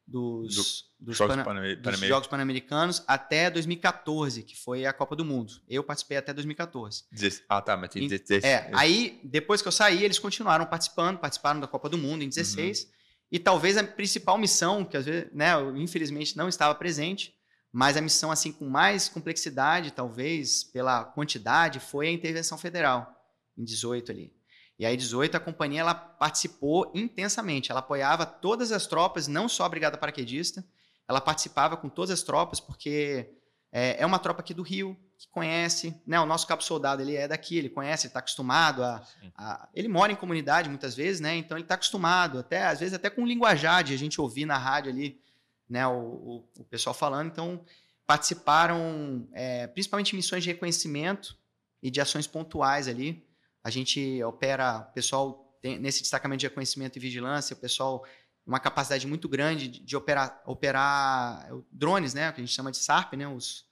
dos, 0.06 0.85
dos, 0.98 1.16
Jogos 1.16 1.36
Panamericanos. 1.44 2.27
Pan-Americanos 2.27 3.05
até 3.06 3.51
2014, 3.51 4.43
que 4.43 4.56
foi 4.56 4.86
a 4.86 4.93
Copa 4.93 5.14
do 5.14 5.24
Mundo. 5.24 5.52
Eu 5.68 5.85
participei 5.85 6.16
até 6.16 6.32
2014. 6.32 7.05
Dezesse- 7.12 7.43
Ah, 7.48 7.60
tá, 7.60 7.77
mas 7.77 7.90
tem 7.90 8.05
Em- 8.05 8.09
16. 8.09 8.44
É, 8.44 8.70
aí, 8.74 9.20
depois 9.23 9.60
que 9.62 9.68
eu 9.68 9.73
saí, 9.73 10.02
eles 10.05 10.18
continuaram 10.18 10.64
participando, 10.66 11.18
participaram 11.18 11.60
da 11.60 11.66
Copa 11.66 11.89
do 11.89 11.98
Mundo 11.98 12.23
em 12.23 12.28
16. 12.28 12.89
E 13.31 13.39
talvez 13.39 13.77
a 13.77 13.85
principal 13.85 14.39
missão, 14.39 14.85
que 14.85 14.97
às 14.97 15.05
vezes, 15.05 15.28
né, 15.32 15.52
eu 15.55 15.77
infelizmente 15.77 16.36
não 16.36 16.48
estava 16.48 16.74
presente, 16.74 17.35
mas 17.73 17.97
a 17.97 18.01
missão 18.01 18.31
assim 18.31 18.52
com 18.52 18.66
mais 18.68 19.09
complexidade, 19.09 19.90
talvez 19.90 20.64
pela 20.64 21.05
quantidade, 21.05 21.78
foi 21.81 22.09
a 22.09 22.12
intervenção 22.12 22.56
federal 22.56 23.12
em 23.59 23.64
18 23.64 24.12
ali. 24.12 24.32
E 24.78 24.86
aí 24.86 24.97
18 24.97 25.36
a 25.36 25.40
companhia 25.40 25.81
ela 25.81 25.94
participou 25.94 26.90
intensamente, 26.94 27.70
ela 27.70 27.81
apoiava 27.81 28.24
todas 28.24 28.70
as 28.73 28.86
tropas, 28.86 29.27
não 29.27 29.48
só 29.48 29.64
a 29.64 29.68
brigada 29.68 29.97
paraquedista, 29.98 30.64
ela 31.08 31.20
participava 31.20 31.76
com 31.76 31.88
todas 31.88 32.10
as 32.10 32.22
tropas 32.22 32.58
porque 32.60 33.30
é, 33.72 34.02
é 34.02 34.06
uma 34.06 34.18
tropa 34.18 34.40
aqui 34.40 34.52
do 34.54 34.62
Rio 34.62 34.96
que 35.18 35.28
conhece, 35.28 35.94
né? 36.06 36.20
O 36.20 36.26
nosso 36.26 36.46
cabo 36.46 36.62
soldado 36.62 37.00
ele 37.00 37.16
é 37.16 37.26
daqui, 37.26 37.56
ele 37.56 37.70
conhece, 37.70 38.06
ele 38.06 38.10
está 38.10 38.18
acostumado 38.20 38.82
a, 38.84 39.02
a- 39.34 39.68
ele 39.74 39.88
mora 39.88 40.12
em 40.12 40.16
comunidade 40.16 40.68
muitas 40.68 40.94
vezes, 40.94 41.20
né? 41.20 41.34
Então 41.36 41.56
ele 41.56 41.64
está 41.64 41.74
acostumado, 41.74 42.38
até 42.38 42.64
às 42.66 42.80
vezes 42.80 42.94
até 42.94 43.08
com 43.08 43.26
linguajar 43.26 43.82
de 43.82 43.94
a 43.94 43.96
gente 43.98 44.20
ouvir 44.20 44.44
na 44.44 44.58
rádio 44.58 44.90
ali, 44.92 45.20
né? 45.68 45.86
O, 45.86 45.92
o, 45.94 46.44
o 46.60 46.64
pessoal 46.64 46.92
falando. 46.94 47.28
Então 47.28 47.64
participaram, 48.06 49.28
é, 49.32 49.66
principalmente 49.68 50.12
em 50.12 50.16
missões 50.16 50.42
de 50.42 50.50
reconhecimento 50.50 51.36
e 51.82 51.90
de 51.90 52.00
ações 52.00 52.26
pontuais 52.26 52.88
ali. 52.88 53.24
A 53.62 53.70
gente 53.70 54.22
opera, 54.24 54.86
o 54.90 54.92
pessoal 54.92 55.56
tem, 55.60 55.78
nesse 55.78 56.00
destacamento 56.02 56.40
de 56.40 56.46
reconhecimento 56.46 56.96
e 56.96 57.00
vigilância, 57.00 57.54
o 57.54 57.58
pessoal 57.58 58.04
uma 58.47 58.60
capacidade 58.60 59.06
muito 59.06 59.28
grande 59.28 59.68
de, 59.68 59.81
de 59.81 59.97
operar, 59.97 60.40
operar 60.47 61.48
drones, 61.73 62.14
né? 62.14 62.31
Que 62.32 62.40
a 62.40 62.44
gente 62.44 62.55
chama 62.55 62.70
de 62.70 62.78
SARP, 62.78 63.14
né? 63.14 63.27
Os 63.27 63.66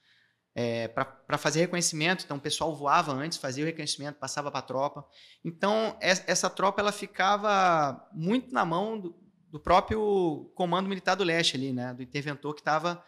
para 1.26 1.36
fazer 1.36 1.60
reconhecimento. 1.60 2.24
Então, 2.24 2.36
o 2.36 2.40
pessoal 2.40 2.74
voava 2.74 3.12
antes, 3.12 3.38
fazia 3.38 3.64
o 3.64 3.66
reconhecimento, 3.66 4.18
passava 4.20 4.50
para 4.50 4.60
a 4.60 4.62
tropa. 4.62 5.04
Então, 5.44 5.96
es- 6.00 6.22
essa 6.28 6.48
tropa 6.48 6.80
ela 6.80 6.92
ficava 6.92 8.08
muito 8.12 8.52
na 8.54 8.64
mão 8.64 8.98
do, 9.00 9.16
do 9.50 9.58
próprio 9.58 10.50
Comando 10.54 10.88
Militar 10.88 11.16
do 11.16 11.24
Leste 11.24 11.56
ali, 11.56 11.72
né? 11.72 11.92
Do 11.92 12.02
interventor 12.02 12.54
que 12.54 12.60
estava 12.60 13.04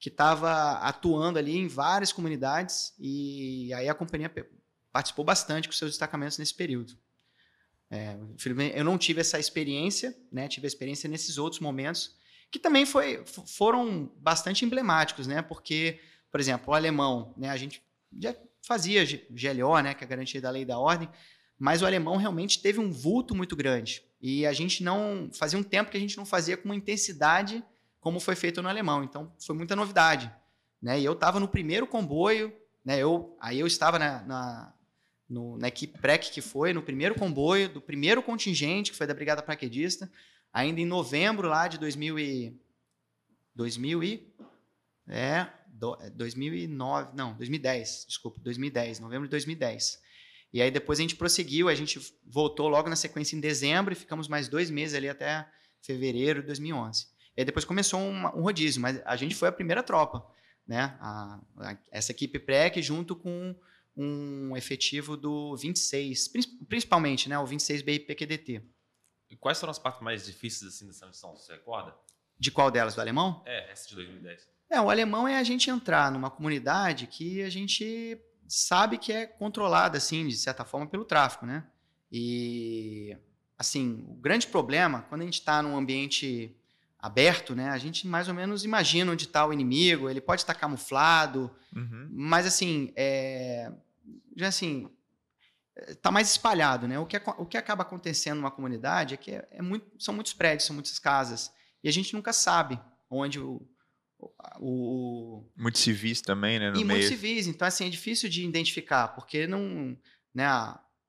que 0.00 0.08
estava 0.10 0.74
atuando 0.78 1.40
ali 1.40 1.56
em 1.56 1.66
várias 1.66 2.12
comunidades 2.12 2.94
e 3.00 3.72
aí 3.74 3.88
a 3.88 3.94
companhia 3.94 4.32
participou 4.92 5.24
bastante 5.24 5.66
com 5.66 5.74
seus 5.74 5.90
destacamentos 5.90 6.38
nesse 6.38 6.54
período. 6.54 6.96
É, 7.90 8.16
eu 8.74 8.84
não 8.84 8.98
tive 8.98 9.20
essa 9.20 9.38
experiência, 9.38 10.16
né? 10.30 10.46
Tive 10.46 10.66
a 10.66 10.68
experiência 10.68 11.08
nesses 11.08 11.38
outros 11.38 11.60
momentos 11.60 12.16
que 12.50 12.58
também 12.58 12.86
foi, 12.86 13.22
foram 13.46 14.10
bastante 14.16 14.64
emblemáticos, 14.64 15.26
né? 15.26 15.42
Porque, 15.42 16.00
por 16.30 16.40
exemplo, 16.40 16.72
o 16.72 16.74
alemão, 16.74 17.34
né? 17.36 17.50
A 17.50 17.56
gente 17.56 17.82
já 18.18 18.34
fazia 18.62 19.04
GLO, 19.30 19.78
né? 19.80 19.94
Que 19.94 20.04
é 20.04 20.06
a 20.06 20.10
garantia 20.10 20.40
da 20.40 20.50
lei 20.50 20.64
da 20.64 20.78
ordem, 20.78 21.08
mas 21.58 21.82
o 21.82 21.86
alemão 21.86 22.16
realmente 22.16 22.60
teve 22.60 22.78
um 22.78 22.90
vulto 22.90 23.34
muito 23.34 23.56
grande 23.56 24.02
e 24.20 24.46
a 24.46 24.52
gente 24.52 24.82
não 24.82 25.30
fazia 25.32 25.58
um 25.58 25.62
tempo 25.62 25.90
que 25.90 25.96
a 25.96 26.00
gente 26.00 26.16
não 26.16 26.26
fazia 26.26 26.56
com 26.56 26.66
uma 26.66 26.76
intensidade 26.76 27.62
como 28.00 28.20
foi 28.20 28.34
feito 28.34 28.62
no 28.62 28.68
alemão. 28.68 29.02
Então, 29.02 29.32
foi 29.44 29.56
muita 29.56 29.74
novidade, 29.74 30.30
né? 30.80 31.00
E 31.00 31.04
eu 31.04 31.12
estava 31.12 31.40
no 31.40 31.48
primeiro 31.48 31.86
comboio, 31.86 32.52
né? 32.84 32.98
Eu 32.98 33.36
aí 33.40 33.58
eu 33.58 33.66
estava 33.66 33.98
na, 33.98 34.22
na 34.22 34.74
no, 35.28 35.58
na 35.58 35.68
equipe 35.68 35.98
PREC 35.98 36.30
que 36.30 36.40
foi, 36.40 36.72
no 36.72 36.82
primeiro 36.82 37.14
comboio, 37.14 37.68
do 37.68 37.80
primeiro 37.80 38.22
contingente, 38.22 38.90
que 38.90 38.96
foi 38.96 39.06
da 39.06 39.14
Brigada 39.14 39.42
Paraquedista, 39.42 40.10
ainda 40.52 40.80
em 40.80 40.86
novembro 40.86 41.48
lá 41.48 41.68
de 41.68 41.78
2000 41.78 42.18
e, 42.18 42.56
2000 43.54 44.02
e, 44.02 44.32
é, 45.08 45.46
do, 45.68 45.96
2009, 46.14 47.10
é, 47.10 47.14
não, 47.14 47.34
2010, 47.34 48.06
desculpa, 48.08 48.40
2010, 48.42 49.00
novembro 49.00 49.26
de 49.26 49.30
2010. 49.30 50.00
E 50.52 50.62
aí 50.62 50.70
depois 50.70 50.98
a 50.98 51.02
gente 51.02 51.16
prosseguiu, 51.16 51.68
a 51.68 51.74
gente 51.74 52.00
voltou 52.24 52.68
logo 52.68 52.88
na 52.88 52.96
sequência 52.96 53.36
em 53.36 53.40
dezembro 53.40 53.92
e 53.92 53.96
ficamos 53.96 54.28
mais 54.28 54.48
dois 54.48 54.70
meses 54.70 54.94
ali 54.94 55.08
até 55.08 55.46
fevereiro 55.82 56.40
de 56.40 56.46
2011. 56.46 57.06
E 57.36 57.40
aí 57.40 57.44
depois 57.44 57.64
começou 57.64 58.00
um, 58.00 58.26
um 58.26 58.42
rodízio, 58.42 58.80
mas 58.80 59.00
a 59.04 59.14
gente 59.14 59.34
foi 59.34 59.48
a 59.48 59.52
primeira 59.52 59.82
tropa, 59.82 60.24
né? 60.66 60.96
A, 61.00 61.38
a, 61.58 61.78
essa 61.90 62.12
equipe 62.12 62.38
PREC 62.38 62.82
junto 62.82 63.14
com 63.14 63.54
um 63.98 64.56
efetivo 64.56 65.16
do 65.16 65.56
26, 65.56 66.28
principalmente, 66.68 67.28
né, 67.28 67.36
o 67.36 67.44
26 67.44 67.82
BIPQDT. 67.82 68.62
E 69.28 69.36
quais 69.36 69.58
foram 69.58 69.72
as 69.72 69.78
partes 69.78 70.00
mais 70.00 70.24
difíceis 70.24 70.72
assim 70.72 70.86
dessa 70.86 71.04
missão, 71.04 71.36
você 71.36 71.52
recorda? 71.52 71.94
De 72.38 72.52
qual 72.52 72.70
delas? 72.70 72.94
Do 72.94 73.00
alemão? 73.00 73.42
É, 73.44 73.72
essa 73.72 73.88
de 73.88 73.96
2010. 73.96 74.48
É, 74.70 74.80
o 74.80 74.88
alemão 74.88 75.26
é 75.26 75.36
a 75.36 75.42
gente 75.42 75.68
entrar 75.68 76.12
numa 76.12 76.30
comunidade 76.30 77.08
que 77.08 77.42
a 77.42 77.50
gente 77.50 78.16
sabe 78.46 78.98
que 78.98 79.12
é 79.12 79.26
controlada, 79.26 79.98
assim, 79.98 80.28
de 80.28 80.36
certa 80.36 80.64
forma, 80.64 80.86
pelo 80.86 81.04
tráfico, 81.04 81.44
né? 81.44 81.66
E, 82.10 83.16
assim, 83.58 84.04
o 84.08 84.14
grande 84.14 84.46
problema, 84.46 85.02
quando 85.02 85.22
a 85.22 85.24
gente 85.24 85.40
está 85.40 85.60
num 85.60 85.76
ambiente 85.76 86.56
aberto, 86.98 87.54
né? 87.54 87.70
A 87.70 87.78
gente 87.78 88.06
mais 88.06 88.28
ou 88.28 88.34
menos 88.34 88.64
imagina 88.64 89.10
onde 89.10 89.24
está 89.24 89.44
o 89.44 89.52
inimigo, 89.52 90.08
ele 90.08 90.20
pode 90.20 90.42
estar 90.42 90.54
camuflado, 90.54 91.50
uhum. 91.74 92.08
mas, 92.12 92.46
assim, 92.46 92.92
é, 92.94 93.72
já 94.36 94.48
assim, 94.48 94.88
está 95.88 96.10
mais 96.10 96.30
espalhado, 96.30 96.88
né? 96.88 96.98
O 96.98 97.06
que, 97.06 97.16
o 97.16 97.46
que 97.46 97.56
acaba 97.56 97.82
acontecendo 97.82 98.38
numa 98.38 98.50
comunidade 98.50 99.14
é 99.14 99.16
que 99.16 99.32
é, 99.32 99.48
é 99.50 99.62
muito, 99.62 99.86
são 99.98 100.14
muitos 100.14 100.32
prédios, 100.32 100.66
são 100.66 100.74
muitas 100.74 100.98
casas, 100.98 101.52
e 101.82 101.88
a 101.88 101.92
gente 101.92 102.14
nunca 102.14 102.32
sabe 102.32 102.80
onde 103.10 103.38
o, 103.38 103.66
o, 104.60 105.44
muitos 105.56 105.80
civis 105.80 106.20
também, 106.20 106.58
né? 106.58 106.68
e 106.68 106.72
meio. 106.72 106.86
muitos 106.86 107.08
civis, 107.08 107.46
então 107.46 107.66
assim 107.66 107.86
é 107.86 107.90
difícil 107.90 108.28
de 108.28 108.44
identificar, 108.44 109.08
porque 109.08 109.46
não, 109.46 109.96
né? 110.34 110.46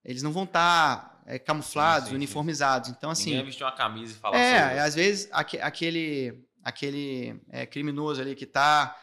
Eles 0.04 0.24
não 0.24 0.32
vão 0.32 0.46
estar 0.46 0.98
tá, 0.98 1.22
é, 1.26 1.38
camuflados, 1.38 2.06
sim, 2.06 2.12
sim, 2.12 2.16
uniformizados. 2.16 2.90
Sim. 2.90 2.96
Então 2.98 3.10
assim. 3.10 3.32
Ninguém 3.32 3.46
vestir 3.46 3.64
uma 3.64 3.76
camisa 3.76 4.14
e 4.14 4.16
falar. 4.16 4.38
É, 4.38 4.80
às 4.80 4.96
vezes 4.96 5.28
aquele 5.32 6.42
aquele 6.64 7.42
é, 7.50 7.66
criminoso 7.66 8.22
ali 8.22 8.36
que 8.36 8.46
está 8.46 8.96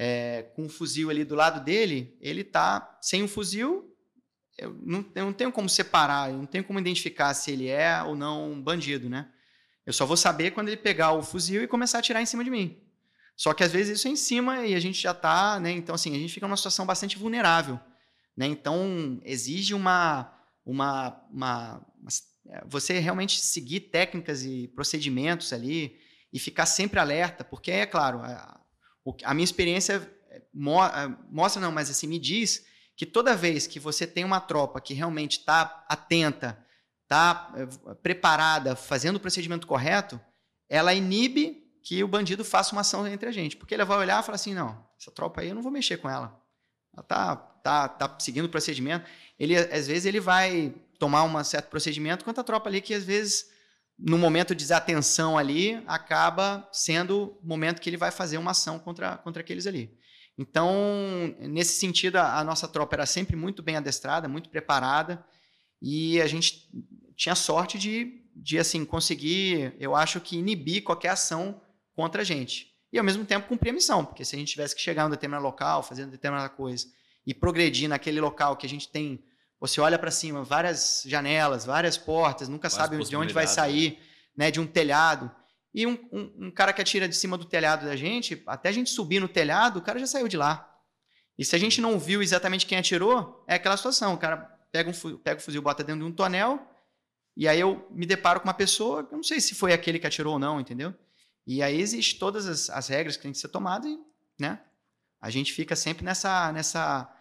é, 0.00 0.42
com 0.54 0.62
um 0.62 0.68
fuzil 0.68 1.10
ali 1.10 1.24
do 1.24 1.34
lado 1.34 1.64
dele, 1.64 2.16
ele 2.20 2.44
tá 2.44 2.96
sem 3.02 3.20
um 3.20 3.26
fuzil, 3.26 3.92
eu 4.56 4.72
não, 4.80 5.04
eu 5.12 5.24
não 5.24 5.32
tenho 5.32 5.50
como 5.50 5.68
separar, 5.68 6.30
eu 6.30 6.38
não 6.38 6.46
tenho 6.46 6.62
como 6.62 6.78
identificar 6.78 7.34
se 7.34 7.50
ele 7.50 7.66
é 7.66 8.00
ou 8.04 8.14
não 8.14 8.52
um 8.52 8.62
bandido, 8.62 9.10
né? 9.10 9.28
Eu 9.84 9.92
só 9.92 10.06
vou 10.06 10.16
saber 10.16 10.52
quando 10.52 10.68
ele 10.68 10.76
pegar 10.76 11.12
o 11.12 11.22
fuzil 11.22 11.64
e 11.64 11.66
começar 11.66 11.98
a 11.98 12.00
atirar 12.00 12.22
em 12.22 12.26
cima 12.26 12.44
de 12.44 12.50
mim. 12.50 12.80
Só 13.36 13.52
que 13.52 13.64
às 13.64 13.72
vezes 13.72 13.98
isso 13.98 14.06
é 14.06 14.12
em 14.12 14.16
cima 14.16 14.66
e 14.66 14.74
a 14.74 14.80
gente 14.80 15.00
já 15.00 15.12
tá, 15.12 15.58
né? 15.58 15.72
Então 15.72 15.96
assim, 15.96 16.14
a 16.14 16.18
gente 16.18 16.32
fica 16.32 16.46
numa 16.46 16.56
situação 16.56 16.86
bastante 16.86 17.18
vulnerável, 17.18 17.80
né? 18.36 18.46
Então 18.46 19.20
exige 19.24 19.74
uma 19.74 20.32
uma, 20.64 21.20
uma, 21.32 21.86
uma 22.00 22.16
você 22.66 23.00
realmente 23.00 23.40
seguir 23.40 23.80
técnicas 23.80 24.44
e 24.44 24.68
procedimentos 24.68 25.52
ali 25.52 25.98
e 26.32 26.38
ficar 26.38 26.66
sempre 26.66 27.00
alerta, 27.00 27.42
porque 27.42 27.70
é 27.70 27.86
claro, 27.86 28.20
a, 28.20 28.57
a 29.24 29.34
minha 29.34 29.44
experiência 29.44 30.10
eh, 30.30 30.42
eh, 30.42 31.10
mostra, 31.30 31.60
não, 31.60 31.72
mas 31.72 31.90
assim, 31.90 32.06
me 32.06 32.18
diz 32.18 32.64
que 32.96 33.06
toda 33.06 33.36
vez 33.36 33.66
que 33.66 33.78
você 33.78 34.06
tem 34.06 34.24
uma 34.24 34.40
tropa 34.40 34.80
que 34.80 34.94
realmente 34.94 35.38
está 35.38 35.84
atenta, 35.88 36.58
está 37.04 37.52
eh, 37.56 37.94
preparada, 38.02 38.74
fazendo 38.74 39.16
o 39.16 39.20
procedimento 39.20 39.66
correto, 39.66 40.20
ela 40.68 40.92
inibe 40.92 41.64
que 41.82 42.04
o 42.04 42.08
bandido 42.08 42.44
faça 42.44 42.72
uma 42.72 42.82
ação 42.82 43.06
entre 43.06 43.28
a 43.28 43.32
gente. 43.32 43.56
Porque 43.56 43.74
ele 43.74 43.84
vai 43.84 43.98
olhar 43.98 44.22
e 44.22 44.26
falar 44.26 44.36
assim: 44.36 44.54
não, 44.54 44.84
essa 45.00 45.10
tropa 45.10 45.40
aí 45.40 45.48
eu 45.48 45.54
não 45.54 45.62
vou 45.62 45.72
mexer 45.72 45.96
com 45.96 46.08
ela. 46.08 46.38
Ela 46.92 47.02
tá, 47.02 47.36
tá, 47.36 47.88
tá 47.88 48.16
seguindo 48.18 48.46
o 48.46 48.50
procedimento. 48.50 49.08
Ele, 49.38 49.56
às 49.56 49.86
vezes, 49.86 50.04
ele 50.04 50.20
vai 50.20 50.74
tomar 50.98 51.24
um 51.24 51.44
certo 51.44 51.68
procedimento, 51.68 52.24
quanto 52.24 52.40
a 52.40 52.44
tropa 52.44 52.68
ali 52.68 52.80
que 52.80 52.92
às 52.92 53.04
vezes 53.04 53.50
no 53.98 54.16
momento 54.16 54.54
de 54.54 54.62
desatenção 54.62 55.36
ali, 55.36 55.82
acaba 55.86 56.68
sendo 56.72 57.36
o 57.42 57.46
momento 57.46 57.80
que 57.80 57.90
ele 57.90 57.96
vai 57.96 58.10
fazer 58.10 58.38
uma 58.38 58.52
ação 58.52 58.78
contra, 58.78 59.16
contra 59.18 59.42
aqueles 59.42 59.66
ali. 59.66 59.98
Então, 60.38 60.72
nesse 61.40 61.80
sentido, 61.80 62.16
a, 62.16 62.38
a 62.38 62.44
nossa 62.44 62.68
tropa 62.68 62.94
era 62.94 63.06
sempre 63.06 63.34
muito 63.34 63.60
bem 63.60 63.76
adestrada, 63.76 64.28
muito 64.28 64.48
preparada, 64.48 65.24
e 65.82 66.20
a 66.20 66.26
gente 66.28 66.70
tinha 67.16 67.34
sorte 67.34 67.76
de, 67.76 68.22
de 68.36 68.58
assim, 68.58 68.84
conseguir, 68.84 69.74
eu 69.80 69.96
acho 69.96 70.20
que 70.20 70.36
inibir 70.36 70.84
qualquer 70.84 71.08
ação 71.08 71.60
contra 71.92 72.22
a 72.22 72.24
gente. 72.24 72.72
E 72.92 72.98
ao 72.98 73.04
mesmo 73.04 73.24
tempo 73.24 73.48
cumprir 73.48 73.70
a 73.70 73.74
missão, 73.74 74.04
porque 74.04 74.24
se 74.24 74.36
a 74.36 74.38
gente 74.38 74.52
tivesse 74.52 74.76
que 74.76 74.80
chegar 74.80 75.02
em 75.02 75.06
um 75.06 75.10
determinado 75.10 75.44
local, 75.44 75.82
fazendo 75.82 76.12
determinada 76.12 76.48
coisa, 76.48 76.86
e 77.26 77.34
progredir 77.34 77.88
naquele 77.88 78.20
local 78.20 78.56
que 78.56 78.64
a 78.64 78.68
gente 78.68 78.88
tem 78.88 79.22
você 79.60 79.80
olha 79.80 79.98
para 79.98 80.10
cima, 80.10 80.44
várias 80.44 81.02
janelas, 81.04 81.64
várias 81.64 81.98
portas, 81.98 82.48
nunca 82.48 82.68
várias 82.68 82.90
sabe 82.90 83.04
de 83.04 83.16
onde 83.16 83.32
vai 83.32 83.46
sair, 83.46 83.98
né, 84.36 84.50
de 84.50 84.60
um 84.60 84.66
telhado. 84.66 85.30
E 85.74 85.86
um, 85.86 85.98
um, 86.12 86.46
um, 86.46 86.50
cara 86.50 86.72
que 86.72 86.80
atira 86.80 87.08
de 87.08 87.14
cima 87.14 87.36
do 87.36 87.44
telhado 87.44 87.86
da 87.86 87.96
gente, 87.96 88.42
até 88.46 88.68
a 88.68 88.72
gente 88.72 88.90
subir 88.90 89.20
no 89.20 89.28
telhado, 89.28 89.78
o 89.78 89.82
cara 89.82 89.98
já 89.98 90.06
saiu 90.06 90.28
de 90.28 90.36
lá. 90.36 90.64
E 91.36 91.44
se 91.44 91.54
a 91.54 91.58
gente 91.58 91.80
não 91.80 91.98
viu 91.98 92.22
exatamente 92.22 92.66
quem 92.66 92.78
atirou, 92.78 93.44
é 93.46 93.54
aquela 93.54 93.76
situação. 93.76 94.14
O 94.14 94.18
cara 94.18 94.38
pega, 94.72 94.90
um, 94.90 95.16
pega 95.18 95.40
o 95.40 95.42
fuzil, 95.42 95.62
bota 95.62 95.84
dentro 95.84 96.04
de 96.04 96.10
um 96.10 96.12
tonel, 96.12 96.66
e 97.36 97.46
aí 97.46 97.60
eu 97.60 97.86
me 97.90 98.06
deparo 98.06 98.40
com 98.40 98.48
uma 98.48 98.54
pessoa, 98.54 99.06
eu 99.10 99.16
não 99.16 99.22
sei 99.22 99.40
se 99.40 99.54
foi 99.54 99.72
aquele 99.72 99.98
que 99.98 100.06
atirou 100.06 100.32
ou 100.34 100.38
não, 100.38 100.60
entendeu? 100.60 100.94
E 101.46 101.62
aí 101.62 101.80
existem 101.80 102.18
todas 102.18 102.46
as, 102.46 102.68
as 102.70 102.88
regras 102.88 103.16
que 103.16 103.22
tem 103.22 103.32
que 103.32 103.38
ser 103.38 103.48
tomadas 103.48 103.90
e, 103.90 103.98
né? 104.40 104.60
A 105.20 105.30
gente 105.30 105.52
fica 105.52 105.74
sempre 105.74 106.04
nessa, 106.04 106.52
nessa 106.52 107.12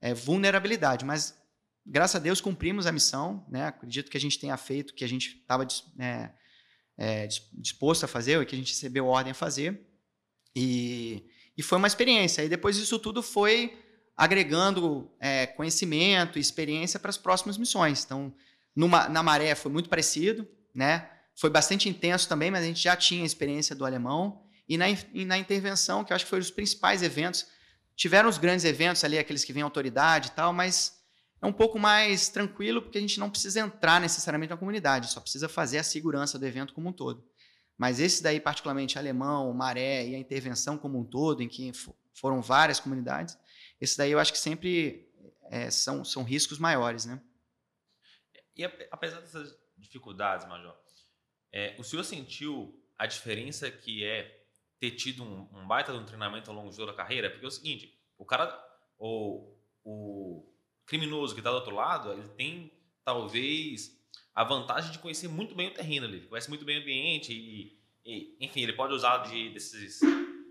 é, 0.00 0.14
vulnerabilidade. 0.14 1.04
Mas 1.04 1.39
graças 1.86 2.16
a 2.16 2.18
Deus 2.18 2.40
cumprimos 2.40 2.86
a 2.86 2.92
missão, 2.92 3.44
né? 3.48 3.66
Acredito 3.66 4.10
que 4.10 4.16
a 4.16 4.20
gente 4.20 4.38
tenha 4.38 4.56
feito 4.56 4.90
o 4.90 4.94
que 4.94 5.04
a 5.04 5.08
gente 5.08 5.38
estava 5.40 5.66
é, 5.98 6.30
é, 6.96 7.28
disposto 7.54 8.04
a 8.04 8.08
fazer, 8.08 8.38
o 8.38 8.46
que 8.46 8.54
a 8.54 8.58
gente 8.58 8.72
recebeu 8.72 9.06
ordem 9.06 9.32
a 9.32 9.34
fazer. 9.34 9.86
E, 10.54 11.24
e 11.56 11.62
foi 11.62 11.78
uma 11.78 11.86
experiência. 11.86 12.44
E 12.44 12.48
depois 12.48 12.76
isso 12.76 12.98
tudo 12.98 13.22
foi 13.22 13.78
agregando 14.16 15.10
é, 15.18 15.46
conhecimento 15.46 16.38
e 16.38 16.40
experiência 16.40 17.00
para 17.00 17.08
as 17.08 17.16
próximas 17.16 17.56
missões. 17.56 18.04
Então, 18.04 18.34
numa, 18.76 19.08
na 19.08 19.22
Maré 19.22 19.54
foi 19.54 19.72
muito 19.72 19.88
parecido, 19.88 20.46
né? 20.74 21.10
Foi 21.34 21.48
bastante 21.48 21.88
intenso 21.88 22.28
também, 22.28 22.50
mas 22.50 22.62
a 22.62 22.66
gente 22.66 22.82
já 22.82 22.94
tinha 22.94 23.22
a 23.22 23.26
experiência 23.26 23.74
do 23.74 23.86
alemão. 23.86 24.42
E 24.68 24.76
na, 24.76 24.90
e 24.90 25.24
na 25.24 25.38
intervenção, 25.38 26.04
que 26.04 26.12
eu 26.12 26.14
acho 26.14 26.26
que 26.26 26.30
foram 26.30 26.42
os 26.42 26.50
principais 26.50 27.02
eventos, 27.02 27.46
tiveram 27.96 28.28
os 28.28 28.36
grandes 28.36 28.64
eventos 28.64 29.02
ali, 29.04 29.18
aqueles 29.18 29.42
que 29.42 29.52
vêm 29.52 29.62
autoridade 29.62 30.28
e 30.28 30.30
tal, 30.32 30.52
mas 30.52 30.99
é 31.42 31.46
um 31.46 31.52
pouco 31.52 31.78
mais 31.78 32.28
tranquilo, 32.28 32.82
porque 32.82 32.98
a 32.98 33.00
gente 33.00 33.18
não 33.18 33.30
precisa 33.30 33.60
entrar 33.60 34.00
necessariamente 34.00 34.50
na 34.50 34.56
comunidade, 34.56 35.10
só 35.10 35.20
precisa 35.20 35.48
fazer 35.48 35.78
a 35.78 35.82
segurança 35.82 36.38
do 36.38 36.46
evento 36.46 36.74
como 36.74 36.90
um 36.90 36.92
todo. 36.92 37.24
Mas 37.78 37.98
esse 37.98 38.22
daí, 38.22 38.38
particularmente 38.38 38.98
alemão, 38.98 39.52
maré 39.54 40.06
e 40.06 40.14
a 40.14 40.18
intervenção 40.18 40.76
como 40.76 40.98
um 40.98 41.04
todo, 41.04 41.42
em 41.42 41.48
que 41.48 41.72
foram 42.12 42.42
várias 42.42 42.78
comunidades, 42.78 43.38
esse 43.80 43.96
daí 43.96 44.10
eu 44.10 44.18
acho 44.18 44.32
que 44.32 44.38
sempre 44.38 45.08
é, 45.50 45.70
são, 45.70 46.04
são 46.04 46.22
riscos 46.22 46.58
maiores, 46.58 47.06
né? 47.06 47.20
E 48.54 48.64
apesar 48.90 49.20
dessas 49.20 49.58
dificuldades, 49.78 50.46
Major, 50.46 50.76
é, 51.50 51.74
o 51.78 51.82
senhor 51.82 52.04
sentiu 52.04 52.78
a 52.98 53.06
diferença 53.06 53.70
que 53.70 54.04
é 54.04 54.44
ter 54.78 54.90
tido 54.90 55.22
um, 55.22 55.48
um 55.52 55.66
baita 55.66 55.92
de 55.92 55.98
um 55.98 56.04
treinamento 56.04 56.50
ao 56.50 56.56
longo 56.56 56.70
de 56.70 56.76
toda 56.76 56.92
a 56.92 56.96
carreira? 56.96 57.30
Porque 57.30 57.46
é 57.46 57.48
o 57.48 57.50
seguinte, 57.50 57.98
o 58.18 58.26
cara, 58.26 58.62
o, 58.98 59.56
o 59.82 60.46
criminoso 60.90 61.34
que 61.34 61.40
está 61.40 61.50
do 61.50 61.56
outro 61.56 61.72
lado, 61.72 62.12
ele 62.12 62.28
tem 62.36 62.72
talvez 63.04 63.96
a 64.34 64.42
vantagem 64.42 64.90
de 64.90 64.98
conhecer 64.98 65.28
muito 65.28 65.54
bem 65.54 65.68
o 65.68 65.72
terreno 65.72 66.04
ali, 66.04 66.22
conhece 66.22 66.48
muito 66.48 66.64
bem 66.64 66.78
o 66.78 66.82
ambiente 66.82 67.32
e, 67.32 67.78
e 68.04 68.36
enfim, 68.40 68.62
ele 68.62 68.72
pode 68.72 68.92
usar 68.92 69.18
de, 69.18 69.50
desses, 69.50 70.00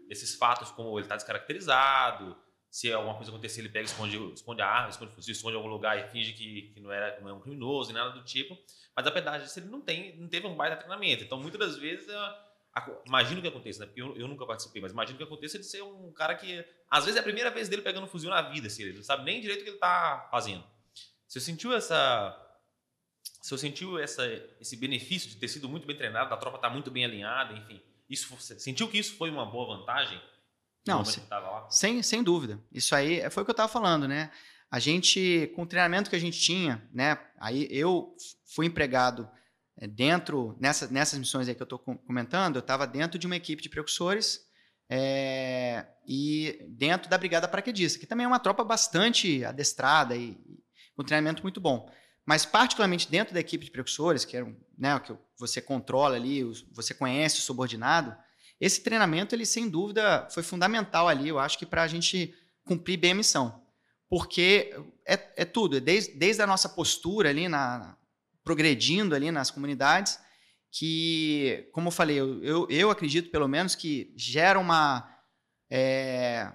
desses 0.07 0.35
fatos 0.35 0.71
como 0.71 0.97
ele 0.97 1.03
está 1.03 1.17
descaracterizado, 1.17 2.37
se 2.71 2.89
alguma 2.93 3.15
coisa 3.15 3.31
acontecer, 3.31 3.59
ele 3.59 3.69
pega, 3.69 3.85
esconde, 3.85 4.15
esconde 4.33 4.61
a 4.61 4.67
arma, 4.67 4.89
esconde 4.89 5.11
fuzil, 5.11 5.33
esconde 5.33 5.55
em 5.55 5.57
algum 5.57 5.69
lugar 5.69 5.99
e 5.99 6.09
finge 6.09 6.31
que, 6.31 6.71
que 6.73 6.79
não, 6.79 6.89
era, 6.89 7.19
não 7.19 7.27
é 7.27 7.33
um 7.33 7.41
criminoso, 7.41 7.91
nem 7.91 8.01
nada 8.01 8.17
do 8.17 8.23
tipo. 8.23 8.57
Mas 8.95 9.07
a 9.07 9.09
verdade 9.09 9.43
é 9.43 9.47
que 9.47 9.59
ele 9.59 9.67
não, 9.67 9.81
tem, 9.81 10.15
não 10.17 10.29
teve 10.29 10.47
um 10.47 10.55
baita 10.55 10.77
treinamento. 10.77 11.23
Então, 11.23 11.37
muitas 11.39 11.59
das 11.59 11.77
vezes, 11.77 12.07
imagino 13.05 13.41
que 13.41 13.47
aconteça, 13.47 13.79
né? 13.79 13.85
Porque 13.85 14.01
eu, 14.01 14.15
eu, 14.17 14.27
nunca 14.27 14.45
participei, 14.45 14.81
mas 14.81 14.91
imagino 14.91 15.17
que 15.17 15.23
aconteça 15.23 15.57
ele 15.57 15.63
ser 15.63 15.81
um 15.81 16.11
cara 16.11 16.35
que, 16.35 16.65
às 16.89 17.05
vezes, 17.05 17.17
é 17.17 17.19
a 17.19 17.23
primeira 17.23 17.51
vez 17.51 17.69
dele 17.69 17.81
pegando 17.81 18.05
um 18.05 18.09
fuzil 18.09 18.29
na 18.29 18.41
vida, 18.41 18.67
assim, 18.67 18.83
ele 18.83 18.97
não 18.97 19.03
sabe 19.03 19.23
nem 19.23 19.41
direito 19.41 19.61
o 19.61 19.63
que 19.63 19.69
ele 19.69 19.77
está 19.77 20.27
fazendo. 20.31 20.63
Você 21.27 21.39
sentiu 21.39 21.73
essa. 21.73 22.45
Você 23.41 23.57
sentiu 23.57 23.97
essa, 23.97 24.25
esse 24.59 24.75
benefício 24.75 25.29
de 25.29 25.37
ter 25.37 25.47
sido 25.47 25.69
muito 25.69 25.87
bem 25.87 25.95
treinado, 25.95 26.29
da 26.29 26.37
tropa 26.37 26.57
estar 26.57 26.67
tá 26.67 26.73
muito 26.73 26.91
bem 26.91 27.05
alinhada, 27.05 27.53
enfim. 27.53 27.81
Isso, 28.09 28.35
sentiu 28.39 28.87
que 28.87 28.97
isso 28.97 29.15
foi 29.15 29.29
uma 29.29 29.45
boa 29.45 29.77
vantagem? 29.77 30.19
Não, 30.85 31.05
sem, 31.05 31.23
sem, 31.69 32.03
sem 32.03 32.23
dúvida. 32.23 32.59
Isso 32.71 32.95
aí 32.95 33.29
foi 33.29 33.43
o 33.43 33.45
que 33.45 33.51
eu 33.51 33.53
estava 33.53 33.71
falando, 33.71 34.07
né? 34.07 34.31
A 34.71 34.79
gente, 34.79 35.51
com 35.55 35.63
o 35.63 35.67
treinamento 35.67 36.09
que 36.09 36.15
a 36.15 36.19
gente 36.19 36.39
tinha, 36.39 36.87
né? 36.91 37.19
Aí 37.39 37.67
eu 37.69 38.15
fui 38.45 38.65
empregado 38.65 39.29
dentro, 39.87 40.57
nessa, 40.59 40.87
nessas 40.87 41.17
missões 41.17 41.47
aí 41.47 41.55
que 41.55 41.61
eu 41.61 41.65
estou 41.65 41.79
comentando, 41.79 42.57
eu 42.57 42.61
estava 42.61 42.85
dentro 42.85 43.17
de 43.17 43.25
uma 43.25 43.35
equipe 43.35 43.61
de 43.61 43.69
precursores 43.69 44.41
é, 44.89 45.85
e 46.07 46.65
dentro 46.69 47.09
da 47.09 47.17
Brigada 47.17 47.47
Paraquedista, 47.47 47.99
que 47.99 48.05
também 48.05 48.25
é 48.25 48.27
uma 48.27 48.39
tropa 48.39 48.63
bastante 48.63 49.45
adestrada 49.45 50.15
e, 50.15 50.37
com 50.95 51.03
treinamento 51.03 51.43
muito 51.43 51.61
bom. 51.61 51.89
Mas, 52.25 52.45
particularmente 52.45 53.09
dentro 53.09 53.33
da 53.33 53.39
equipe 53.39 53.65
de 53.65 53.71
precursores, 53.71 54.25
que 54.25 54.35
é 54.35 54.45
né, 54.77 54.95
o 54.95 54.99
que 54.99 55.13
você 55.37 55.61
controla 55.61 56.15
ali, 56.15 56.43
você 56.71 56.93
conhece 56.93 57.39
o 57.39 57.41
subordinado, 57.41 58.15
esse 58.59 58.81
treinamento, 58.81 59.33
ele 59.33 59.45
sem 59.45 59.69
dúvida 59.69 60.27
foi 60.29 60.43
fundamental 60.43 61.07
ali, 61.07 61.29
eu 61.29 61.39
acho 61.39 61.57
que 61.57 61.65
para 61.65 61.83
a 61.83 61.87
gente 61.87 62.35
cumprir 62.65 62.97
bem 62.97 63.11
a 63.11 63.15
missão. 63.15 63.63
Porque 64.09 64.75
é, 65.07 65.19
é 65.37 65.45
tudo, 65.45 65.77
é 65.77 65.79
desde, 65.79 66.13
desde 66.15 66.41
a 66.41 66.47
nossa 66.47 66.67
postura 66.67 67.29
ali, 67.29 67.47
na, 67.47 67.95
progredindo 68.49 69.13
ali 69.13 69.31
nas 69.31 69.51
comunidades, 69.51 70.19
que, 70.71 71.69
como 71.71 71.89
eu 71.89 71.91
falei, 71.91 72.17
eu, 72.17 72.67
eu, 72.67 72.89
acredito 72.89 73.29
pelo 73.29 73.47
menos 73.47 73.75
que 73.75 74.11
gera 74.17 74.57
uma. 74.57 75.07
É, 75.69 76.51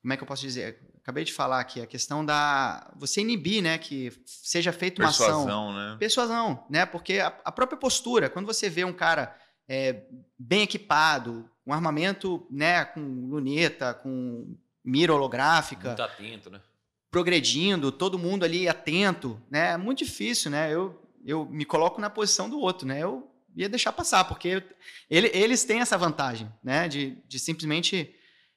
como 0.00 0.14
é 0.14 0.16
que 0.16 0.22
eu 0.22 0.26
posso 0.26 0.40
dizer? 0.40 0.80
Acabei 1.02 1.24
de 1.24 1.32
falar 1.34 1.60
aqui, 1.60 1.82
a 1.82 1.86
questão 1.86 2.24
da. 2.24 2.90
Você 2.96 3.20
inibir, 3.20 3.62
né? 3.62 3.76
Que 3.76 4.10
seja 4.24 4.72
feita 4.72 5.02
uma 5.02 5.08
Persuasão, 5.08 5.42
ação. 5.42 5.72
Né? 5.74 5.96
Persuasão, 5.98 6.66
né? 6.70 6.86
Porque 6.86 7.18
a, 7.18 7.26
a 7.44 7.52
própria 7.52 7.78
postura, 7.78 8.30
quando 8.30 8.46
você 8.46 8.70
vê 8.70 8.84
um 8.84 8.92
cara 8.92 9.36
é, 9.68 10.04
bem 10.38 10.62
equipado, 10.62 11.46
um 11.66 11.74
armamento 11.74 12.46
né, 12.50 12.86
com 12.86 13.00
luneta, 13.00 13.92
com 13.92 14.56
mira 14.82 15.12
holográfica. 15.12 15.88
Muito 15.88 16.02
atento, 16.02 16.48
né? 16.48 16.62
Progredindo, 17.10 17.92
todo 17.92 18.18
mundo 18.18 18.44
ali 18.44 18.66
atento, 18.66 19.38
né? 19.50 19.72
É 19.72 19.76
muito 19.76 19.98
difícil, 19.98 20.50
né? 20.50 20.72
Eu, 20.72 21.07
eu 21.28 21.44
me 21.44 21.66
coloco 21.66 22.00
na 22.00 22.08
posição 22.08 22.48
do 22.48 22.58
outro, 22.58 22.88
né? 22.88 23.02
Eu 23.02 23.30
ia 23.54 23.68
deixar 23.68 23.92
passar, 23.92 24.24
porque 24.24 24.62
ele, 25.10 25.30
eles 25.34 25.62
têm 25.62 25.80
essa 25.80 25.98
vantagem, 25.98 26.50
né? 26.64 26.88
De, 26.88 27.18
de 27.28 27.38
simplesmente. 27.38 28.14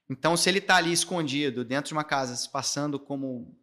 Então, 0.09 0.37
se 0.37 0.47
ele 0.49 0.59
está 0.59 0.77
ali 0.77 0.91
escondido 0.93 1.65
dentro 1.65 1.89
de 1.89 1.93
uma 1.93 2.03
casa, 2.03 2.33
se 2.33 2.49
passando 2.49 2.97
como 2.97 3.53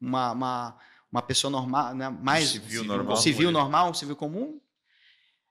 uma, 0.00 0.32
uma, 0.32 0.78
uma 1.12 1.22
pessoa 1.22 1.50
normal, 1.50 1.94
né? 1.94 2.08
mais 2.08 2.48
civil, 2.48 2.68
civil 2.68 2.84
normal, 2.84 3.16
civil 3.16 3.50
normal, 3.50 3.90
um 3.90 3.94
civil 3.94 4.16
comum, 4.16 4.60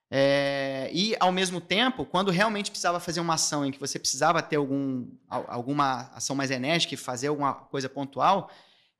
é, 0.09 0.89
e, 0.93 1.15
ao 1.19 1.31
mesmo 1.31 1.59
tempo, 1.61 2.05
quando 2.05 2.31
realmente 2.31 2.69
precisava 2.69 2.99
fazer 2.99 3.19
uma 3.19 3.35
ação 3.35 3.65
em 3.65 3.71
que 3.71 3.79
você 3.79 3.97
precisava 3.97 4.41
ter 4.41 4.57
algum, 4.57 5.07
alguma 5.27 6.11
ação 6.13 6.35
mais 6.35 6.51
enérgica 6.51 6.93
e 6.93 6.97
fazer 6.97 7.27
alguma 7.27 7.53
coisa 7.53 7.89
pontual, 7.89 8.51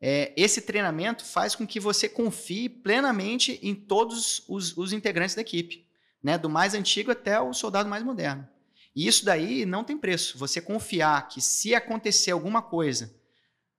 é, 0.06 0.34
esse 0.36 0.60
treinamento 0.60 1.24
faz 1.24 1.56
com 1.56 1.66
que 1.66 1.80
você 1.80 2.10
confie 2.10 2.68
plenamente 2.68 3.58
em 3.64 3.74
todos 3.74 4.44
os, 4.50 4.76
os 4.76 4.92
integrantes 4.92 5.34
da 5.34 5.42
equipe, 5.42 5.88
né? 6.22 6.38
do 6.38 6.50
mais 6.50 6.74
antigo 6.74 7.10
até 7.10 7.40
o 7.40 7.54
soldado 7.54 7.88
mais 7.88 8.04
moderno. 8.04 8.46
E 8.94 9.08
isso 9.08 9.24
daí 9.24 9.66
não 9.66 9.82
tem 9.82 9.98
preço. 9.98 10.38
Você 10.38 10.60
confiar 10.60 11.30
que 11.30 11.40
se 11.40 11.74
acontecer 11.74 12.32
alguma 12.32 12.62
coisa, 12.62 13.16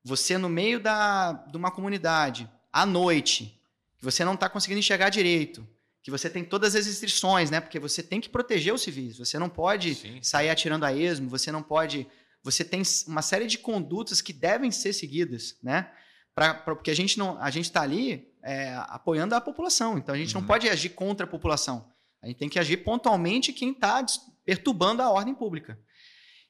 você 0.03 0.39
no 0.39 0.49
meio 0.49 0.81
da, 0.81 1.33
de 1.33 1.59
uma 1.59 1.71
comunidade, 1.71 2.51
à 2.73 2.87
noite, 2.87 3.61
que 3.99 4.05
você 4.07 4.25
não 4.25 4.33
está 4.33 4.49
conseguindo 4.49 4.79
enxergar 4.79 5.11
direito, 5.11 5.69
que 6.03 6.11
você 6.11 6.31
tem 6.31 6.43
todas 6.43 6.75
as 6.75 6.87
restrições, 6.87 7.51
né? 7.51 7.61
Porque 7.61 7.79
você 7.79 8.03
tem 8.03 8.19
que 8.19 8.31
proteger 8.31 8.73
os 8.73 8.81
civis. 8.81 9.19
Você 9.19 9.39
não 9.39 9.51
pode 9.51 9.95
sim, 9.95 10.23
sair 10.23 10.49
atirando 10.49 10.87
a 10.87 10.93
esmo, 10.97 11.29
você 11.29 11.53
não 11.53 11.63
pode. 11.63 12.07
Você 12.43 12.65
tem 12.65 12.81
uma 13.07 13.21
série 13.21 13.47
de 13.47 13.59
condutas 13.59 14.23
que 14.23 14.33
devem 14.33 14.71
ser 14.71 14.95
seguidas, 14.95 15.59
né? 15.63 15.91
Pra, 16.35 16.55
pra 16.55 16.75
porque 16.75 16.91
a 16.91 16.97
gente 16.97 17.19
não, 17.19 17.41
a 17.41 17.51
gente 17.51 17.67
está 17.67 17.83
ali 17.83 18.33
é, 18.43 18.75
apoiando 18.89 19.35
a 19.35 19.41
população. 19.41 19.99
Então 19.99 20.15
a 20.15 20.19
gente 20.19 20.35
uhum. 20.35 20.41
não 20.41 20.47
pode 20.47 20.69
agir 20.69 20.91
contra 20.91 21.25
a 21.25 21.29
população. 21.29 21.91
A 22.23 22.27
gente 22.27 22.39
tem 22.39 22.49
que 22.49 22.59
agir 22.59 22.79
pontualmente 22.79 23.53
quem 23.53 23.73
está 23.73 24.05
perturbando 24.45 25.03
a 25.03 25.11
ordem 25.11 25.35
pública. 25.35 25.79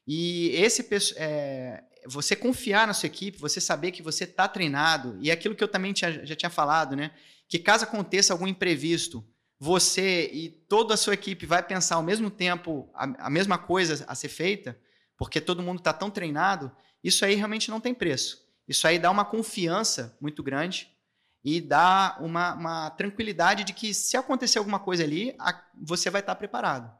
E 0.07 0.49
esse 0.49 0.87
é, 1.17 1.83
você 2.07 2.35
confiar 2.35 2.87
na 2.87 2.93
sua 2.93 3.07
equipe, 3.07 3.39
você 3.39 3.59
saber 3.59 3.91
que 3.91 4.01
você 4.01 4.23
está 4.23 4.47
treinado 4.47 5.17
e 5.21 5.31
aquilo 5.31 5.55
que 5.55 5.63
eu 5.63 5.67
também 5.67 5.93
tinha, 5.93 6.25
já 6.25 6.35
tinha 6.35 6.49
falado, 6.49 6.95
né? 6.95 7.11
Que 7.47 7.59
caso 7.59 7.83
aconteça 7.83 8.33
algum 8.33 8.47
imprevisto, 8.47 9.25
você 9.59 10.29
e 10.31 10.49
toda 10.49 10.93
a 10.93 10.97
sua 10.97 11.13
equipe 11.13 11.45
vai 11.45 11.63
pensar 11.63 11.95
ao 11.95 12.03
mesmo 12.03 12.29
tempo 12.29 12.89
a, 12.93 13.27
a 13.27 13.29
mesma 13.29 13.57
coisa 13.57 14.05
a 14.07 14.15
ser 14.15 14.29
feita, 14.29 14.79
porque 15.17 15.41
todo 15.41 15.63
mundo 15.63 15.79
está 15.79 15.93
tão 15.93 16.09
treinado, 16.09 16.71
isso 17.03 17.25
aí 17.25 17.35
realmente 17.35 17.69
não 17.69 17.79
tem 17.79 17.93
preço. 17.93 18.44
Isso 18.67 18.87
aí 18.87 18.97
dá 18.97 19.11
uma 19.11 19.25
confiança 19.25 20.17
muito 20.19 20.41
grande 20.41 20.89
e 21.43 21.61
dá 21.61 22.17
uma, 22.19 22.53
uma 22.55 22.89
tranquilidade 22.89 23.63
de 23.63 23.73
que 23.73 23.93
se 23.93 24.17
acontecer 24.17 24.57
alguma 24.57 24.79
coisa 24.79 25.03
ali, 25.03 25.35
a, 25.37 25.63
você 25.79 26.09
vai 26.09 26.21
estar 26.21 26.35
preparado. 26.35 26.91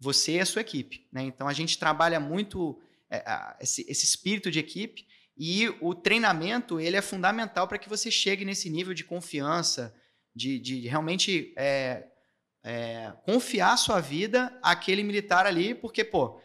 Você 0.00 0.36
e 0.36 0.40
a 0.40 0.46
sua 0.46 0.62
equipe. 0.62 1.06
Né? 1.12 1.22
Então 1.22 1.46
a 1.46 1.52
gente 1.52 1.78
trabalha 1.78 2.18
muito 2.18 2.80
é, 3.10 3.22
esse, 3.60 3.84
esse 3.88 4.04
espírito 4.04 4.50
de 4.50 4.58
equipe 4.58 5.06
e 5.36 5.68
o 5.80 5.94
treinamento 5.94 6.80
ele 6.80 6.96
é 6.96 7.02
fundamental 7.02 7.68
para 7.68 7.78
que 7.78 7.88
você 7.88 8.10
chegue 8.10 8.44
nesse 8.44 8.70
nível 8.70 8.94
de 8.94 9.04
confiança, 9.04 9.94
de, 10.34 10.58
de 10.58 10.80
realmente 10.88 11.52
é, 11.56 12.06
é, 12.64 13.12
confiar 13.24 13.76
sua 13.76 14.00
vida 14.00 14.58
àquele 14.62 15.02
militar 15.02 15.46
ali, 15.46 15.74
porque, 15.74 16.04
pô, 16.04 16.40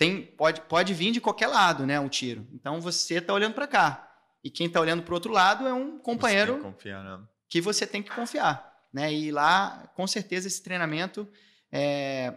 tem, 0.00 0.22
pode, 0.22 0.62
pode 0.62 0.94
vir 0.94 1.12
de 1.12 1.20
qualquer 1.20 1.48
lado, 1.48 1.84
né, 1.84 2.00
um 2.00 2.08
tiro. 2.08 2.48
Então 2.54 2.80
você 2.80 3.16
está 3.16 3.34
olhando 3.34 3.52
para 3.52 3.66
cá. 3.66 4.10
E 4.42 4.50
quem 4.50 4.66
está 4.66 4.80
olhando 4.80 5.02
para 5.02 5.12
o 5.12 5.14
outro 5.14 5.30
lado 5.30 5.68
é 5.68 5.74
um 5.74 5.98
companheiro 5.98 6.54
você 6.54 6.62
confiar, 6.62 7.04
né? 7.04 7.28
que 7.46 7.60
você 7.60 7.86
tem 7.86 8.02
que 8.02 8.10
confiar. 8.10 8.74
Né? 8.90 9.12
E 9.12 9.30
lá, 9.30 9.92
com 9.94 10.06
certeza, 10.06 10.48
esse 10.48 10.62
treinamento 10.62 11.30
é, 11.70 12.34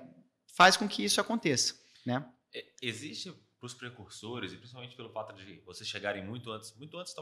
faz 0.57 0.75
com 0.75 0.89
que 0.89 1.05
isso 1.05 1.21
aconteça. 1.21 1.73
Né? 2.05 2.25
É, 2.53 2.65
existe 2.81 3.31
para 3.57 3.67
os 3.67 3.73
precursores, 3.73 4.51
e 4.51 4.57
principalmente 4.57 4.97
pelo 4.97 5.09
fato 5.13 5.33
de 5.33 5.61
vocês 5.61 5.87
chegarem 5.87 6.21
muito 6.21 6.51
antes, 6.51 6.75
muito 6.75 6.97
antes, 6.97 7.15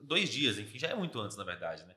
dois 0.00 0.28
dias, 0.30 0.56
enfim, 0.56 0.78
já 0.78 0.86
é 0.86 0.94
muito 0.94 1.18
antes, 1.18 1.36
na 1.36 1.42
verdade, 1.42 1.82
né? 1.82 1.96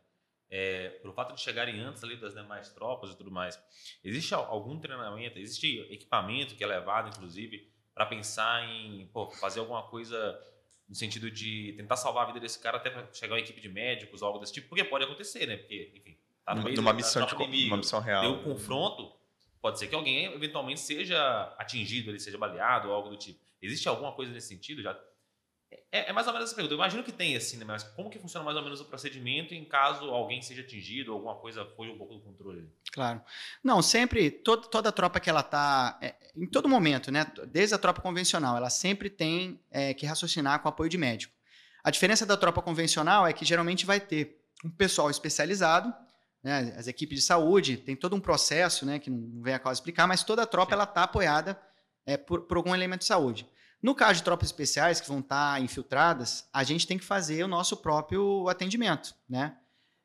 é, 0.55 0.89
pelo 1.01 1.15
fato 1.15 1.33
de 1.33 1.41
chegarem 1.41 1.79
antes 1.79 2.03
ali 2.03 2.15
das 2.15 2.35
demais 2.35 2.69
tropas 2.69 3.09
e 3.09 3.17
tudo 3.17 3.31
mais, 3.31 3.59
existe 4.03 4.35
algum 4.35 4.79
treinamento, 4.79 5.39
existe 5.39 5.79
equipamento 5.91 6.55
que 6.55 6.63
é 6.63 6.67
levado, 6.67 7.09
inclusive, 7.09 7.72
para 7.93 8.05
pensar 8.05 8.67
em 8.67 9.07
pô, 9.07 9.29
fazer 9.31 9.59
alguma 9.59 9.83
coisa 9.83 10.39
no 10.87 10.95
sentido 10.95 11.31
de 11.31 11.73
tentar 11.77 11.95
salvar 11.95 12.23
a 12.23 12.27
vida 12.27 12.39
desse 12.39 12.59
cara 12.59 12.77
até 12.77 12.91
chegar 13.13 13.35
uma 13.35 13.39
equipe 13.39 13.61
de 13.61 13.69
médicos 13.69 14.21
ou 14.21 14.27
algo 14.27 14.39
desse 14.39 14.53
tipo, 14.53 14.69
porque 14.69 14.83
pode 14.83 15.05
acontecer, 15.05 15.45
né? 15.45 15.57
Porque, 15.57 15.91
enfim, 15.95 16.17
tá 16.45 16.55
no 16.55 16.63
meio 16.63 16.79
uma 16.79 16.93
missão 16.93 17.25
de 17.25 17.35
inimigo, 17.35 17.67
uma 17.67 17.77
missão 17.77 17.99
real. 17.99 18.21
Tem 18.21 18.31
um 18.31 18.43
confronto, 18.43 19.11
pode 19.61 19.79
ser 19.79 19.87
que 19.87 19.95
alguém 19.95 20.25
eventualmente 20.25 20.79
seja 20.79 21.53
atingido, 21.57 22.11
ele 22.11 22.19
seja 22.19 22.37
baleado 22.37 22.89
ou 22.89 22.93
algo 22.93 23.09
do 23.09 23.17
tipo. 23.17 23.39
Existe 23.61 23.87
alguma 23.87 24.11
coisa 24.11 24.31
nesse 24.31 24.47
sentido? 24.49 24.81
Já 24.81 24.97
é, 25.91 26.09
é, 26.09 26.13
mais 26.13 26.27
ou 26.27 26.33
menos 26.33 26.49
essa 26.49 26.55
pergunta. 26.55 26.73
Eu 26.73 26.77
imagino 26.77 27.03
que 27.03 27.11
tem 27.11 27.35
assim, 27.35 27.57
né? 27.57 27.65
Mas 27.65 27.83
como 27.83 28.09
que 28.09 28.19
funciona 28.19 28.43
mais 28.43 28.57
ou 28.57 28.63
menos 28.63 28.81
o 28.81 28.85
procedimento 28.85 29.53
em 29.53 29.63
caso 29.63 30.05
alguém 30.05 30.41
seja 30.41 30.61
atingido 30.61 31.11
ou 31.11 31.17
alguma 31.17 31.35
coisa 31.35 31.65
foi 31.75 31.89
um 31.89 31.97
pouco 31.97 32.15
do 32.15 32.21
controle? 32.21 32.69
Claro. 32.91 33.21
Não, 33.63 33.81
sempre, 33.81 34.31
todo, 34.31 34.67
toda 34.67 34.91
tropa 34.91 35.19
que 35.19 35.29
ela 35.29 35.41
está, 35.41 35.97
é, 36.01 36.15
em 36.35 36.47
todo 36.47 36.67
momento, 36.67 37.11
né? 37.11 37.31
Desde 37.47 37.75
a 37.75 37.77
tropa 37.77 38.01
convencional, 38.01 38.57
ela 38.57 38.69
sempre 38.69 39.09
tem 39.09 39.59
é, 39.71 39.93
que 39.93 40.05
raciocinar 40.05 40.61
com 40.61 40.69
apoio 40.69 40.89
de 40.89 40.97
médico. 40.97 41.33
A 41.83 41.91
diferença 41.91 42.25
da 42.25 42.37
tropa 42.37 42.61
convencional 42.61 43.27
é 43.27 43.33
que 43.33 43.45
geralmente 43.45 43.85
vai 43.85 43.99
ter 43.99 44.39
um 44.63 44.69
pessoal 44.69 45.09
especializado, 45.09 45.93
né? 46.43 46.73
As 46.77 46.87
equipes 46.87 47.19
de 47.19 47.25
saúde, 47.25 47.77
tem 47.77 47.95
todo 47.95 48.15
um 48.15 48.19
processo, 48.19 48.85
né? 48.85 48.99
Que 48.99 49.09
não 49.09 49.41
vem 49.41 49.53
a 49.53 49.59
causa 49.59 49.79
explicar, 49.79 50.07
mas 50.07 50.23
toda 50.23 50.43
a 50.43 50.47
tropa 50.47 50.71
Sim. 50.71 50.73
ela 50.73 50.83
está 50.83 51.03
apoiada 51.03 51.59
é, 52.05 52.17
por, 52.17 52.41
por 52.41 52.57
algum 52.57 52.73
elemento 52.73 53.01
de 53.01 53.07
saúde. 53.07 53.47
No 53.83 53.93
caso 53.93 54.15
de 54.15 54.23
tropas 54.23 54.47
especiais 54.47 55.01
que 55.01 55.07
vão 55.09 55.19
estar 55.19 55.61
infiltradas, 55.61 56.47
a 56.53 56.63
gente 56.63 56.87
tem 56.87 56.97
que 56.97 57.03
fazer 57.03 57.43
o 57.43 57.47
nosso 57.47 57.75
próprio 57.77 58.47
atendimento, 58.47 59.13
né? 59.29 59.57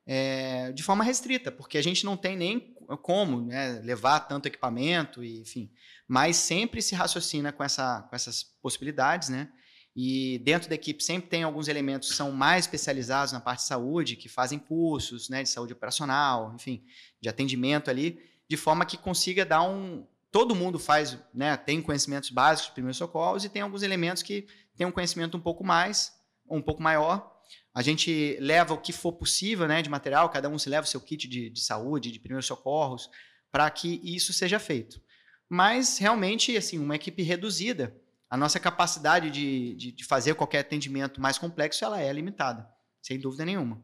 É, 0.04 0.72
de 0.72 0.82
forma 0.82 1.04
restrita, 1.04 1.52
porque 1.52 1.78
a 1.78 1.82
gente 1.82 2.04
não 2.04 2.16
tem 2.16 2.36
nem 2.36 2.74
como 3.02 3.42
né, 3.42 3.80
levar 3.84 4.20
tanto 4.20 4.46
equipamento, 4.46 5.22
e, 5.22 5.40
enfim. 5.40 5.70
Mas 6.08 6.36
sempre 6.36 6.82
se 6.82 6.94
raciocina 6.94 7.52
com, 7.52 7.62
essa, 7.62 8.02
com 8.02 8.16
essas 8.16 8.42
possibilidades, 8.42 9.28
né? 9.28 9.48
E 9.94 10.38
dentro 10.44 10.68
da 10.68 10.74
equipe 10.74 11.02
sempre 11.02 11.28
tem 11.28 11.42
alguns 11.42 11.68
elementos 11.68 12.10
que 12.10 12.16
são 12.16 12.32
mais 12.32 12.64
especializados 12.64 13.32
na 13.32 13.40
parte 13.40 13.60
de 13.60 13.66
saúde, 13.66 14.16
que 14.16 14.28
fazem 14.28 14.58
cursos 14.58 15.28
né, 15.28 15.42
de 15.42 15.48
saúde 15.48 15.72
operacional, 15.72 16.54
enfim, 16.54 16.84
de 17.20 17.28
atendimento 17.28 17.90
ali, 17.90 18.18
de 18.48 18.56
forma 18.56 18.86
que 18.86 18.96
consiga 18.96 19.44
dar 19.44 19.62
um. 19.62 20.06
Todo 20.30 20.54
mundo 20.54 20.78
faz, 20.78 21.18
né, 21.32 21.56
tem 21.56 21.80
conhecimentos 21.80 22.30
básicos 22.30 22.68
de 22.68 22.74
primeiros 22.74 22.98
socorros 22.98 23.44
e 23.44 23.48
tem 23.48 23.62
alguns 23.62 23.82
elementos 23.82 24.22
que 24.22 24.46
tem 24.76 24.86
um 24.86 24.92
conhecimento 24.92 25.36
um 25.36 25.40
pouco 25.40 25.64
mais, 25.64 26.12
um 26.50 26.60
pouco 26.60 26.82
maior. 26.82 27.34
A 27.74 27.82
gente 27.82 28.36
leva 28.40 28.74
o 28.74 28.80
que 28.80 28.92
for 28.92 29.12
possível 29.12 29.66
né, 29.66 29.80
de 29.80 29.88
material, 29.88 30.28
cada 30.28 30.48
um 30.48 30.58
se 30.58 30.68
leva 30.68 30.84
o 30.84 30.88
seu 30.88 31.00
kit 31.00 31.26
de, 31.26 31.48
de 31.48 31.60
saúde, 31.60 32.12
de 32.12 32.18
primeiros 32.18 32.46
socorros, 32.46 33.08
para 33.50 33.70
que 33.70 34.00
isso 34.04 34.32
seja 34.32 34.58
feito. 34.58 35.00
Mas 35.48 35.98
realmente, 35.98 36.56
assim, 36.56 36.78
uma 36.78 36.96
equipe 36.96 37.22
reduzida 37.22 37.96
a 38.30 38.36
nossa 38.36 38.60
capacidade 38.60 39.30
de, 39.30 39.74
de, 39.74 39.92
de, 39.92 40.04
fazer 40.04 40.34
qualquer 40.34 40.58
atendimento 40.58 41.20
mais 41.20 41.38
complexo 41.38 41.84
ela 41.84 42.00
é 42.00 42.12
limitada, 42.12 42.68
sem 43.00 43.18
dúvida 43.18 43.44
nenhuma. 43.44 43.82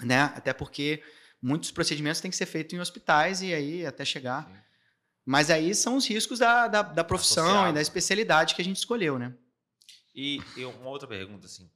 Né? 0.00 0.20
Até 0.20 0.52
porque 0.52 1.02
muitos 1.40 1.72
procedimentos 1.72 2.20
têm 2.20 2.30
que 2.30 2.36
ser 2.36 2.46
feitos 2.46 2.72
em 2.72 2.80
hospitais 2.80 3.42
e 3.42 3.52
aí 3.52 3.84
até 3.84 4.04
chegar. 4.04 4.46
Sim. 4.46 4.71
Mas 5.24 5.50
aí 5.50 5.74
são 5.74 5.96
os 5.96 6.06
riscos 6.06 6.38
da, 6.38 6.66
da, 6.66 6.82
da 6.82 7.04
profissão 7.04 7.44
Associado. 7.44 7.70
e 7.70 7.74
da 7.74 7.80
especialidade 7.80 8.54
que 8.54 8.62
a 8.62 8.64
gente 8.64 8.76
escolheu, 8.76 9.18
né? 9.18 9.34
E 10.14 10.40
eu, 10.56 10.70
uma 10.70 10.90
outra 10.90 11.06
pergunta, 11.06 11.46
assim. 11.46 11.70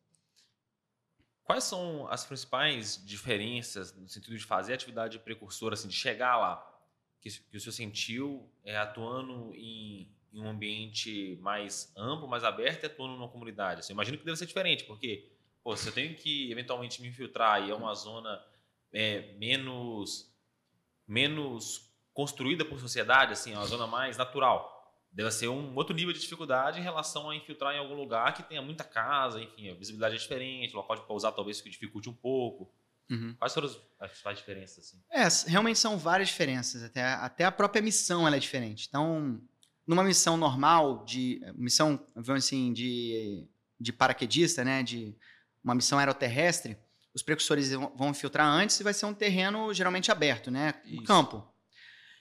Quais 1.44 1.62
são 1.64 2.08
as 2.10 2.24
principais 2.24 3.00
diferenças 3.06 3.94
no 3.94 4.08
sentido 4.08 4.36
de 4.36 4.44
fazer 4.44 4.74
atividade 4.74 5.18
precursora, 5.20 5.74
assim, 5.74 5.86
de 5.86 5.94
chegar 5.94 6.36
lá, 6.36 6.76
que, 7.20 7.30
que 7.30 7.56
o 7.56 7.60
senhor 7.60 7.72
sentiu 7.72 8.50
é, 8.64 8.76
atuando 8.76 9.54
em, 9.54 10.12
em 10.32 10.40
um 10.40 10.48
ambiente 10.48 11.38
mais 11.40 11.92
amplo, 11.96 12.26
mais 12.26 12.42
aberto 12.42 12.82
e 12.82 12.86
atuando 12.86 13.14
numa 13.14 13.28
comunidade? 13.28 13.80
Assim, 13.80 13.92
imagino 13.92 14.18
que 14.18 14.24
deve 14.24 14.36
ser 14.36 14.46
diferente, 14.46 14.84
porque 14.84 15.30
pô, 15.62 15.76
se 15.76 15.88
eu 15.88 15.92
tenho 15.92 16.16
que 16.16 16.50
eventualmente 16.50 17.00
me 17.00 17.08
infiltrar 17.08 17.62
e 17.62 17.70
é 17.70 17.74
uma 17.74 17.94
zona 17.94 18.44
é, 18.92 19.32
menos 19.34 20.34
menos 21.06 21.85
construída 22.16 22.64
por 22.64 22.80
sociedade, 22.80 23.34
assim, 23.34 23.52
é 23.52 23.58
uma 23.58 23.66
zona 23.66 23.86
mais 23.86 24.16
natural. 24.16 24.72
Deve 25.12 25.30
ser 25.30 25.48
um 25.48 25.74
outro 25.76 25.94
nível 25.94 26.14
de 26.14 26.18
dificuldade 26.18 26.80
em 26.80 26.82
relação 26.82 27.28
a 27.28 27.36
infiltrar 27.36 27.74
em 27.74 27.78
algum 27.78 27.94
lugar 27.94 28.32
que 28.32 28.42
tenha 28.42 28.62
muita 28.62 28.84
casa, 28.84 29.38
enfim, 29.40 29.68
a 29.70 29.74
visibilidade 29.74 30.14
é 30.14 30.18
diferente, 30.18 30.72
o 30.72 30.76
local 30.76 30.96
de 30.96 31.02
pousar 31.06 31.32
talvez 31.32 31.60
que 31.60 31.68
dificulte 31.68 32.08
um 32.08 32.14
pouco. 32.14 32.72
Uhum. 33.10 33.34
Quais 33.38 33.52
foram 33.52 33.68
as 34.00 34.08
principais 34.08 34.38
diferenças? 34.38 34.78
Assim? 34.78 35.02
É, 35.12 35.50
realmente 35.50 35.78
são 35.78 35.98
várias 35.98 36.28
diferenças. 36.28 36.82
Até, 36.82 37.02
até 37.02 37.44
a 37.44 37.52
própria 37.52 37.82
missão 37.82 38.26
é 38.26 38.38
diferente. 38.38 38.86
Então, 38.88 39.38
numa 39.86 40.02
missão 40.02 40.38
normal 40.38 41.04
de 41.04 41.40
missão, 41.54 42.02
vamos 42.14 42.46
assim, 42.46 42.72
de, 42.72 43.46
de 43.78 43.92
paraquedista, 43.92 44.64
né, 44.64 44.82
de 44.82 45.14
uma 45.62 45.74
missão 45.74 45.98
aeroterrestre, 45.98 46.78
os 47.14 47.22
precursores 47.22 47.72
vão 47.72 48.08
infiltrar 48.08 48.46
antes 48.46 48.80
e 48.80 48.82
vai 48.82 48.94
ser 48.94 49.04
um 49.04 49.14
terreno 49.14 49.72
geralmente 49.74 50.10
aberto, 50.10 50.50
né, 50.50 50.74
um 50.86 51.04
campo. 51.04 51.55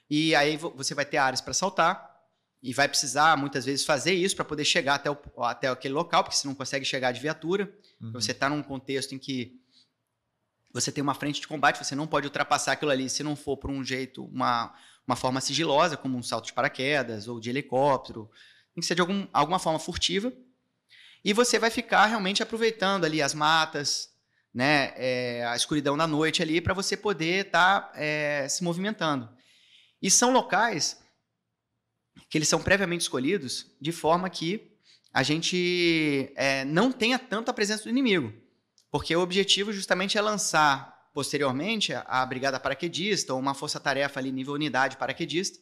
E 0.08 0.34
aí 0.34 0.56
você 0.56 0.94
vai 0.94 1.04
ter 1.04 1.16
áreas 1.16 1.40
para 1.40 1.52
saltar 1.52 2.14
e 2.62 2.72
vai 2.72 2.88
precisar 2.88 3.36
muitas 3.36 3.64
vezes 3.64 3.84
fazer 3.84 4.14
isso 4.14 4.34
para 4.34 4.44
poder 4.44 4.64
chegar 4.64 4.94
até, 4.94 5.10
o, 5.10 5.18
até 5.38 5.68
aquele 5.68 5.94
local, 5.94 6.24
porque 6.24 6.36
você 6.36 6.46
não 6.46 6.54
consegue 6.54 6.84
chegar 6.84 7.12
de 7.12 7.20
viatura. 7.20 7.72
Uhum. 8.00 8.12
Você 8.12 8.32
está 8.32 8.48
num 8.48 8.62
contexto 8.62 9.14
em 9.14 9.18
que 9.18 9.60
você 10.72 10.92
tem 10.92 11.02
uma 11.02 11.14
frente 11.14 11.40
de 11.40 11.48
combate, 11.48 11.82
você 11.82 11.94
não 11.94 12.06
pode 12.06 12.26
ultrapassar 12.26 12.72
aquilo 12.72 12.90
ali 12.90 13.08
se 13.08 13.22
não 13.22 13.34
for 13.34 13.56
por 13.56 13.70
um 13.70 13.82
jeito, 13.82 14.24
uma, 14.24 14.74
uma 15.06 15.16
forma 15.16 15.40
sigilosa, 15.40 15.96
como 15.96 16.18
um 16.18 16.22
salto 16.22 16.46
de 16.46 16.52
paraquedas 16.52 17.28
ou 17.28 17.40
de 17.40 17.50
helicóptero. 17.50 18.30
Tem 18.74 18.80
que 18.80 18.86
ser 18.86 18.94
de 18.94 19.00
algum, 19.00 19.26
alguma 19.32 19.58
forma 19.58 19.78
furtiva. 19.78 20.32
E 21.24 21.32
você 21.32 21.58
vai 21.58 21.70
ficar 21.70 22.06
realmente 22.06 22.42
aproveitando 22.42 23.04
ali 23.04 23.22
as 23.22 23.32
matas, 23.32 24.10
né, 24.52 24.92
é, 24.96 25.44
a 25.46 25.56
escuridão 25.56 25.96
da 25.96 26.06
noite 26.06 26.42
ali, 26.42 26.60
para 26.60 26.74
você 26.74 26.96
poder 26.96 27.46
estar 27.46 27.80
tá, 27.80 27.92
é, 27.94 28.46
se 28.48 28.62
movimentando. 28.62 29.28
E 30.00 30.10
são 30.10 30.32
locais 30.32 31.00
que 32.28 32.38
eles 32.38 32.48
são 32.48 32.62
previamente 32.62 33.02
escolhidos 33.02 33.66
de 33.80 33.92
forma 33.92 34.28
que 34.30 34.72
a 35.12 35.22
gente 35.22 36.32
é, 36.36 36.64
não 36.64 36.92
tenha 36.92 37.18
tanta 37.18 37.52
presença 37.52 37.84
do 37.84 37.90
inimigo. 37.90 38.32
Porque 38.90 39.14
o 39.14 39.20
objetivo 39.20 39.72
justamente 39.72 40.18
é 40.18 40.20
lançar 40.20 41.10
posteriormente 41.12 41.94
a 41.94 42.26
brigada 42.26 42.60
paraquedista 42.60 43.32
ou 43.32 43.40
uma 43.40 43.54
força-tarefa 43.54 44.20
ali 44.20 44.30
nível 44.30 44.52
unidade 44.52 44.98
paraquedista, 44.98 45.58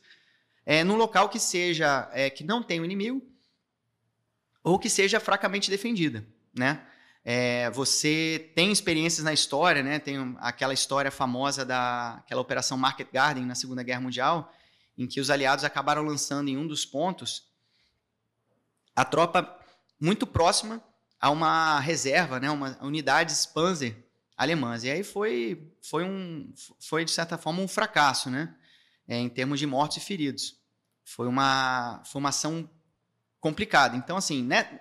é, 0.67 0.83
num 0.83 0.97
local 0.97 1.29
que 1.29 1.39
seja 1.39 2.11
é, 2.13 2.29
que 2.29 2.43
não 2.43 2.63
tem 2.63 2.81
o 2.81 2.85
inimigo 2.85 3.23
ou 4.65 4.79
que 4.79 4.89
seja 4.89 5.21
fracamente 5.21 5.71
defendida, 5.71 6.27
né? 6.53 6.85
É, 7.25 7.71
você 7.71 8.53
tem 8.55 8.71
experiências 8.71 9.25
na 9.25 9.33
história, 9.33 9.83
né? 9.83 9.99
Tem 9.99 10.37
aquela 10.41 10.75
história 10.75 11.11
famosa 11.11 11.65
da 11.65 12.17
aquela 12.17 12.43
operação 12.43 12.77
Market 12.77 13.09
Garden 13.11 13.47
na 13.47 13.55
Segunda 13.55 13.83
Guerra 13.83 14.03
Mundial, 14.03 14.53
em 14.99 15.07
que 15.07 15.21
os 15.21 15.31
aliados 15.31 15.65
acabaram 15.65 16.03
lançando 16.03 16.49
em 16.49 16.57
um 16.57 16.67
dos 16.67 16.85
pontos 16.85 17.49
a 18.95 19.05
tropa 19.05 19.59
muito 19.99 20.27
próxima 20.27 20.85
a 21.19 21.31
uma 21.31 21.81
reserva, 21.81 22.39
né? 22.39 22.51
Uma 22.51 22.79
unidades 22.83 23.47
Panzer 23.47 23.97
alemãs. 24.37 24.85
E 24.85 24.91
aí 24.91 25.03
foi, 25.03 25.73
foi, 25.83 26.05
um, 26.05 26.53
foi 26.81 27.05
de 27.05 27.11
certa 27.11 27.39
forma, 27.39 27.63
um 27.63 27.69
fracasso, 27.69 28.31
né? 28.31 28.55
É, 29.09 29.17
em 29.17 29.29
termos 29.29 29.59
de 29.59 29.67
mortos 29.67 29.97
e 29.97 30.01
feridos. 30.01 30.59
Foi 31.03 31.27
uma, 31.27 32.03
foi 32.05 32.21
uma 32.21 32.31
ação 32.31 32.69
complicada. 33.41 33.97
Então, 33.97 34.17
assim, 34.17 34.43
né, 34.43 34.81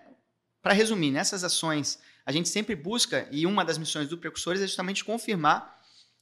para 0.62 0.74
resumir, 0.74 1.12
nessas 1.12 1.44
ações, 1.44 2.00
a 2.26 2.32
gente 2.32 2.50
sempre 2.50 2.76
busca, 2.76 3.28
e 3.32 3.46
uma 3.46 3.66
das 3.66 3.78
missões 3.78 4.08
do 4.08 4.18
Precursores 4.18 4.62
é 4.62 4.68
justamente 4.68 5.04
confirmar 5.04 5.78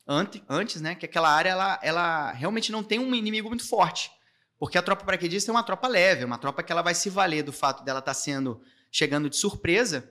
antes, 0.07 0.41
antes 0.49 0.81
né, 0.81 0.95
que 0.95 1.05
aquela 1.05 1.29
área 1.29 1.49
ela, 1.49 1.79
ela 1.83 2.31
realmente 2.31 2.71
não 2.71 2.83
tem 2.83 2.99
um 2.99 3.13
inimigo 3.13 3.49
muito 3.49 3.67
forte. 3.67 4.11
Porque 4.57 4.77
a 4.77 4.81
tropa 4.81 5.03
paraquedista 5.03 5.49
é 5.49 5.53
uma 5.53 5.63
tropa 5.63 5.87
leve, 5.87 6.23
uma 6.23 6.37
tropa 6.37 6.61
que 6.61 6.71
ela 6.71 6.81
vai 6.81 6.93
se 6.93 7.09
valer 7.09 7.43
do 7.43 7.51
fato 7.51 7.83
dela 7.83 7.99
estar 7.99 8.11
tá 8.11 8.19
sendo 8.19 8.61
chegando 8.91 9.29
de 9.29 9.35
surpresa 9.35 10.07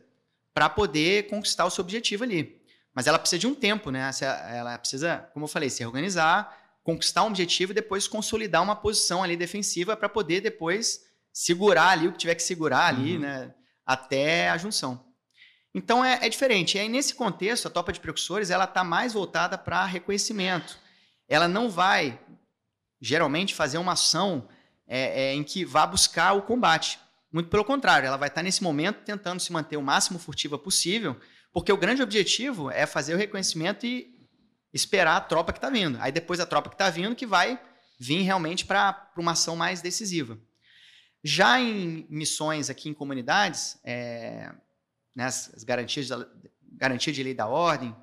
para 0.53 0.69
poder 0.69 1.29
conquistar 1.29 1.65
o 1.67 1.71
seu 1.71 1.83
objetivo 1.83 2.25
ali. 2.25 2.61
Mas 2.93 3.07
ela 3.07 3.19
precisa 3.19 3.39
de 3.39 3.47
um 3.47 3.55
tempo, 3.55 3.91
né? 3.91 4.11
Ela 4.53 4.77
precisa, 4.79 5.31
como 5.33 5.45
eu 5.45 5.49
falei, 5.49 5.71
se 5.71 5.85
organizar, 5.87 6.53
conquistar 6.83 7.23
um 7.23 7.29
objetivo 7.29 7.71
e 7.71 7.75
depois 7.75 8.09
consolidar 8.09 8.63
uma 8.63 8.75
posição 8.75 9.23
ali 9.23 9.37
defensiva 9.37 9.97
para 9.97 10.09
poder 10.09 10.41
depois 10.41 11.01
segurar 11.33 11.91
ali 11.91 12.09
o 12.09 12.13
que 12.13 12.19
tiver 12.19 12.35
que 12.35 12.43
segurar 12.43 12.87
ali, 12.87 13.15
uhum. 13.15 13.21
né? 13.21 13.55
Até 13.87 14.51
a 14.51 14.59
junção. 14.59 15.05
Então 15.75 16.05
é, 16.05 16.19
é, 16.23 16.29
diferente. 16.29 16.77
E 16.77 16.81
aí, 16.81 16.89
nesse 16.89 17.15
contexto, 17.15 17.67
a 17.67 17.71
topa 17.71 17.93
de 17.93 18.01
precursores 18.01 18.51
ela 18.51 18.65
está 18.65 18.83
mais 18.83 19.13
voltada 19.13 19.57
para 19.57 19.85
reconhecimento. 19.85 20.79
Ela 21.29 21.47
não 21.47 21.71
vai, 21.71 22.19
geralmente, 23.01 23.55
fazer 23.55 23.79
uma 23.79 23.93
ação 23.93 24.49
é, 24.87 25.31
é, 25.31 25.35
em 25.35 25.45
que 25.45 25.65
vá 25.65 25.87
buscar 25.87 26.33
o 26.33 26.43
combate. 26.43 26.99
Muito 27.33 27.49
pelo 27.49 27.65
contrário, 27.65 28.07
ela 28.07 28.17
vai 28.17 28.29
estar 28.29 28.41
tá 28.41 28.43
nesse 28.43 28.63
momento 28.63 29.05
tentando 29.05 29.41
se 29.41 29.53
manter 29.53 29.77
o 29.77 29.83
máximo 29.83 30.19
furtiva 30.19 30.59
possível 30.59 31.17
porque 31.53 31.73
o 31.73 31.77
grande 31.77 32.03
objetivo 32.03 32.71
é 32.71 32.87
fazer 32.87 33.15
o 33.15 33.19
reconhecimento 33.19 33.85
e 33.85 34.09
esperar 34.73 35.17
a 35.17 35.21
tropa 35.21 35.53
que 35.53 35.59
está 35.59 35.69
vindo. 35.69 35.99
Aí 36.01 36.13
depois 36.13 36.39
a 36.39 36.47
tropa 36.47 36.69
que 36.69 36.75
está 36.75 36.89
vindo 36.91 37.17
que 37.17 37.27
vai 37.27 37.61
vir 37.99 38.23
realmente 38.23 38.65
para 38.65 39.11
uma 39.17 39.33
ação 39.33 39.57
mais 39.57 39.83
decisiva. 39.83 40.39
Já 41.23 41.61
em 41.61 42.07
missões 42.09 42.71
aqui 42.71 42.89
em 42.89 42.95
comunidades, 42.95 43.79
é, 43.85 44.53
né, 45.15 45.27
as 45.27 45.65
garantias, 45.65 46.09
da, 46.09 46.27
garantia 46.73 47.13
de 47.13 47.23
lei 47.23 47.35
da 47.35 47.47
ordem, 47.47 47.95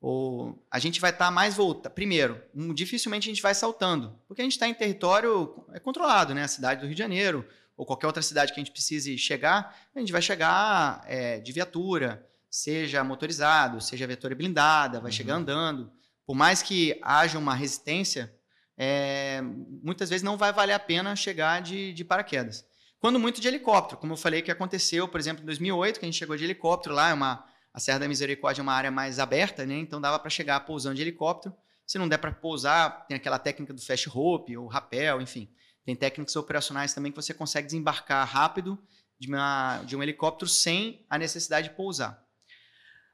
ou 0.00 0.64
a 0.70 0.78
gente 0.78 1.00
vai 1.00 1.10
estar 1.10 1.26
tá 1.26 1.30
mais 1.30 1.54
volta. 1.54 1.90
Primeiro, 1.90 2.40
um, 2.54 2.72
dificilmente 2.72 3.28
a 3.28 3.32
gente 3.32 3.42
vai 3.42 3.54
saltando, 3.54 4.18
porque 4.28 4.40
a 4.40 4.44
gente 4.44 4.52
está 4.52 4.68
em 4.68 4.74
território 4.74 5.64
é 5.72 5.80
controlado, 5.80 6.34
né? 6.34 6.44
A 6.44 6.48
cidade 6.48 6.80
do 6.80 6.86
Rio 6.86 6.94
de 6.94 7.02
Janeiro 7.02 7.46
ou 7.78 7.86
qualquer 7.86 8.08
outra 8.08 8.22
cidade 8.22 8.52
que 8.52 8.60
a 8.60 8.62
gente 8.62 8.72
precise 8.72 9.16
chegar, 9.16 9.76
a 9.94 10.00
gente 10.00 10.10
vai 10.10 10.20
chegar 10.20 11.00
é, 11.06 11.38
de 11.38 11.52
viatura, 11.52 12.26
seja 12.50 13.04
motorizado, 13.04 13.80
seja 13.80 14.04
vetor 14.04 14.34
blindada, 14.34 15.00
vai 15.00 15.12
uhum. 15.12 15.16
chegar 15.16 15.34
andando. 15.34 15.92
Por 16.26 16.34
mais 16.34 16.60
que 16.60 16.98
haja 17.00 17.38
uma 17.38 17.54
resistência, 17.54 18.34
é, 18.76 19.40
muitas 19.42 20.10
vezes 20.10 20.24
não 20.24 20.36
vai 20.36 20.52
valer 20.52 20.72
a 20.72 20.78
pena 20.78 21.14
chegar 21.14 21.62
de, 21.62 21.92
de, 21.92 22.04
paraquedas. 22.04 22.66
Quando 23.00 23.18
muito 23.18 23.40
de 23.40 23.46
helicóptero, 23.46 24.00
como 24.00 24.14
eu 24.14 24.16
falei 24.16 24.42
que 24.42 24.50
aconteceu, 24.50 25.06
por 25.06 25.20
exemplo, 25.20 25.42
em 25.42 25.46
2008, 25.46 26.00
que 26.00 26.04
a 26.04 26.08
gente 26.08 26.18
chegou 26.18 26.36
de 26.36 26.44
helicóptero 26.44 26.94
lá, 26.94 27.10
é 27.10 27.14
uma, 27.14 27.44
a 27.72 27.78
Serra 27.78 28.00
da 28.00 28.08
Misericórdia 28.08 28.60
é 28.60 28.64
uma 28.64 28.72
área 28.72 28.90
mais 28.90 29.20
aberta, 29.20 29.64
né? 29.64 29.76
então 29.76 30.00
dava 30.00 30.18
para 30.18 30.30
chegar 30.30 30.58
pousando 30.60 30.96
de 30.96 31.02
helicóptero. 31.02 31.54
Se 31.86 31.96
não 31.96 32.08
der 32.08 32.18
para 32.18 32.32
pousar, 32.32 33.06
tem 33.06 33.16
aquela 33.16 33.38
técnica 33.38 33.72
do 33.72 33.80
fast 33.80 34.08
rope 34.08 34.56
ou 34.56 34.66
rapel, 34.66 35.22
enfim. 35.22 35.48
Tem 35.84 35.94
técnicas 35.94 36.36
operacionais 36.36 36.92
também 36.92 37.12
que 37.12 37.16
você 37.16 37.32
consegue 37.32 37.66
desembarcar 37.66 38.26
rápido 38.26 38.78
de, 39.18 39.28
uma, 39.28 39.82
de 39.84 39.96
um 39.96 40.02
helicóptero 40.02 40.50
sem 40.50 41.06
a 41.08 41.16
necessidade 41.16 41.70
de 41.70 41.74
pousar. 41.76 42.22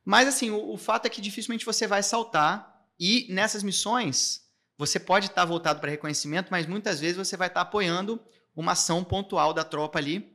Mas 0.04 0.26
assim, 0.26 0.50
o, 0.50 0.72
o 0.72 0.76
fato 0.76 1.06
é 1.06 1.10
que 1.10 1.20
dificilmente 1.20 1.64
você 1.64 1.86
vai 1.86 2.02
saltar 2.02 2.84
e 2.98 3.26
nessas 3.30 3.62
missões 3.62 4.42
você 4.76 4.98
pode 4.98 5.26
estar 5.26 5.44
voltado 5.44 5.78
para 5.78 5.90
reconhecimento, 5.90 6.48
mas 6.50 6.66
muitas 6.66 6.98
vezes 6.98 7.16
você 7.16 7.36
vai 7.36 7.48
estar 7.48 7.60
apoiando 7.60 8.20
uma 8.54 8.72
ação 8.72 9.02
pontual 9.04 9.52
da 9.52 9.64
tropa 9.64 9.98
ali, 9.98 10.32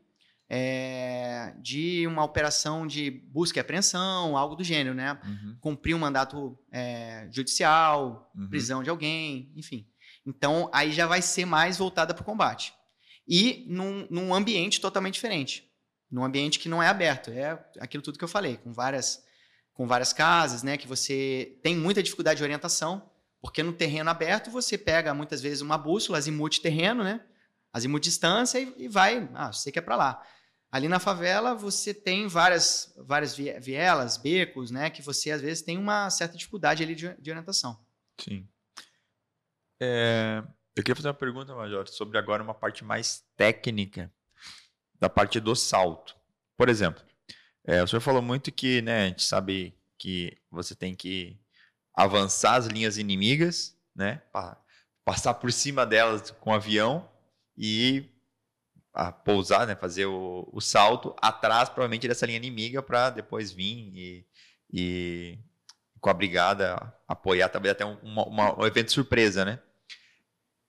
é, 0.52 1.54
de 1.62 2.06
uma 2.08 2.24
operação 2.24 2.88
de 2.88 3.12
busca 3.12 3.60
e 3.60 3.62
apreensão, 3.62 4.36
algo 4.36 4.56
do 4.56 4.64
gênero, 4.64 4.96
né? 4.96 5.20
Uhum. 5.24 5.58
Cumprir 5.62 5.96
um 5.96 6.00
mandato 6.00 6.58
é, 6.72 7.28
judicial, 7.32 8.32
Uhum. 8.36 8.50
prisão 8.50 8.82
de 8.84 8.90
alguém, 8.90 9.52
enfim. 9.56 9.88
Então, 10.26 10.70
aí 10.74 10.92
já 10.92 11.06
vai 11.06 11.22
ser 11.22 11.46
mais 11.46 11.78
voltada 11.78 12.14
para 12.14 12.22
o 12.22 12.26
combate. 12.26 12.74
E 13.28 13.66
num, 13.70 14.08
num 14.10 14.34
ambiente 14.34 14.82
totalmente 14.82 15.14
diferente. 15.16 15.70
Num 16.12 16.24
ambiente 16.24 16.58
que 16.58 16.68
não 16.68 16.82
é 16.82 16.88
aberto. 16.88 17.30
É 17.30 17.64
aquilo 17.80 18.02
tudo 18.02 18.18
que 18.18 18.24
eu 18.24 18.28
falei, 18.28 18.58
com 18.58 18.74
várias, 18.74 19.24
com 19.74 19.88
várias 19.88 20.12
casas, 20.12 20.64
né? 20.64 20.78
Que 20.78 20.88
você 20.88 21.60
tem 21.62 21.76
muita 21.78 22.02
dificuldade 22.02 22.38
de 22.38 22.44
orientação, 22.44 23.08
porque 23.40 23.62
no 23.62 23.72
terreno 23.72 24.10
aberto 24.10 24.50
você 24.50 24.78
pega 24.80 25.14
muitas 25.14 25.42
vezes 25.42 25.62
uma 25.62 25.78
bússola, 25.78 26.18
azimuth 26.18 26.60
terreno, 26.60 27.04
né? 27.04 27.22
Azimuth 27.74 28.02
distância 28.02 28.60
e, 28.60 28.74
e 28.78 28.88
vai, 28.88 29.30
ah, 29.34 29.52
você 29.52 29.72
quer 29.72 29.82
para 29.82 29.96
lá. 29.96 30.26
Ali 30.72 30.88
na 30.88 31.00
favela 31.00 31.56
você 31.56 31.94
tem 31.94 32.28
várias, 32.28 32.94
várias 32.98 33.36
vie- 33.36 33.60
vielas, 33.60 34.18
becos, 34.18 34.70
né? 34.72 34.90
Que 34.90 35.02
você 35.02 35.32
às 35.32 35.42
vezes 35.42 35.64
tem 35.64 35.78
uma 35.78 36.10
certa 36.10 36.38
dificuldade 36.38 36.84
ali 36.84 36.94
de, 36.96 37.14
de 37.20 37.30
orientação. 37.32 37.80
Sim. 38.20 38.48
É, 39.82 40.44
eu 40.76 40.84
queria 40.84 40.96
fazer 40.96 41.08
uma 41.08 41.14
pergunta, 41.14 41.56
Major, 41.56 41.88
sobre 41.88 42.18
agora 42.18 42.44
uma 42.44 42.54
parte 42.54 42.84
mais 42.84 43.24
técnica 43.36 44.12
da 45.00 45.10
parte 45.10 45.40
do 45.40 45.56
salto. 45.56 46.16
Por 46.58 46.70
exemplo, 46.70 47.04
é, 47.66 47.82
o 47.84 47.88
senhor 47.88 48.02
falou 48.02 48.22
muito 48.22 48.52
que 48.52 48.82
né, 48.82 49.06
a 49.06 49.08
gente 49.08 49.24
sabe 49.24 49.74
que 49.98 50.38
você 50.52 50.76
tem 50.76 50.94
que 50.96 51.40
avançar 51.94 52.56
as 52.56 52.66
linhas 52.68 52.98
inimigas, 52.98 53.78
né? 53.96 54.22
pa- 54.32 54.62
passar 55.04 55.34
por 55.36 55.52
cima 55.52 55.86
delas 55.86 56.32
com 56.32 56.52
o 56.52 56.54
avião 56.54 57.10
e 57.60 58.10
pousar, 59.26 59.68
né? 59.68 59.76
Fazer 59.76 60.06
o, 60.06 60.50
o 60.52 60.62
salto 60.62 61.14
atrás, 61.22 61.68
provavelmente, 61.70 62.08
dessa 62.08 62.26
linha 62.26 62.38
inimiga 62.38 62.82
para 62.82 63.10
depois 63.10 63.52
vir 63.52 63.92
e, 63.94 64.26
e 64.72 65.40
com 66.00 66.10
a 66.10 66.14
brigada 66.14 66.76
apoiar 67.08 67.50
talvez 67.50 67.74
até 67.74 67.86
um, 67.86 67.98
uma- 68.04 68.58
um 68.60 68.66
evento 68.66 68.92
surpresa, 68.92 69.44
né? 69.44 69.60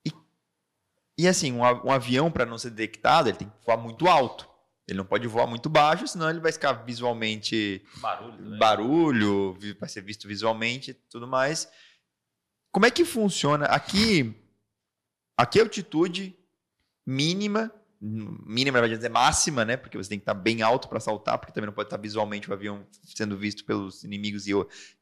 E, 0.04 0.12
e 1.18 1.28
assim, 1.28 1.52
um, 1.52 1.60
um 1.62 1.90
avião 1.92 2.30
para 2.30 2.44
não 2.44 2.58
ser 2.58 2.70
detectado, 2.70 3.28
ele 3.28 3.38
tem 3.38 3.48
que 3.48 3.64
voar 3.64 3.76
muito 3.76 4.08
alto. 4.08 4.48
Ele 4.88 4.98
não 4.98 5.04
pode 5.06 5.24
voar 5.28 5.46
muito 5.46 5.68
baixo, 5.70 6.08
senão 6.08 6.28
ele 6.28 6.40
vai 6.40 6.50
ficar 6.50 6.72
visualmente 6.72 7.84
Barulho 8.00 8.36
também. 8.36 8.58
barulho, 8.58 9.58
vai 9.78 9.88
ser 9.88 10.00
visto 10.00 10.26
visualmente 10.26 10.90
e 10.90 10.94
tudo 10.94 11.28
mais. 11.28 11.70
Como 12.72 12.86
é 12.86 12.90
que 12.90 13.04
funciona? 13.04 13.66
Aqui, 13.66 14.34
aqui 15.36 15.58
é 15.60 15.62
a 15.62 15.64
altitude 15.64 16.36
mínima, 17.06 17.72
mínima 18.00 18.80
vai 18.80 18.88
dizer 18.88 19.08
máxima, 19.08 19.64
né? 19.64 19.76
Porque 19.76 19.98
você 19.98 20.08
tem 20.08 20.18
que 20.18 20.22
estar 20.22 20.34
bem 20.34 20.62
alto 20.62 20.88
para 20.88 21.00
saltar, 21.00 21.38
porque 21.38 21.52
também 21.52 21.66
não 21.66 21.74
pode 21.74 21.86
estar 21.86 21.98
visualmente 21.98 22.50
o 22.50 22.52
avião 22.52 22.86
sendo 23.04 23.36
visto 23.36 23.64
pelos 23.64 24.04
inimigos 24.04 24.46
e, 24.46 24.52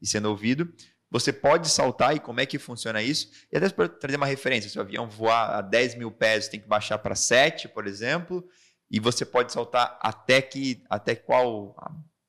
e 0.01 0.07
sendo 0.07 0.29
ouvido. 0.29 0.71
Você 1.11 1.33
pode 1.33 1.69
saltar 1.69 2.15
e 2.15 2.19
como 2.19 2.39
é 2.39 2.45
que 2.45 2.59
funciona 2.59 3.01
isso? 3.01 3.29
E 3.51 3.57
até 3.57 3.69
para 3.69 3.89
trazer 3.89 4.17
uma 4.17 4.27
referência, 4.27 4.69
se 4.69 4.77
o 4.77 4.81
avião 4.81 5.09
voar 5.09 5.55
a 5.55 5.61
10 5.61 5.95
mil 5.95 6.11
pés, 6.11 6.45
você 6.45 6.51
tem 6.51 6.59
que 6.59 6.67
baixar 6.67 6.99
para 6.99 7.15
7, 7.15 7.67
por 7.69 7.87
exemplo, 7.87 8.47
e 8.91 8.99
você 8.99 9.25
pode 9.25 9.51
saltar 9.51 9.97
até 10.01 10.41
que 10.41 10.83
até 10.89 11.15
qual 11.15 11.75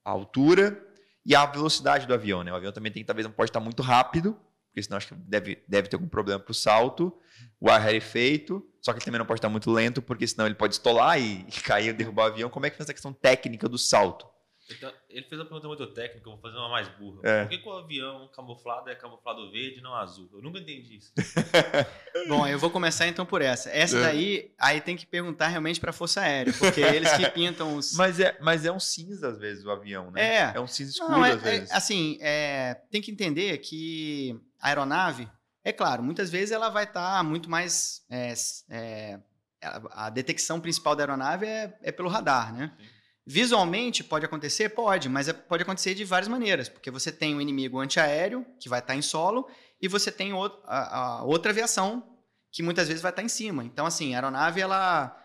a, 0.05 0.11
altura 0.11 0.83
e 1.27 1.35
a 1.35 1.45
velocidade 1.45 2.07
do 2.07 2.15
avião, 2.15 2.43
né? 2.43 2.53
O 2.53 2.57
avião 2.57 2.73
também 2.73 2.91
tem 2.91 3.05
talvez 3.05 3.27
não 3.27 3.33
pode 3.33 3.51
estar 3.51 3.61
muito 3.61 3.83
rápido, 3.83 4.39
porque 4.71 4.83
senão 4.85 4.97
acho 4.97 5.09
que 5.09 5.15
deve, 5.15 5.63
deve 5.67 5.89
ter 5.89 5.97
algum 5.97 6.09
problema 6.09 6.41
para 6.41 6.53
o 6.53 6.55
salto. 6.55 7.13
O 7.61 7.69
ar 7.69 7.81
rarefeito, 7.81 8.65
só 8.81 8.93
que 8.93 8.99
ele 8.99 9.05
também 9.05 9.19
não 9.19 9.27
pode 9.27 9.39
estar 9.39 9.49
muito 9.49 9.71
lento, 9.71 10.01
porque 10.01 10.27
senão 10.27 10.47
ele 10.47 10.55
pode 10.55 10.75
estolar 10.75 11.21
e, 11.21 11.45
e 11.49 11.53
cair, 11.61 11.93
derrubar 11.93 12.25
o 12.25 12.27
avião. 12.33 12.49
Como 12.49 12.67
é 12.67 12.71
que 12.71 12.77
faz 12.77 12.87
essa 12.87 12.95
questão 12.95 13.13
técnica 13.13 13.69
do 13.69 13.77
salto? 13.77 14.27
Então, 14.73 14.93
ele 15.09 15.27
fez 15.27 15.41
uma 15.41 15.45
pergunta 15.47 15.67
muito 15.69 15.87
técnica, 15.89 16.27
eu 16.29 16.33
vou 16.33 16.41
fazer 16.41 16.57
uma 16.57 16.69
mais 16.69 16.89
burra. 16.89 17.21
É. 17.25 17.43
Por 17.43 17.51
que, 17.51 17.59
que 17.59 17.69
o 17.69 17.73
avião 17.73 18.29
camuflado 18.35 18.89
é 18.89 18.95
camuflado 18.95 19.51
verde 19.51 19.79
e 19.79 19.81
não 19.83 19.95
azul? 19.95 20.29
Eu 20.33 20.41
nunca 20.43 20.59
entendi 20.59 20.97
isso. 20.99 21.13
Bom, 22.29 22.47
eu 22.47 22.59
vou 22.59 22.71
começar 22.71 23.07
então 23.09 23.27
por 23.27 23.43
essa. 23.43 23.71
Essa 23.71 23.97
É. 23.99 24.03
daí, 24.03 24.55
aí 24.59 24.81
tem 24.81 24.97
que 24.97 25.07
perguntar 25.07 25.49
realmente 25.49 25.81
para 25.81 25.91
a 25.91 25.93
Força 25.93 26.21
Aérea, 26.21 26.53
porque 26.53 26.81
eles 26.83 27.13
que 27.13 27.29
pintam 27.31 27.77
os. 27.77 27.95
Mas 27.95 28.21
é, 28.21 28.37
mas 28.41 28.65
é 28.65 28.73
um 28.73 28.81
cinza 28.81 29.29
às 29.29 29.39
vezes 29.39 29.65
o 29.65 29.71
avião, 29.71 30.11
né? 30.11 30.23
É. 30.37 30.53
É 30.57 30.61
um 30.61 30.67
cinza 30.67 30.93
escuro 30.93 31.13
Não, 31.13 31.25
é- 31.25 31.33
às 31.33 31.43
vezes. 31.43 31.71
é, 31.71 31.75
assim, 31.75 32.19
é, 32.21 32.75
tem 32.91 33.03
que 33.03 33.11
entender 33.11 33.59
que 33.59 34.39
a 34.61 34.69
aeronave, 34.69 35.29
é 35.65 35.73
claro, 35.73 36.03
muitas 36.03 36.31
vezes 36.31 36.53
ela 36.53 36.69
vai 36.69 36.85
estar 36.85 37.23
muito 37.25 37.51
mais. 37.51 38.03
é, 38.11 38.33
é, 38.71 39.21
a, 39.63 40.07
a 40.07 40.11
detecção 40.11 40.61
principal 40.61 40.97
da 40.97 41.03
aeronave 41.03 41.45
é, 41.47 41.77
é 41.83 41.93
pelo 41.93 42.09
radar, 42.09 42.55
né? 42.55 42.73
Sim. 42.79 42.87
Visualmente 43.27 44.03
pode 44.03 44.25
acontecer? 44.25 44.71
Pode, 44.71 45.09
mas 45.09 45.29
é- 45.29 45.33
pode 45.33 45.63
acontecer 45.63 45.95
de 45.95 46.05
várias 46.05 46.29
maneiras, 46.29 46.69
porque 46.69 46.91
você 46.91 47.13
tem 47.13 47.35
um 47.35 47.41
inimigo 47.41 47.79
antiaéreo, 47.79 48.45
que 48.59 48.69
vai 48.69 48.81
estar 48.81 48.95
em 48.97 49.03
solo, 49.03 49.49
e 49.81 49.87
você 49.89 50.11
tem 50.11 50.33
a, 50.33 51.23
outra 51.25 51.53
aviação, 51.53 52.07
que 52.53 52.63
muitas 52.63 52.89
vezes 52.89 53.03
vai 53.03 53.11
estar 53.13 53.23
em 53.23 53.29
cima. 53.29 53.65
Então, 53.65 53.87
assim, 53.87 54.15
a 54.15 54.19
aeronave, 54.19 54.61
ela. 54.61 55.17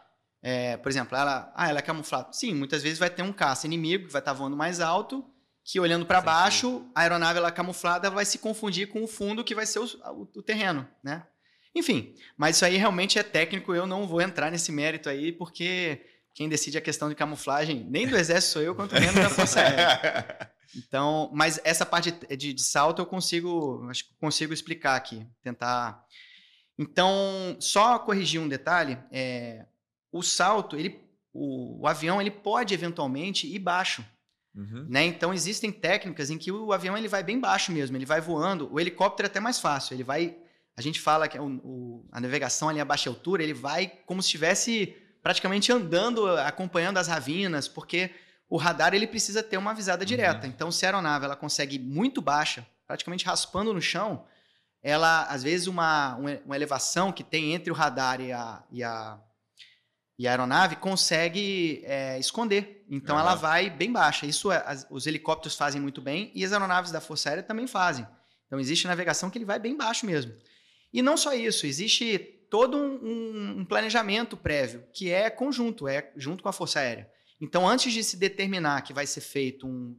é, 0.44 0.78
por 0.78 0.90
exemplo, 0.90 1.18
ela, 1.18 1.52
ah, 1.56 1.70
ela 1.70 1.80
é 1.80 1.82
camuflada. 1.82 2.32
Sim, 2.34 2.54
muitas 2.54 2.84
vezes 2.84 3.00
vai 3.00 3.10
ter 3.10 3.24
um 3.24 3.34
caça 3.34 3.66
inimigo 3.66 4.06
que 4.08 4.14
vai 4.14 4.22
estar 4.22 4.34
voando 4.34 4.56
mais 4.56 4.80
alto, 4.80 5.26
que 5.64 5.80
olhando 5.80 6.06
para 6.06 6.22
baixo, 6.22 6.86
a 6.94 7.02
aeronave 7.02 7.40
ela 7.40 7.52
camuflada 7.52 8.06
ela 8.06 8.16
vai 8.16 8.26
se 8.26 8.38
confundir 8.38 8.88
com 8.90 9.04
o 9.04 9.08
fundo 9.08 9.44
que 9.44 9.56
vai 9.56 9.66
ser 9.66 9.80
o, 9.80 9.86
o- 9.86 10.30
o 10.36 10.44
terreno, 10.44 10.88
né? 11.04 11.26
Enfim, 11.74 12.14
mas 12.38 12.56
isso 12.58 12.64
aí 12.66 12.78
realmente 12.78 13.18
é 13.18 13.24
técnico, 13.24 13.74
eu 13.74 13.88
não 13.88 14.06
vou 14.08 14.22
entrar 14.22 14.52
nesse 14.52 14.72
mérito 14.72 15.10
aí, 15.10 15.32
porque 15.32 16.06
quem 16.36 16.48
decide 16.48 16.78
a 16.78 16.82
questão 16.82 17.10
de 17.10 17.16
camuflagem, 17.16 17.84
nem 17.90 18.06
do 18.07 18.16
exército 18.16 18.53
sou 18.53 18.62
eu, 18.62 18.76
quanto 18.76 18.94
menos 18.94 19.16
da 19.16 19.30
Força 19.30 19.60
Aérea. 19.62 20.52
Então, 20.78 21.30
mas 21.34 21.57
essa 21.64 21.86
parte 21.86 22.12
de, 22.36 22.52
de 22.53 22.62
salto 22.62 23.02
eu 23.02 23.06
consigo, 23.06 23.88
acho 23.90 24.03
que 24.10 24.14
consigo 24.20 24.52
explicar 24.53 24.98
aqui, 24.98 25.26
tentar. 25.41 26.03
Então, 26.78 27.56
só 27.62 27.98
corrigir 27.99 28.41
um 28.41 28.48
detalhe, 28.49 28.98
é, 29.10 29.66
o 30.12 30.22
salto, 30.22 30.76
ele, 30.76 30.99
o, 31.34 31.82
o 31.84 31.88
avião, 31.88 32.20
ele 32.20 32.32
pode 32.32 32.74
eventualmente 32.74 33.48
ir 33.48 33.60
baixo, 33.60 34.03
Uhum. 34.53 34.86
né? 34.90 35.03
Então 35.06 35.34
existem 35.34 35.70
técnicas 35.72 36.30
em 36.30 36.38
que 36.38 36.49
o 36.52 36.72
avião 36.74 36.98
ele 36.98 37.07
vai 37.10 37.22
bem 37.24 37.38
baixo 37.40 37.72
mesmo, 37.74 37.95
ele 37.98 38.06
vai 38.06 38.20
voando. 38.22 38.70
O 38.74 38.80
helicóptero 38.80 39.28
é 39.28 39.30
até 39.30 39.40
mais 39.41 39.60
fácil, 39.60 39.94
ele 39.94 40.03
vai. 40.03 40.36
A 40.78 40.82
gente 40.82 40.99
fala 41.02 41.28
que 41.28 41.38
é 41.38 41.41
o- 41.41 41.60
o- 41.64 42.06
a 42.12 42.20
navegação 42.22 42.70
ali 42.70 42.80
a 42.80 42.86
baixa 42.86 43.10
altura, 43.10 43.44
ele 43.44 43.53
vai 43.53 43.88
como 44.06 44.22
se 44.22 44.28
estivesse 44.28 44.95
praticamente 45.30 45.72
andando, 45.72 46.27
acompanhando 46.38 46.99
as 46.99 47.07
ravinas, 47.07 47.68
porque 47.68 48.11
o 48.47 48.57
radar 48.57 48.93
ele 48.93 49.07
precisa 49.07 49.41
ter 49.41 49.57
uma 49.57 49.73
visada 49.73 50.06
direta. 50.06 50.45
Então, 50.45 50.72
se 50.72 50.85
a 50.85 50.89
aeronave 50.89 51.26
ela 51.26 51.35
consegue 51.35 51.77
ir 51.77 51.80
muito 51.80 52.22
baixa, 52.22 52.64
praticamente 52.85 53.26
raspando 53.26 53.73
no 53.73 53.81
chão, 53.81 54.23
ela 54.84 55.23
às 55.23 55.41
vezes 55.41 55.65
uma, 55.65 56.14
uma 56.45 56.56
elevação 56.56 57.11
que 57.11 57.23
tem 57.23 57.56
entre 57.56 57.72
o 57.72 57.73
radar 57.73 58.22
e 58.22 58.31
a, 58.31 58.61
e 58.72 58.84
a, 58.84 59.18
e 60.19 60.27
a 60.27 60.30
aeronave 60.30 60.76
consegue 60.76 61.81
é, 61.85 62.19
esconder. 62.19 62.85
Então 62.88 63.18
ela 63.18 63.31
Aham. 63.31 63.39
vai 63.39 63.69
bem 63.72 63.91
baixa. 63.91 64.27
Isso 64.27 64.52
é- 64.52 64.61
as- 64.64 64.85
os 64.91 65.07
helicópteros 65.07 65.57
fazem 65.57 65.81
muito 65.81 66.02
bem 66.03 66.31
e 66.35 66.45
as 66.45 66.53
aeronaves 66.53 66.91
da 66.91 67.02
Força 67.02 67.30
Aérea 67.30 67.41
também 67.41 67.65
fazem. 67.65 68.06
Então 68.45 68.60
existe 68.60 68.85
navegação 68.85 69.31
que 69.31 69.39
ele 69.39 69.45
vai 69.45 69.57
bem 69.57 69.76
baixo 69.76 70.06
mesmo. 70.06 70.31
E 70.93 71.02
não 71.02 71.18
só 71.18 71.34
isso, 71.34 71.65
existe 71.65 72.35
todo 72.50 72.78
um, 72.78 73.60
um- 73.60 73.66
planejamento 73.66 74.36
prévio 74.38 74.84
que 74.94 75.12
é 75.12 75.30
conjunto, 75.30 75.88
é 75.88 76.12
junto 76.16 76.42
com 76.44 76.50
a 76.50 76.54
Força 76.54 76.80
Aérea. 76.80 77.10
Então 77.42 77.68
antes 77.68 77.92
de 77.94 78.04
se 78.04 78.18
determinar 78.18 78.82
que 78.82 78.94
vai 78.94 79.06
ser 79.06 79.22
feito 79.22 79.68
um, 79.68 79.98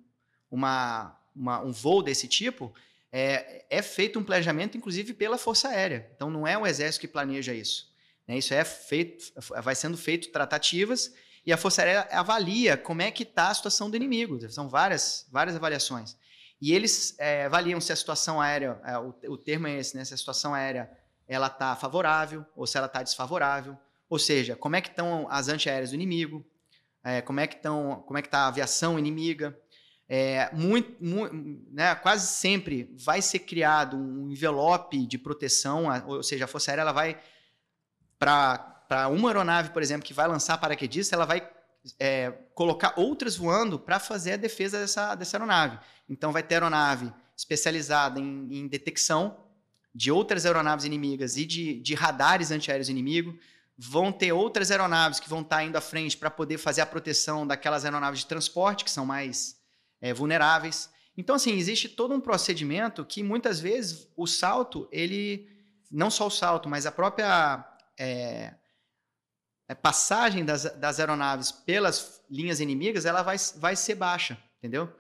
uma, 0.51 1.19
uma- 1.35 1.63
um 1.63 1.73
voo 1.73 2.03
desse 2.03 2.27
tipo, 2.29 2.73
é, 3.13 3.65
é 3.71 3.83
feito 3.83 4.19
um 4.19 4.25
planejamento, 4.25 4.77
inclusive, 4.77 5.15
pela 5.15 5.39
Força 5.39 5.69
Aérea. 5.69 6.11
Então, 6.15 6.29
não 6.31 6.47
é 6.47 6.59
o 6.59 6.67
Exército 6.67 7.01
que 7.03 7.09
planeja 7.09 7.55
isso. 7.55 7.91
né? 8.27 8.37
Isso 8.37 8.53
é 8.53 8.65
feito, 8.65 9.25
vai 9.63 9.75
sendo 9.75 9.97
feito 9.97 10.31
tratativas 10.31 11.15
e 11.45 11.53
a 11.53 11.57
Força 11.57 11.83
Aérea 11.83 12.09
avalia 12.11 12.77
como 12.77 13.01
é 13.03 13.11
que 13.11 13.23
está 13.23 13.49
a 13.49 13.55
situação 13.55 13.89
do 13.89 13.97
inimigo. 13.97 14.39
São 14.51 14.69
várias, 14.69 15.27
várias 15.31 15.57
avaliações. 15.57 16.17
E 16.61 16.73
eles 16.75 17.15
é, 17.19 17.45
avaliam 17.45 17.81
se 17.81 17.93
a 17.93 17.97
situação 17.97 18.41
aérea, 18.41 18.81
é, 18.85 18.99
o, 18.99 19.15
o 19.29 19.37
termo 19.39 19.67
é 19.67 19.79
esse, 19.79 19.97
né? 19.97 20.05
Se 20.05 20.13
a 20.15 20.17
situação 20.17 20.53
aérea 20.55 20.91
ela 21.29 21.49
está 21.49 21.75
favorável 21.77 22.45
ou 22.55 22.67
se 22.67 22.77
ela 22.77 22.87
está 22.87 23.03
desfavorável. 23.03 23.77
Ou 24.09 24.19
seja, 24.19 24.55
como 24.55 24.77
é 24.77 24.81
que 24.81 24.89
estão 24.89 25.27
as 25.31 25.49
antiaéreas 25.49 25.91
do 25.91 25.95
inimigo, 25.97 26.45
é, 27.03 27.21
como 27.21 27.41
é 27.41 27.47
que 27.47 27.57
estão, 27.57 28.05
como 28.07 28.19
é 28.19 28.23
que 28.23 28.29
está 28.29 28.41
a 28.41 28.49
aviação 28.49 28.99
inimiga, 28.99 29.59
é, 30.09 30.49
muito, 30.53 31.03
mu- 31.05 31.29
né, 31.73 31.95
quase 31.97 32.29
sempre 32.29 32.95
vai 32.97 33.21
ser 33.21 33.41
criado 33.41 33.97
um 33.97 34.31
envelope 34.31 35.05
de 35.07 35.19
proteção, 35.19 35.87
ou 36.07 36.23
seja, 36.23 36.45
a 36.45 36.49
Força 36.49 36.71
Aérea 36.71 36.83
ela 36.83 36.93
vai 36.93 37.21
para 38.19 39.09
uma 39.11 39.29
aeronave, 39.29 39.71
por 39.71 39.83
exemplo, 39.83 40.07
que 40.07 40.15
vai 40.15 40.29
lançar 40.29 40.57
paraquedista, 40.59 41.15
ela 41.17 41.25
vai 41.27 41.49
é, 41.99 42.31
colocar 42.55 42.95
outras 42.97 43.37
voando 43.37 43.79
para 43.79 43.99
fazer 43.99 44.33
a 44.33 44.37
defesa 44.37 44.79
dessa, 44.79 45.15
dessa 45.15 45.37
aeronave. 45.37 45.79
Então 46.09 46.33
vai 46.33 46.43
ter 46.43 46.55
aeronave 46.55 47.13
especializada 47.37 48.19
em, 48.19 48.49
em 48.51 48.67
detecção 48.69 49.46
de 49.97 50.13
outras 50.13 50.45
aeronaves 50.45 50.85
inimigas 50.85 51.39
e 51.39 51.47
de, 51.47 51.81
de 51.81 51.95
radares 51.95 52.51
antiaéreos 52.51 52.91
inimigos. 52.91 53.35
vão 53.79 54.13
ter 54.13 54.31
outras 54.31 54.71
aeronaves 54.71 55.19
que 55.19 55.29
vão 55.29 55.41
estar 55.41 55.65
indo 55.65 55.77
à 55.77 55.81
frente 55.81 56.19
para 56.19 56.31
poder 56.31 56.59
fazer 56.59 56.83
a 56.83 56.87
proteção 56.87 57.47
daquelas 57.47 57.83
aeronaves 57.83 58.21
de 58.21 58.27
transporte 58.27 58.85
que 58.85 58.91
são 58.91 59.07
mais 59.07 59.59
é, 59.99 60.13
vulneráveis. 60.13 60.91
Então, 61.17 61.37
assim, 61.37 61.57
existe 61.57 61.89
todo 61.89 62.13
um 62.13 62.21
procedimento 62.21 63.07
que 63.07 63.23
muitas 63.23 63.59
vezes 63.59 64.07
o 64.15 64.27
salto, 64.27 64.87
ele. 64.93 65.49
Não 65.91 66.11
só 66.11 66.27
o 66.27 66.31
salto, 66.31 66.69
mas 66.69 66.85
a 66.85 66.93
própria 66.93 67.65
é, 67.99 68.55
é, 69.67 69.75
passagem 69.75 70.45
das, 70.45 70.65
das 70.75 71.01
aeronaves 71.01 71.53
pelas 71.53 72.23
linhas 72.29 72.61
inimigas, 72.61 73.07
ela 73.07 73.23
vai, 73.23 73.37
vai 73.57 73.77
ser 73.77 73.95
baixa, 73.95 74.37
entendeu? 74.59 74.93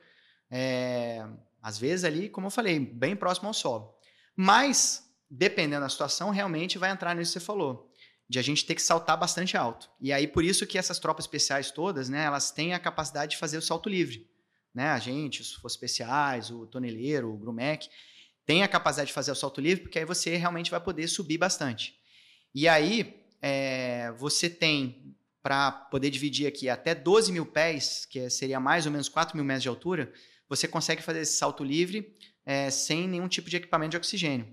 É, 0.51 1.27
às 1.60 1.77
vezes 1.77 2.05
ali, 2.05 2.31
como 2.31 2.47
eu 2.47 2.51
falei, 2.51 2.78
bem 2.78 3.16
próximo 3.16 3.48
ao 3.48 3.55
solo. 3.55 3.95
Mas, 4.36 5.10
dependendo 5.30 5.80
da 5.80 5.88
situação, 5.88 6.30
realmente 6.30 6.76
vai 6.76 6.90
entrar 6.90 7.14
nisso 7.16 7.32
que 7.32 7.40
você 7.40 7.44
falou 7.44 7.90
de 8.28 8.38
a 8.38 8.42
gente 8.42 8.64
ter 8.66 8.74
que 8.74 8.82
saltar 8.82 9.16
bastante 9.16 9.56
alto. 9.56 9.88
E 10.00 10.12
aí, 10.12 10.26
por 10.26 10.44
isso 10.44 10.66
que 10.66 10.76
essas 10.76 10.98
tropas 10.98 11.24
especiais 11.24 11.70
todas, 11.70 12.08
né, 12.08 12.24
elas 12.24 12.50
têm 12.50 12.74
a 12.74 12.78
capacidade 12.78 13.32
de 13.32 13.36
fazer 13.36 13.56
o 13.56 13.62
salto 13.62 13.88
livre. 13.88 14.28
Né? 14.74 14.88
A 14.88 14.98
gente, 14.98 15.40
os 15.40 15.52
Forças 15.54 15.76
Especiais, 15.76 16.50
o 16.50 16.66
Toneleiro, 16.66 17.32
o 17.32 17.36
Grumec, 17.38 17.88
tem 18.44 18.62
a 18.62 18.68
capacidade 18.68 19.08
de 19.08 19.14
fazer 19.14 19.30
o 19.30 19.34
salto 19.34 19.60
livre, 19.60 19.84
porque 19.84 19.98
aí 19.98 20.04
você 20.04 20.36
realmente 20.36 20.70
vai 20.70 20.80
poder 20.80 21.06
subir 21.08 21.38
bastante. 21.38 21.94
E 22.54 22.68
aí, 22.68 23.24
é, 23.40 24.12
você 24.18 24.50
tem, 24.50 25.16
para 25.42 25.70
poder 25.70 26.10
dividir 26.10 26.46
aqui, 26.46 26.68
até 26.68 26.94
12 26.94 27.32
mil 27.32 27.46
pés, 27.46 28.06
que 28.06 28.28
seria 28.28 28.58
mais 28.58 28.86
ou 28.86 28.92
menos 28.92 29.08
4 29.08 29.36
mil 29.36 29.44
metros 29.44 29.62
de 29.62 29.68
altura, 29.68 30.12
você 30.48 30.68
consegue 30.68 31.02
fazer 31.02 31.20
esse 31.20 31.36
salto 31.36 31.64
livre 31.64 32.16
é, 32.47 32.70
sem 32.70 33.09
nenhum 33.09 33.27
tipo 33.27 33.51
de 33.51 33.56
equipamento 33.56 33.90
de 33.90 33.97
oxigênio. 33.97 34.47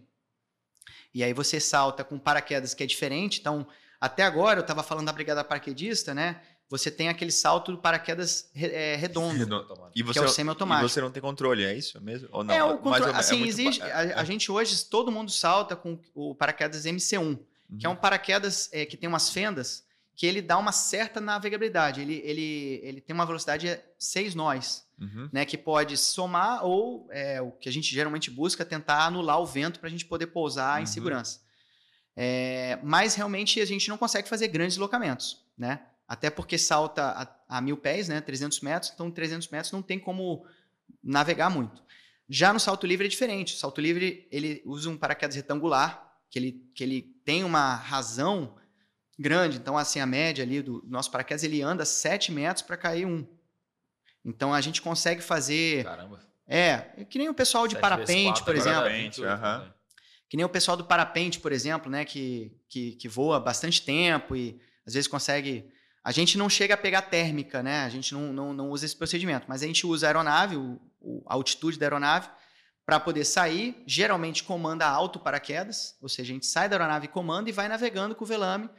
E 1.13 1.23
aí 1.23 1.31
você 1.31 1.59
salta 1.59 2.03
com 2.03 2.17
paraquedas 2.17 2.73
que 2.73 2.83
é 2.83 2.87
diferente. 2.87 3.39
Então, 3.39 3.67
até 4.01 4.23
agora, 4.23 4.59
eu 4.59 4.63
estava 4.63 4.81
falando 4.81 5.05
da 5.05 5.13
brigada 5.13 5.43
paraquedista, 5.43 6.13
né? 6.13 6.41
Você 6.69 6.89
tem 6.89 7.07
aquele 7.07 7.31
salto 7.31 7.71
do 7.71 7.77
paraquedas 7.77 8.49
é, 8.55 8.95
redondo, 8.95 9.37
redondo 9.37 9.91
e 9.95 10.01
você, 10.01 10.19
que 10.19 10.25
é 10.25 10.27
o 10.27 10.31
semi-automático. 10.31 10.87
E 10.87 10.89
você 10.89 11.01
não 11.01 11.11
tem 11.11 11.21
controle, 11.21 11.63
é 11.63 11.75
isso 11.75 12.01
mesmo? 12.01 12.27
Ou 12.31 12.43
não? 12.43 12.53
É, 12.53 12.63
o 12.63 12.79
controle, 12.79 13.11
é 13.11 13.15
assim, 13.15 13.43
é 13.43 13.47
existe, 13.47 13.81
a, 13.83 13.99
a, 13.99 14.21
é. 14.21 14.25
gente 14.25 14.51
hoje, 14.51 14.83
todo 14.85 15.11
mundo 15.11 15.29
salta 15.29 15.75
com 15.75 15.99
o 16.15 16.33
paraquedas 16.33 16.85
MC1, 16.85 17.19
uhum. 17.19 17.37
que 17.77 17.85
é 17.85 17.89
um 17.89 17.95
paraquedas 17.95 18.69
é, 18.73 18.87
que 18.87 18.97
tem 18.97 19.07
umas 19.07 19.29
fendas 19.29 19.85
que 20.15 20.25
ele 20.25 20.41
dá 20.41 20.57
uma 20.57 20.71
certa 20.71 21.19
navegabilidade. 21.19 22.01
Ele, 22.01 22.21
ele, 22.23 22.79
ele 22.83 23.01
tem 23.01 23.13
uma 23.13 23.25
velocidade 23.25 23.67
de 23.67 23.79
6 23.97 24.35
nós, 24.35 24.87
uhum. 24.99 25.29
né, 25.31 25.45
que 25.45 25.57
pode 25.57 25.97
somar 25.97 26.63
ou 26.63 27.07
é, 27.11 27.41
o 27.41 27.51
que 27.51 27.67
a 27.67 27.71
gente 27.71 27.93
geralmente 27.93 28.29
busca 28.29 28.63
tentar 28.63 29.05
anular 29.05 29.39
o 29.39 29.45
vento 29.45 29.79
para 29.79 29.87
a 29.87 29.91
gente 29.91 30.05
poder 30.05 30.27
pousar 30.27 30.77
uhum. 30.77 30.83
em 30.83 30.85
segurança. 30.85 31.41
É, 32.15 32.77
mas 32.83 33.15
realmente 33.15 33.59
a 33.59 33.65
gente 33.65 33.89
não 33.89 33.97
consegue 33.97 34.29
fazer 34.29 34.47
grandes 34.47 34.75
deslocamentos, 34.75 35.43
né? 35.57 35.81
Até 36.07 36.29
porque 36.29 36.59
salta 36.59 37.35
a, 37.49 37.57
a 37.57 37.61
mil 37.61 37.77
pés, 37.77 38.07
né, 38.07 38.21
300 38.21 38.61
metros, 38.61 38.91
então 38.93 39.09
300 39.09 39.47
metros 39.47 39.71
não 39.71 39.81
tem 39.81 39.97
como 39.97 40.45
navegar 41.03 41.49
muito. 41.49 41.81
Já 42.29 42.53
no 42.53 42.59
salto 42.59 42.85
livre 42.85 43.07
é 43.07 43.09
diferente. 43.09 43.55
O 43.55 43.57
salto 43.57 43.81
livre 43.81 44.27
ele 44.31 44.61
usa 44.65 44.89
um 44.89 44.97
paraquedas 44.97 45.35
retangular, 45.35 46.17
que 46.29 46.37
ele, 46.37 46.63
que 46.73 46.83
ele 46.83 47.01
tem 47.25 47.43
uma 47.43 47.75
razão 47.75 48.55
grande. 49.17 49.57
Então, 49.57 49.77
assim, 49.77 49.99
a 49.99 50.05
média 50.05 50.43
ali 50.43 50.61
do 50.61 50.83
nosso 50.87 51.11
paraquedas, 51.11 51.43
ele 51.43 51.61
anda 51.61 51.85
7 51.85 52.31
metros 52.31 52.65
para 52.65 52.77
cair 52.77 53.05
um. 53.05 53.25
Então, 54.25 54.53
a 54.53 54.61
gente 54.61 54.81
consegue 54.81 55.21
fazer... 55.21 55.83
Caramba. 55.83 56.19
É, 56.45 57.05
que 57.09 57.17
nem 57.17 57.29
o 57.29 57.33
pessoal 57.33 57.67
de 57.67 57.77
parapente, 57.77 58.43
por 58.43 58.55
exemplo. 58.55 58.81
Parapente, 58.81 59.21
uhum. 59.21 59.71
Que 60.29 60.37
nem 60.37 60.45
o 60.45 60.49
pessoal 60.49 60.75
do 60.75 60.83
parapente, 60.83 61.39
por 61.39 61.51
exemplo, 61.51 61.89
né, 61.89 62.03
que, 62.03 62.51
que, 62.67 62.93
que 62.93 63.07
voa 63.07 63.39
bastante 63.39 63.81
tempo 63.81 64.35
e 64.35 64.59
às 64.85 64.93
vezes 64.93 65.07
consegue... 65.07 65.69
A 66.03 66.11
gente 66.11 66.37
não 66.37 66.49
chega 66.49 66.73
a 66.73 66.77
pegar 66.77 67.03
térmica, 67.03 67.63
né? 67.63 67.85
A 67.85 67.89
gente 67.89 68.13
não, 68.13 68.33
não, 68.33 68.53
não 68.53 68.69
usa 68.69 68.85
esse 68.85 68.95
procedimento, 68.95 69.45
mas 69.47 69.63
a 69.63 69.67
gente 69.67 69.87
usa 69.87 70.05
a 70.05 70.09
aeronave, 70.09 70.57
o, 70.57 70.77
o, 70.99 71.23
a 71.25 71.33
altitude 71.33 71.79
da 71.79 71.85
aeronave, 71.85 72.27
para 72.85 72.99
poder 72.99 73.23
sair. 73.23 73.81
Geralmente 73.87 74.43
comanda 74.43 74.85
alto 74.85 75.17
paraquedas, 75.17 75.95
ou 76.01 76.09
seja, 76.09 76.33
a 76.33 76.33
gente 76.33 76.45
sai 76.45 76.67
da 76.67 76.75
aeronave 76.75 77.05
e 77.05 77.07
comanda 77.07 77.49
e 77.49 77.53
vai 77.53 77.69
navegando 77.69 78.15
com 78.15 78.25
o 78.25 78.27
velame 78.27 78.69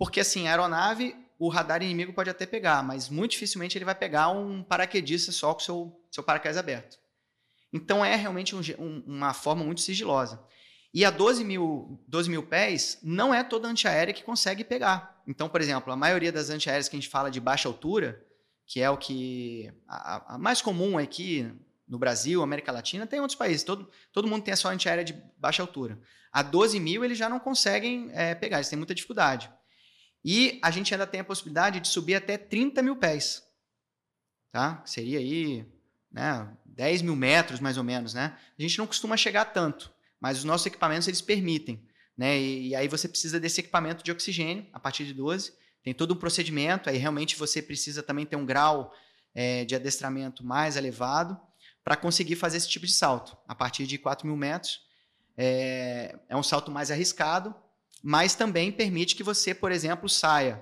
porque, 0.00 0.20
assim, 0.20 0.48
a 0.48 0.52
aeronave, 0.52 1.14
o 1.38 1.50
radar 1.50 1.82
inimigo 1.82 2.14
pode 2.14 2.30
até 2.30 2.46
pegar, 2.46 2.82
mas 2.82 3.10
muito 3.10 3.32
dificilmente 3.32 3.76
ele 3.76 3.84
vai 3.84 3.94
pegar 3.94 4.30
um 4.30 4.62
paraquedista 4.62 5.30
só 5.30 5.52
com 5.52 5.60
seu, 5.60 6.02
seu 6.10 6.22
paraquedas 6.22 6.56
aberto. 6.56 6.98
Então, 7.70 8.02
é 8.02 8.16
realmente 8.16 8.56
um, 8.56 8.62
um, 8.78 9.04
uma 9.06 9.34
forma 9.34 9.62
muito 9.62 9.82
sigilosa. 9.82 10.42
E 10.94 11.04
a 11.04 11.10
12 11.10 11.44
mil, 11.44 12.02
12 12.08 12.30
mil 12.30 12.42
pés, 12.42 12.98
não 13.02 13.34
é 13.34 13.44
toda 13.44 13.68
antiaérea 13.68 14.14
que 14.14 14.22
consegue 14.22 14.64
pegar. 14.64 15.22
Então, 15.26 15.50
por 15.50 15.60
exemplo, 15.60 15.92
a 15.92 15.96
maioria 15.96 16.32
das 16.32 16.48
antiaéreas 16.48 16.88
que 16.88 16.96
a 16.96 16.98
gente 16.98 17.10
fala 17.10 17.30
de 17.30 17.38
baixa 17.38 17.68
altura, 17.68 18.24
que 18.66 18.80
é 18.80 18.88
o 18.88 18.96
que 18.96 19.70
a, 19.86 20.36
a 20.36 20.38
mais 20.38 20.62
comum 20.62 20.96
aqui 20.96 21.46
no 21.86 21.98
Brasil, 21.98 22.42
América 22.42 22.72
Latina, 22.72 23.06
tem 23.06 23.20
outros 23.20 23.36
países. 23.36 23.64
Todo, 23.64 23.86
todo 24.14 24.26
mundo 24.26 24.44
tem 24.44 24.54
a 24.54 24.56
sua 24.56 24.70
antiaérea 24.70 25.04
de 25.04 25.12
baixa 25.36 25.62
altura. 25.62 26.00
A 26.32 26.42
12 26.42 26.80
mil 26.80 27.04
eles 27.04 27.18
já 27.18 27.28
não 27.28 27.38
conseguem 27.38 28.10
é, 28.14 28.34
pegar, 28.34 28.56
eles 28.56 28.70
têm 28.70 28.78
muita 28.78 28.94
dificuldade. 28.94 29.52
E 30.24 30.58
a 30.62 30.70
gente 30.70 30.92
ainda 30.92 31.06
tem 31.06 31.20
a 31.20 31.24
possibilidade 31.24 31.80
de 31.80 31.88
subir 31.88 32.14
até 32.14 32.36
30 32.36 32.82
mil 32.82 32.96
pés. 32.96 33.42
Tá? 34.52 34.82
Seria 34.84 35.18
aí 35.18 35.66
né, 36.10 36.48
10 36.66 37.02
mil 37.02 37.16
metros, 37.16 37.60
mais 37.60 37.78
ou 37.78 37.84
menos. 37.84 38.14
Né? 38.14 38.36
A 38.58 38.62
gente 38.62 38.78
não 38.78 38.86
costuma 38.86 39.16
chegar 39.16 39.46
tanto, 39.46 39.92
mas 40.20 40.38
os 40.38 40.44
nossos 40.44 40.66
equipamentos 40.66 41.08
eles 41.08 41.20
permitem. 41.20 41.82
Né? 42.16 42.38
E, 42.38 42.68
e 42.68 42.74
aí 42.74 42.88
você 42.88 43.08
precisa 43.08 43.40
desse 43.40 43.60
equipamento 43.60 44.04
de 44.04 44.12
oxigênio 44.12 44.66
a 44.72 44.80
partir 44.80 45.04
de 45.04 45.14
12. 45.14 45.52
Tem 45.82 45.94
todo 45.94 46.12
um 46.12 46.16
procedimento, 46.16 46.90
aí 46.90 46.98
realmente 46.98 47.36
você 47.36 47.62
precisa 47.62 48.02
também 48.02 48.26
ter 48.26 48.36
um 48.36 48.44
grau 48.44 48.94
é, 49.34 49.64
de 49.64 49.74
adestramento 49.74 50.44
mais 50.44 50.76
elevado 50.76 51.40
para 51.82 51.96
conseguir 51.96 52.36
fazer 52.36 52.58
esse 52.58 52.68
tipo 52.68 52.84
de 52.86 52.92
salto. 52.92 53.36
A 53.48 53.54
partir 53.54 53.86
de 53.86 53.96
4 53.96 54.26
mil 54.26 54.36
metros, 54.36 54.82
é, 55.36 56.18
é 56.28 56.36
um 56.36 56.42
salto 56.42 56.70
mais 56.70 56.90
arriscado, 56.90 57.54
mas 58.02 58.34
também 58.34 58.72
permite 58.72 59.14
que 59.14 59.22
você, 59.22 59.54
por 59.54 59.70
exemplo, 59.72 60.08
saia 60.08 60.60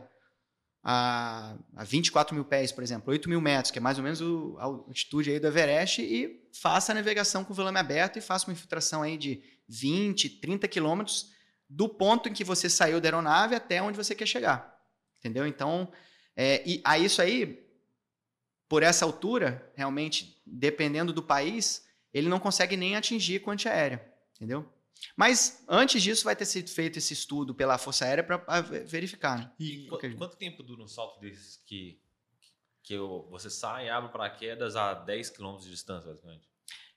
a, 0.82 1.55
a 1.77 1.85
24 1.85 2.35
mil 2.35 2.44
pés, 2.44 2.73
por 2.73 2.82
exemplo, 2.82 3.10
8 3.10 3.28
mil 3.28 3.40
metros, 3.40 3.70
que 3.70 3.78
é 3.78 3.81
mais 3.81 3.98
ou 3.98 4.05
menos 4.05 4.20
o, 4.20 4.56
a 4.59 4.65
altitude 4.65 5.31
aí 5.31 5.39
do 5.39 5.47
Everest, 5.47 6.02
e 6.02 6.48
faça 6.52 6.93
a 6.93 6.94
navegação 6.94 7.44
com 7.44 7.52
o 7.52 7.56
velame 7.56 7.78
aberto 7.78 8.19
e 8.19 8.23
faça 8.23 8.47
uma 8.47 8.52
infiltração 8.52 9.02
aí 9.02 9.16
de 9.16 9.43
20, 9.69 10.40
30 10.40 10.66
quilômetros 10.69 11.31
do 11.69 11.89
ponto 11.89 12.28
em 12.28 12.32
que 12.32 12.44
você 12.44 12.70
saiu 12.70 13.01
da 13.01 13.09
aeronave 13.09 13.55
até 13.55 13.82
onde 13.82 13.97
você 13.97 14.15
quer 14.15 14.27
chegar. 14.27 14.77
Entendeu? 15.19 15.47
Então, 15.47 15.93
é, 16.35 16.62
e 16.66 16.81
a 16.85 16.98
isso 16.98 17.20
aí, 17.20 17.69
por 18.69 18.82
essa 18.82 19.05
altura, 19.05 19.70
realmente, 19.74 20.40
dependendo 20.47 21.12
do 21.12 21.23
país, 21.23 21.86
ele 22.15 22.28
não 22.28 22.40
consegue 22.40 22.77
nem 22.77 22.97
atingir 22.97 23.40
com 23.40 23.51
antiaérea. 23.51 24.02
Entendeu? 24.36 24.66
Mas 25.16 25.65
antes 25.69 26.03
disso 26.03 26.25
vai 26.25 26.37
ter 26.37 26.47
sido 26.47 26.70
feito 26.70 26.99
esse 26.99 27.12
estudo 27.12 27.55
pela 27.55 27.79
Força 27.79 28.05
Aérea 28.05 28.25
para 28.25 28.61
verificar. 28.61 29.39
Né? 29.39 29.53
E 29.59 29.87
quanto, 29.89 30.16
quanto 30.16 30.37
tempo 30.37 30.62
dura 30.62 30.83
um 30.83 30.89
salto 30.89 31.20
desses 31.20 31.57
que, 31.66 32.01
que 32.83 32.97
você 33.31 33.51
sai 33.51 33.87
e 33.87 33.91
abre 33.91 34.11
paraquedas 34.11 34.77
a 34.77 34.95
10 34.95 35.31
km 35.31 35.57
de 35.57 35.70
distância, 35.70 36.09
basicamente? 36.11 36.49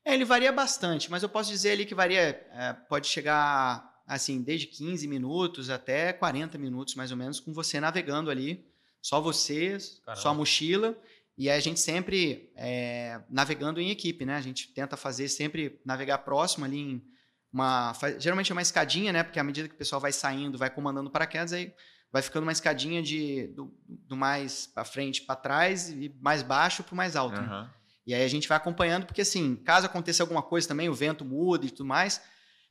É, 0.04 0.14
ele 0.14 0.26
varia 0.26 0.52
bastante, 0.52 1.12
mas 1.12 1.22
eu 1.22 1.30
posso 1.30 1.50
dizer 1.50 1.72
ali 1.72 1.86
que 1.86 1.94
varia, 1.94 2.20
é, 2.20 2.74
pode 2.90 3.08
chegar 3.08 3.92
assim, 4.08 4.42
desde 4.42 4.68
15 4.68 5.08
minutos 5.08 5.70
até 5.70 6.12
40 6.12 6.58
minutos, 6.58 6.96
mais 6.96 7.12
ou 7.12 7.18
menos, 7.18 7.40
com 7.40 7.54
você 7.54 7.80
navegando 7.80 8.30
ali, 8.30 8.68
só 9.02 9.22
você, 9.22 9.78
Caramba. 10.06 10.22
sua 10.22 10.34
mochila, 10.34 10.98
e 11.38 11.50
a 11.50 11.60
gente 11.60 11.80
sempre 11.80 12.52
é, 12.56 13.22
navegando 13.30 13.80
em 13.80 13.90
equipe, 13.90 14.26
né? 14.26 14.36
A 14.36 14.42
gente 14.42 14.68
tenta 14.74 14.98
fazer 14.98 15.28
sempre 15.30 15.80
navegar 15.86 16.20
próximo 16.20 16.66
ali 16.66 16.78
em 16.78 17.12
uma 17.54 17.94
geralmente 18.18 18.52
é 18.52 18.54
uma 18.54 18.62
escadinha, 18.62 19.12
né? 19.12 19.24
Porque 19.24 19.40
à 19.40 19.44
medida 19.44 19.68
que 19.68 19.76
o 19.76 19.78
pessoal 19.78 20.00
vai 20.00 20.12
saindo, 20.12 20.58
vai 20.58 20.70
comandando 20.70 21.10
paraquedas, 21.10 21.54
aí 21.54 21.74
vai 22.12 22.22
ficando 22.22 22.44
uma 22.44 22.52
escadinha 22.52 23.02
de 23.02 23.48
do, 23.48 23.74
do 23.88 24.16
mais 24.16 24.68
para 24.68 24.86
frente 24.86 25.22
para 25.22 25.36
trás 25.36 25.90
e 25.90 26.16
mais 26.22 26.42
baixo 26.42 26.84
para 26.84 26.94
o 26.94 26.98
mais 26.98 27.16
alto. 27.16 27.40
Uhum. 27.40 27.48
Né? 27.48 27.70
E 28.06 28.14
aí 28.14 28.24
a 28.24 28.28
gente 28.28 28.48
vai 28.48 28.58
acompanhando, 28.58 29.06
porque 29.06 29.22
assim, 29.22 29.56
caso 29.56 29.86
aconteça 29.86 30.24
alguma 30.24 30.42
coisa 30.42 30.68
também, 30.68 30.90
o 30.90 30.94
vento 30.94 31.24
muda 31.24 31.66
e 31.66 31.70
tudo 31.70 31.86
mais, 31.86 32.22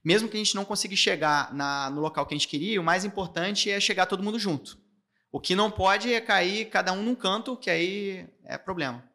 mesmo 0.04 0.28
que 0.28 0.36
a 0.36 0.40
gente 0.40 0.54
não 0.54 0.64
consiga 0.64 0.96
chegar 0.96 1.54
na, 1.54 1.88
no 1.90 2.00
local 2.00 2.26
que 2.26 2.34
a 2.34 2.36
gente 2.36 2.48
queria, 2.48 2.80
o 2.80 2.84
mais 2.84 3.04
importante 3.04 3.70
é 3.70 3.78
chegar 3.78 4.06
todo 4.06 4.22
mundo 4.22 4.38
junto. 4.38 4.78
O 5.30 5.40
que 5.40 5.54
não 5.54 5.70
pode 5.70 6.12
é 6.12 6.20
cair 6.20 6.68
cada 6.68 6.92
um 6.92 7.02
num 7.02 7.14
canto, 7.14 7.56
que 7.56 7.70
aí 7.70 8.28
é 8.44 8.58
problema. 8.58 9.08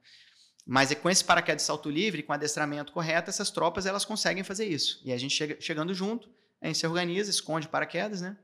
Mas 0.66 0.92
é 0.92 0.96
com 0.96 1.10
esse 1.10 1.24
paraquedas 1.24 1.62
de 1.62 1.68
salto 1.68 1.90
livre, 1.90 2.24
com 2.24 2.34
adestramento 2.34 2.92
correto, 2.92 3.30
essas 3.30 3.52
tropas 3.52 3.86
elas 3.86 4.04
conseguem 4.04 4.44
fazer 4.44 4.66
isso. 4.66 5.00
E 5.06 5.14
a 5.14 5.18
gente 5.18 5.36
chega, 5.36 5.62
chegando 5.62 5.94
junto, 5.94 6.28
a 6.60 6.68
gente 6.68 6.80
se 6.80 6.88
organiza, 6.88 7.30
esconde 7.30 7.68
paraquedas, 7.68 8.22
né? 8.22 8.36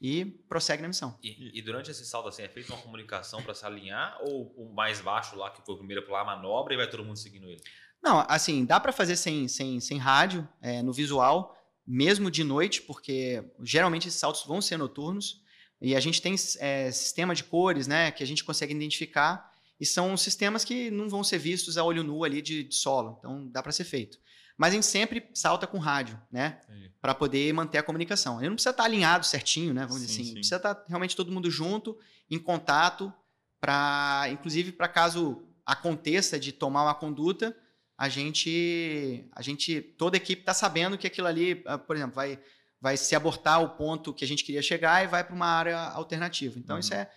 E 0.00 0.24
prossegue 0.24 0.80
na 0.80 0.88
missão. 0.88 1.18
E, 1.22 1.58
e 1.58 1.60
durante 1.60 1.90
esse 1.90 2.06
salto, 2.06 2.28
assim, 2.28 2.42
é 2.42 2.48
feita 2.48 2.72
uma 2.72 2.80
comunicação 2.80 3.42
para 3.42 3.52
se 3.52 3.66
alinhar? 3.66 4.16
Ou 4.22 4.54
o 4.56 4.72
mais 4.72 5.00
baixo 5.00 5.36
lá, 5.36 5.50
que 5.50 5.60
foi 5.66 5.74
o 5.74 5.78
primeiro 5.78 6.02
a 6.02 6.06
pular 6.06 6.20
a 6.22 6.24
manobra, 6.24 6.72
e 6.72 6.76
vai 6.76 6.88
todo 6.88 7.04
mundo 7.04 7.18
seguindo 7.18 7.48
ele? 7.48 7.60
Não, 8.02 8.24
assim, 8.28 8.64
dá 8.64 8.78
para 8.78 8.92
fazer 8.92 9.16
sem, 9.16 9.48
sem, 9.48 9.80
sem 9.80 9.98
rádio, 9.98 10.48
é, 10.62 10.82
no 10.82 10.92
visual, 10.92 11.54
mesmo 11.86 12.30
de 12.30 12.44
noite, 12.44 12.80
porque 12.82 13.44
geralmente 13.62 14.08
esses 14.08 14.20
saltos 14.20 14.44
vão 14.46 14.62
ser 14.62 14.76
noturnos. 14.76 15.42
E 15.82 15.96
a 15.96 16.00
gente 16.00 16.22
tem 16.22 16.34
é, 16.60 16.92
sistema 16.92 17.34
de 17.34 17.42
cores, 17.42 17.86
né, 17.86 18.10
que 18.10 18.22
a 18.22 18.26
gente 18.26 18.44
consegue 18.44 18.72
identificar 18.72 19.49
e 19.80 19.86
são 19.86 20.16
sistemas 20.16 20.64
que 20.64 20.90
não 20.90 21.08
vão 21.08 21.24
ser 21.24 21.38
vistos 21.38 21.78
a 21.78 21.84
olho 21.84 22.04
nu 22.04 22.22
ali 22.22 22.42
de, 22.42 22.64
de 22.64 22.74
solo. 22.74 23.16
Então 23.18 23.48
dá 23.48 23.62
para 23.62 23.72
ser 23.72 23.84
feito. 23.84 24.18
Mas 24.56 24.72
a 24.72 24.74
gente 24.74 24.86
sempre 24.86 25.26
salta 25.32 25.66
com 25.66 25.78
rádio, 25.78 26.20
né? 26.30 26.60
Para 27.00 27.14
poder 27.14 27.50
manter 27.54 27.78
a 27.78 27.82
comunicação. 27.82 28.38
Ele 28.40 28.50
não 28.50 28.56
precisa 28.56 28.72
estar 28.72 28.84
alinhado 28.84 29.24
certinho, 29.24 29.72
né? 29.72 29.86
Vamos 29.86 30.02
sim, 30.02 30.06
dizer 30.06 30.20
assim. 30.20 30.28
Sim. 30.28 30.34
Precisa 30.34 30.56
estar 30.56 30.84
realmente 30.86 31.16
todo 31.16 31.32
mundo 31.32 31.50
junto, 31.50 31.98
em 32.30 32.38
contato, 32.38 33.10
para, 33.58 34.26
inclusive, 34.30 34.72
para 34.72 34.86
caso 34.86 35.42
aconteça 35.64 36.38
de 36.38 36.52
tomar 36.52 36.82
uma 36.82 36.94
conduta, 36.94 37.56
a 37.96 38.08
gente, 38.08 39.28
a 39.32 39.40
gente, 39.40 39.80
toda 39.80 40.16
a 40.16 40.18
equipe 40.18 40.42
está 40.42 40.52
sabendo 40.52 40.98
que 40.98 41.06
aquilo 41.06 41.26
ali, 41.26 41.62
ah, 41.66 41.78
por 41.78 41.96
exemplo, 41.96 42.14
vai, 42.14 42.38
vai 42.80 42.96
se 42.96 43.14
abortar 43.14 43.62
o 43.62 43.70
ponto 43.70 44.12
que 44.12 44.24
a 44.24 44.28
gente 44.28 44.42
queria 44.42 44.62
chegar 44.62 45.04
e 45.04 45.06
vai 45.06 45.22
para 45.22 45.34
uma 45.34 45.46
área 45.46 45.78
alternativa. 45.78 46.58
Então 46.58 46.76
uhum. 46.76 46.80
isso 46.80 46.94
é, 46.94 47.10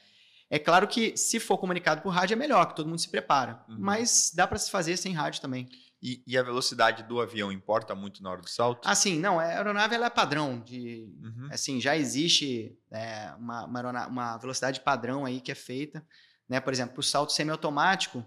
é 0.53 0.59
claro 0.59 0.88
que 0.88 1.17
se 1.17 1.39
for 1.39 1.57
comunicado 1.57 2.03
por 2.03 2.09
rádio 2.09 2.35
é 2.35 2.38
melhor, 2.38 2.67
que 2.67 2.75
todo 2.75 2.88
mundo 2.88 2.99
se 2.99 3.09
prepara. 3.09 3.65
Uhum. 3.67 3.75
Mas 3.80 4.31
dá 4.35 4.45
para 4.45 4.59
se 4.59 4.69
fazer 4.69 4.97
sem 4.97 5.11
rádio 5.11 5.41
também. 5.41 5.67
E, 5.99 6.21
e, 6.27 6.38
a 6.38 6.43
velocidade 6.43 7.01
do 7.01 7.19
avião 7.19 7.51
importa 7.51 7.95
muito 7.95 8.21
na 8.21 8.30
hora 8.30 8.41
do 8.41 8.47
salto? 8.47 8.88
Assim, 8.88 9.17
não, 9.17 9.39
a 9.39 9.45
aeronave 9.45 9.95
ela 9.95 10.05
é 10.05 10.09
padrão. 10.11 10.59
De, 10.59 11.11
uhum. 11.23 11.47
Assim, 11.51 11.81
já 11.81 11.97
existe 11.97 12.77
é, 12.91 13.34
uma, 13.39 13.65
uma, 13.65 14.07
uma, 14.07 14.38
velocidade 14.38 14.80
padrão 14.81 15.25
aí 15.25 15.41
que 15.41 15.51
é 15.51 15.55
feita. 15.55 16.05
Né? 16.47 16.59
Por 16.59 16.71
exemplo, 16.71 16.93
para 16.93 16.99
o 16.99 17.03
salto 17.03 17.34
semiautomático, 17.34 18.23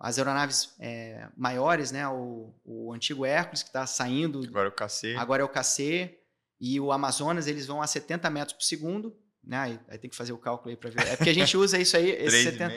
as 0.00 0.18
aeronaves 0.18 0.74
é, 0.80 1.28
maiores, 1.36 1.92
né? 1.92 2.08
O, 2.08 2.52
o 2.64 2.92
antigo 2.92 3.24
Hércules, 3.24 3.62
que 3.62 3.68
está 3.68 3.86
saindo. 3.86 4.40
Agora 4.48 4.66
é 4.66 4.70
o 4.70 4.74
KC. 4.74 5.14
Agora 5.16 5.42
é 5.42 5.44
o 5.44 5.48
KC. 5.48 6.18
E 6.60 6.80
o 6.80 6.90
Amazonas, 6.90 7.46
eles 7.46 7.68
vão 7.68 7.80
a 7.80 7.86
70 7.86 8.28
metros 8.30 8.54
por 8.54 8.64
segundo. 8.64 9.16
Né? 9.44 9.80
Aí, 9.88 9.98
tem 9.98 10.10
que 10.10 10.16
fazer 10.16 10.32
o 10.32 10.38
cálculo 10.38 10.70
aí 10.70 10.76
para 10.76 10.90
ver. 10.90 11.06
É 11.06 11.16
porque 11.16 11.30
a 11.30 11.34
gente 11.34 11.56
usa 11.56 11.78
isso 11.78 11.96
aí. 11.96 12.10
Esse 12.20 12.44
70, 12.44 12.74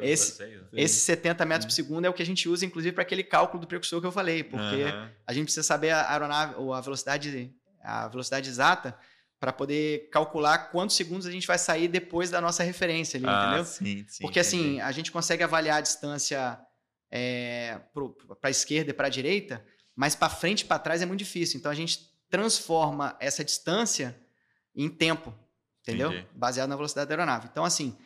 esse, 0.00 0.42
esse 0.72 1.00
70 1.00 1.44
metros 1.44 1.66
por 1.66 1.72
segundo 1.72 2.06
é 2.06 2.08
o 2.08 2.14
que 2.14 2.22
a 2.22 2.26
gente 2.26 2.48
usa, 2.48 2.64
inclusive, 2.64 2.94
para 2.94 3.02
aquele 3.02 3.22
cálculo 3.22 3.60
do 3.60 3.66
precursor 3.66 4.00
que 4.00 4.06
eu 4.06 4.12
falei, 4.12 4.42
porque 4.42 4.84
uhum. 4.84 5.08
a 5.26 5.32
gente 5.32 5.44
precisa 5.44 5.62
saber 5.62 5.90
a 5.90 6.10
aeronave, 6.10 6.54
ou 6.56 6.72
a 6.72 6.80
velocidade, 6.80 7.52
a 7.82 8.08
velocidade 8.08 8.48
exata 8.48 8.96
para 9.38 9.52
poder 9.52 10.08
calcular 10.10 10.70
quantos 10.70 10.96
segundos 10.96 11.26
a 11.26 11.30
gente 11.30 11.46
vai 11.46 11.58
sair 11.58 11.86
depois 11.86 12.30
da 12.30 12.40
nossa 12.40 12.62
referência 12.62 13.18
ali, 13.18 13.26
ah, 13.28 13.44
entendeu? 13.46 13.64
Sim, 13.66 14.06
sim, 14.08 14.22
porque 14.22 14.40
assim, 14.40 14.58
entendi. 14.58 14.80
assim, 14.80 14.80
a 14.80 14.92
gente 14.92 15.12
consegue 15.12 15.42
avaliar 15.42 15.78
a 15.78 15.80
distância 15.82 16.58
é, 17.10 17.78
para 18.40 18.48
a 18.48 18.50
esquerda 18.50 18.90
e 18.90 18.94
para 18.94 19.08
a 19.08 19.10
direita, 19.10 19.62
mas 19.94 20.14
para 20.14 20.30
frente 20.30 20.62
e 20.62 20.64
para 20.64 20.78
trás 20.78 21.02
é 21.02 21.06
muito 21.06 21.18
difícil. 21.18 21.58
Então 21.58 21.70
a 21.70 21.74
gente 21.74 22.10
transforma 22.30 23.16
essa 23.20 23.44
distância 23.44 24.18
em 24.74 24.88
tempo 24.88 25.34
entendeu? 25.84 26.10
Entendi. 26.10 26.26
Baseado 26.34 26.68
na 26.68 26.76
velocidade 26.76 27.08
da 27.08 27.14
aeronave. 27.14 27.48
Então, 27.52 27.64
assim, 27.64 27.96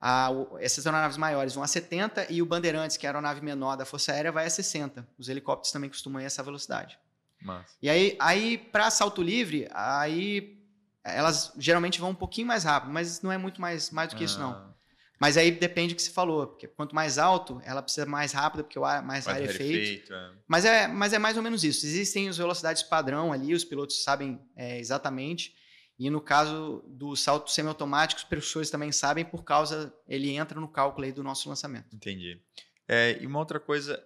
a, 0.00 0.30
o, 0.30 0.58
essas 0.58 0.86
aeronaves 0.86 1.16
maiores 1.16 1.54
vão 1.54 1.62
a 1.62 1.66
70 1.66 2.32
e 2.32 2.42
o 2.42 2.46
Bandeirantes, 2.46 2.96
que 2.96 3.06
é 3.06 3.08
a 3.08 3.12
aeronave 3.12 3.42
menor 3.42 3.76
da 3.76 3.84
Força 3.84 4.12
Aérea, 4.12 4.32
vai 4.32 4.46
a 4.46 4.50
60. 4.50 5.06
Os 5.18 5.28
helicópteros 5.28 5.70
também 5.70 5.88
costumam 5.90 6.20
ir 6.20 6.24
a 6.24 6.26
essa 6.26 6.42
velocidade. 6.42 6.98
Massa. 7.40 7.76
E 7.82 7.88
aí, 7.88 8.16
aí 8.18 8.58
para 8.58 8.90
salto 8.90 9.22
livre, 9.22 9.68
aí 9.72 10.58
elas 11.04 11.52
geralmente 11.58 12.00
vão 12.00 12.10
um 12.10 12.14
pouquinho 12.14 12.46
mais 12.46 12.64
rápido, 12.64 12.92
mas 12.92 13.20
não 13.22 13.30
é 13.30 13.38
muito 13.38 13.60
mais, 13.60 13.90
mais 13.90 14.08
do 14.08 14.16
que 14.16 14.22
ah. 14.22 14.26
isso, 14.26 14.38
não. 14.38 14.50
Ah. 14.50 14.74
Mas 15.18 15.38
aí 15.38 15.50
depende 15.50 15.94
do 15.94 15.96
que 15.96 16.02
você 16.02 16.10
falou, 16.10 16.46
porque 16.46 16.68
quanto 16.68 16.94
mais 16.94 17.16
alto, 17.16 17.60
ela 17.64 17.82
precisa 17.82 18.04
mais 18.04 18.32
rápida, 18.32 18.62
porque 18.62 18.78
o 18.78 18.84
ar 18.84 19.02
mais 19.02 19.26
ar 19.26 19.40
é 19.40 19.48
feito. 19.48 20.12
É. 20.12 20.32
Mas, 20.46 20.64
é, 20.64 20.86
mas 20.86 21.12
é 21.14 21.18
mais 21.18 21.38
ou 21.38 21.42
menos 21.42 21.64
isso. 21.64 21.86
Existem 21.86 22.28
as 22.28 22.36
velocidades 22.36 22.82
padrão 22.82 23.32
ali, 23.32 23.54
os 23.54 23.64
pilotos 23.64 24.02
sabem 24.02 24.38
é, 24.54 24.78
exatamente. 24.78 25.54
E 25.98 26.10
no 26.10 26.20
caso 26.20 26.84
do 26.86 27.16
salto 27.16 27.50
semiautomático, 27.50 28.20
os 28.20 28.26
professores 28.26 28.70
também 28.70 28.92
sabem, 28.92 29.24
por 29.24 29.44
causa, 29.44 29.94
ele 30.06 30.30
entra 30.30 30.60
no 30.60 30.68
cálculo 30.68 31.06
aí 31.06 31.12
do 31.12 31.22
nosso 31.22 31.48
lançamento. 31.48 31.94
Entendi. 31.94 32.40
É, 32.86 33.18
e 33.20 33.26
uma 33.26 33.38
outra 33.38 33.58
coisa, 33.58 34.02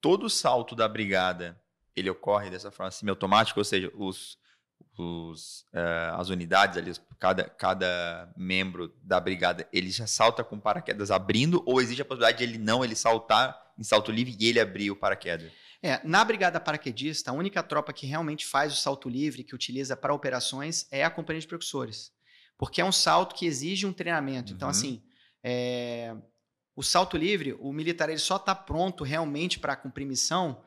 todo 0.00 0.30
salto 0.30 0.74
da 0.74 0.88
brigada, 0.88 1.60
ele 1.94 2.08
ocorre 2.08 2.48
dessa 2.48 2.70
forma 2.70 2.90
semiautomática, 2.90 3.60
ou 3.60 3.64
seja, 3.64 3.92
os, 3.94 4.38
os, 4.98 5.62
uh, 5.74 6.16
as 6.16 6.30
unidades 6.30 6.78
ali, 6.78 6.92
cada, 7.18 7.44
cada 7.44 8.32
membro 8.34 8.94
da 9.02 9.20
brigada, 9.20 9.68
ele 9.72 9.90
já 9.90 10.06
salta 10.06 10.42
com 10.42 10.58
paraquedas 10.58 11.10
abrindo, 11.10 11.62
ou 11.66 11.80
existe 11.80 12.00
a 12.00 12.04
possibilidade 12.04 12.38
de 12.38 12.44
ele 12.44 12.58
não, 12.58 12.82
ele 12.82 12.96
saltar 12.96 13.72
em 13.78 13.84
salto 13.84 14.10
livre 14.10 14.34
e 14.38 14.48
ele 14.48 14.60
abrir 14.60 14.90
o 14.90 14.96
paraquedas? 14.96 15.52
É, 15.82 16.00
na 16.06 16.24
Brigada 16.24 16.60
Paraquedista, 16.60 17.30
a 17.30 17.34
única 17.34 17.62
tropa 17.62 17.92
que 17.92 18.06
realmente 18.06 18.46
faz 18.46 18.72
o 18.72 18.76
salto 18.76 19.08
livre, 19.08 19.42
que 19.42 19.54
utiliza 19.54 19.96
para 19.96 20.12
operações, 20.12 20.86
é 20.90 21.04
a 21.04 21.10
Companhia 21.10 21.40
de 21.40 21.46
Precursores. 21.46 22.12
Porque 22.58 22.80
é 22.80 22.84
um 22.84 22.92
salto 22.92 23.34
que 23.34 23.46
exige 23.46 23.86
um 23.86 23.92
treinamento. 23.92 24.52
Então, 24.52 24.68
uhum. 24.68 24.74
Então, 24.74 24.90
assim, 24.90 25.02
é, 25.42 26.14
o 26.76 26.82
salto 26.82 27.16
livre, 27.16 27.54
o 27.58 27.72
militar 27.72 28.08
ele 28.10 28.18
só 28.18 28.36
está 28.36 28.54
pronto 28.54 29.04
realmente 29.04 29.58
para 29.58 29.76
cumprir 29.76 30.04
missão, 30.04 30.62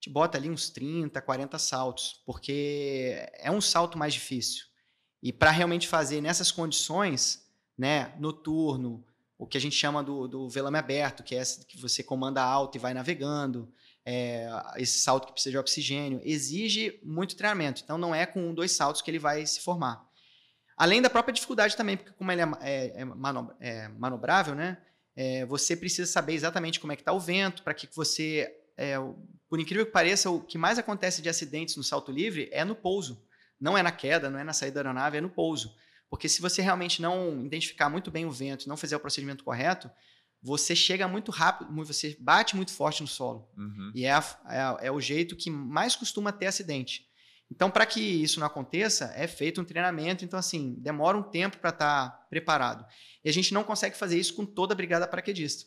te 0.00 0.10
bota 0.10 0.38
ali 0.38 0.50
uns 0.50 0.70
30, 0.70 1.20
40 1.20 1.58
saltos, 1.58 2.22
porque 2.26 3.26
é 3.34 3.50
um 3.50 3.60
salto 3.60 3.98
mais 3.98 4.14
difícil. 4.14 4.66
E 5.22 5.32
para 5.32 5.50
realmente 5.50 5.88
fazer 5.88 6.20
nessas 6.20 6.50
condições, 6.50 7.46
né, 7.76 8.14
noturno, 8.18 9.04
o 9.38 9.46
que 9.46 9.56
a 9.56 9.60
gente 9.60 9.74
chama 9.74 10.02
do, 10.02 10.28
do 10.28 10.48
velame 10.48 10.78
aberto, 10.78 11.22
que 11.22 11.34
é 11.34 11.38
essa 11.38 11.64
que 11.64 11.80
você 11.80 12.02
comanda 12.02 12.42
alto 12.42 12.76
e 12.76 12.78
vai 12.78 12.92
navegando, 12.92 13.72
é, 14.06 14.48
esse 14.76 14.98
salto 14.98 15.26
que 15.26 15.32
precisa 15.32 15.52
de 15.52 15.58
oxigênio, 15.58 16.20
exige 16.24 17.00
muito 17.02 17.36
treinamento. 17.36 17.82
Então, 17.82 17.96
não 17.96 18.14
é 18.14 18.26
com 18.26 18.50
um, 18.50 18.54
dois 18.54 18.72
saltos 18.72 19.00
que 19.00 19.10
ele 19.10 19.18
vai 19.18 19.44
se 19.46 19.60
formar. 19.60 20.06
Além 20.76 21.00
da 21.00 21.08
própria 21.08 21.32
dificuldade 21.32 21.76
também, 21.76 21.96
porque 21.96 22.12
como 22.12 22.30
ele 22.30 22.42
é, 22.42 22.48
é, 22.60 23.02
é, 23.02 23.04
é 23.60 23.88
manobrável, 23.88 24.54
né? 24.54 24.78
É, 25.16 25.46
você 25.46 25.76
precisa 25.76 26.10
saber 26.10 26.34
exatamente 26.34 26.80
como 26.80 26.92
é 26.92 26.96
que 26.96 27.02
está 27.02 27.12
o 27.12 27.20
vento, 27.20 27.62
para 27.62 27.72
que 27.72 27.88
você... 27.94 28.52
É, 28.76 28.96
por 29.48 29.60
incrível 29.60 29.86
que 29.86 29.92
pareça, 29.92 30.28
o 30.30 30.40
que 30.40 30.58
mais 30.58 30.78
acontece 30.78 31.22
de 31.22 31.28
acidentes 31.28 31.76
no 31.76 31.84
salto 31.84 32.10
livre 32.10 32.48
é 32.52 32.64
no 32.64 32.74
pouso. 32.74 33.24
Não 33.60 33.78
é 33.78 33.82
na 33.82 33.92
queda, 33.92 34.28
não 34.28 34.38
é 34.38 34.44
na 34.44 34.52
saída 34.52 34.82
da 34.82 34.90
aeronave, 34.90 35.18
é 35.18 35.20
no 35.20 35.30
pouso. 35.30 35.74
Porque 36.10 36.28
se 36.28 36.42
você 36.42 36.60
realmente 36.60 37.00
não 37.00 37.44
identificar 37.44 37.88
muito 37.88 38.10
bem 38.10 38.26
o 38.26 38.30
vento, 38.30 38.68
não 38.68 38.76
fizer 38.76 38.96
o 38.96 39.00
procedimento 39.00 39.44
correto, 39.44 39.88
você 40.44 40.76
chega 40.76 41.08
muito 41.08 41.32
rápido, 41.32 41.74
você 41.86 42.14
bate 42.20 42.54
muito 42.54 42.70
forte 42.70 43.00
no 43.00 43.08
solo. 43.08 43.48
Uhum. 43.56 43.90
E 43.94 44.04
é, 44.04 44.12
a, 44.12 44.78
é, 44.82 44.88
é, 44.88 44.92
o 44.92 45.00
jeito 45.00 45.34
que 45.34 45.48
mais 45.48 45.96
costuma 45.96 46.30
ter 46.32 46.44
acidente. 46.44 47.08
Então, 47.50 47.70
para 47.70 47.86
que 47.86 47.98
isso 47.98 48.38
não 48.38 48.46
aconteça, 48.46 49.10
é 49.16 49.26
feito 49.26 49.58
um 49.58 49.64
treinamento. 49.64 50.22
Então, 50.22 50.38
assim, 50.38 50.74
demora 50.78 51.16
um 51.16 51.22
tempo 51.22 51.56
para 51.56 51.70
estar 51.70 52.10
tá 52.10 52.16
preparado. 52.28 52.84
E 53.24 53.30
a 53.30 53.32
gente 53.32 53.54
não 53.54 53.64
consegue 53.64 53.96
fazer 53.96 54.18
isso 54.18 54.34
com 54.34 54.44
toda 54.44 54.74
a 54.74 54.76
brigada 54.76 55.08
paraquedista. 55.08 55.64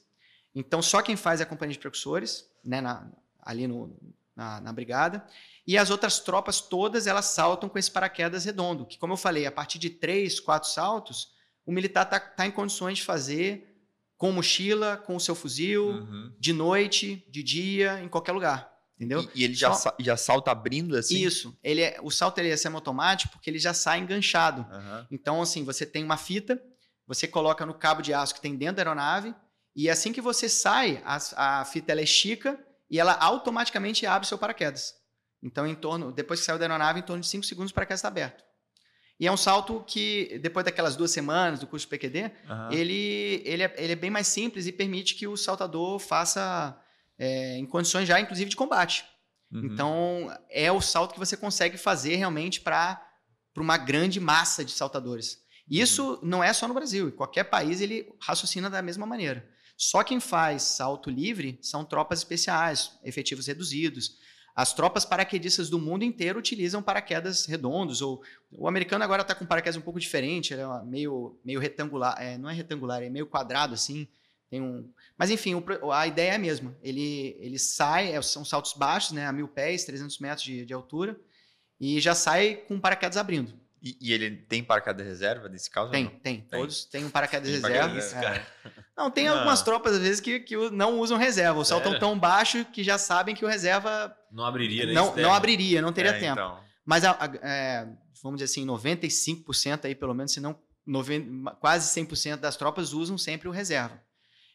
Então, 0.54 0.80
só 0.80 1.02
quem 1.02 1.16
faz 1.16 1.40
é 1.40 1.44
a 1.44 1.48
companhia 1.48 1.74
de 1.74 1.80
precursores, 1.80 2.48
né, 2.64 2.80
na, 2.80 3.12
ali 3.42 3.66
no, 3.66 3.98
na, 4.36 4.62
na, 4.62 4.72
brigada. 4.72 5.26
E 5.66 5.76
as 5.76 5.90
outras 5.90 6.20
tropas 6.20 6.62
todas, 6.62 7.08
elas 7.08 7.26
saltam 7.26 7.68
com 7.68 7.80
esse 7.80 7.90
paraquedas 7.90 8.46
redondo, 8.46 8.86
que, 8.86 9.00
como 9.00 9.14
eu 9.14 9.18
falei, 9.18 9.48
a 9.48 9.52
partir 9.52 9.80
de 9.80 9.90
três, 9.90 10.40
quatro 10.40 10.70
saltos, 10.70 11.34
o 11.66 11.72
militar 11.72 12.04
está 12.04 12.20
tá 12.20 12.46
em 12.46 12.52
condições 12.52 13.00
de 13.00 13.04
fazer 13.04 13.77
com 14.18 14.32
mochila, 14.32 14.98
com 14.98 15.16
o 15.16 15.20
seu 15.20 15.36
fuzil, 15.36 15.90
uhum. 15.90 16.34
de 16.40 16.52
noite, 16.52 17.24
de 17.30 17.44
dia, 17.44 18.02
em 18.02 18.08
qualquer 18.08 18.32
lugar. 18.32 18.76
Entendeu? 18.96 19.30
E, 19.36 19.42
e 19.42 19.44
ele 19.44 19.54
já, 19.54 19.72
já 20.00 20.18
salta 20.18 20.50
abrindo 20.50 20.98
assim? 20.98 21.24
Isso. 21.24 21.56
Ele 21.64 21.82
é, 21.82 22.00
o 22.02 22.10
salto 22.10 22.40
ele 22.40 22.50
é 22.50 22.58
semi-automático 22.58 23.32
porque 23.32 23.48
ele 23.48 23.60
já 23.60 23.74
sai 23.74 24.00
enganchado. 24.00 24.62
Uhum. 24.62 25.06
Então, 25.12 25.42
assim, 25.42 25.64
você 25.64 25.86
tem 25.86 26.04
uma 26.04 26.18
fita, 26.18 26.60
você 27.06 27.28
coloca 27.28 27.64
no 27.64 27.76
cabo 27.76 28.02
de 28.02 28.12
aço 28.12 28.34
que 28.34 28.42
tem 28.42 28.56
dentro 28.56 28.78
da 28.78 28.82
aeronave, 28.82 29.36
e 29.76 29.88
assim 29.88 30.12
que 30.12 30.20
você 30.20 30.50
sai, 30.50 31.02
a, 31.06 31.60
a 31.60 31.66
fita 31.66 31.92
ela 31.92 32.02
estica 32.02 32.60
e 32.90 33.00
ela 33.00 33.14
automaticamente 33.14 34.08
abre 34.08 34.26
o 34.26 34.28
seu 34.28 34.38
paraquedas. 34.38 34.96
Então, 35.44 35.68
em 35.68 35.76
torno, 35.76 36.12
depois 36.12 36.40
que 36.40 36.46
saiu 36.48 36.58
da 36.58 36.66
aeronave, 36.66 37.00
em 37.00 37.04
torno 37.04 37.22
de 37.22 37.28
5 37.28 37.46
segundos 37.46 37.72
o 37.72 37.76
paraquedas 37.76 38.00
está 38.00 38.08
aberto. 38.08 38.44
E 39.20 39.26
é 39.26 39.32
um 39.32 39.38
salto 39.38 39.84
que, 39.88 40.40
depois 40.42 40.64
daquelas 40.64 40.96
duas 40.96 41.10
semanas 41.10 41.60
do 41.60 41.68
curso 41.68 41.88
PQD, 41.88 42.32
uhum. 42.50 42.72
ele, 42.72 43.42
ele, 43.46 43.64
é, 43.64 43.76
ele 43.78 43.94
é 43.94 43.96
bem 43.96 44.12
mais 44.12 44.28
simples 44.28 44.68
e 44.68 44.72
permite 44.72 45.16
que 45.16 45.28
o 45.28 45.36
saltador 45.36 45.98
faça 46.00 46.80
é, 47.18 47.58
em 47.58 47.66
condições 47.66 48.08
já, 48.08 48.20
inclusive, 48.20 48.50
de 48.50 48.56
combate. 48.56 49.06
Uhum. 49.52 49.66
Então, 49.66 50.38
é 50.50 50.72
o 50.72 50.80
salto 50.80 51.14
que 51.14 51.20
você 51.20 51.36
consegue 51.36 51.78
fazer 51.78 52.16
realmente 52.16 52.62
para 52.62 53.02
uma 53.56 53.78
grande 53.78 54.20
massa 54.20 54.64
de 54.64 54.72
saltadores. 54.72 55.42
Isso 55.70 56.14
uhum. 56.14 56.20
não 56.22 56.44
é 56.44 56.54
só 56.54 56.68
no 56.68 56.74
Brasil. 56.74 57.08
Em 57.08 57.12
qualquer 57.12 57.46
país 57.46 57.82
ele 57.82 58.08
raciocina 58.22 58.70
da 58.70 58.82
mesma 58.82 59.06
maneira. 59.06 59.50
Só 59.76 60.04
quem 60.04 60.20
faz 60.20 60.64
salto 60.64 61.10
livre 61.10 61.60
são 61.62 61.86
tropas 61.86 62.20
especiais, 62.20 62.98
efetivos 63.04 63.48
reduzidos. 63.48 64.18
As 64.58 64.74
tropas 64.74 65.06
paraquedistas 65.06 65.70
do 65.70 65.78
mundo 65.78 66.04
inteiro 66.04 66.40
utilizam 66.40 66.82
paraquedas 66.82 67.46
redondos, 67.46 68.02
ou 68.02 68.24
o 68.52 68.68
americano 68.68 69.04
agora 69.04 69.22
está 69.22 69.36
com 69.36 69.46
paraquedas 69.46 69.78
um 69.78 69.82
pouco 69.82 70.00
diferente, 70.00 70.52
ele 70.52 70.64
é 70.64 70.84
meio, 70.84 71.40
meio 71.46 71.60
retangular, 71.60 72.20
é, 72.20 72.40
não 72.40 72.50
é 72.50 72.54
retangular, 72.54 73.04
é 73.04 73.08
meio 73.08 73.28
quadrado 73.28 73.76
assim. 73.76 74.08
Tem 74.50 74.60
um, 74.60 74.92
mas 75.16 75.30
enfim, 75.30 75.54
o, 75.54 75.92
a 75.92 76.08
ideia 76.08 76.32
é 76.32 76.36
a 76.36 76.40
mesma. 76.40 76.76
Ele, 76.82 77.38
ele 77.40 77.60
sai, 77.60 78.16
é, 78.16 78.20
são 78.24 78.44
saltos 78.44 78.74
baixos, 78.74 79.12
né, 79.12 79.28
a 79.28 79.32
mil 79.32 79.48
pés, 79.48 79.86
300 79.86 80.18
metros 80.18 80.42
de, 80.42 80.66
de 80.66 80.74
altura, 80.74 81.16
e 81.80 82.02
já 82.02 82.16
sai 82.16 82.56
com 82.68 82.80
paraquedas 82.80 83.18
abrindo. 83.18 83.54
E, 83.80 83.96
e 84.02 84.12
ele 84.12 84.38
tem 84.38 84.64
paraquedas 84.64 85.06
reserva 85.06 85.48
nesse 85.48 85.70
caso? 85.70 85.92
Tem, 85.92 86.08
tem, 86.08 86.42
Tem. 86.42 86.60
Todos 86.60 86.84
têm 86.86 87.06
um 87.06 87.12
paraquedas 87.12 87.48
de 87.52 87.62
Tem 87.62 87.72
reserva. 87.72 87.94
paraquedas 87.94 88.14
é. 88.66 88.87
Não, 88.98 89.12
tem 89.12 89.28
Ah. 89.28 89.34
algumas 89.34 89.62
tropas, 89.62 89.94
às 89.94 90.00
vezes, 90.02 90.20
que, 90.20 90.40
que 90.40 90.56
não 90.72 91.00
usam 91.00 91.18
reserva. 91.18 91.60
Ou 91.60 91.64
saltam 91.66 92.00
tão 92.00 92.18
baixo 92.18 92.66
que 92.66 92.84
já 92.84 92.98
sabem 92.98 93.36
que 93.36 93.46
o 93.46 93.48
reserva 93.48 94.16
Não 94.32 94.44
abriria, 94.44 94.86
né? 94.88 94.94
não, 94.94 95.16
não 95.16 95.34
abriria, 95.34 95.82
não 95.82 95.94
teria 95.94 96.12
É, 96.12 96.20
tempo. 96.20 96.34
então. 96.34 96.60
Mas, 96.84 97.04
a- 97.06 97.12
a- 97.12 97.32
é, 97.48 97.88
vamos 98.24 98.40
dizer 98.40 98.46
assim, 98.52 98.66
95% 98.66 99.86
aí, 99.86 99.94
pelo 99.94 100.14
menos, 100.16 100.32
se 100.32 100.40
não 100.40 100.60
90, 100.86 101.52
quase 101.60 101.88
100% 101.90 102.40
das 102.40 102.56
tropas 102.58 102.94
usam 102.94 103.18
sempre 103.18 103.48
o 103.48 103.52
reserva. 103.52 104.02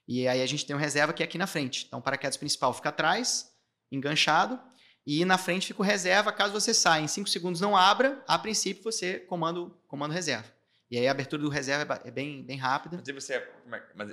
E 0.09 0.27
aí 0.27 0.43
a 0.43 0.47
gente 0.47 0.66
tem 0.66 0.74
o 0.74 0.78
reserva 0.78 1.12
que 1.12 1.23
é 1.23 1.27
aqui 1.27 1.39
na 1.39 1.47
frente. 1.47 1.85
Então, 1.86 1.98
o 2.01 2.02
paraquedas 2.02 2.36
principal 2.36 2.73
fica 2.74 2.89
atrás, 2.89 3.47
enganchado, 3.90 4.59
e 5.06 5.24
na 5.24 5.36
frente 5.39 5.66
fica 5.69 5.81
o 5.82 5.85
reserva. 5.85 6.32
Caso 6.32 6.52
você 6.52 6.73
saia 6.74 7.02
em 7.02 7.06
5 7.09 7.28
segundos 7.28 7.60
não 7.60 7.77
abra, 7.77 8.23
a 8.27 8.39
princípio 8.39 8.82
você 8.82 9.19
comanda 9.20 9.60
o 9.60 9.70
comando 9.86 10.12
reserva. 10.12 10.47
E 10.90 10.98
aí 10.98 11.06
a 11.06 11.10
abertura 11.10 11.43
do 11.43 11.48
reserva 11.48 12.01
é 12.05 12.09
é 12.09 12.10
bem, 12.10 12.43
bem 12.44 12.56
rápida. 12.56 12.97
Mas, 13.06 13.14
você, 13.14 13.40
como, 13.62 13.74
é, 13.74 13.82
mas 13.94 14.10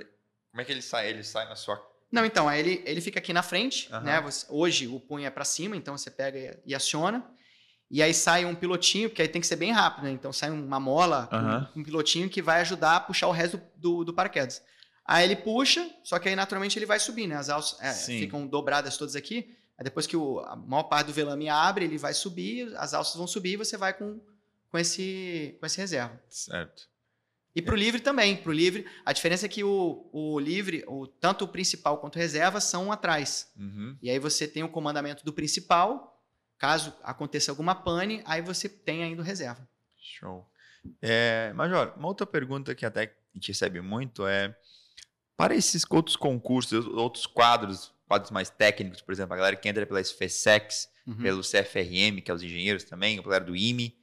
como 0.50 0.60
é 0.60 0.64
que 0.64 0.72
ele 0.72 0.82
sai? 0.82 1.08
Ele 1.10 1.22
sai 1.22 1.48
na 1.48 1.56
sua. 1.56 1.80
Não, 2.10 2.24
então, 2.24 2.48
aí 2.48 2.58
ele, 2.60 2.82
ele 2.84 3.00
fica 3.00 3.18
aqui 3.20 3.32
na 3.32 3.42
frente, 3.42 3.88
Aham. 3.92 4.00
né? 4.04 4.20
Você- 4.22 4.46
hoje 4.48 4.88
o 4.88 4.98
punho 4.98 5.24
é 5.26 5.30
para 5.30 5.44
cima, 5.44 5.76
então 5.76 5.96
você 5.96 6.10
pega 6.10 6.38
e, 6.38 6.58
e 6.72 6.74
aciona. 6.74 7.24
E 7.90 8.02
aí 8.02 8.14
sai 8.14 8.44
um 8.44 8.54
pilotinho, 8.54 9.08
porque 9.08 9.22
aí 9.22 9.28
tem 9.28 9.40
que 9.40 9.46
ser 9.46 9.56
bem 9.56 9.72
rápido, 9.72 10.04
né? 10.04 10.10
Então 10.12 10.32
sai 10.32 10.50
uma 10.50 10.78
mola 10.80 11.28
Aham. 11.32 11.68
com 11.72 11.80
um 11.80 11.84
pilotinho 11.84 12.28
que 12.30 12.40
vai 12.42 12.60
ajudar 12.60 12.96
a 12.96 13.00
puxar 13.00 13.26
o 13.28 13.32
resto 13.32 13.56
do, 13.76 13.98
do, 13.98 14.04
do 14.06 14.14
paraquedas. 14.14 14.62
Aí 15.04 15.24
ele 15.24 15.34
puxa, 15.36 15.88
só 16.04 16.18
que 16.20 16.28
aí 16.28 16.36
naturalmente 16.36 16.78
ele 16.78 16.86
vai 16.86 17.00
subir, 17.00 17.26
né? 17.26 17.34
As 17.36 17.48
alças 17.48 17.80
é, 17.80 17.92
ficam 18.18 18.46
dobradas 18.46 18.96
todas 18.96 19.16
aqui. 19.16 19.56
Aí 19.76 19.82
depois 19.84 20.06
que 20.06 20.16
o, 20.16 20.38
a 20.40 20.54
maior 20.54 20.84
parte 20.84 21.08
do 21.08 21.12
velame 21.12 21.48
abre, 21.48 21.84
ele 21.84 21.98
vai 21.98 22.14
subir, 22.14 22.72
as 22.76 22.94
alças 22.94 23.16
vão 23.16 23.26
subir 23.26 23.54
e 23.54 23.56
você 23.56 23.76
vai 23.76 23.92
com, 23.92 24.20
com, 24.70 24.78
esse, 24.78 25.56
com 25.58 25.66
esse 25.66 25.78
reserva. 25.78 26.20
Certo. 26.28 26.88
E 27.54 27.60
para 27.60 27.74
o 27.74 27.76
livre 27.76 28.00
também. 28.00 28.36
Para 28.36 28.50
o 28.50 28.52
livre, 28.52 28.86
a 29.04 29.12
diferença 29.12 29.46
é 29.46 29.48
que 29.48 29.64
o, 29.64 30.08
o 30.12 30.38
livre, 30.38 30.84
o, 30.86 31.06
tanto 31.06 31.44
o 31.44 31.48
principal 31.48 31.98
quanto 31.98 32.16
o 32.16 32.18
reserva, 32.18 32.60
são 32.60 32.92
atrás. 32.92 33.50
Uhum. 33.56 33.96
E 34.00 34.08
aí 34.08 34.18
você 34.18 34.46
tem 34.46 34.62
o 34.62 34.68
comandamento 34.68 35.24
do 35.24 35.32
principal. 35.32 36.20
Caso 36.58 36.94
aconteça 37.02 37.50
alguma 37.50 37.74
pane, 37.74 38.22
aí 38.24 38.42
você 38.42 38.68
tem 38.68 39.02
ainda 39.02 39.22
o 39.22 39.24
reserva. 39.24 39.66
Show. 39.98 40.46
É, 41.00 41.52
Major, 41.54 41.94
uma 41.96 42.08
outra 42.08 42.26
pergunta 42.26 42.74
que 42.74 42.86
até 42.86 43.04
a 43.04 43.10
gente 43.34 43.48
recebe 43.48 43.80
muito 43.80 44.26
é: 44.26 44.54
para 45.36 45.54
esses 45.54 45.84
outros 45.88 46.16
concursos, 46.16 46.86
outros 46.86 47.26
quadros, 47.26 47.92
quadros 48.06 48.30
mais 48.30 48.50
técnicos, 48.50 49.00
por 49.00 49.12
exemplo, 49.12 49.34
a 49.34 49.36
galera 49.36 49.56
que 49.56 49.68
entra 49.68 49.86
pela 49.86 50.02
SFSEX, 50.02 50.88
Uhum. 51.06 51.16
pelo 51.16 51.42
CFRM, 51.42 52.20
que 52.22 52.30
é 52.30 52.34
os 52.34 52.42
engenheiros 52.42 52.84
também, 52.84 53.18
a 53.18 53.22
galera 53.22 53.44
do 53.44 53.56
IME, 53.56 53.96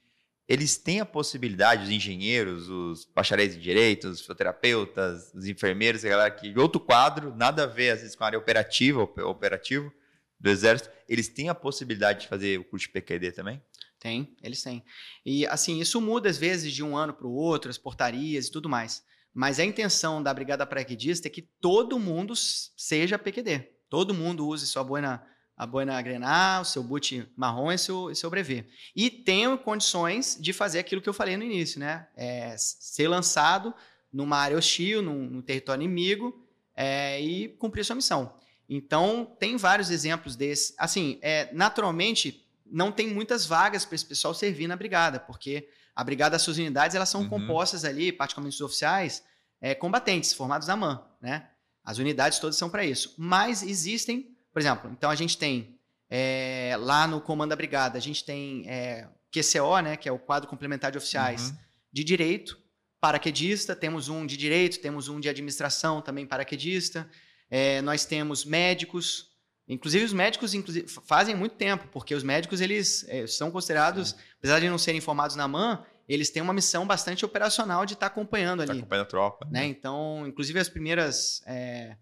eles 0.47 0.77
têm 0.77 0.99
a 0.99 1.05
possibilidade, 1.05 1.83
os 1.83 1.89
engenheiros, 1.89 2.69
os 2.69 3.05
bacharéis 3.05 3.55
em 3.55 3.59
direito, 3.59 4.07
os 4.07 4.21
fisioterapeutas, 4.21 5.33
os 5.33 5.45
enfermeiros, 5.45 6.05
a 6.05 6.09
galera 6.09 6.31
que 6.31 6.57
outro 6.57 6.79
quadro, 6.79 7.35
nada 7.35 7.63
a 7.63 7.67
ver 7.67 7.91
às 7.91 8.01
vezes 8.01 8.15
com 8.15 8.23
a 8.23 8.27
área 8.27 8.39
operativa, 8.39 9.01
op- 9.01 9.19
operativo 9.21 9.91
do 10.39 10.49
exército, 10.49 10.89
eles 11.09 11.27
têm 11.27 11.49
a 11.49 11.55
possibilidade 11.55 12.21
de 12.21 12.27
fazer 12.27 12.59
o 12.59 12.63
curso 12.63 12.85
de 12.85 12.93
PQD 12.93 13.31
também? 13.31 13.61
Tem, 13.99 14.35
eles 14.43 14.61
têm. 14.61 14.83
E 15.25 15.45
assim, 15.47 15.79
isso 15.79 15.99
muda 15.99 16.29
às 16.29 16.37
vezes 16.37 16.71
de 16.71 16.83
um 16.83 16.95
ano 16.95 17.13
para 17.13 17.27
o 17.27 17.33
outro, 17.33 17.69
as 17.69 17.77
portarias 17.77 18.47
e 18.47 18.51
tudo 18.51 18.69
mais. 18.69 19.03
Mas 19.33 19.59
a 19.59 19.65
intenção 19.65 20.21
da 20.21 20.33
Brigada 20.33 20.65
Paraquedista 20.65 21.27
é 21.27 21.31
que 21.31 21.41
todo 21.41 21.99
mundo 21.99 22.33
seja 22.35 23.19
PQD. 23.19 23.67
Todo 23.89 24.13
mundo 24.13 24.47
use 24.47 24.65
sua 24.67 24.83
boina, 24.83 25.23
a 25.57 25.65
boina 25.65 25.99
grenar, 26.01 26.61
o 26.61 26.65
seu 26.65 26.83
boot 26.83 27.27
marrom 27.35 27.71
e 27.71 27.77
seu, 27.79 28.13
seu 28.13 28.29
brevet. 28.29 28.67
E 28.95 29.09
tenham 29.09 29.57
condições 29.57 30.37
de 30.39 30.53
fazer 30.53 30.77
aquilo 30.77 31.01
que 31.01 31.09
eu 31.09 31.13
falei 31.13 31.35
no 31.35 31.43
início, 31.43 31.79
né? 31.79 32.07
É, 32.15 32.55
ser 32.57 33.07
lançado 33.07 33.73
numa 34.13 34.37
área 34.37 34.55
hostil, 34.55 35.01
num, 35.01 35.23
num 35.29 35.41
território 35.41 35.81
inimigo 35.83 36.45
é, 36.75 37.19
e 37.19 37.49
cumprir 37.49 37.83
sua 37.83 37.95
missão. 37.95 38.35
Então, 38.69 39.35
tem 39.39 39.57
vários 39.57 39.89
exemplos 39.89 40.35
desses. 40.35 40.75
Assim, 40.77 41.17
é, 41.21 41.49
naturalmente, 41.53 42.45
não 42.65 42.91
tem 42.91 43.07
muitas 43.07 43.45
vagas 43.45 43.83
para 43.83 43.95
esse 43.95 44.05
pessoal 44.05 44.33
servir 44.33 44.67
na 44.67 44.75
brigada, 44.75 45.19
porque 45.19 45.69
a 45.95 46.03
brigada, 46.03 46.35
as 46.35 46.43
suas 46.43 46.57
unidades, 46.57 46.95
elas 46.95 47.09
são 47.09 47.21
Uhum. 47.21 47.29
compostas 47.29 47.83
ali, 47.83 48.11
particularmente 48.11 48.55
os 48.55 48.61
oficiais, 48.61 49.23
é, 49.59 49.73
combatentes, 49.73 50.33
formados 50.33 50.67
na 50.67 50.75
MAN, 50.75 51.03
né? 51.19 51.49
As 51.83 51.97
unidades 51.97 52.37
todas 52.37 52.57
são 52.57 52.69
para 52.69 52.85
isso. 52.85 53.15
Mas 53.17 53.63
existem, 53.63 54.36
por 54.57 54.61
exemplo, 54.61 54.89
então 54.91 55.07
a 55.11 55.13
gente 55.15 55.37
tem 55.37 55.77
é, 56.09 56.75
lá 56.79 57.05
no 57.05 57.21
comando 57.21 57.51
da 57.51 57.55
brigada, 57.55 57.95
a 57.95 58.01
gente 58.01 58.23
tem 58.25 58.63
é, 58.67 59.07
QCO, 59.31 59.79
né, 59.83 59.95
que 59.95 60.09
é 60.09 60.11
o 60.11 60.17
quadro 60.17 60.49
complementar 60.49 60.91
de 60.91 60.97
oficiais 60.97 61.49
Uhum. 61.51 61.57
de 61.93 62.03
direito, 62.03 62.57
paraquedista, 62.99 63.75
temos 63.75 64.09
um 64.09 64.25
de 64.25 64.35
direito, 64.35 64.79
temos 64.79 65.09
um 65.09 65.19
de 65.19 65.29
administração, 65.29 66.01
também 66.01 66.25
paraquedista. 66.25 67.07
É, 67.51 67.83
nós 67.83 68.03
temos 68.03 68.45
médicos, 68.45 69.29
inclusive 69.67 70.05
os 70.05 70.13
médicos 70.13 70.55
inclusive, 70.55 70.87
fa- 70.87 71.01
fazem 71.05 71.35
muito 71.35 71.53
tempo, 71.55 71.87
porque 71.91 72.15
os 72.15 72.23
médicos 72.23 72.59
eles 72.59 73.05
são 73.27 73.51
considerados, 73.51 74.15
apesar 74.39 74.59
de 74.59 74.67
não 74.67 74.79
serem 74.79 74.99
formados 75.01 75.35
na 75.35 75.47
MAN, 75.47 75.83
eles 76.09 76.31
têm 76.31 76.41
uma 76.41 76.53
missão 76.53 76.87
bastante 76.87 77.23
operacional 77.23 77.85
de 77.85 77.93
estar 77.93 78.07
acompanhando 78.07 78.65
Tá 78.65 78.71
ali. 78.71 78.79
acompanhando 78.79 79.05
a 79.05 79.09
tropa. 79.09 79.47
né? 79.51 79.65
Então, 79.67 80.25
inclusive 80.25 80.57
as 80.57 80.67
primeiras 80.67 81.43
é, 81.45 81.95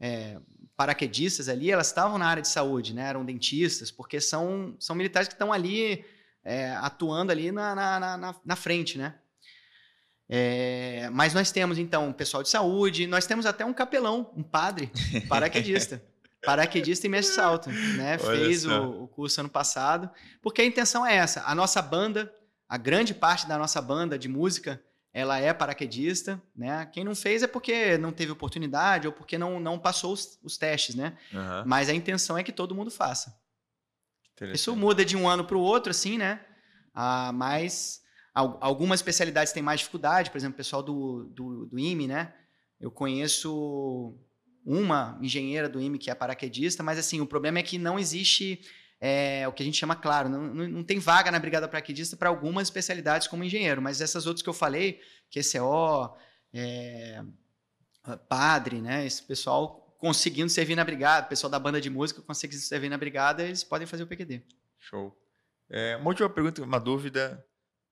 é, 0.00 0.38
paraquedistas 0.78 1.48
ali, 1.48 1.72
elas 1.72 1.88
estavam 1.88 2.18
na 2.18 2.26
área 2.28 2.40
de 2.40 2.46
saúde, 2.46 2.94
né? 2.94 3.02
Eram 3.08 3.24
dentistas, 3.24 3.90
porque 3.90 4.20
são, 4.20 4.76
são 4.78 4.94
militares 4.94 5.26
que 5.26 5.34
estão 5.34 5.52
ali 5.52 6.04
é, 6.44 6.70
atuando 6.76 7.32
ali 7.32 7.50
na, 7.50 7.74
na, 7.74 8.16
na- 8.16 8.36
na, 8.44 8.54
frente, 8.56 8.96
né? 8.96 9.16
É, 10.28 11.10
mas 11.12 11.34
nós 11.34 11.50
temos, 11.50 11.78
então, 11.78 12.06
um 12.06 12.12
pessoal 12.12 12.44
de 12.44 12.48
saúde, 12.48 13.08
nós 13.08 13.26
temos 13.26 13.44
até 13.44 13.64
um 13.64 13.72
capelão, 13.74 14.32
um 14.36 14.42
padre, 14.44 14.88
paraquedista. 15.28 16.00
paraquedista 16.44 17.08
e 17.08 17.10
mestre 17.10 17.34
salto, 17.34 17.70
né? 17.70 18.16
Olha 18.22 18.38
Fez 18.38 18.64
o, 18.64 19.02
o 19.02 19.08
curso 19.08 19.40
ano 19.40 19.48
passado, 19.48 20.08
porque 20.40 20.62
a 20.62 20.64
intenção 20.64 21.04
é 21.04 21.16
essa. 21.16 21.42
A 21.44 21.56
nossa 21.56 21.82
banda, 21.82 22.32
a 22.68 22.76
grande 22.76 23.14
parte 23.14 23.48
da 23.48 23.58
nossa 23.58 23.82
banda 23.82 24.16
de 24.16 24.28
música, 24.28 24.80
ela 25.18 25.38
é 25.40 25.52
paraquedista, 25.52 26.40
né? 26.54 26.86
Quem 26.92 27.04
não 27.04 27.14
fez 27.14 27.42
é 27.42 27.46
porque 27.46 27.98
não 27.98 28.12
teve 28.12 28.30
oportunidade 28.32 29.06
ou 29.06 29.12
porque 29.12 29.36
não, 29.36 29.58
não 29.58 29.78
passou 29.78 30.12
os, 30.12 30.38
os 30.42 30.56
testes, 30.56 30.94
né? 30.94 31.16
Aham. 31.34 31.64
Mas 31.66 31.88
a 31.88 31.94
intenção 31.94 32.38
é 32.38 32.42
que 32.44 32.52
todo 32.52 32.74
mundo 32.74 32.90
faça. 32.90 33.36
Isso 34.52 34.76
muda 34.76 35.04
de 35.04 35.16
um 35.16 35.28
ano 35.28 35.44
para 35.44 35.56
o 35.56 35.60
outro, 35.60 35.90
assim, 35.90 36.16
né? 36.16 36.40
Ah, 36.94 37.32
mas 37.32 38.00
al- 38.32 38.58
algumas 38.60 39.00
especialidades 39.00 39.52
têm 39.52 39.62
mais 39.62 39.80
dificuldade, 39.80 40.30
por 40.30 40.38
exemplo, 40.38 40.54
o 40.54 40.56
pessoal 40.56 40.82
do, 40.82 41.24
do, 41.34 41.66
do 41.66 41.78
IME, 41.78 42.06
né? 42.06 42.32
Eu 42.80 42.90
conheço 42.90 44.16
uma 44.64 45.18
engenheira 45.20 45.68
do 45.68 45.80
IME 45.80 45.98
que 45.98 46.10
é 46.10 46.14
paraquedista, 46.14 46.82
mas 46.82 46.98
assim, 46.98 47.20
o 47.20 47.26
problema 47.26 47.58
é 47.58 47.62
que 47.62 47.78
não 47.78 47.98
existe 47.98 48.60
é, 49.00 49.46
o 49.46 49.52
que 49.52 49.62
a 49.62 49.66
gente 49.66 49.76
chama, 49.78 49.94
claro, 49.94 50.28
não, 50.28 50.42
não, 50.54 50.84
tem 50.84 50.98
vaga 50.98 51.30
na 51.30 51.38
Brigada 51.38 51.68
Paraquedista 51.68 52.16
para 52.16 52.28
algumas 52.28 52.66
especialidades 52.68 53.28
como 53.28 53.44
engenheiro, 53.44 53.80
mas 53.80 54.00
essas 54.00 54.26
outras 54.26 54.42
que 54.42 54.48
eu 54.48 54.54
falei, 54.54 55.00
QCO, 55.30 56.16
é, 56.52 57.22
padre, 58.28 58.80
né? 58.80 59.06
Esse 59.06 59.22
pessoal 59.22 59.94
conseguindo 59.98 60.48
servir 60.48 60.76
na 60.76 60.84
brigada, 60.84 61.26
o 61.26 61.28
pessoal 61.28 61.50
da 61.50 61.58
banda 61.58 61.80
de 61.80 61.90
música 61.90 62.22
conseguindo 62.22 62.62
servir 62.62 62.88
na 62.88 62.96
brigada, 62.96 63.42
eles 63.44 63.64
podem 63.64 63.86
fazer 63.86 64.04
o 64.04 64.06
PQD. 64.06 64.42
Show. 64.78 65.16
É, 65.68 65.96
uma 65.96 66.08
última 66.08 66.30
pergunta, 66.30 66.62
uma 66.62 66.80
dúvida. 66.80 67.44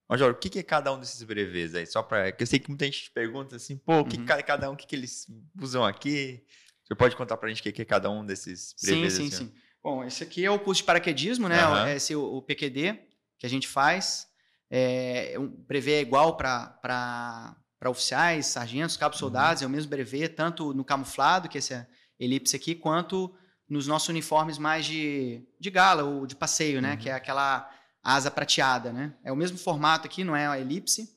Major, 0.09 0.31
o 0.31 0.35
que 0.35 0.49
que 0.49 0.59
é 0.59 0.63
cada 0.63 0.91
um 0.93 0.99
desses 0.99 1.21
brevês 1.23 1.75
aí? 1.75 1.85
Só 1.85 2.01
para. 2.01 2.33
Eu 2.37 2.47
sei 2.47 2.59
que 2.59 2.69
muita 2.69 2.85
gente 2.85 3.11
pergunta 3.11 3.57
assim, 3.57 3.77
pô, 3.77 3.99
o 3.99 4.05
que 4.05 4.17
Uhum. 4.17 4.25
que 4.25 4.43
cada, 4.43 4.69
um, 4.69 4.73
o 4.73 4.77
que, 4.77 4.87
que 4.87 4.95
eles 4.95 5.27
usam 5.61 5.83
aqui? 5.83 6.43
Você 6.83 6.95
pode 6.95 7.15
contar 7.17 7.35
pra 7.35 7.49
gente 7.49 7.59
o 7.59 7.63
que 7.63 7.71
que 7.73 7.81
é 7.81 7.85
cada 7.85 8.09
um 8.09 8.25
desses 8.25 8.73
Sim, 8.77 8.87
brevês? 8.87 9.13
sim, 9.13 9.27
assim, 9.27 9.35
ó? 9.35 9.37
sim. 9.39 9.53
Bom, 9.87 10.03
esse 10.03 10.21
aqui 10.21 10.43
é 10.43 10.51
o 10.51 10.59
curso 10.59 10.81
de 10.81 10.85
paraquedismo, 10.85 11.47
né? 11.47 11.61
Aham. 11.61 11.89
Esse 11.91 12.11
é 12.11 12.17
o, 12.17 12.21
o 12.35 12.41
PQD 12.41 12.99
que 13.39 13.45
a 13.45 13.49
gente 13.49 13.69
faz. 13.69 14.27
É, 14.69 15.35
um 15.39 15.47
brevet 15.47 15.95
é 15.95 16.01
igual 16.01 16.35
para 16.35 17.55
oficiais, 17.85 18.47
sargentos, 18.47 18.95
Uhum. 18.95 18.99
cabos 18.99 19.17
soldados, 19.17 19.61
é 19.63 19.65
o 19.65 19.69
mesmo 19.69 19.89
brevet, 19.89 20.27
tanto 20.35 20.73
no 20.73 20.83
camuflado, 20.83 21.47
que 21.47 21.57
é 21.57 21.87
elipse 22.19 22.53
aqui, 22.53 22.75
quanto 22.75 23.33
nos 23.69 23.87
nossos 23.87 24.09
uniformes 24.09 24.57
mais 24.57 24.85
de, 24.85 25.41
de 25.57 25.69
gala 25.71 26.03
ou 26.03 26.27
de 26.27 26.35
passeio, 26.35 26.81
né? 26.81 26.91
Uhum. 26.91 26.97
Que 26.97 27.09
é 27.09 27.13
aquela 27.13 27.71
asa 28.03 28.29
prateada, 28.29 28.91
né? 28.91 29.13
É 29.23 29.31
o 29.31 29.37
mesmo 29.37 29.57
formato 29.57 30.05
aqui, 30.05 30.21
não 30.21 30.35
é 30.35 30.47
a 30.47 30.59
elipse, 30.59 31.07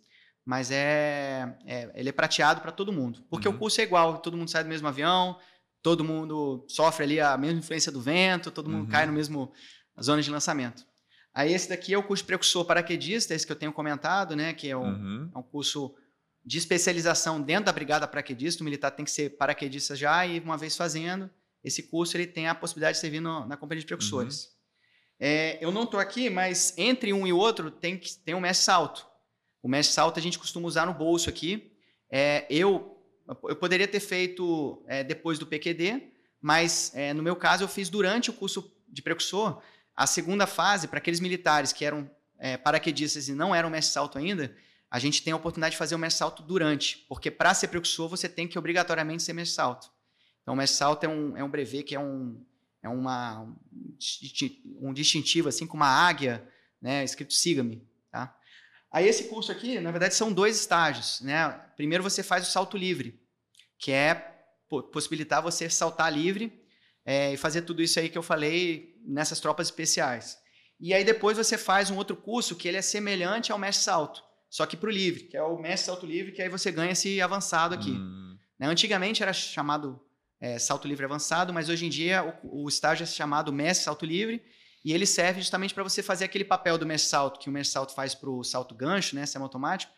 mas 0.46 0.70
é, 0.70 1.56
é- 1.66 1.90
ele 1.96 2.08
é 2.10 2.12
prateado 2.12 2.60
para 2.60 2.70
todo 2.70 2.92
mundo. 2.92 3.20
Porque 3.28 3.48
Uhum. 3.48 3.54
o 3.56 3.58
curso 3.58 3.80
é 3.80 3.84
igual, 3.84 4.18
todo 4.18 4.36
mundo 4.36 4.48
sai 4.48 4.62
do 4.62 4.68
mesmo 4.70 4.86
avião, 4.86 5.36
todo 5.82 6.04
mundo 6.04 6.64
sofre 6.68 7.04
ali 7.04 7.20
a 7.20 7.36
mesma 7.36 7.58
influência 7.60 7.90
do 7.90 8.00
vento, 8.00 8.50
todo 8.50 8.68
mundo 8.68 8.84
Uhum. 8.84 8.90
cai 8.90 9.06
no 9.06 9.12
mesmo 9.12 9.52
zona 10.02 10.20
de 10.22 10.30
lançamento. 10.30 10.84
Aí 11.32 11.52
esse 11.52 11.68
daqui 11.68 11.94
é 11.94 11.98
o 11.98 12.02
curso 12.02 12.24
precursor 12.24 12.64
paraquedista, 12.64 13.34
esse 13.34 13.46
que 13.46 13.52
eu 13.52 13.56
tenho 13.56 13.72
comentado, 13.72 14.34
né? 14.34 14.52
Que 14.52 14.68
é 14.68 14.76
um, 14.76 14.82
Uhum. 14.84 15.30
é 15.34 15.38
um 15.38 15.42
curso 15.42 15.94
de 16.44 16.58
especialização 16.58 17.40
dentro 17.40 17.66
da 17.66 17.72
brigada 17.72 18.06
paraquedista. 18.08 18.62
O 18.62 18.64
militar 18.64 18.90
tem 18.90 19.04
que 19.04 19.10
ser 19.10 19.36
paraquedista 19.36 19.94
já 19.94 20.26
e 20.26 20.40
uma 20.40 20.56
vez 20.56 20.76
fazendo 20.76 21.30
esse 21.62 21.82
curso 21.84 22.16
ele 22.16 22.26
tem 22.26 22.48
a 22.48 22.54
possibilidade 22.54 22.96
de 22.96 23.00
servir 23.00 23.20
no- 23.20 23.46
na 23.46 23.56
companhia 23.56 23.80
de 23.80 23.86
precursores. 23.86 24.48
É, 25.18 25.58
eu 25.60 25.70
não 25.70 25.82
estou 25.84 26.00
aqui, 26.00 26.30
mas 26.30 26.72
entre 26.78 27.12
um 27.12 27.26
e 27.26 27.32
outro 27.32 27.70
tem 27.70 27.98
que 27.98 28.16
tem 28.18 28.34
um 28.34 28.40
mestre 28.40 28.64
salto. 28.64 29.06
O 29.62 29.68
mestre 29.68 29.94
salto 29.94 30.18
a 30.18 30.22
gente 30.22 30.38
costuma 30.38 30.66
usar 30.66 30.86
no 30.86 30.94
bolso 30.94 31.28
aqui. 31.28 31.70
É, 32.10 32.46
eu, 32.48 32.99
eu 33.44 33.56
poderia 33.56 33.86
ter 33.86 34.00
feito 34.00 34.82
é, 34.86 35.04
depois 35.04 35.38
do 35.38 35.46
PQD, 35.46 36.02
mas 36.40 36.92
é, 36.94 37.12
no 37.12 37.22
meu 37.22 37.36
caso 37.36 37.64
eu 37.64 37.68
fiz 37.68 37.88
durante 37.88 38.30
o 38.30 38.32
curso 38.32 38.72
de 38.88 39.02
precursor 39.02 39.60
a 39.94 40.06
segunda 40.06 40.46
fase 40.46 40.88
para 40.88 40.98
aqueles 40.98 41.20
militares 41.20 41.72
que 41.72 41.84
eram 41.84 42.10
é, 42.38 42.56
paraquedistas 42.56 43.28
e 43.28 43.34
não 43.34 43.54
eram 43.54 43.68
mestre 43.70 43.92
salto 43.92 44.18
ainda. 44.18 44.54
A 44.90 44.98
gente 44.98 45.22
tem 45.22 45.32
a 45.32 45.36
oportunidade 45.36 45.72
de 45.72 45.78
fazer 45.78 45.94
o 45.94 45.98
mestre 45.98 46.18
salto 46.18 46.42
durante, 46.42 47.04
porque 47.08 47.30
para 47.30 47.54
ser 47.54 47.68
precursor 47.68 48.08
você 48.08 48.28
tem 48.28 48.48
que 48.48 48.58
obrigatoriamente 48.58 49.22
ser 49.22 49.32
mestre 49.32 49.54
salto. 49.54 49.90
Então, 50.42 50.54
o 50.54 50.56
mestre 50.56 50.78
salto 50.78 51.04
é 51.04 51.08
um, 51.08 51.36
é 51.36 51.44
um 51.44 51.50
brevet 51.50 51.84
que 51.84 51.94
é 51.94 52.00
um, 52.00 52.42
é 52.82 52.88
uma, 52.88 53.46
um 54.80 54.92
distintivo, 54.92 55.48
assim, 55.48 55.66
com 55.66 55.76
uma 55.76 55.86
águia, 55.86 56.48
né, 56.80 57.04
escrito 57.04 57.34
siga-me. 57.34 57.86
Tá? 58.10 58.34
Aí, 58.90 59.06
esse 59.06 59.24
curso 59.24 59.52
aqui, 59.52 59.78
na 59.78 59.90
verdade, 59.90 60.14
são 60.14 60.32
dois 60.32 60.58
estágios. 60.58 61.20
Né? 61.20 61.48
Primeiro, 61.76 62.02
você 62.02 62.22
faz 62.22 62.48
o 62.48 62.50
salto 62.50 62.76
livre, 62.76 63.19
que 63.80 63.90
é 63.90 64.36
possibilitar 64.92 65.42
você 65.42 65.68
saltar 65.68 66.12
livre 66.12 66.62
é, 67.04 67.32
e 67.32 67.36
fazer 67.36 67.62
tudo 67.62 67.82
isso 67.82 67.98
aí 67.98 68.08
que 68.08 68.18
eu 68.18 68.22
falei 68.22 68.94
nessas 69.04 69.40
tropas 69.40 69.68
especiais. 69.68 70.38
E 70.78 70.94
aí, 70.94 71.02
depois, 71.02 71.36
você 71.36 71.58
faz 71.58 71.90
um 71.90 71.96
outro 71.96 72.14
curso 72.14 72.54
que 72.54 72.68
ele 72.68 72.76
é 72.76 72.82
semelhante 72.82 73.50
ao 73.50 73.58
mestre 73.58 73.82
salto, 73.82 74.22
só 74.48 74.66
que 74.66 74.76
para 74.76 74.88
o 74.88 74.92
livre, 74.92 75.24
que 75.24 75.36
é 75.36 75.42
o 75.42 75.58
mestre 75.58 75.86
salto 75.86 76.06
livre, 76.06 76.30
que 76.30 76.42
aí 76.42 76.48
você 76.48 76.70
ganha 76.70 76.92
esse 76.92 77.20
avançado 77.20 77.74
aqui. 77.74 77.90
Hum. 77.90 78.36
Né? 78.58 78.66
Antigamente 78.66 79.22
era 79.22 79.32
chamado 79.32 80.00
é, 80.40 80.58
salto 80.58 80.86
livre 80.86 81.04
avançado, 81.04 81.52
mas 81.52 81.68
hoje 81.68 81.86
em 81.86 81.88
dia 81.90 82.38
o, 82.44 82.64
o 82.64 82.68
estágio 82.68 83.04
é 83.04 83.06
chamado 83.06 83.52
mestre 83.52 83.84
salto 83.84 84.04
livre 84.04 84.42
e 84.84 84.92
ele 84.92 85.06
serve 85.06 85.40
justamente 85.40 85.74
para 85.74 85.82
você 85.82 86.02
fazer 86.02 86.24
aquele 86.24 86.44
papel 86.44 86.78
do 86.78 86.86
mestre 86.86 87.10
salto 87.10 87.38
que 87.38 87.48
o 87.48 87.52
mestre 87.52 87.72
salto 87.72 87.94
faz 87.94 88.14
para 88.14 88.30
o 88.30 88.42
salto 88.42 88.74
gancho, 88.74 89.14
né, 89.14 89.26
semi-automático, 89.26 89.92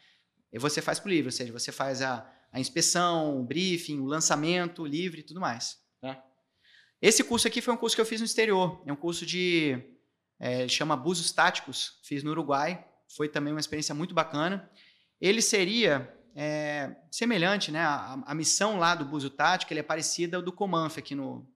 e 0.52 0.58
você 0.58 0.82
faz 0.82 0.98
para 0.98 1.08
o 1.08 1.10
livre, 1.10 1.28
ou 1.28 1.32
seja, 1.32 1.52
você 1.52 1.70
faz 1.70 2.02
a, 2.02 2.28
a 2.52 2.60
inspeção, 2.60 3.40
o 3.40 3.42
briefing, 3.42 3.98
o 3.98 4.04
lançamento 4.04 4.84
livre 4.84 5.20
e 5.20 5.24
tudo 5.24 5.40
mais. 5.40 5.78
Tá? 6.00 6.22
Esse 7.00 7.24
curso 7.24 7.48
aqui 7.48 7.60
foi 7.60 7.72
um 7.72 7.76
curso 7.76 7.96
que 7.96 8.02
eu 8.02 8.06
fiz 8.06 8.20
no 8.20 8.26
exterior, 8.26 8.82
é 8.86 8.92
um 8.92 8.96
curso 8.96 9.24
de, 9.24 9.82
é, 10.38 10.68
chama 10.68 10.94
Abusos 10.94 11.32
Táticos, 11.32 11.98
fiz 12.04 12.22
no 12.22 12.30
Uruguai, 12.30 12.84
foi 13.16 13.28
também 13.28 13.52
uma 13.52 13.60
experiência 13.60 13.94
muito 13.94 14.14
bacana. 14.14 14.70
Ele 15.20 15.40
seria 15.40 16.12
é, 16.34 16.94
semelhante, 17.10 17.70
né? 17.70 17.80
A, 17.80 18.22
a, 18.26 18.34
missão 18.34 18.78
lá 18.78 18.94
do 18.94 19.04
Buzo 19.04 19.30
Tático 19.30 19.72
ele 19.72 19.80
é 19.80 19.82
parecida 19.82 20.36
ao 20.36 20.42
do 20.42 20.52
Comanf 20.52 20.98
aqui 20.98 21.14
no, 21.14 21.46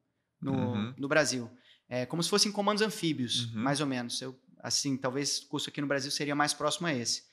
no, 0.40 0.52
uhum. 0.52 0.94
no 0.96 1.08
Brasil. 1.08 1.50
É 1.88 2.04
como 2.04 2.22
se 2.22 2.28
fossem 2.28 2.52
comandos 2.52 2.82
anfíbios, 2.82 3.52
uhum. 3.54 3.62
mais 3.62 3.80
ou 3.80 3.86
menos. 3.86 4.20
Eu, 4.20 4.38
assim, 4.60 4.96
talvez 4.96 5.38
o 5.38 5.48
curso 5.48 5.70
aqui 5.70 5.80
no 5.80 5.86
Brasil 5.86 6.10
seria 6.10 6.34
mais 6.34 6.52
próximo 6.52 6.86
a 6.86 6.94
esse. 6.94 7.24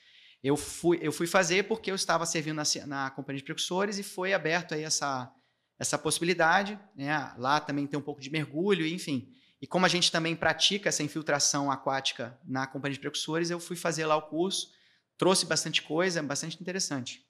Eu 0.44 0.58
fui, 0.58 1.00
eu 1.02 1.12
fui 1.12 1.26
fazer 1.26 1.64
porque 1.64 1.90
eu 1.90 1.96
estava 1.96 2.26
servindo 2.26 2.58
na, 2.58 2.64
na 2.86 3.10
companhia 3.12 3.38
de 3.38 3.46
precursores 3.46 3.98
e 3.98 4.04
foi 4.04 4.34
aberto 4.34 4.74
aí 4.74 4.84
essa, 4.84 5.34
essa 5.80 5.98
possibilidade. 5.98 6.78
Né? 6.96 7.34
Lá 7.38 7.62
também 7.62 7.88
tem 7.88 7.98
um 7.98 8.04
pouco 8.04 8.20
de 8.20 8.30
mergulho, 8.30 8.86
enfim. 8.86 9.34
E 9.62 9.66
como 9.66 9.86
a 9.86 9.90
gente 9.90 10.12
também 10.12 10.36
pratica 10.36 10.90
essa 10.90 11.02
infiltração 11.02 11.72
aquática 11.72 12.38
na 12.44 12.68
companhia 12.68 12.96
de 12.96 13.00
precursores, 13.00 13.50
eu 13.50 13.62
fui 13.62 13.78
fazer 13.78 14.06
lá 14.06 14.18
o 14.18 14.24
curso. 14.24 14.74
Trouxe 15.18 15.46
bastante 15.46 15.82
coisa, 15.82 16.22
bastante 16.22 16.60
interessante. 16.60 17.26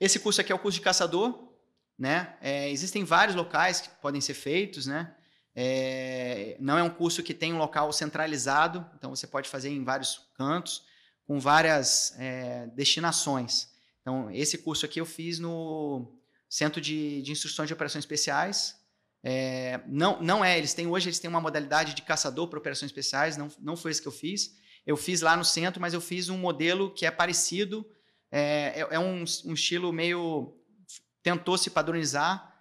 Esse 0.00 0.18
curso 0.18 0.40
aqui 0.40 0.50
é 0.50 0.54
o 0.54 0.58
curso 0.58 0.78
de 0.78 0.84
caçador, 0.84 1.52
né? 1.98 2.38
É, 2.40 2.70
existem 2.70 3.04
vários 3.04 3.36
locais 3.36 3.82
que 3.82 3.90
podem 4.00 4.22
ser 4.22 4.32
feitos, 4.32 4.86
né? 4.86 5.14
É, 5.54 6.56
não 6.60 6.78
é 6.78 6.82
um 6.82 6.90
curso 6.90 7.22
que 7.22 7.34
tem 7.34 7.52
um 7.52 7.58
local 7.58 7.92
centralizado, 7.92 8.88
então 8.94 9.14
você 9.14 9.26
pode 9.26 9.50
fazer 9.50 9.68
em 9.68 9.84
vários 9.84 10.30
cantos, 10.34 10.82
com 11.26 11.40
várias 11.40 12.14
é, 12.18 12.66
destinações. 12.68 13.68
Então, 14.00 14.30
esse 14.30 14.58
curso 14.58 14.86
aqui 14.86 15.00
eu 15.00 15.06
fiz 15.06 15.38
no 15.38 16.12
Centro 16.48 16.80
de, 16.80 17.20
de 17.22 17.32
Instruções 17.32 17.66
de 17.66 17.74
Operações 17.74 18.02
Especiais. 18.02 18.76
É, 19.22 19.80
não, 19.88 20.22
não 20.22 20.44
é, 20.44 20.56
eles 20.56 20.72
têm 20.72 20.86
hoje 20.86 21.08
eles 21.08 21.18
têm 21.18 21.28
uma 21.28 21.40
modalidade 21.40 21.94
de 21.94 22.02
caçador 22.02 22.46
para 22.46 22.60
operações 22.60 22.90
especiais, 22.90 23.36
não, 23.36 23.48
não 23.58 23.76
foi 23.76 23.90
esse 23.90 24.00
que 24.00 24.06
eu 24.08 24.12
fiz. 24.12 24.56
Eu 24.86 24.96
fiz 24.96 25.20
lá 25.20 25.36
no 25.36 25.44
centro, 25.44 25.80
mas 25.80 25.92
eu 25.92 26.00
fiz 26.00 26.28
um 26.28 26.38
modelo 26.38 26.94
que 26.94 27.04
é 27.04 27.10
parecido 27.10 27.84
é, 28.30 28.80
é, 28.80 28.88
é 28.92 28.98
um, 28.98 29.24
um, 29.44 29.54
estilo 29.54 29.92
meio. 29.92 30.56
tentou 31.22 31.58
se 31.58 31.70
padronizar, 31.70 32.54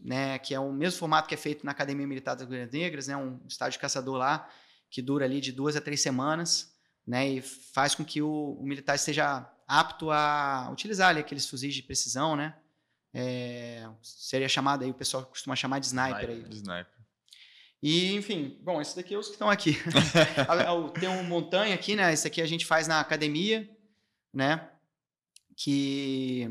né, 0.00 0.38
que 0.38 0.54
é 0.54 0.58
o 0.58 0.72
mesmo 0.72 0.98
formato 0.98 1.28
que 1.28 1.34
é 1.34 1.38
feito 1.38 1.64
na 1.64 1.72
Academia 1.72 2.06
Militar 2.06 2.34
das 2.34 2.42
Agulhas 2.42 2.72
Negras, 2.72 3.06
né, 3.06 3.16
um 3.16 3.40
estágio 3.46 3.72
de 3.72 3.78
caçador 3.78 4.16
lá, 4.16 4.48
que 4.90 5.00
dura 5.00 5.24
ali 5.24 5.40
de 5.40 5.52
duas 5.52 5.76
a 5.76 5.80
três 5.80 6.00
semanas, 6.00 6.73
né, 7.06 7.28
e 7.28 7.42
faz 7.42 7.94
com 7.94 8.04
que 8.04 8.22
o, 8.22 8.56
o 8.58 8.64
militar 8.64 8.94
esteja 8.94 9.50
apto 9.66 10.10
a 10.10 10.68
utilizar 10.72 11.10
ali 11.10 11.20
aqueles 11.20 11.48
fuzis 11.48 11.74
de 11.74 11.82
precisão, 11.82 12.36
né? 12.36 12.54
É, 13.12 13.88
seria 14.02 14.48
chamado 14.48 14.82
aí, 14.82 14.90
o 14.90 14.94
pessoal 14.94 15.24
costuma 15.24 15.54
chamar 15.54 15.78
de 15.78 15.86
sniper, 15.86 16.30
sniper 16.30 16.46
aí. 16.46 16.54
Sniper. 16.54 16.94
E, 17.82 18.14
enfim, 18.14 18.58
bom, 18.62 18.80
esses 18.80 18.94
daqui 18.94 19.14
é 19.14 19.18
os 19.18 19.26
que 19.26 19.34
estão 19.34 19.48
aqui. 19.48 19.76
Tem 20.98 21.08
um 21.08 21.22
montanha 21.22 21.74
aqui, 21.74 21.94
né? 21.94 22.12
Esse 22.12 22.26
aqui 22.26 22.40
a 22.40 22.46
gente 22.46 22.64
faz 22.64 22.88
na 22.88 22.98
academia, 22.98 23.68
né? 24.32 24.70
que 25.56 26.50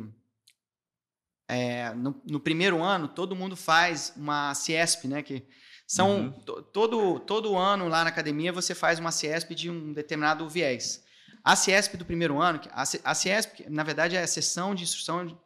é, 1.47 1.93
no, 1.93 2.21
no, 2.29 2.39
primeiro 2.39 2.81
ano 2.81 3.07
todo 3.07 3.35
mundo 3.35 3.55
faz 3.55 4.13
uma 4.15 4.53
CIESP, 4.53 5.07
né? 5.07 5.21
Que 5.21 5.45
são 5.87 6.21
uhum. 6.21 6.31
todo, 6.71 7.19
todo 7.19 7.57
ano 7.57 7.87
lá 7.87 8.03
na 8.03 8.09
academia 8.09 8.51
você 8.51 8.73
faz 8.73 8.99
uma 8.99 9.11
CIESP 9.11 9.53
de 9.53 9.69
um 9.69 9.93
determinado 9.93 10.47
viés. 10.49 11.03
A 11.43 11.55
CIESP 11.55 11.97
do 11.97 12.05
primeiro 12.05 12.39
ano, 12.39 12.61
a, 12.71 12.83
a 13.03 13.15
CIESP, 13.15 13.69
na 13.69 13.83
verdade, 13.83 14.15
é 14.15 14.21
a 14.21 14.27
sessão 14.27 14.73
de 14.73 14.83
instrução 14.83 15.37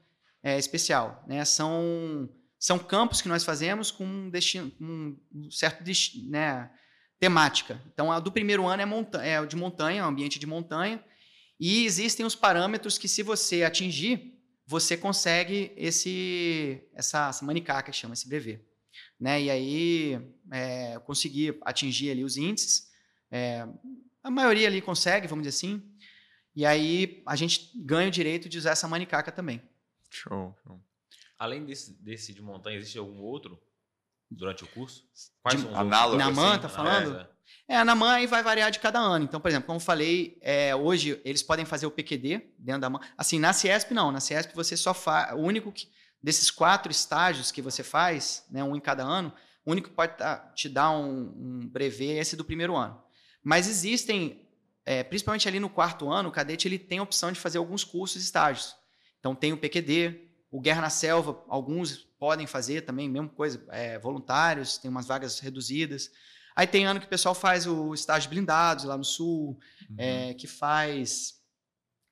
é, 0.44 0.58
especial. 0.58 1.24
Né? 1.28 1.44
São, 1.44 2.30
são 2.60 2.78
campos 2.78 3.22
que 3.22 3.28
nós 3.28 3.44
fazemos 3.44 3.90
com 3.90 4.06
um, 4.06 4.30
destino, 4.30 4.72
um 4.80 5.50
certo 5.50 5.84
destino, 5.84 6.30
né, 6.30 6.70
temática. 7.20 7.82
Então, 7.92 8.12
a 8.12 8.20
do 8.20 8.32
primeiro 8.32 8.68
ano 8.68 8.82
é, 8.82 8.86
monta 8.86 9.24
é 9.24 9.44
de 9.46 9.56
montanha, 9.56 10.04
um 10.04 10.08
ambiente 10.08 10.38
de 10.38 10.46
montanha, 10.46 11.04
e 11.60 11.84
existem 11.86 12.26
os 12.26 12.36
parâmetros 12.36 13.00
que, 13.00 13.08
se 13.08 13.24
você 13.24 13.64
atingir, 13.64 14.36
você 14.68 14.96
consegue 14.96 15.74
esse, 15.76 16.84
essa, 16.94 17.30
essa 17.30 17.44
manicaca 17.44 17.92
que 17.92 17.98
chama 17.98 18.14
esse 18.14 18.28
brevet. 18.30 18.62
Né? 19.20 19.44
E 19.44 19.50
aí 19.50 20.22
é, 20.52 20.96
eu 20.96 21.02
consegui 21.02 21.58
atingir 21.62 22.12
ali 22.12 22.24
os 22.24 22.38
índices. 22.38 22.88
É, 23.32 23.68
a 24.24 24.30
maioria 24.32 24.68
ali 24.68 24.82
consegue, 24.82 25.28
vamos 25.28 25.46
dizer 25.46 25.58
assim. 25.58 25.84
E 26.56 26.66
aí 26.66 27.22
a 27.26 27.36
gente 27.36 27.72
ganha 27.76 28.08
o 28.08 28.12
direito 28.12 28.50
de 28.50 28.58
usar 28.58 28.72
essa 28.72 28.88
manicaca 28.88 29.32
também. 29.32 29.62
Show, 30.10 30.56
show. 30.64 30.82
Além 31.38 31.66
desse, 31.66 31.94
desse 32.02 32.34
de 32.34 32.42
montanha, 32.42 32.78
existe 32.78 32.98
algum 32.98 33.20
outro 33.20 33.62
durante 34.30 34.64
o 34.64 34.68
curso? 34.68 35.04
Quais 35.42 35.58
de, 35.58 35.64
são 35.64 35.72
os 35.72 35.78
análogos? 35.78 36.18
Na 36.18 36.32
MAN, 36.32 36.52
assim? 36.52 36.62
tá 36.62 36.70
falando? 36.70 37.16
É, 37.16 37.30
é, 37.68 37.78
a 37.78 37.86
NAMAN 37.86 38.12
aí 38.12 38.28
vai 38.28 38.42
variar 38.42 38.72
de 38.72 38.80
cada 38.80 39.00
ano. 39.00 39.24
Então, 39.24 39.40
por 39.40 39.50
exemplo, 39.50 39.68
como 39.68 39.78
eu 39.78 39.84
falei, 39.84 40.38
é, 40.42 40.76
hoje 40.76 41.22
eles 41.24 41.44
podem 41.44 41.66
fazer 41.66 41.86
o 41.86 41.92
PQD 41.92 42.54
dentro 42.58 42.82
da 42.82 42.90
MAN. 42.90 43.00
Assim, 43.18 43.40
na 43.40 43.54
Ciesp 43.54 43.92
não. 43.92 44.12
Na 44.12 44.20
Ciesp 44.20 44.54
você 44.56 44.76
só 44.76 44.94
faz... 44.94 45.34
O 45.34 45.38
único 45.38 45.72
que, 45.72 45.88
desses 46.22 46.50
quatro 46.52 46.92
estágios 46.92 47.52
que 47.52 47.62
você 47.62 47.84
faz, 47.84 48.46
né, 48.50 48.64
um 48.64 48.76
em 48.76 48.80
cada 48.80 49.04
ano, 49.04 49.34
o 49.66 49.72
único 49.72 49.90
que 49.90 49.96
pode 49.96 50.14
te 50.56 50.70
dar 50.70 50.92
um, 50.92 51.34
um 51.36 51.68
brevet 51.68 52.18
é 52.18 52.20
esse 52.20 52.36
do 52.36 52.46
primeiro 52.46 52.76
ano. 52.76 53.02
Mas 53.44 53.68
existem, 53.68 54.48
é, 54.86 55.04
principalmente 55.04 55.48
ali 55.48 55.60
no 55.60 55.70
quarto 55.70 56.10
ano, 56.10 56.30
o 56.30 56.32
cadete 56.32 56.68
ele 56.68 56.80
tem 56.80 57.00
a 57.00 57.04
opção 57.04 57.32
de 57.32 57.40
fazer 57.40 57.58
alguns 57.58 57.84
cursos 57.84 58.22
e 58.22 58.26
estágios. 58.26 58.76
Então, 59.20 59.36
tem 59.36 59.52
o 59.54 59.58
PQD, 59.58 60.28
o 60.50 60.62
Guerra 60.62 60.82
na 60.82 60.90
Selva, 60.90 61.44
alguns 61.50 62.08
podem 62.20 62.48
fazer 62.48 62.82
também, 62.82 63.10
mesma 63.10 63.30
coisa, 63.30 63.64
é, 63.70 64.00
voluntários, 64.00 64.78
tem 64.78 64.90
umas 64.90 65.06
vagas 65.06 65.40
reduzidas. 65.40 66.10
Aí 66.56 66.66
tem 66.66 66.86
ano 66.86 67.00
que 67.00 67.06
o 67.06 67.10
pessoal 67.10 67.36
faz 67.36 67.68
o 67.68 67.94
estágio 67.94 68.30
blindados 68.30 68.86
lá 68.86 68.98
no 68.98 69.04
sul, 69.04 69.60
uhum. 69.90 69.96
é, 69.98 70.34
que 70.34 70.48
faz 70.48 71.36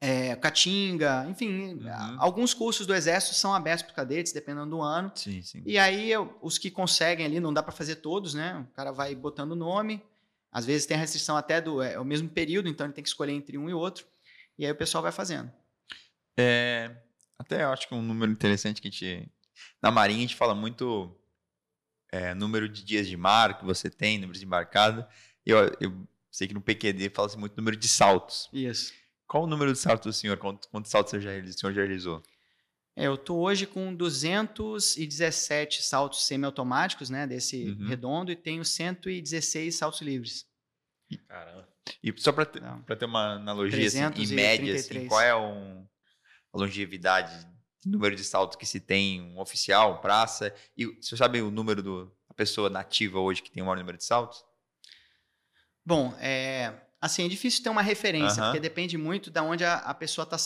é, 0.06 0.36
Caatinga, 0.36 1.26
enfim, 1.28 1.74
uhum. 1.74 2.16
alguns 2.20 2.54
cursos 2.54 2.86
do 2.86 2.94
Exército 2.94 3.34
são 3.34 3.56
abertos 3.56 3.82
para 3.84 3.96
cadetes, 3.96 4.32
dependendo 4.32 4.70
do 4.70 4.80
ano. 4.80 5.12
Sim, 5.16 5.42
sim. 5.42 5.64
E 5.66 5.80
aí, 5.80 6.12
os 6.44 6.60
que 6.60 6.70
conseguem 6.70 7.26
ali, 7.26 7.40
não 7.40 7.52
dá 7.52 7.64
para 7.64 7.72
fazer 7.72 7.96
todos, 7.96 8.36
né? 8.36 8.56
O 8.70 8.76
cara 8.76 8.92
vai 8.92 9.16
botando 9.16 9.54
o 9.54 9.56
nome, 9.56 10.04
às 10.52 10.64
vezes 10.64 10.86
tem 10.86 10.96
a 10.96 11.00
restrição 11.00 11.36
até 11.36 11.60
do 11.60 11.82
é, 11.82 12.00
o 12.00 12.06
mesmo 12.06 12.30
período, 12.30 12.70
então 12.70 12.86
ele 12.86 12.94
tem 12.94 13.04
que 13.04 13.10
escolher 13.10 13.34
entre 13.34 13.58
um 13.58 13.68
e 13.68 13.74
outro, 13.74 14.06
e 14.60 14.66
aí 14.66 14.72
o 14.72 14.76
pessoal 14.76 15.02
vai 15.02 15.12
fazendo. 15.12 15.52
É, 16.38 16.96
até 17.40 17.64
eu 17.64 17.70
acho 17.70 17.88
que 17.88 17.96
um 17.96 18.02
número 18.04 18.32
interessante 18.32 18.80
que 18.84 18.88
a 18.88 18.92
gente. 18.92 19.28
Na 19.82 19.90
Marinha 19.90 20.20
a 20.20 20.22
gente 20.22 20.36
fala 20.36 20.54
muito 20.54 21.18
é, 22.12 22.36
número 22.36 22.70
de 22.70 22.84
dias 22.84 23.08
de 23.08 23.18
mar 23.18 23.58
que 23.58 23.66
você 23.66 23.90
tem, 23.90 24.20
número 24.20 24.38
de 24.38 24.46
embarcada. 24.46 25.10
Eu, 25.44 25.76
eu 25.80 26.08
sei 26.30 26.48
que 26.48 26.54
no 26.54 26.62
PQD 26.62 27.10
fala-se 27.10 27.40
muito 27.40 27.58
número 27.58 27.76
de 27.76 27.88
saltos. 27.88 28.48
Isso. 28.54 28.94
Qual 29.28 29.44
o 29.44 29.48
número 29.48 29.72
de 29.74 29.80
saltos 29.80 30.06
do 30.06 30.14
senhor? 30.14 30.38
Quantos, 30.38 30.68
quantos 30.70 30.92
saltos 30.92 31.12
você 31.12 31.22
já, 31.22 31.32
o 31.32 31.54
senhor 31.54 31.74
já 31.74 31.82
realizou? 31.82 32.24
É, 32.96 33.08
eu 33.08 33.16
estou 33.16 33.40
hoje 33.42 33.68
com 33.68 33.94
217 33.94 35.84
saltos 35.84 36.26
semiautomáticos, 36.26 37.10
né, 37.10 37.28
desse 37.28 37.66
uhum. 37.66 37.88
redondo, 37.88 38.32
e 38.32 38.36
tenho 38.36 38.64
116 38.64 39.76
saltos 39.76 40.02
livres. 40.02 40.46
Caramba. 41.28 41.68
E 42.02 42.14
só 42.18 42.32
para 42.32 42.46
ter, 42.46 42.62
pra 42.86 42.96
ter 42.96 43.06
uma 43.06 43.34
analogia, 43.34 43.86
assim, 43.86 44.00
em 44.00 44.12
333. 44.12 44.32
média, 44.32 44.76
assim, 44.76 45.08
qual 45.08 45.22
é 45.22 45.36
um, 45.36 45.86
a 46.54 46.58
longevidade, 46.58 47.48
número 47.86 48.16
de 48.16 48.24
saltos 48.24 48.56
que 48.56 48.66
se 48.66 48.80
tem, 48.80 49.22
um 49.22 49.40
oficial, 49.40 50.00
praça? 50.00 50.56
E 50.76 50.86
você 50.86 51.18
sabe 51.18 51.42
o 51.42 51.52
número 51.52 51.84
do 51.84 52.16
a 52.30 52.34
pessoa 52.34 52.70
nativa 52.70 53.20
hoje 53.20 53.44
que 53.44 53.52
tem 53.52 53.62
o 53.62 53.66
maior 53.66 53.78
número 53.78 53.98
de 53.98 54.04
saltos? 54.04 54.44
Bom, 55.86 56.16
é, 56.20 56.74
assim, 57.06 57.26
é 57.26 57.28
difícil 57.28 57.64
ter 57.64 57.70
uma 57.70 57.82
referência, 57.82 58.44
porque 58.44 58.60
depende 58.60 58.98
muito 58.98 59.30
de 59.30 59.40
onde 59.40 59.64
a, 59.64 59.76
a 59.76 59.94
pessoa 59.94 60.24
está 60.24 60.38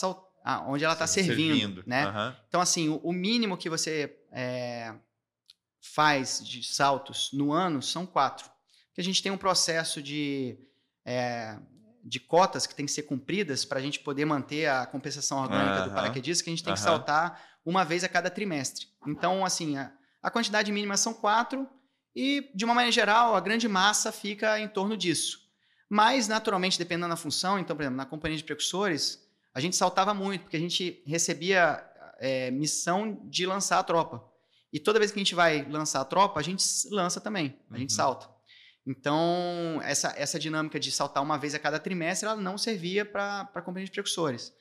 onde 0.66 0.84
ela 0.84 0.94
está 0.94 1.06
servindo, 1.06 1.82
né? 1.86 2.04
Aham. 2.04 2.36
Então, 2.48 2.60
assim, 2.60 2.88
o, 2.88 2.96
o 2.98 3.12
mínimo 3.12 3.56
que 3.56 3.68
você 3.68 4.16
é, 4.32 4.94
faz 5.80 6.42
de 6.44 6.62
saltos 6.62 7.30
no 7.32 7.52
ano 7.52 7.82
são 7.82 8.06
quatro. 8.06 8.50
Porque 8.88 9.00
a 9.00 9.04
gente 9.04 9.22
tem 9.22 9.30
um 9.32 9.36
processo 9.36 10.02
de, 10.02 10.58
é, 11.04 11.58
de 12.04 12.20
cotas 12.20 12.66
que 12.66 12.74
tem 12.74 12.86
que 12.86 12.92
ser 12.92 13.02
cumpridas 13.02 13.64
para 13.64 13.78
a 13.78 13.82
gente 13.82 14.00
poder 14.00 14.24
manter 14.24 14.66
a 14.66 14.86
compensação 14.86 15.42
orgânica 15.42 15.82
do 15.82 15.86
Aham. 15.86 15.94
paraquedista, 15.94 16.44
que 16.44 16.50
a 16.50 16.52
gente 16.52 16.64
tem 16.64 16.74
que 16.74 16.80
saltar 16.80 17.40
uma 17.64 17.84
vez 17.84 18.04
a 18.04 18.08
cada 18.08 18.30
trimestre. 18.30 18.86
Então, 19.06 19.44
assim, 19.44 19.76
a, 19.76 19.92
a 20.22 20.30
quantidade 20.30 20.72
mínima 20.72 20.96
são 20.96 21.12
quatro 21.14 21.68
e, 22.14 22.50
de 22.54 22.64
uma 22.64 22.74
maneira 22.74 22.92
geral, 22.92 23.34
a 23.34 23.40
grande 23.40 23.68
massa 23.68 24.10
fica 24.10 24.58
em 24.58 24.68
torno 24.68 24.96
disso. 24.96 25.39
Mas, 25.92 26.28
naturalmente, 26.28 26.78
dependendo 26.78 27.08
da 27.08 27.16
função, 27.16 27.58
então, 27.58 27.74
por 27.76 27.82
exemplo, 27.82 27.96
na 27.96 28.06
companhia 28.06 28.38
de 28.38 28.44
precursores, 28.44 29.18
a 29.52 29.58
gente 29.60 29.74
saltava 29.74 30.14
muito, 30.14 30.42
porque 30.42 30.56
a 30.56 30.60
gente 30.60 31.02
recebia 31.04 31.84
é, 32.20 32.50
missão 32.52 33.20
de 33.28 33.44
lançar 33.44 33.80
a 33.80 33.82
tropa. 33.82 34.24
E 34.72 34.78
toda 34.78 35.00
vez 35.00 35.10
que 35.10 35.18
a 35.18 35.22
gente 35.22 35.34
vai 35.34 35.68
lançar 35.68 36.00
a 36.00 36.04
tropa, 36.04 36.38
a 36.38 36.42
gente 36.44 36.62
lança 36.90 37.20
também, 37.20 37.58
a 37.70 37.76
gente 37.76 37.90
Uhum. 37.90 37.96
salta. 37.96 38.28
Então, 38.86 39.80
essa, 39.82 40.14
essa 40.16 40.38
dinâmica 40.38 40.78
de 40.78 40.90
saltar 40.92 41.22
uma 41.22 41.36
vez 41.38 41.54
a 41.54 41.58
cada 41.58 41.78
trimestre, 41.78 42.26
ela 42.28 42.40
não 42.40 42.56
servia 42.56 43.04
para 43.04 43.50
a 43.54 43.60
companhia 43.62 43.86
de 43.86 43.90
precursores. 43.92 44.52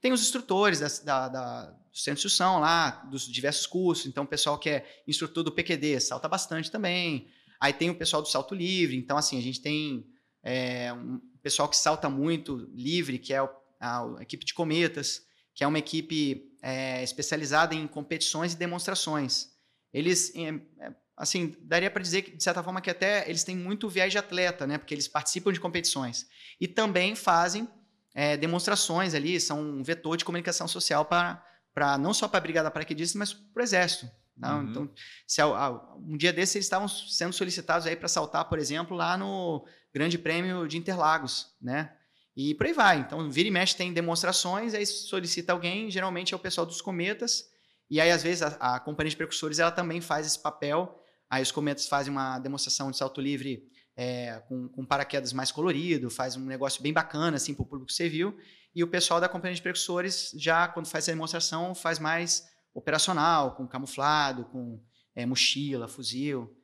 Tem 0.00 0.12
os 0.12 0.20
instrutores 0.22 0.80
das- 0.80 1.00
da, 1.00 1.28
da, 1.28 1.62
do 1.70 1.98
centro 1.98 2.14
de 2.14 2.26
instrução 2.26 2.60
lá, 2.60 2.90
dos 3.10 3.26
diversos 3.26 3.66
cursos. 3.66 4.06
Então, 4.06 4.24
o 4.24 4.26
pessoal 4.26 4.58
que 4.58 4.70
é 4.70 5.02
instrutor 5.06 5.42
do 5.44 5.52
PQD 5.52 6.00
salta 6.00 6.28
bastante 6.28 6.70
também. 6.70 7.28
Aí 7.60 7.72
tem 7.72 7.90
o 7.90 7.94
pessoal 7.94 8.22
do 8.22 8.28
salto 8.28 8.54
livre. 8.54 8.96
Então, 8.96 9.16
assim, 9.16 9.36
a 9.38 9.42
gente 9.42 9.60
tem 9.60 10.06
é, 10.42 10.92
um 10.92 11.20
pessoal 11.42 11.68
que 11.68 11.76
salta 11.76 12.08
muito 12.08 12.68
livre, 12.72 13.18
que 13.18 13.32
é 13.32 13.38
a, 13.38 13.48
a 13.80 14.22
equipe 14.22 14.44
de 14.44 14.54
cometas, 14.54 15.22
que 15.54 15.64
é 15.64 15.66
uma 15.66 15.78
equipe 15.78 16.52
é, 16.62 17.02
especializada 17.02 17.74
em 17.74 17.86
competições 17.86 18.52
e 18.52 18.56
demonstrações. 18.56 19.48
Eles, 19.92 20.32
é, 20.36 20.94
assim, 21.16 21.56
daria 21.62 21.90
para 21.90 22.02
dizer 22.02 22.22
que, 22.22 22.36
de 22.36 22.42
certa 22.42 22.62
forma, 22.62 22.80
que 22.80 22.90
até 22.90 23.28
eles 23.28 23.44
têm 23.44 23.56
muito 23.56 23.88
viés 23.88 24.12
de 24.12 24.18
atleta, 24.18 24.66
né? 24.66 24.78
Porque 24.78 24.94
eles 24.94 25.08
participam 25.08 25.52
de 25.52 25.60
competições. 25.60 26.26
E 26.60 26.68
também 26.68 27.14
fazem 27.14 27.68
é, 28.14 28.36
demonstrações 28.36 29.14
ali, 29.14 29.40
são 29.40 29.60
um 29.60 29.82
vetor 29.82 30.16
de 30.16 30.24
comunicação 30.24 30.68
social 30.68 31.04
para 31.04 31.98
não 31.98 32.12
só 32.12 32.28
para 32.28 32.38
a 32.38 32.40
Brigada 32.40 32.70
Paraquedistas, 32.70 33.16
mas 33.16 33.32
para 33.32 33.60
o 33.60 33.64
Exército. 33.64 34.10
Não? 34.38 34.60
Uhum. 34.60 34.70
Então, 34.70 34.90
se, 35.26 35.42
um 35.42 36.16
dia 36.16 36.32
desses 36.32 36.54
eles 36.54 36.66
estavam 36.66 36.86
sendo 36.86 37.32
solicitados 37.32 37.86
aí 37.86 37.96
para 37.96 38.08
saltar, 38.08 38.48
por 38.48 38.58
exemplo, 38.58 38.96
lá 38.96 39.16
no 39.16 39.66
Grande 39.92 40.16
Prêmio 40.16 40.68
de 40.68 40.78
Interlagos, 40.78 41.54
né? 41.60 41.92
E 42.36 42.54
por 42.54 42.66
aí 42.66 42.72
vai. 42.72 42.98
Então, 43.00 43.28
vira 43.28 43.48
e 43.48 43.50
mexe 43.50 43.76
tem 43.76 43.92
demonstrações, 43.92 44.72
aí 44.72 44.86
solicita 44.86 45.52
alguém, 45.52 45.90
geralmente 45.90 46.32
é 46.32 46.36
o 46.36 46.40
pessoal 46.40 46.64
dos 46.64 46.80
cometas, 46.80 47.50
e 47.90 48.00
aí 48.00 48.10
às 48.10 48.22
vezes 48.22 48.42
a, 48.42 48.76
a 48.76 48.80
companhia 48.80 49.10
de 49.10 49.16
precursores 49.16 49.58
ela 49.58 49.72
também 49.72 50.00
faz 50.00 50.26
esse 50.26 50.38
papel. 50.38 51.02
Aí 51.28 51.42
os 51.42 51.50
cometas 51.50 51.88
fazem 51.88 52.12
uma 52.12 52.38
demonstração 52.38 52.90
de 52.90 52.96
salto 52.96 53.20
livre 53.20 53.68
é, 53.96 54.40
com, 54.46 54.68
com 54.68 54.84
paraquedas 54.84 55.32
mais 55.32 55.50
colorido, 55.50 56.08
faz 56.08 56.36
um 56.36 56.44
negócio 56.44 56.80
bem 56.80 56.92
bacana 56.92 57.36
assim 57.36 57.52
para 57.52 57.62
o 57.62 57.66
público 57.66 57.90
civil. 57.90 58.38
E 58.74 58.84
o 58.84 58.86
pessoal 58.86 59.20
da 59.20 59.28
companhia 59.28 59.56
de 59.56 59.62
precursores 59.62 60.30
já 60.36 60.68
quando 60.68 60.86
faz 60.86 61.04
essa 61.04 61.12
demonstração 61.12 61.74
faz 61.74 61.98
mais 61.98 62.46
operacional, 62.78 63.54
com 63.56 63.66
camuflado, 63.66 64.44
com 64.46 64.80
é, 65.14 65.26
mochila, 65.26 65.88
fuzil. 65.88 66.54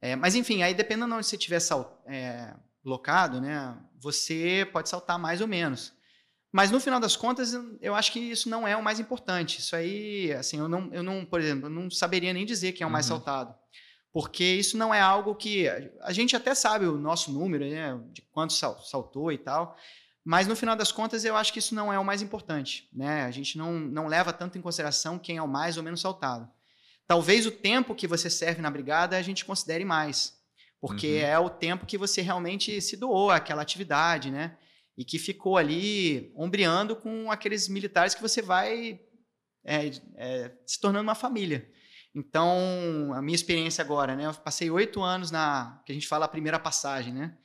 É, 0.00 0.14
mas 0.14 0.34
enfim, 0.34 0.62
aí 0.62 0.74
dependendo 0.74 1.08
de 1.08 1.14
onde 1.14 1.26
você 1.26 1.36
estiver 1.36 1.60
é, 2.06 2.54
locado, 2.84 3.40
né, 3.40 3.76
você 3.98 4.68
pode 4.72 4.88
saltar 4.88 5.18
mais 5.18 5.40
ou 5.40 5.48
menos. 5.48 5.92
Mas 6.52 6.70
no 6.70 6.78
final 6.78 7.00
das 7.00 7.16
contas, 7.16 7.52
eu 7.80 7.94
acho 7.96 8.12
que 8.12 8.20
isso 8.20 8.48
não 8.48 8.68
é 8.68 8.76
o 8.76 8.82
mais 8.82 9.00
importante. 9.00 9.58
Isso 9.58 9.74
aí, 9.74 10.32
assim, 10.34 10.58
eu 10.58 10.68
não, 10.68 10.88
eu 10.92 11.02
não 11.02 11.24
por 11.24 11.40
exemplo, 11.40 11.66
eu 11.66 11.70
não 11.70 11.90
saberia 11.90 12.32
nem 12.32 12.46
dizer 12.46 12.72
quem 12.72 12.84
é 12.84 12.86
o 12.86 12.90
mais 12.90 13.06
Uhum. 13.10 13.16
saltado. 13.16 13.54
Porque 14.12 14.44
isso 14.44 14.76
não 14.76 14.94
é 14.94 15.00
algo 15.00 15.34
que. 15.34 15.66
A 16.02 16.12
gente 16.12 16.36
até 16.36 16.54
sabe 16.54 16.86
o 16.86 16.96
nosso 16.96 17.32
número, 17.32 17.64
né, 17.68 18.00
de 18.12 18.22
quanto 18.30 18.52
sal- 18.52 18.78
saltou 18.84 19.32
e 19.32 19.38
tal. 19.38 19.76
Mas 20.24 20.46
no 20.46 20.56
final 20.56 20.74
das 20.74 20.90
contas, 20.90 21.24
eu 21.24 21.36
acho 21.36 21.52
que 21.52 21.58
isso 21.58 21.74
não 21.74 21.92
é 21.92 21.98
o 21.98 22.04
mais 22.04 22.22
importante. 22.22 22.88
Né? 22.92 23.24
A 23.24 23.30
gente 23.30 23.58
não, 23.58 23.72
não 23.72 24.06
leva 24.06 24.32
tanto 24.32 24.56
em 24.56 24.62
consideração 24.62 25.18
quem 25.18 25.36
é 25.36 25.42
o 25.42 25.48
mais 25.48 25.76
ou 25.76 25.82
menos 25.82 26.00
saltado. 26.00 26.48
Talvez 27.06 27.44
o 27.44 27.50
tempo 27.50 27.94
que 27.94 28.06
você 28.06 28.30
serve 28.30 28.62
na 28.62 28.70
brigada 28.70 29.18
a 29.18 29.22
gente 29.22 29.44
considere 29.44 29.84
mais. 29.84 30.32
Porque 30.80 31.18
Uhum. 31.18 31.26
é 31.26 31.38
o 31.38 31.50
tempo 31.50 31.86
que 31.86 31.98
você 31.98 32.22
realmente 32.22 32.80
se 32.80 32.96
doou 32.96 33.30
àquela 33.30 33.62
atividade, 33.62 34.30
né? 34.30 34.56
E 34.96 35.04
que 35.04 35.18
ficou 35.18 35.56
ali 35.56 36.32
ombreando 36.36 36.94
com 36.96 37.30
aqueles 37.30 37.68
militares 37.68 38.14
que 38.14 38.22
você 38.22 38.40
vai 38.40 39.00
é, 39.64 39.90
é, 40.16 40.52
se 40.66 40.80
tornando 40.80 41.04
uma 41.04 41.14
família. 41.14 41.70
Então, 42.14 43.12
a 43.14 43.20
minha 43.20 43.34
experiência 43.34 43.82
agora, 43.82 44.14
né? 44.14 44.26
Eu 44.26 44.34
passei 44.34 44.70
oito 44.70 45.02
anos 45.02 45.30
na 45.30 45.82
que 45.84 45.92
a 45.92 45.94
gente 45.94 46.06
fala 46.06 46.26
a 46.26 46.28
primeira 46.28 46.58
passagem, 46.58 47.12
né? 47.12 47.36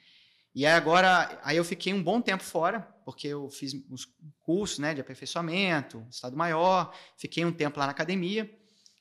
E 0.54 0.66
aí 0.66 0.74
agora, 0.74 1.40
aí 1.44 1.58
eu 1.58 1.64
fiquei 1.64 1.94
um 1.94 2.02
bom 2.02 2.22
tempo 2.22 2.44
fora, 2.44 2.82
porque 3.06 3.28
eu 3.28 3.50
fiz 3.50 3.74
uns 3.90 4.08
cursos, 4.42 4.80
né, 4.80 4.94
de 4.94 5.02
aperfeiçoamento, 5.02 6.06
estado 6.10 6.36
maior, 6.36 6.94
fiquei 7.18 7.46
um 7.46 7.52
tempo 7.52 7.80
lá 7.80 7.86
na 7.86 7.92
academia 7.92 8.50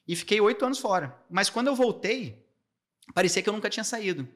e 0.07 0.15
fiquei 0.15 0.41
oito 0.41 0.65
anos 0.65 0.79
fora. 0.79 1.19
Mas 1.31 1.51
quando 1.51 1.69
eu 1.69 1.75
voltei, 1.75 2.47
parecia 3.15 3.43
que 3.43 3.49
eu 3.49 3.53
nunca 3.53 3.71
tinha 3.71 3.85
saído. 3.85 4.29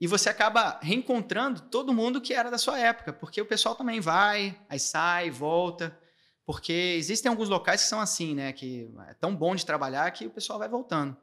E 0.00 0.06
você 0.06 0.28
acaba 0.28 0.78
reencontrando 0.80 1.62
todo 1.62 1.92
mundo 1.92 2.20
que 2.20 2.32
era 2.32 2.50
da 2.50 2.58
sua 2.58 2.78
época, 2.78 3.12
porque 3.12 3.40
o 3.40 3.46
pessoal 3.46 3.74
também 3.74 4.00
vai, 4.00 4.56
aí 4.68 4.78
sai, 4.78 5.30
volta. 5.30 5.98
Porque 6.46 6.72
existem 6.72 7.28
alguns 7.28 7.50
locais 7.50 7.82
que 7.82 7.88
são 7.88 8.00
assim, 8.00 8.34
né? 8.34 8.54
Que 8.54 8.90
é 9.06 9.12
tão 9.12 9.36
bom 9.36 9.54
de 9.54 9.66
trabalhar 9.66 10.10
que 10.12 10.26
o 10.26 10.30
pessoal 10.30 10.58
vai 10.58 10.68
voltando. 10.68 11.14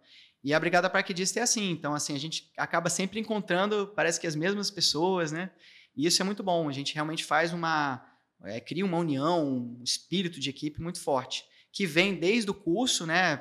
E 0.45 0.53
a 0.53 0.59
Brigada 0.59 0.87
Paraquedista 0.87 1.39
é 1.39 1.41
assim. 1.41 1.71
Então, 1.71 1.95
assim, 1.95 2.13
a 2.13 2.19
gente 2.19 2.51
acaba 2.55 2.87
sempre 2.87 3.19
encontrando, 3.19 3.91
parece 3.95 4.19
que 4.19 4.27
as 4.27 4.35
mesmas 4.35 4.69
pessoas, 4.69 5.31
né? 5.31 5.49
E 5.97 6.05
isso 6.05 6.21
é 6.21 6.25
muito 6.25 6.43
bom. 6.43 6.69
A 6.69 6.71
gente 6.71 6.93
realmente 6.93 7.25
faz 7.25 7.51
uma. 7.51 8.05
é, 8.43 8.59
cria 8.59 8.85
uma 8.85 8.99
união, 8.99 9.43
um 9.43 9.83
espírito 9.83 10.39
de 10.39 10.51
equipe 10.51 10.79
muito 10.79 11.01
forte. 11.01 11.43
Que 11.73 11.87
vem 11.87 12.13
desde 12.13 12.51
o 12.51 12.53
curso, 12.53 13.07
né? 13.07 13.37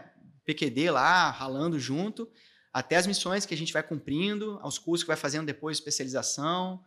PQD 0.47 0.91
lá, 0.91 1.31
ralando 1.31 1.79
junto, 1.79 2.27
até 2.73 2.97
as 2.97 3.07
missões 3.07 3.45
que 3.45 3.53
a 3.53 3.57
gente 3.57 3.73
vai 3.73 3.83
cumprindo, 3.83 4.59
aos 4.63 4.79
cursos 4.79 5.05
que 5.05 5.09
vai 5.09 5.17
fazendo 5.17 5.45
depois, 5.45 5.77
especialização. 5.77 6.83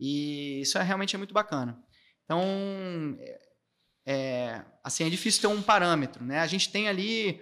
E 0.00 0.62
isso 0.62 0.78
é, 0.78 0.82
realmente 0.82 1.14
é 1.14 1.18
muito 1.18 1.32
bacana. 1.32 1.80
Então, 2.24 2.42
é, 4.04 4.64
assim, 4.82 5.04
é 5.04 5.10
difícil 5.10 5.40
ter 5.40 5.46
um 5.46 5.62
parâmetro, 5.62 6.24
né? 6.24 6.40
A 6.40 6.46
gente 6.48 6.70
tem 6.70 6.88
ali 6.88 7.40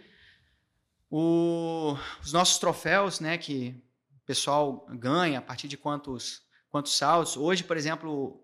o- 1.10 1.97
os 2.22 2.32
nossos 2.32 2.59
troféus, 2.59 3.20
né? 3.20 3.39
Que 3.39 3.74
o 4.22 4.26
pessoal 4.26 4.86
ganha 4.90 5.39
a 5.39 5.43
partir 5.43 5.68
de 5.68 5.76
quantos, 5.76 6.43
quantos 6.70 6.97
saltos. 6.97 7.36
Hoje, 7.36 7.64
por 7.64 7.76
exemplo, 7.76 8.43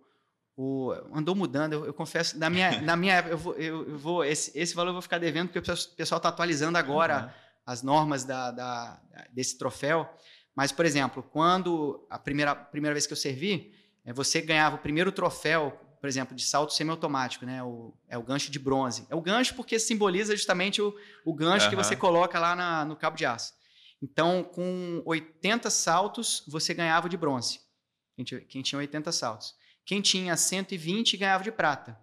o, 0.56 0.92
andou 1.12 1.34
mudando, 1.34 1.72
eu, 1.74 1.86
eu 1.86 1.94
confesso, 1.94 2.38
na 2.38 2.48
minha, 2.48 2.70
na 2.82 2.96
minha 2.96 3.14
época, 3.14 3.34
eu 3.34 3.38
vou, 3.38 3.54
eu, 3.54 3.88
eu 3.88 3.98
vou 3.98 4.24
esse, 4.24 4.56
esse 4.58 4.74
valor 4.74 4.90
eu 4.90 4.94
vou 4.94 5.02
ficar 5.02 5.18
devendo, 5.18 5.48
porque 5.50 5.58
o 5.70 5.76
pessoal 5.96 6.16
está 6.18 6.28
atualizando 6.28 6.78
agora 6.78 7.34
as 7.66 7.82
normas 7.82 8.24
da, 8.24 8.50
da- 8.50 9.00
desse 9.32 9.58
troféu. 9.58 10.08
Mas, 10.54 10.70
por 10.70 10.84
exemplo, 10.86 11.22
quando 11.22 12.06
a 12.08 12.18
primeira, 12.18 12.54
primeira 12.54 12.94
vez 12.94 13.06
que 13.06 13.12
eu 13.12 13.16
servi, 13.16 13.74
é, 14.04 14.12
você 14.12 14.40
ganhava 14.40 14.76
o 14.76 14.78
primeiro 14.78 15.10
troféu, 15.10 15.78
por 16.04 16.08
exemplo, 16.08 16.36
de 16.36 16.44
salto 16.44 16.74
semiautomático, 16.74 17.46
né? 17.46 17.62
O, 17.62 17.94
é 18.10 18.18
o 18.18 18.22
gancho 18.22 18.50
de 18.50 18.58
bronze. 18.58 19.06
É 19.08 19.14
o 19.14 19.22
gancho 19.22 19.54
porque 19.54 19.78
simboliza 19.78 20.36
justamente 20.36 20.82
o, 20.82 20.94
o 21.24 21.32
gancho 21.32 21.66
que 21.70 21.74
Aham. 21.74 21.82
você 21.82 21.96
coloca 21.96 22.38
lá 22.38 22.54
na- 22.54 22.84
no 22.84 22.94
cabo 22.94 23.16
de 23.16 23.24
aço. 23.24 23.54
Então, 24.02 24.44
com 24.44 25.02
80 25.06 25.70
saltos, 25.70 26.44
você 26.46 26.74
ganhava 26.74 27.08
de 27.08 27.16
bronze. 27.16 27.58
Quem 28.14 28.22
tinha, 28.22 28.40
quem 28.42 28.60
tinha 28.60 28.78
80 28.80 29.10
saltos. 29.12 29.54
Quem 29.86 30.02
tinha 30.02 30.36
120 30.36 31.16
ganhava 31.16 31.42
de 31.42 31.50
prata. 31.50 31.98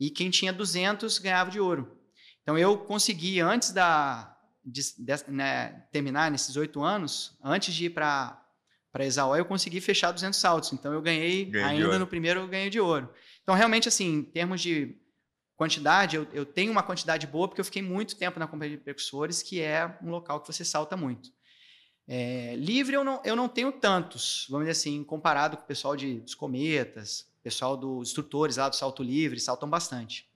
E 0.00 0.10
quem 0.10 0.28
tinha 0.28 0.52
200 0.52 1.16
ganhava 1.20 1.48
de 1.48 1.60
ouro. 1.60 1.96
Então, 2.42 2.58
eu 2.58 2.76
consegui, 2.78 3.38
antes 3.40 3.70
da, 3.70 4.36
de, 4.64 4.82
de- 4.98 5.30
né, 5.30 5.86
terminar 5.92 6.32
nesses 6.32 6.56
oito 6.56 6.82
anos, 6.82 7.38
antes 7.44 7.72
de 7.72 7.84
ir 7.84 7.90
para 7.90 8.42
para 8.90 9.04
Exaú, 9.04 9.36
eu 9.36 9.44
consegui 9.44 9.78
fechar 9.78 10.10
200 10.10 10.40
saltos. 10.40 10.72
Então, 10.72 10.90
eu 10.90 11.02
ganhei, 11.02 11.44
Ganhou 11.44 11.68
de 11.68 11.82
ainda 11.84 11.98
no 11.98 12.06
primeiro, 12.06 12.40
eu 12.40 12.48
ganhei 12.48 12.70
de 12.70 12.80
ouro. 12.80 13.12
Então, 13.46 13.54
realmente, 13.54 13.86
assim, 13.86 14.12
em 14.12 14.22
termos 14.24 14.60
de 14.60 14.96
quantidade, 15.54 16.16
eu, 16.16 16.26
eu 16.32 16.44
tenho 16.44 16.72
uma 16.72 16.82
quantidade 16.82 17.28
boa, 17.28 17.46
porque 17.46 17.60
eu 17.60 17.64
fiquei 17.64 17.80
muito 17.80 18.16
tempo 18.16 18.40
na 18.40 18.46
companhia 18.48 18.76
de 18.76 18.82
percussores, 18.82 19.40
que 19.40 19.60
é 19.60 19.96
um 20.02 20.10
local 20.10 20.40
que 20.40 20.52
você 20.52 20.64
salta 20.64 20.96
muito. 20.96 21.30
É, 22.08 22.56
livre 22.56 22.96
eu 22.96 23.04
não, 23.04 23.22
eu 23.24 23.36
não 23.36 23.48
tenho 23.48 23.70
tantos, 23.70 24.48
vamos 24.50 24.66
dizer 24.66 24.72
assim, 24.72 25.04
comparado 25.04 25.56
com 25.56 25.62
o 25.62 25.66
pessoal 25.66 25.94
de, 25.94 26.18
dos 26.18 26.34
cometas, 26.34 27.30
pessoal 27.40 27.76
dos 27.76 28.08
instrutores 28.08 28.56
lá 28.56 28.68
do 28.68 28.74
salto 28.74 29.00
livre, 29.00 29.38
saltam 29.38 29.70
bastante. 29.70 30.28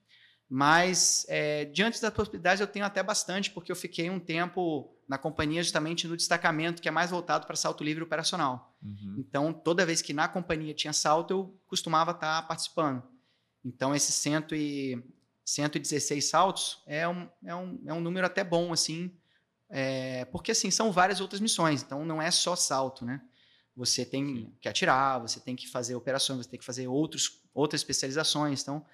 Mas, 0.52 1.24
é, 1.28 1.64
diante 1.66 2.02
das 2.02 2.12
possibilidades, 2.12 2.60
eu 2.60 2.66
tenho 2.66 2.84
até 2.84 3.00
bastante, 3.04 3.52
porque 3.52 3.70
eu 3.70 3.76
fiquei 3.76 4.10
um 4.10 4.18
tempo 4.18 4.92
na 5.08 5.16
companhia 5.16 5.62
justamente 5.62 6.08
no 6.08 6.16
destacamento, 6.16 6.82
que 6.82 6.88
é 6.88 6.90
mais 6.90 7.10
voltado 7.10 7.46
para 7.46 7.54
salto 7.54 7.84
livre 7.84 8.02
operacional. 8.02 8.76
Uhum. 8.82 9.14
Então, 9.18 9.52
toda 9.52 9.86
vez 9.86 10.02
que 10.02 10.12
na 10.12 10.26
companhia 10.26 10.74
tinha 10.74 10.92
salto, 10.92 11.30
eu 11.30 11.60
costumava 11.68 12.10
estar 12.10 12.42
tá 12.42 12.48
participando. 12.48 13.00
Então, 13.64 13.94
esses 13.94 14.14
cento 14.14 14.56
e, 14.56 15.00
116 15.44 16.24
saltos 16.24 16.82
é 16.86 17.06
um, 17.08 17.28
é, 17.44 17.54
um, 17.54 17.82
é 17.86 17.94
um 17.94 18.00
número 18.00 18.26
até 18.26 18.44
bom, 18.44 18.72
assim, 18.72 19.12
é, 19.68 20.24
porque 20.26 20.52
assim, 20.52 20.70
são 20.70 20.92
várias 20.92 21.20
outras 21.20 21.40
missões, 21.40 21.82
então 21.82 22.04
não 22.04 22.20
é 22.20 22.30
só 22.30 22.56
salto, 22.56 23.04
né? 23.04 23.20
Você 23.76 24.04
tem 24.04 24.26
Sim. 24.26 24.54
que 24.60 24.68
atirar, 24.68 25.20
você 25.20 25.40
tem 25.40 25.56
que 25.56 25.68
fazer 25.68 25.94
operações, 25.94 26.44
você 26.44 26.50
tem 26.50 26.58
que 26.58 26.66
fazer 26.66 26.88
outros, 26.88 27.40
outras 27.54 27.80
especializações. 27.80 28.62
Então, 28.62 28.84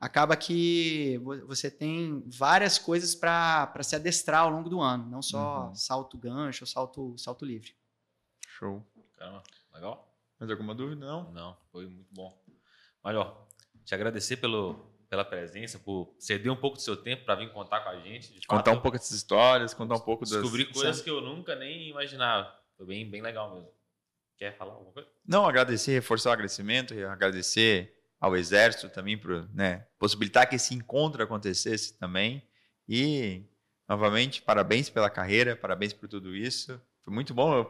acaba 0.00 0.36
que 0.36 1.18
você 1.46 1.70
tem 1.70 2.22
várias 2.26 2.78
coisas 2.78 3.14
para 3.14 3.82
se 3.82 3.96
adestrar 3.96 4.42
ao 4.42 4.50
longo 4.50 4.68
do 4.68 4.80
ano, 4.80 5.06
não 5.10 5.22
só 5.22 5.66
uhum. 5.66 5.74
salto 5.74 6.16
gancho 6.16 6.64
ou 6.64 6.68
salto, 6.68 7.18
salto 7.18 7.44
livre. 7.44 7.74
Show. 8.46 8.84
Caramba, 9.16 9.42
legal. 9.74 10.08
Mais 10.38 10.50
alguma 10.50 10.74
dúvida? 10.74 11.04
Não? 11.04 11.32
Não, 11.32 11.56
foi 11.72 11.86
muito 11.86 12.12
bom. 12.14 12.40
Major, 13.02 13.46
te 13.84 13.94
agradecer 13.94 14.36
pelo, 14.36 14.88
pela 15.08 15.24
presença, 15.24 15.78
por 15.78 16.14
ceder 16.18 16.52
um 16.52 16.56
pouco 16.56 16.76
do 16.76 16.82
seu 16.82 16.96
tempo 16.96 17.24
para 17.24 17.34
vir 17.34 17.52
contar 17.52 17.80
com 17.80 17.88
a 17.88 18.00
gente. 18.00 18.34
contar 18.46 18.70
fato, 18.70 18.78
um 18.78 18.80
pouco 18.80 18.96
dessas 18.96 19.16
histórias, 19.16 19.74
contar 19.74 19.96
um 19.96 20.00
pouco 20.00 20.24
descobrir 20.24 20.66
das... 20.66 20.74
coisas 20.74 21.02
que 21.02 21.10
eu 21.10 21.20
nunca 21.20 21.56
nem 21.56 21.88
imaginava. 21.88 22.54
Foi 22.76 22.86
bem, 22.86 23.08
bem 23.10 23.20
legal 23.20 23.52
mesmo. 23.52 23.70
Quer 24.36 24.56
falar 24.56 24.74
alguma 24.74 24.92
coisa? 24.92 25.08
Não, 25.26 25.44
agradecer, 25.48 25.92
reforçar 25.92 26.30
o 26.30 26.32
agradecimento, 26.34 26.94
agradecer 27.06 27.97
ao 28.20 28.36
Exército 28.36 28.88
também 28.88 29.16
por 29.16 29.48
né, 29.54 29.86
possibilitar 29.98 30.48
que 30.48 30.56
esse 30.56 30.74
encontro 30.74 31.22
acontecesse 31.22 31.96
também. 31.98 32.42
E, 32.88 33.42
novamente, 33.88 34.42
parabéns 34.42 34.90
pela 34.90 35.10
carreira, 35.10 35.54
parabéns 35.54 35.92
por 35.92 36.08
tudo 36.08 36.34
isso. 36.34 36.80
Foi 37.04 37.12
muito 37.12 37.32
bom. 37.32 37.66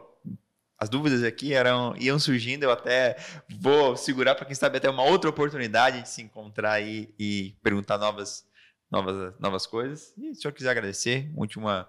As 0.77 0.89
dúvidas 0.89 1.23
aqui 1.23 1.53
eram 1.53 1.93
iam 1.97 2.17
surgindo, 2.17 2.63
eu 2.63 2.71
até 2.71 3.17
vou 3.59 3.97
segurar 3.97 4.33
para 4.35 4.45
quem 4.45 4.55
sabe 4.55 4.77
até 4.77 4.89
uma 4.89 5.03
outra 5.03 5.29
oportunidade 5.29 6.01
de 6.01 6.09
se 6.09 6.21
encontrar 6.21 6.71
aí 6.71 7.13
e 7.19 7.53
perguntar 7.61 7.97
novas, 7.97 8.45
novas, 8.89 9.33
novas 9.39 9.67
coisas. 9.67 10.13
E 10.17 10.33
se 10.33 10.39
o 10.39 10.41
senhor 10.41 10.53
quiser 10.53 10.69
agradecer, 10.69 11.29
última 11.35 11.87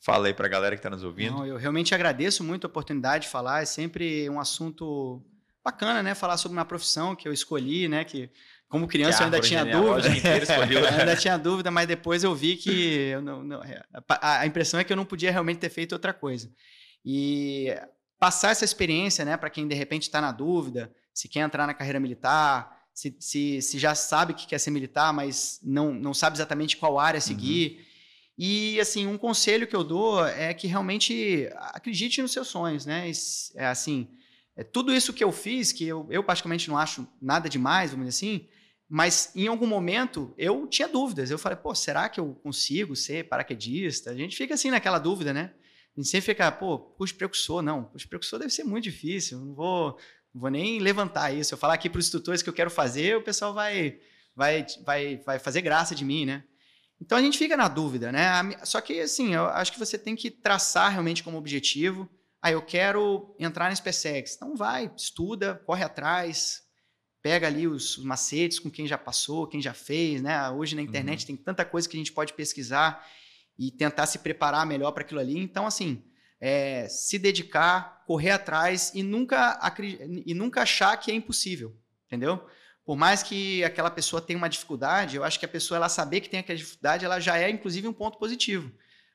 fala 0.00 0.28
aí 0.28 0.34
para 0.34 0.46
a 0.46 0.50
galera 0.50 0.76
que 0.76 0.80
está 0.80 0.90
nos 0.90 1.02
ouvindo. 1.02 1.38
Não, 1.38 1.46
eu 1.46 1.56
realmente 1.56 1.94
agradeço 1.94 2.44
muito 2.44 2.66
a 2.66 2.70
oportunidade 2.70 3.24
de 3.24 3.30
falar, 3.30 3.62
é 3.62 3.64
sempre 3.64 4.30
um 4.30 4.38
assunto 4.38 5.24
bacana, 5.64 6.02
né? 6.02 6.14
Falar 6.14 6.36
sobre 6.36 6.58
uma 6.58 6.64
profissão 6.64 7.16
que 7.16 7.26
eu 7.26 7.32
escolhi, 7.32 7.88
né? 7.88 8.04
Que 8.04 8.30
como 8.68 8.86
criança 8.86 9.22
eu 9.22 9.24
ainda 9.26 9.40
tinha 9.40 9.64
dúvida. 9.64 10.08
eu 10.72 10.86
ainda 10.86 11.16
tinha 11.16 11.38
dúvida, 11.38 11.70
mas 11.70 11.86
depois 11.86 12.22
eu 12.22 12.34
vi 12.34 12.56
que 12.56 13.08
eu 13.12 13.22
não, 13.22 13.42
não, 13.42 13.62
a, 14.08 14.40
a 14.40 14.46
impressão 14.46 14.78
é 14.78 14.84
que 14.84 14.92
eu 14.92 14.96
não 14.96 15.04
podia 15.04 15.30
realmente 15.30 15.58
ter 15.58 15.70
feito 15.70 15.92
outra 15.92 16.12
coisa. 16.12 16.50
E 17.04 17.74
passar 18.18 18.50
essa 18.50 18.64
experiência, 18.64 19.24
né, 19.24 19.36
para 19.36 19.50
quem 19.50 19.68
de 19.68 19.74
repente 19.74 20.02
está 20.02 20.20
na 20.20 20.32
dúvida, 20.32 20.92
se 21.12 21.28
quer 21.28 21.40
entrar 21.40 21.66
na 21.66 21.74
carreira 21.74 22.00
militar, 22.00 22.84
se, 22.92 23.16
se, 23.20 23.60
se, 23.60 23.78
já 23.78 23.94
sabe 23.94 24.34
que 24.34 24.46
quer 24.46 24.58
ser 24.58 24.70
militar, 24.70 25.12
mas 25.12 25.60
não, 25.62 25.92
não 25.92 26.14
sabe 26.14 26.36
exatamente 26.36 26.76
qual 26.76 26.98
área 26.98 27.20
seguir. 27.20 27.78
Uhum. 27.78 27.84
E, 28.38 28.80
assim, 28.80 29.06
um 29.06 29.18
conselho 29.18 29.66
que 29.66 29.76
eu 29.76 29.84
dou 29.84 30.26
é 30.26 30.52
que 30.54 30.66
realmente 30.66 31.48
acredite 31.56 32.20
nos 32.20 32.32
seus 32.32 32.48
sonhos, 32.48 32.84
né? 32.84 33.10
É 33.54 33.66
assim, 33.66 34.08
é 34.56 34.62
tudo 34.62 34.92
isso 34.92 35.12
que 35.12 35.24
eu 35.24 35.32
fiz, 35.32 35.72
que 35.72 35.86
eu, 35.86 36.06
eu 36.10 36.22
praticamente 36.22 36.68
não 36.68 36.78
acho 36.78 37.06
nada 37.20 37.48
demais, 37.48 37.90
vamos 37.90 38.06
dizer 38.06 38.16
assim, 38.16 38.48
mas 38.88 39.32
em 39.34 39.46
algum 39.48 39.66
momento 39.66 40.32
eu 40.38 40.66
tinha 40.66 40.86
dúvidas. 40.86 41.30
Eu 41.30 41.38
falei, 41.38 41.56
pô, 41.56 41.74
será 41.74 42.08
que 42.08 42.20
eu 42.20 42.34
consigo 42.42 42.94
ser 42.94 43.28
paraquedista? 43.28 44.10
A 44.10 44.14
gente 44.14 44.36
fica 44.36 44.54
assim 44.54 44.70
naquela 44.70 44.98
dúvida, 44.98 45.32
né? 45.32 45.52
A 45.96 46.00
gente 46.00 46.10
sempre 46.10 46.26
fica, 46.26 46.50
pô, 46.52 46.78
curso 46.78 47.14
precursor, 47.14 47.62
não. 47.62 47.84
Curso 47.84 48.08
precursor 48.08 48.38
deve 48.38 48.52
ser 48.52 48.64
muito 48.64 48.84
difícil, 48.84 49.38
não 49.38 49.54
vou, 49.54 49.98
não 50.32 50.40
vou 50.40 50.50
nem 50.50 50.78
levantar 50.78 51.32
isso. 51.32 51.54
Eu 51.54 51.58
falar 51.58 51.74
aqui 51.74 51.88
para 51.88 51.98
os 51.98 52.06
instrutores 52.06 52.42
que 52.42 52.48
eu 52.48 52.52
quero 52.52 52.70
fazer, 52.70 53.16
o 53.16 53.22
pessoal 53.22 53.54
vai, 53.54 53.98
vai, 54.36 54.66
vai, 54.84 55.16
vai 55.18 55.38
fazer 55.38 55.62
graça 55.62 55.94
de 55.94 56.04
mim, 56.04 56.26
né? 56.26 56.44
Então 57.00 57.18
a 57.18 57.22
gente 57.22 57.38
fica 57.38 57.56
na 57.56 57.68
dúvida, 57.68 58.12
né? 58.12 58.30
Só 58.64 58.80
que, 58.80 59.00
assim, 59.00 59.34
eu 59.34 59.46
acho 59.46 59.72
que 59.72 59.78
você 59.78 59.98
tem 59.98 60.14
que 60.14 60.30
traçar 60.30 60.90
realmente 60.90 61.22
como 61.22 61.36
objetivo. 61.36 62.08
Ah, 62.44 62.50
eu 62.50 62.60
quero 62.60 63.34
entrar 63.38 63.70
na 63.70 63.74
SpaceX. 63.74 64.34
Então 64.36 64.54
vai, 64.54 64.92
estuda, 64.94 65.62
corre 65.64 65.82
atrás, 65.82 66.60
pega 67.22 67.46
ali 67.46 67.66
os, 67.66 67.96
os 67.96 68.04
macetes 68.04 68.58
com 68.58 68.70
quem 68.70 68.86
já 68.86 68.98
passou, 68.98 69.46
quem 69.46 69.62
já 69.62 69.72
fez, 69.72 70.20
né? 70.20 70.50
Hoje 70.50 70.76
na 70.76 70.82
internet 70.82 71.22
uhum. 71.22 71.26
tem 71.28 71.36
tanta 71.38 71.64
coisa 71.64 71.88
que 71.88 71.96
a 71.96 71.98
gente 71.98 72.12
pode 72.12 72.34
pesquisar 72.34 73.02
e 73.58 73.70
tentar 73.70 74.04
se 74.04 74.18
preparar 74.18 74.66
melhor 74.66 74.92
para 74.92 75.02
aquilo 75.02 75.20
ali. 75.20 75.38
Então, 75.38 75.66
assim, 75.66 76.04
é, 76.38 76.86
se 76.86 77.18
dedicar, 77.18 78.04
correr 78.06 78.32
atrás 78.32 78.92
e 78.94 79.02
nunca, 79.02 79.58
e 80.26 80.34
nunca 80.34 80.60
achar 80.60 80.94
que 80.98 81.10
é 81.10 81.14
impossível, 81.14 81.74
entendeu? 82.04 82.46
Por 82.84 82.94
mais 82.94 83.22
que 83.22 83.64
aquela 83.64 83.90
pessoa 83.90 84.20
tenha 84.20 84.36
uma 84.36 84.50
dificuldade, 84.50 85.16
eu 85.16 85.24
acho 85.24 85.38
que 85.38 85.46
a 85.46 85.48
pessoa 85.48 85.76
ela 85.76 85.88
saber 85.88 86.20
que 86.20 86.28
tem 86.28 86.40
aquela 86.40 86.58
dificuldade, 86.58 87.06
ela 87.06 87.18
já 87.20 87.38
é 87.38 87.48
inclusive 87.48 87.88
um 87.88 87.92
ponto 87.94 88.18
positivo, 88.18 88.70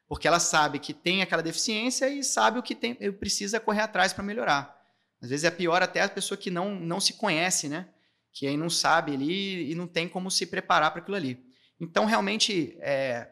porque 0.09 0.27
ela 0.27 0.39
sabe 0.39 0.79
que 0.79 0.91
tem 0.91 1.21
aquela 1.21 1.43
deficiência 1.43 2.09
e 2.09 2.23
sabe 2.23 2.57
o 2.57 2.63
que 2.63 2.73
tem, 2.73 2.95
precisa 3.13 3.59
correr 3.59 3.81
atrás 3.81 4.11
para 4.11 4.23
melhorar. 4.23 4.75
Às 5.21 5.29
vezes 5.29 5.43
é 5.43 5.51
pior 5.51 5.83
até 5.83 6.01
a 6.01 6.09
pessoa 6.09 6.35
que 6.35 6.49
não, 6.49 6.73
não 6.73 6.99
se 6.99 7.13
conhece, 7.13 7.69
né? 7.69 7.87
Que 8.33 8.47
aí 8.47 8.57
não 8.57 8.71
sabe 8.71 9.13
ali 9.13 9.71
e 9.71 9.75
não 9.75 9.85
tem 9.85 10.09
como 10.09 10.31
se 10.31 10.47
preparar 10.47 10.89
para 10.89 11.01
aquilo 11.01 11.15
ali. 11.15 11.45
Então, 11.79 12.05
realmente, 12.05 12.75
é, 12.79 13.29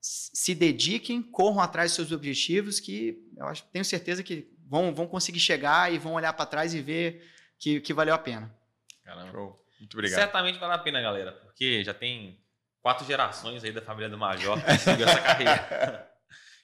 se 0.00 0.54
dediquem, 0.54 1.20
corram 1.20 1.60
atrás 1.60 1.90
dos 1.90 1.96
seus 1.96 2.12
objetivos, 2.12 2.78
que 2.78 3.18
eu 3.36 3.46
acho, 3.46 3.64
tenho 3.72 3.84
certeza 3.84 4.22
que 4.22 4.48
vão, 4.68 4.94
vão 4.94 5.08
conseguir 5.08 5.40
chegar 5.40 5.92
e 5.92 5.98
vão 5.98 6.12
olhar 6.12 6.32
para 6.34 6.46
trás 6.46 6.72
e 6.72 6.80
ver 6.80 7.28
que, 7.58 7.80
que 7.80 7.92
valeu 7.92 8.14
a 8.14 8.18
pena. 8.18 8.54
Caramba. 9.04 9.32
Show. 9.32 9.60
Muito 9.80 9.94
obrigado. 9.94 10.20
Certamente 10.20 10.58
vale 10.60 10.74
a 10.74 10.78
pena, 10.78 11.00
galera, 11.00 11.32
porque 11.32 11.82
já 11.82 11.92
tem 11.92 12.40
quatro 12.80 13.04
gerações 13.04 13.64
aí 13.64 13.72
da 13.72 13.82
família 13.82 14.08
do 14.08 14.16
Major 14.16 14.62
que 14.64 14.78
seguiu 14.78 15.08
essa 15.08 15.20
carreira. 15.20 16.11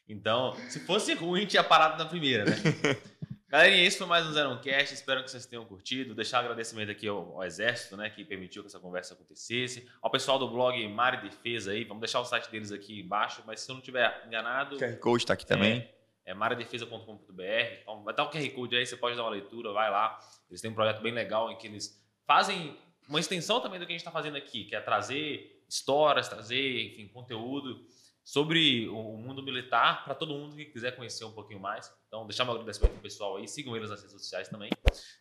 Então, 0.09 0.57
se 0.71 0.81
fosse 0.81 1.13
ruim, 1.13 1.45
tinha 1.45 1.63
parado 1.63 2.03
na 2.03 2.09
primeira, 2.09 2.47
né? 2.47 2.57
Galerinha, 3.47 3.85
esse 3.85 3.99
foi 3.99 4.07
mais 4.07 4.27
um 4.27 4.33
Zero 4.33 4.59
Cast. 4.61 4.95
Espero 4.95 5.23
que 5.23 5.31
vocês 5.31 5.45
tenham 5.45 5.65
curtido. 5.65 6.15
Deixar 6.15 6.39
um 6.39 6.41
agradecimento 6.41 6.91
aqui 6.91 7.07
ao, 7.07 7.35
ao, 7.37 7.45
Exército, 7.45 7.97
né, 7.97 8.09
que 8.09 8.25
permitiu 8.25 8.63
que 8.63 8.69
essa 8.69 8.79
conversa 8.79 9.15
acontecesse. 9.15 9.87
Ao 10.01 10.11
pessoal 10.11 10.39
do 10.39 10.49
blog 10.49 10.87
Mari 10.89 11.29
Defesa 11.29 11.73
aí, 11.73 11.85
vamos 11.85 12.01
deixar 12.01 12.21
o 12.21 12.25
site 12.25 12.51
deles 12.51 12.73
aqui 12.73 13.01
embaixo, 13.01 13.43
mas 13.47 13.61
se 13.61 13.71
eu 13.71 13.75
não 13.75 13.81
estiver 13.81 14.23
enganado. 14.27 14.77
O 14.77 14.79
QR 14.79 14.97
Code 14.97 15.25
está 15.25 15.35
aqui 15.35 15.47
também. 15.47 15.79
É, 16.25 16.31
é 16.31 16.35
maridefesa.com.br. 16.35 17.43
Então, 17.83 18.03
vai 18.03 18.13
estar 18.13 18.25
o 18.25 18.31
QR 18.31 18.51
Code 18.51 18.77
aí, 18.77 18.87
você 18.87 18.97
pode 18.97 19.17
dar 19.17 19.23
uma 19.23 19.31
leitura, 19.31 19.73
vai 19.73 19.91
lá. 19.91 20.19
Eles 20.51 20.61
têm 20.61 20.71
um 20.71 20.75
projeto 20.75 21.03
bem 21.03 21.13
legal 21.13 21.51
em 21.51 21.57
que 21.57 21.67
eles 21.67 22.03
fazem 22.27 22.79
uma 23.09 23.21
extensão 23.21 23.61
também 23.61 23.79
do 23.79 23.87
que 23.87 23.93
a 23.93 23.95
gente 23.95 24.01
está 24.01 24.11
fazendo 24.11 24.37
aqui, 24.37 24.65
que 24.65 24.75
é 24.75 24.81
trazer 24.81 25.65
histórias, 25.69 26.29
trazer, 26.29 26.87
enfim, 26.87 27.09
conteúdo 27.09 27.87
sobre 28.29 28.87
o 28.91 29.17
mundo 29.17 29.43
militar 29.43 30.05
para 30.05 30.15
todo 30.15 30.35
mundo 30.35 30.55
que 30.55 30.67
quiser 30.67 30.95
conhecer 30.95 31.25
um 31.25 31.33
pouquinho 31.33 31.59
mais. 31.59 31.91
Então, 32.09 32.27
deixar 32.27 32.45
meu 32.45 32.53
agradecimento 32.53 32.93
pro 32.93 33.01
pessoal 33.01 33.39
aí. 33.39 33.49
Sigam 33.49 33.75
eles 33.75 33.89
nas 33.89 34.03
redes 34.03 34.13
sociais 34.13 34.51
também. 34.51 34.69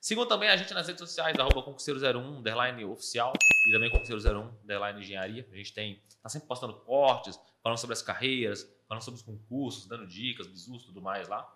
Sigam 0.02 0.28
também 0.28 0.50
a 0.50 0.58
gente 0.58 0.74
nas 0.74 0.88
redes 0.88 1.00
sociais, 1.00 1.40
arroba 1.40 1.64
concurseiro01, 1.64 2.18
underline 2.18 2.84
oficial, 2.84 3.32
e 3.66 3.72
também 3.72 3.90
concurseiro01, 3.90 4.52
underline 4.62 5.00
engenharia. 5.00 5.48
A 5.50 5.56
gente 5.56 5.74
tem, 5.74 6.04
tá 6.22 6.28
sempre 6.28 6.50
postando 6.50 6.74
cortes, 6.82 7.40
falando 7.64 7.78
sobre 7.78 7.94
as 7.94 8.02
carreiras, 8.02 8.70
falando 8.90 9.02
sobre 9.02 9.22
os 9.22 9.26
concursos, 9.26 9.88
dando 9.88 10.06
dicas, 10.06 10.46
bisus, 10.46 10.84
tudo 10.84 11.02
mais 11.02 11.30
lá. 11.30 11.48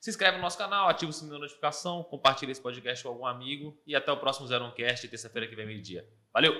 Se 0.00 0.08
inscreve 0.08 0.36
no 0.36 0.42
nosso 0.44 0.56
canal, 0.56 0.88
ativa 0.88 1.10
o 1.10 1.12
sininho 1.12 1.34
da 1.34 1.40
notificação, 1.40 2.04
compartilha 2.04 2.52
esse 2.52 2.62
podcast 2.62 3.02
com 3.02 3.08
algum 3.08 3.26
amigo 3.26 3.76
e 3.84 3.96
até 3.96 4.12
o 4.12 4.16
próximo 4.18 4.46
Zero 4.46 4.72
Cast, 4.72 5.08
terça-feira 5.08 5.48
que 5.48 5.56
vem 5.56 5.66
meio-dia. 5.66 6.08
Valeu! 6.32 6.54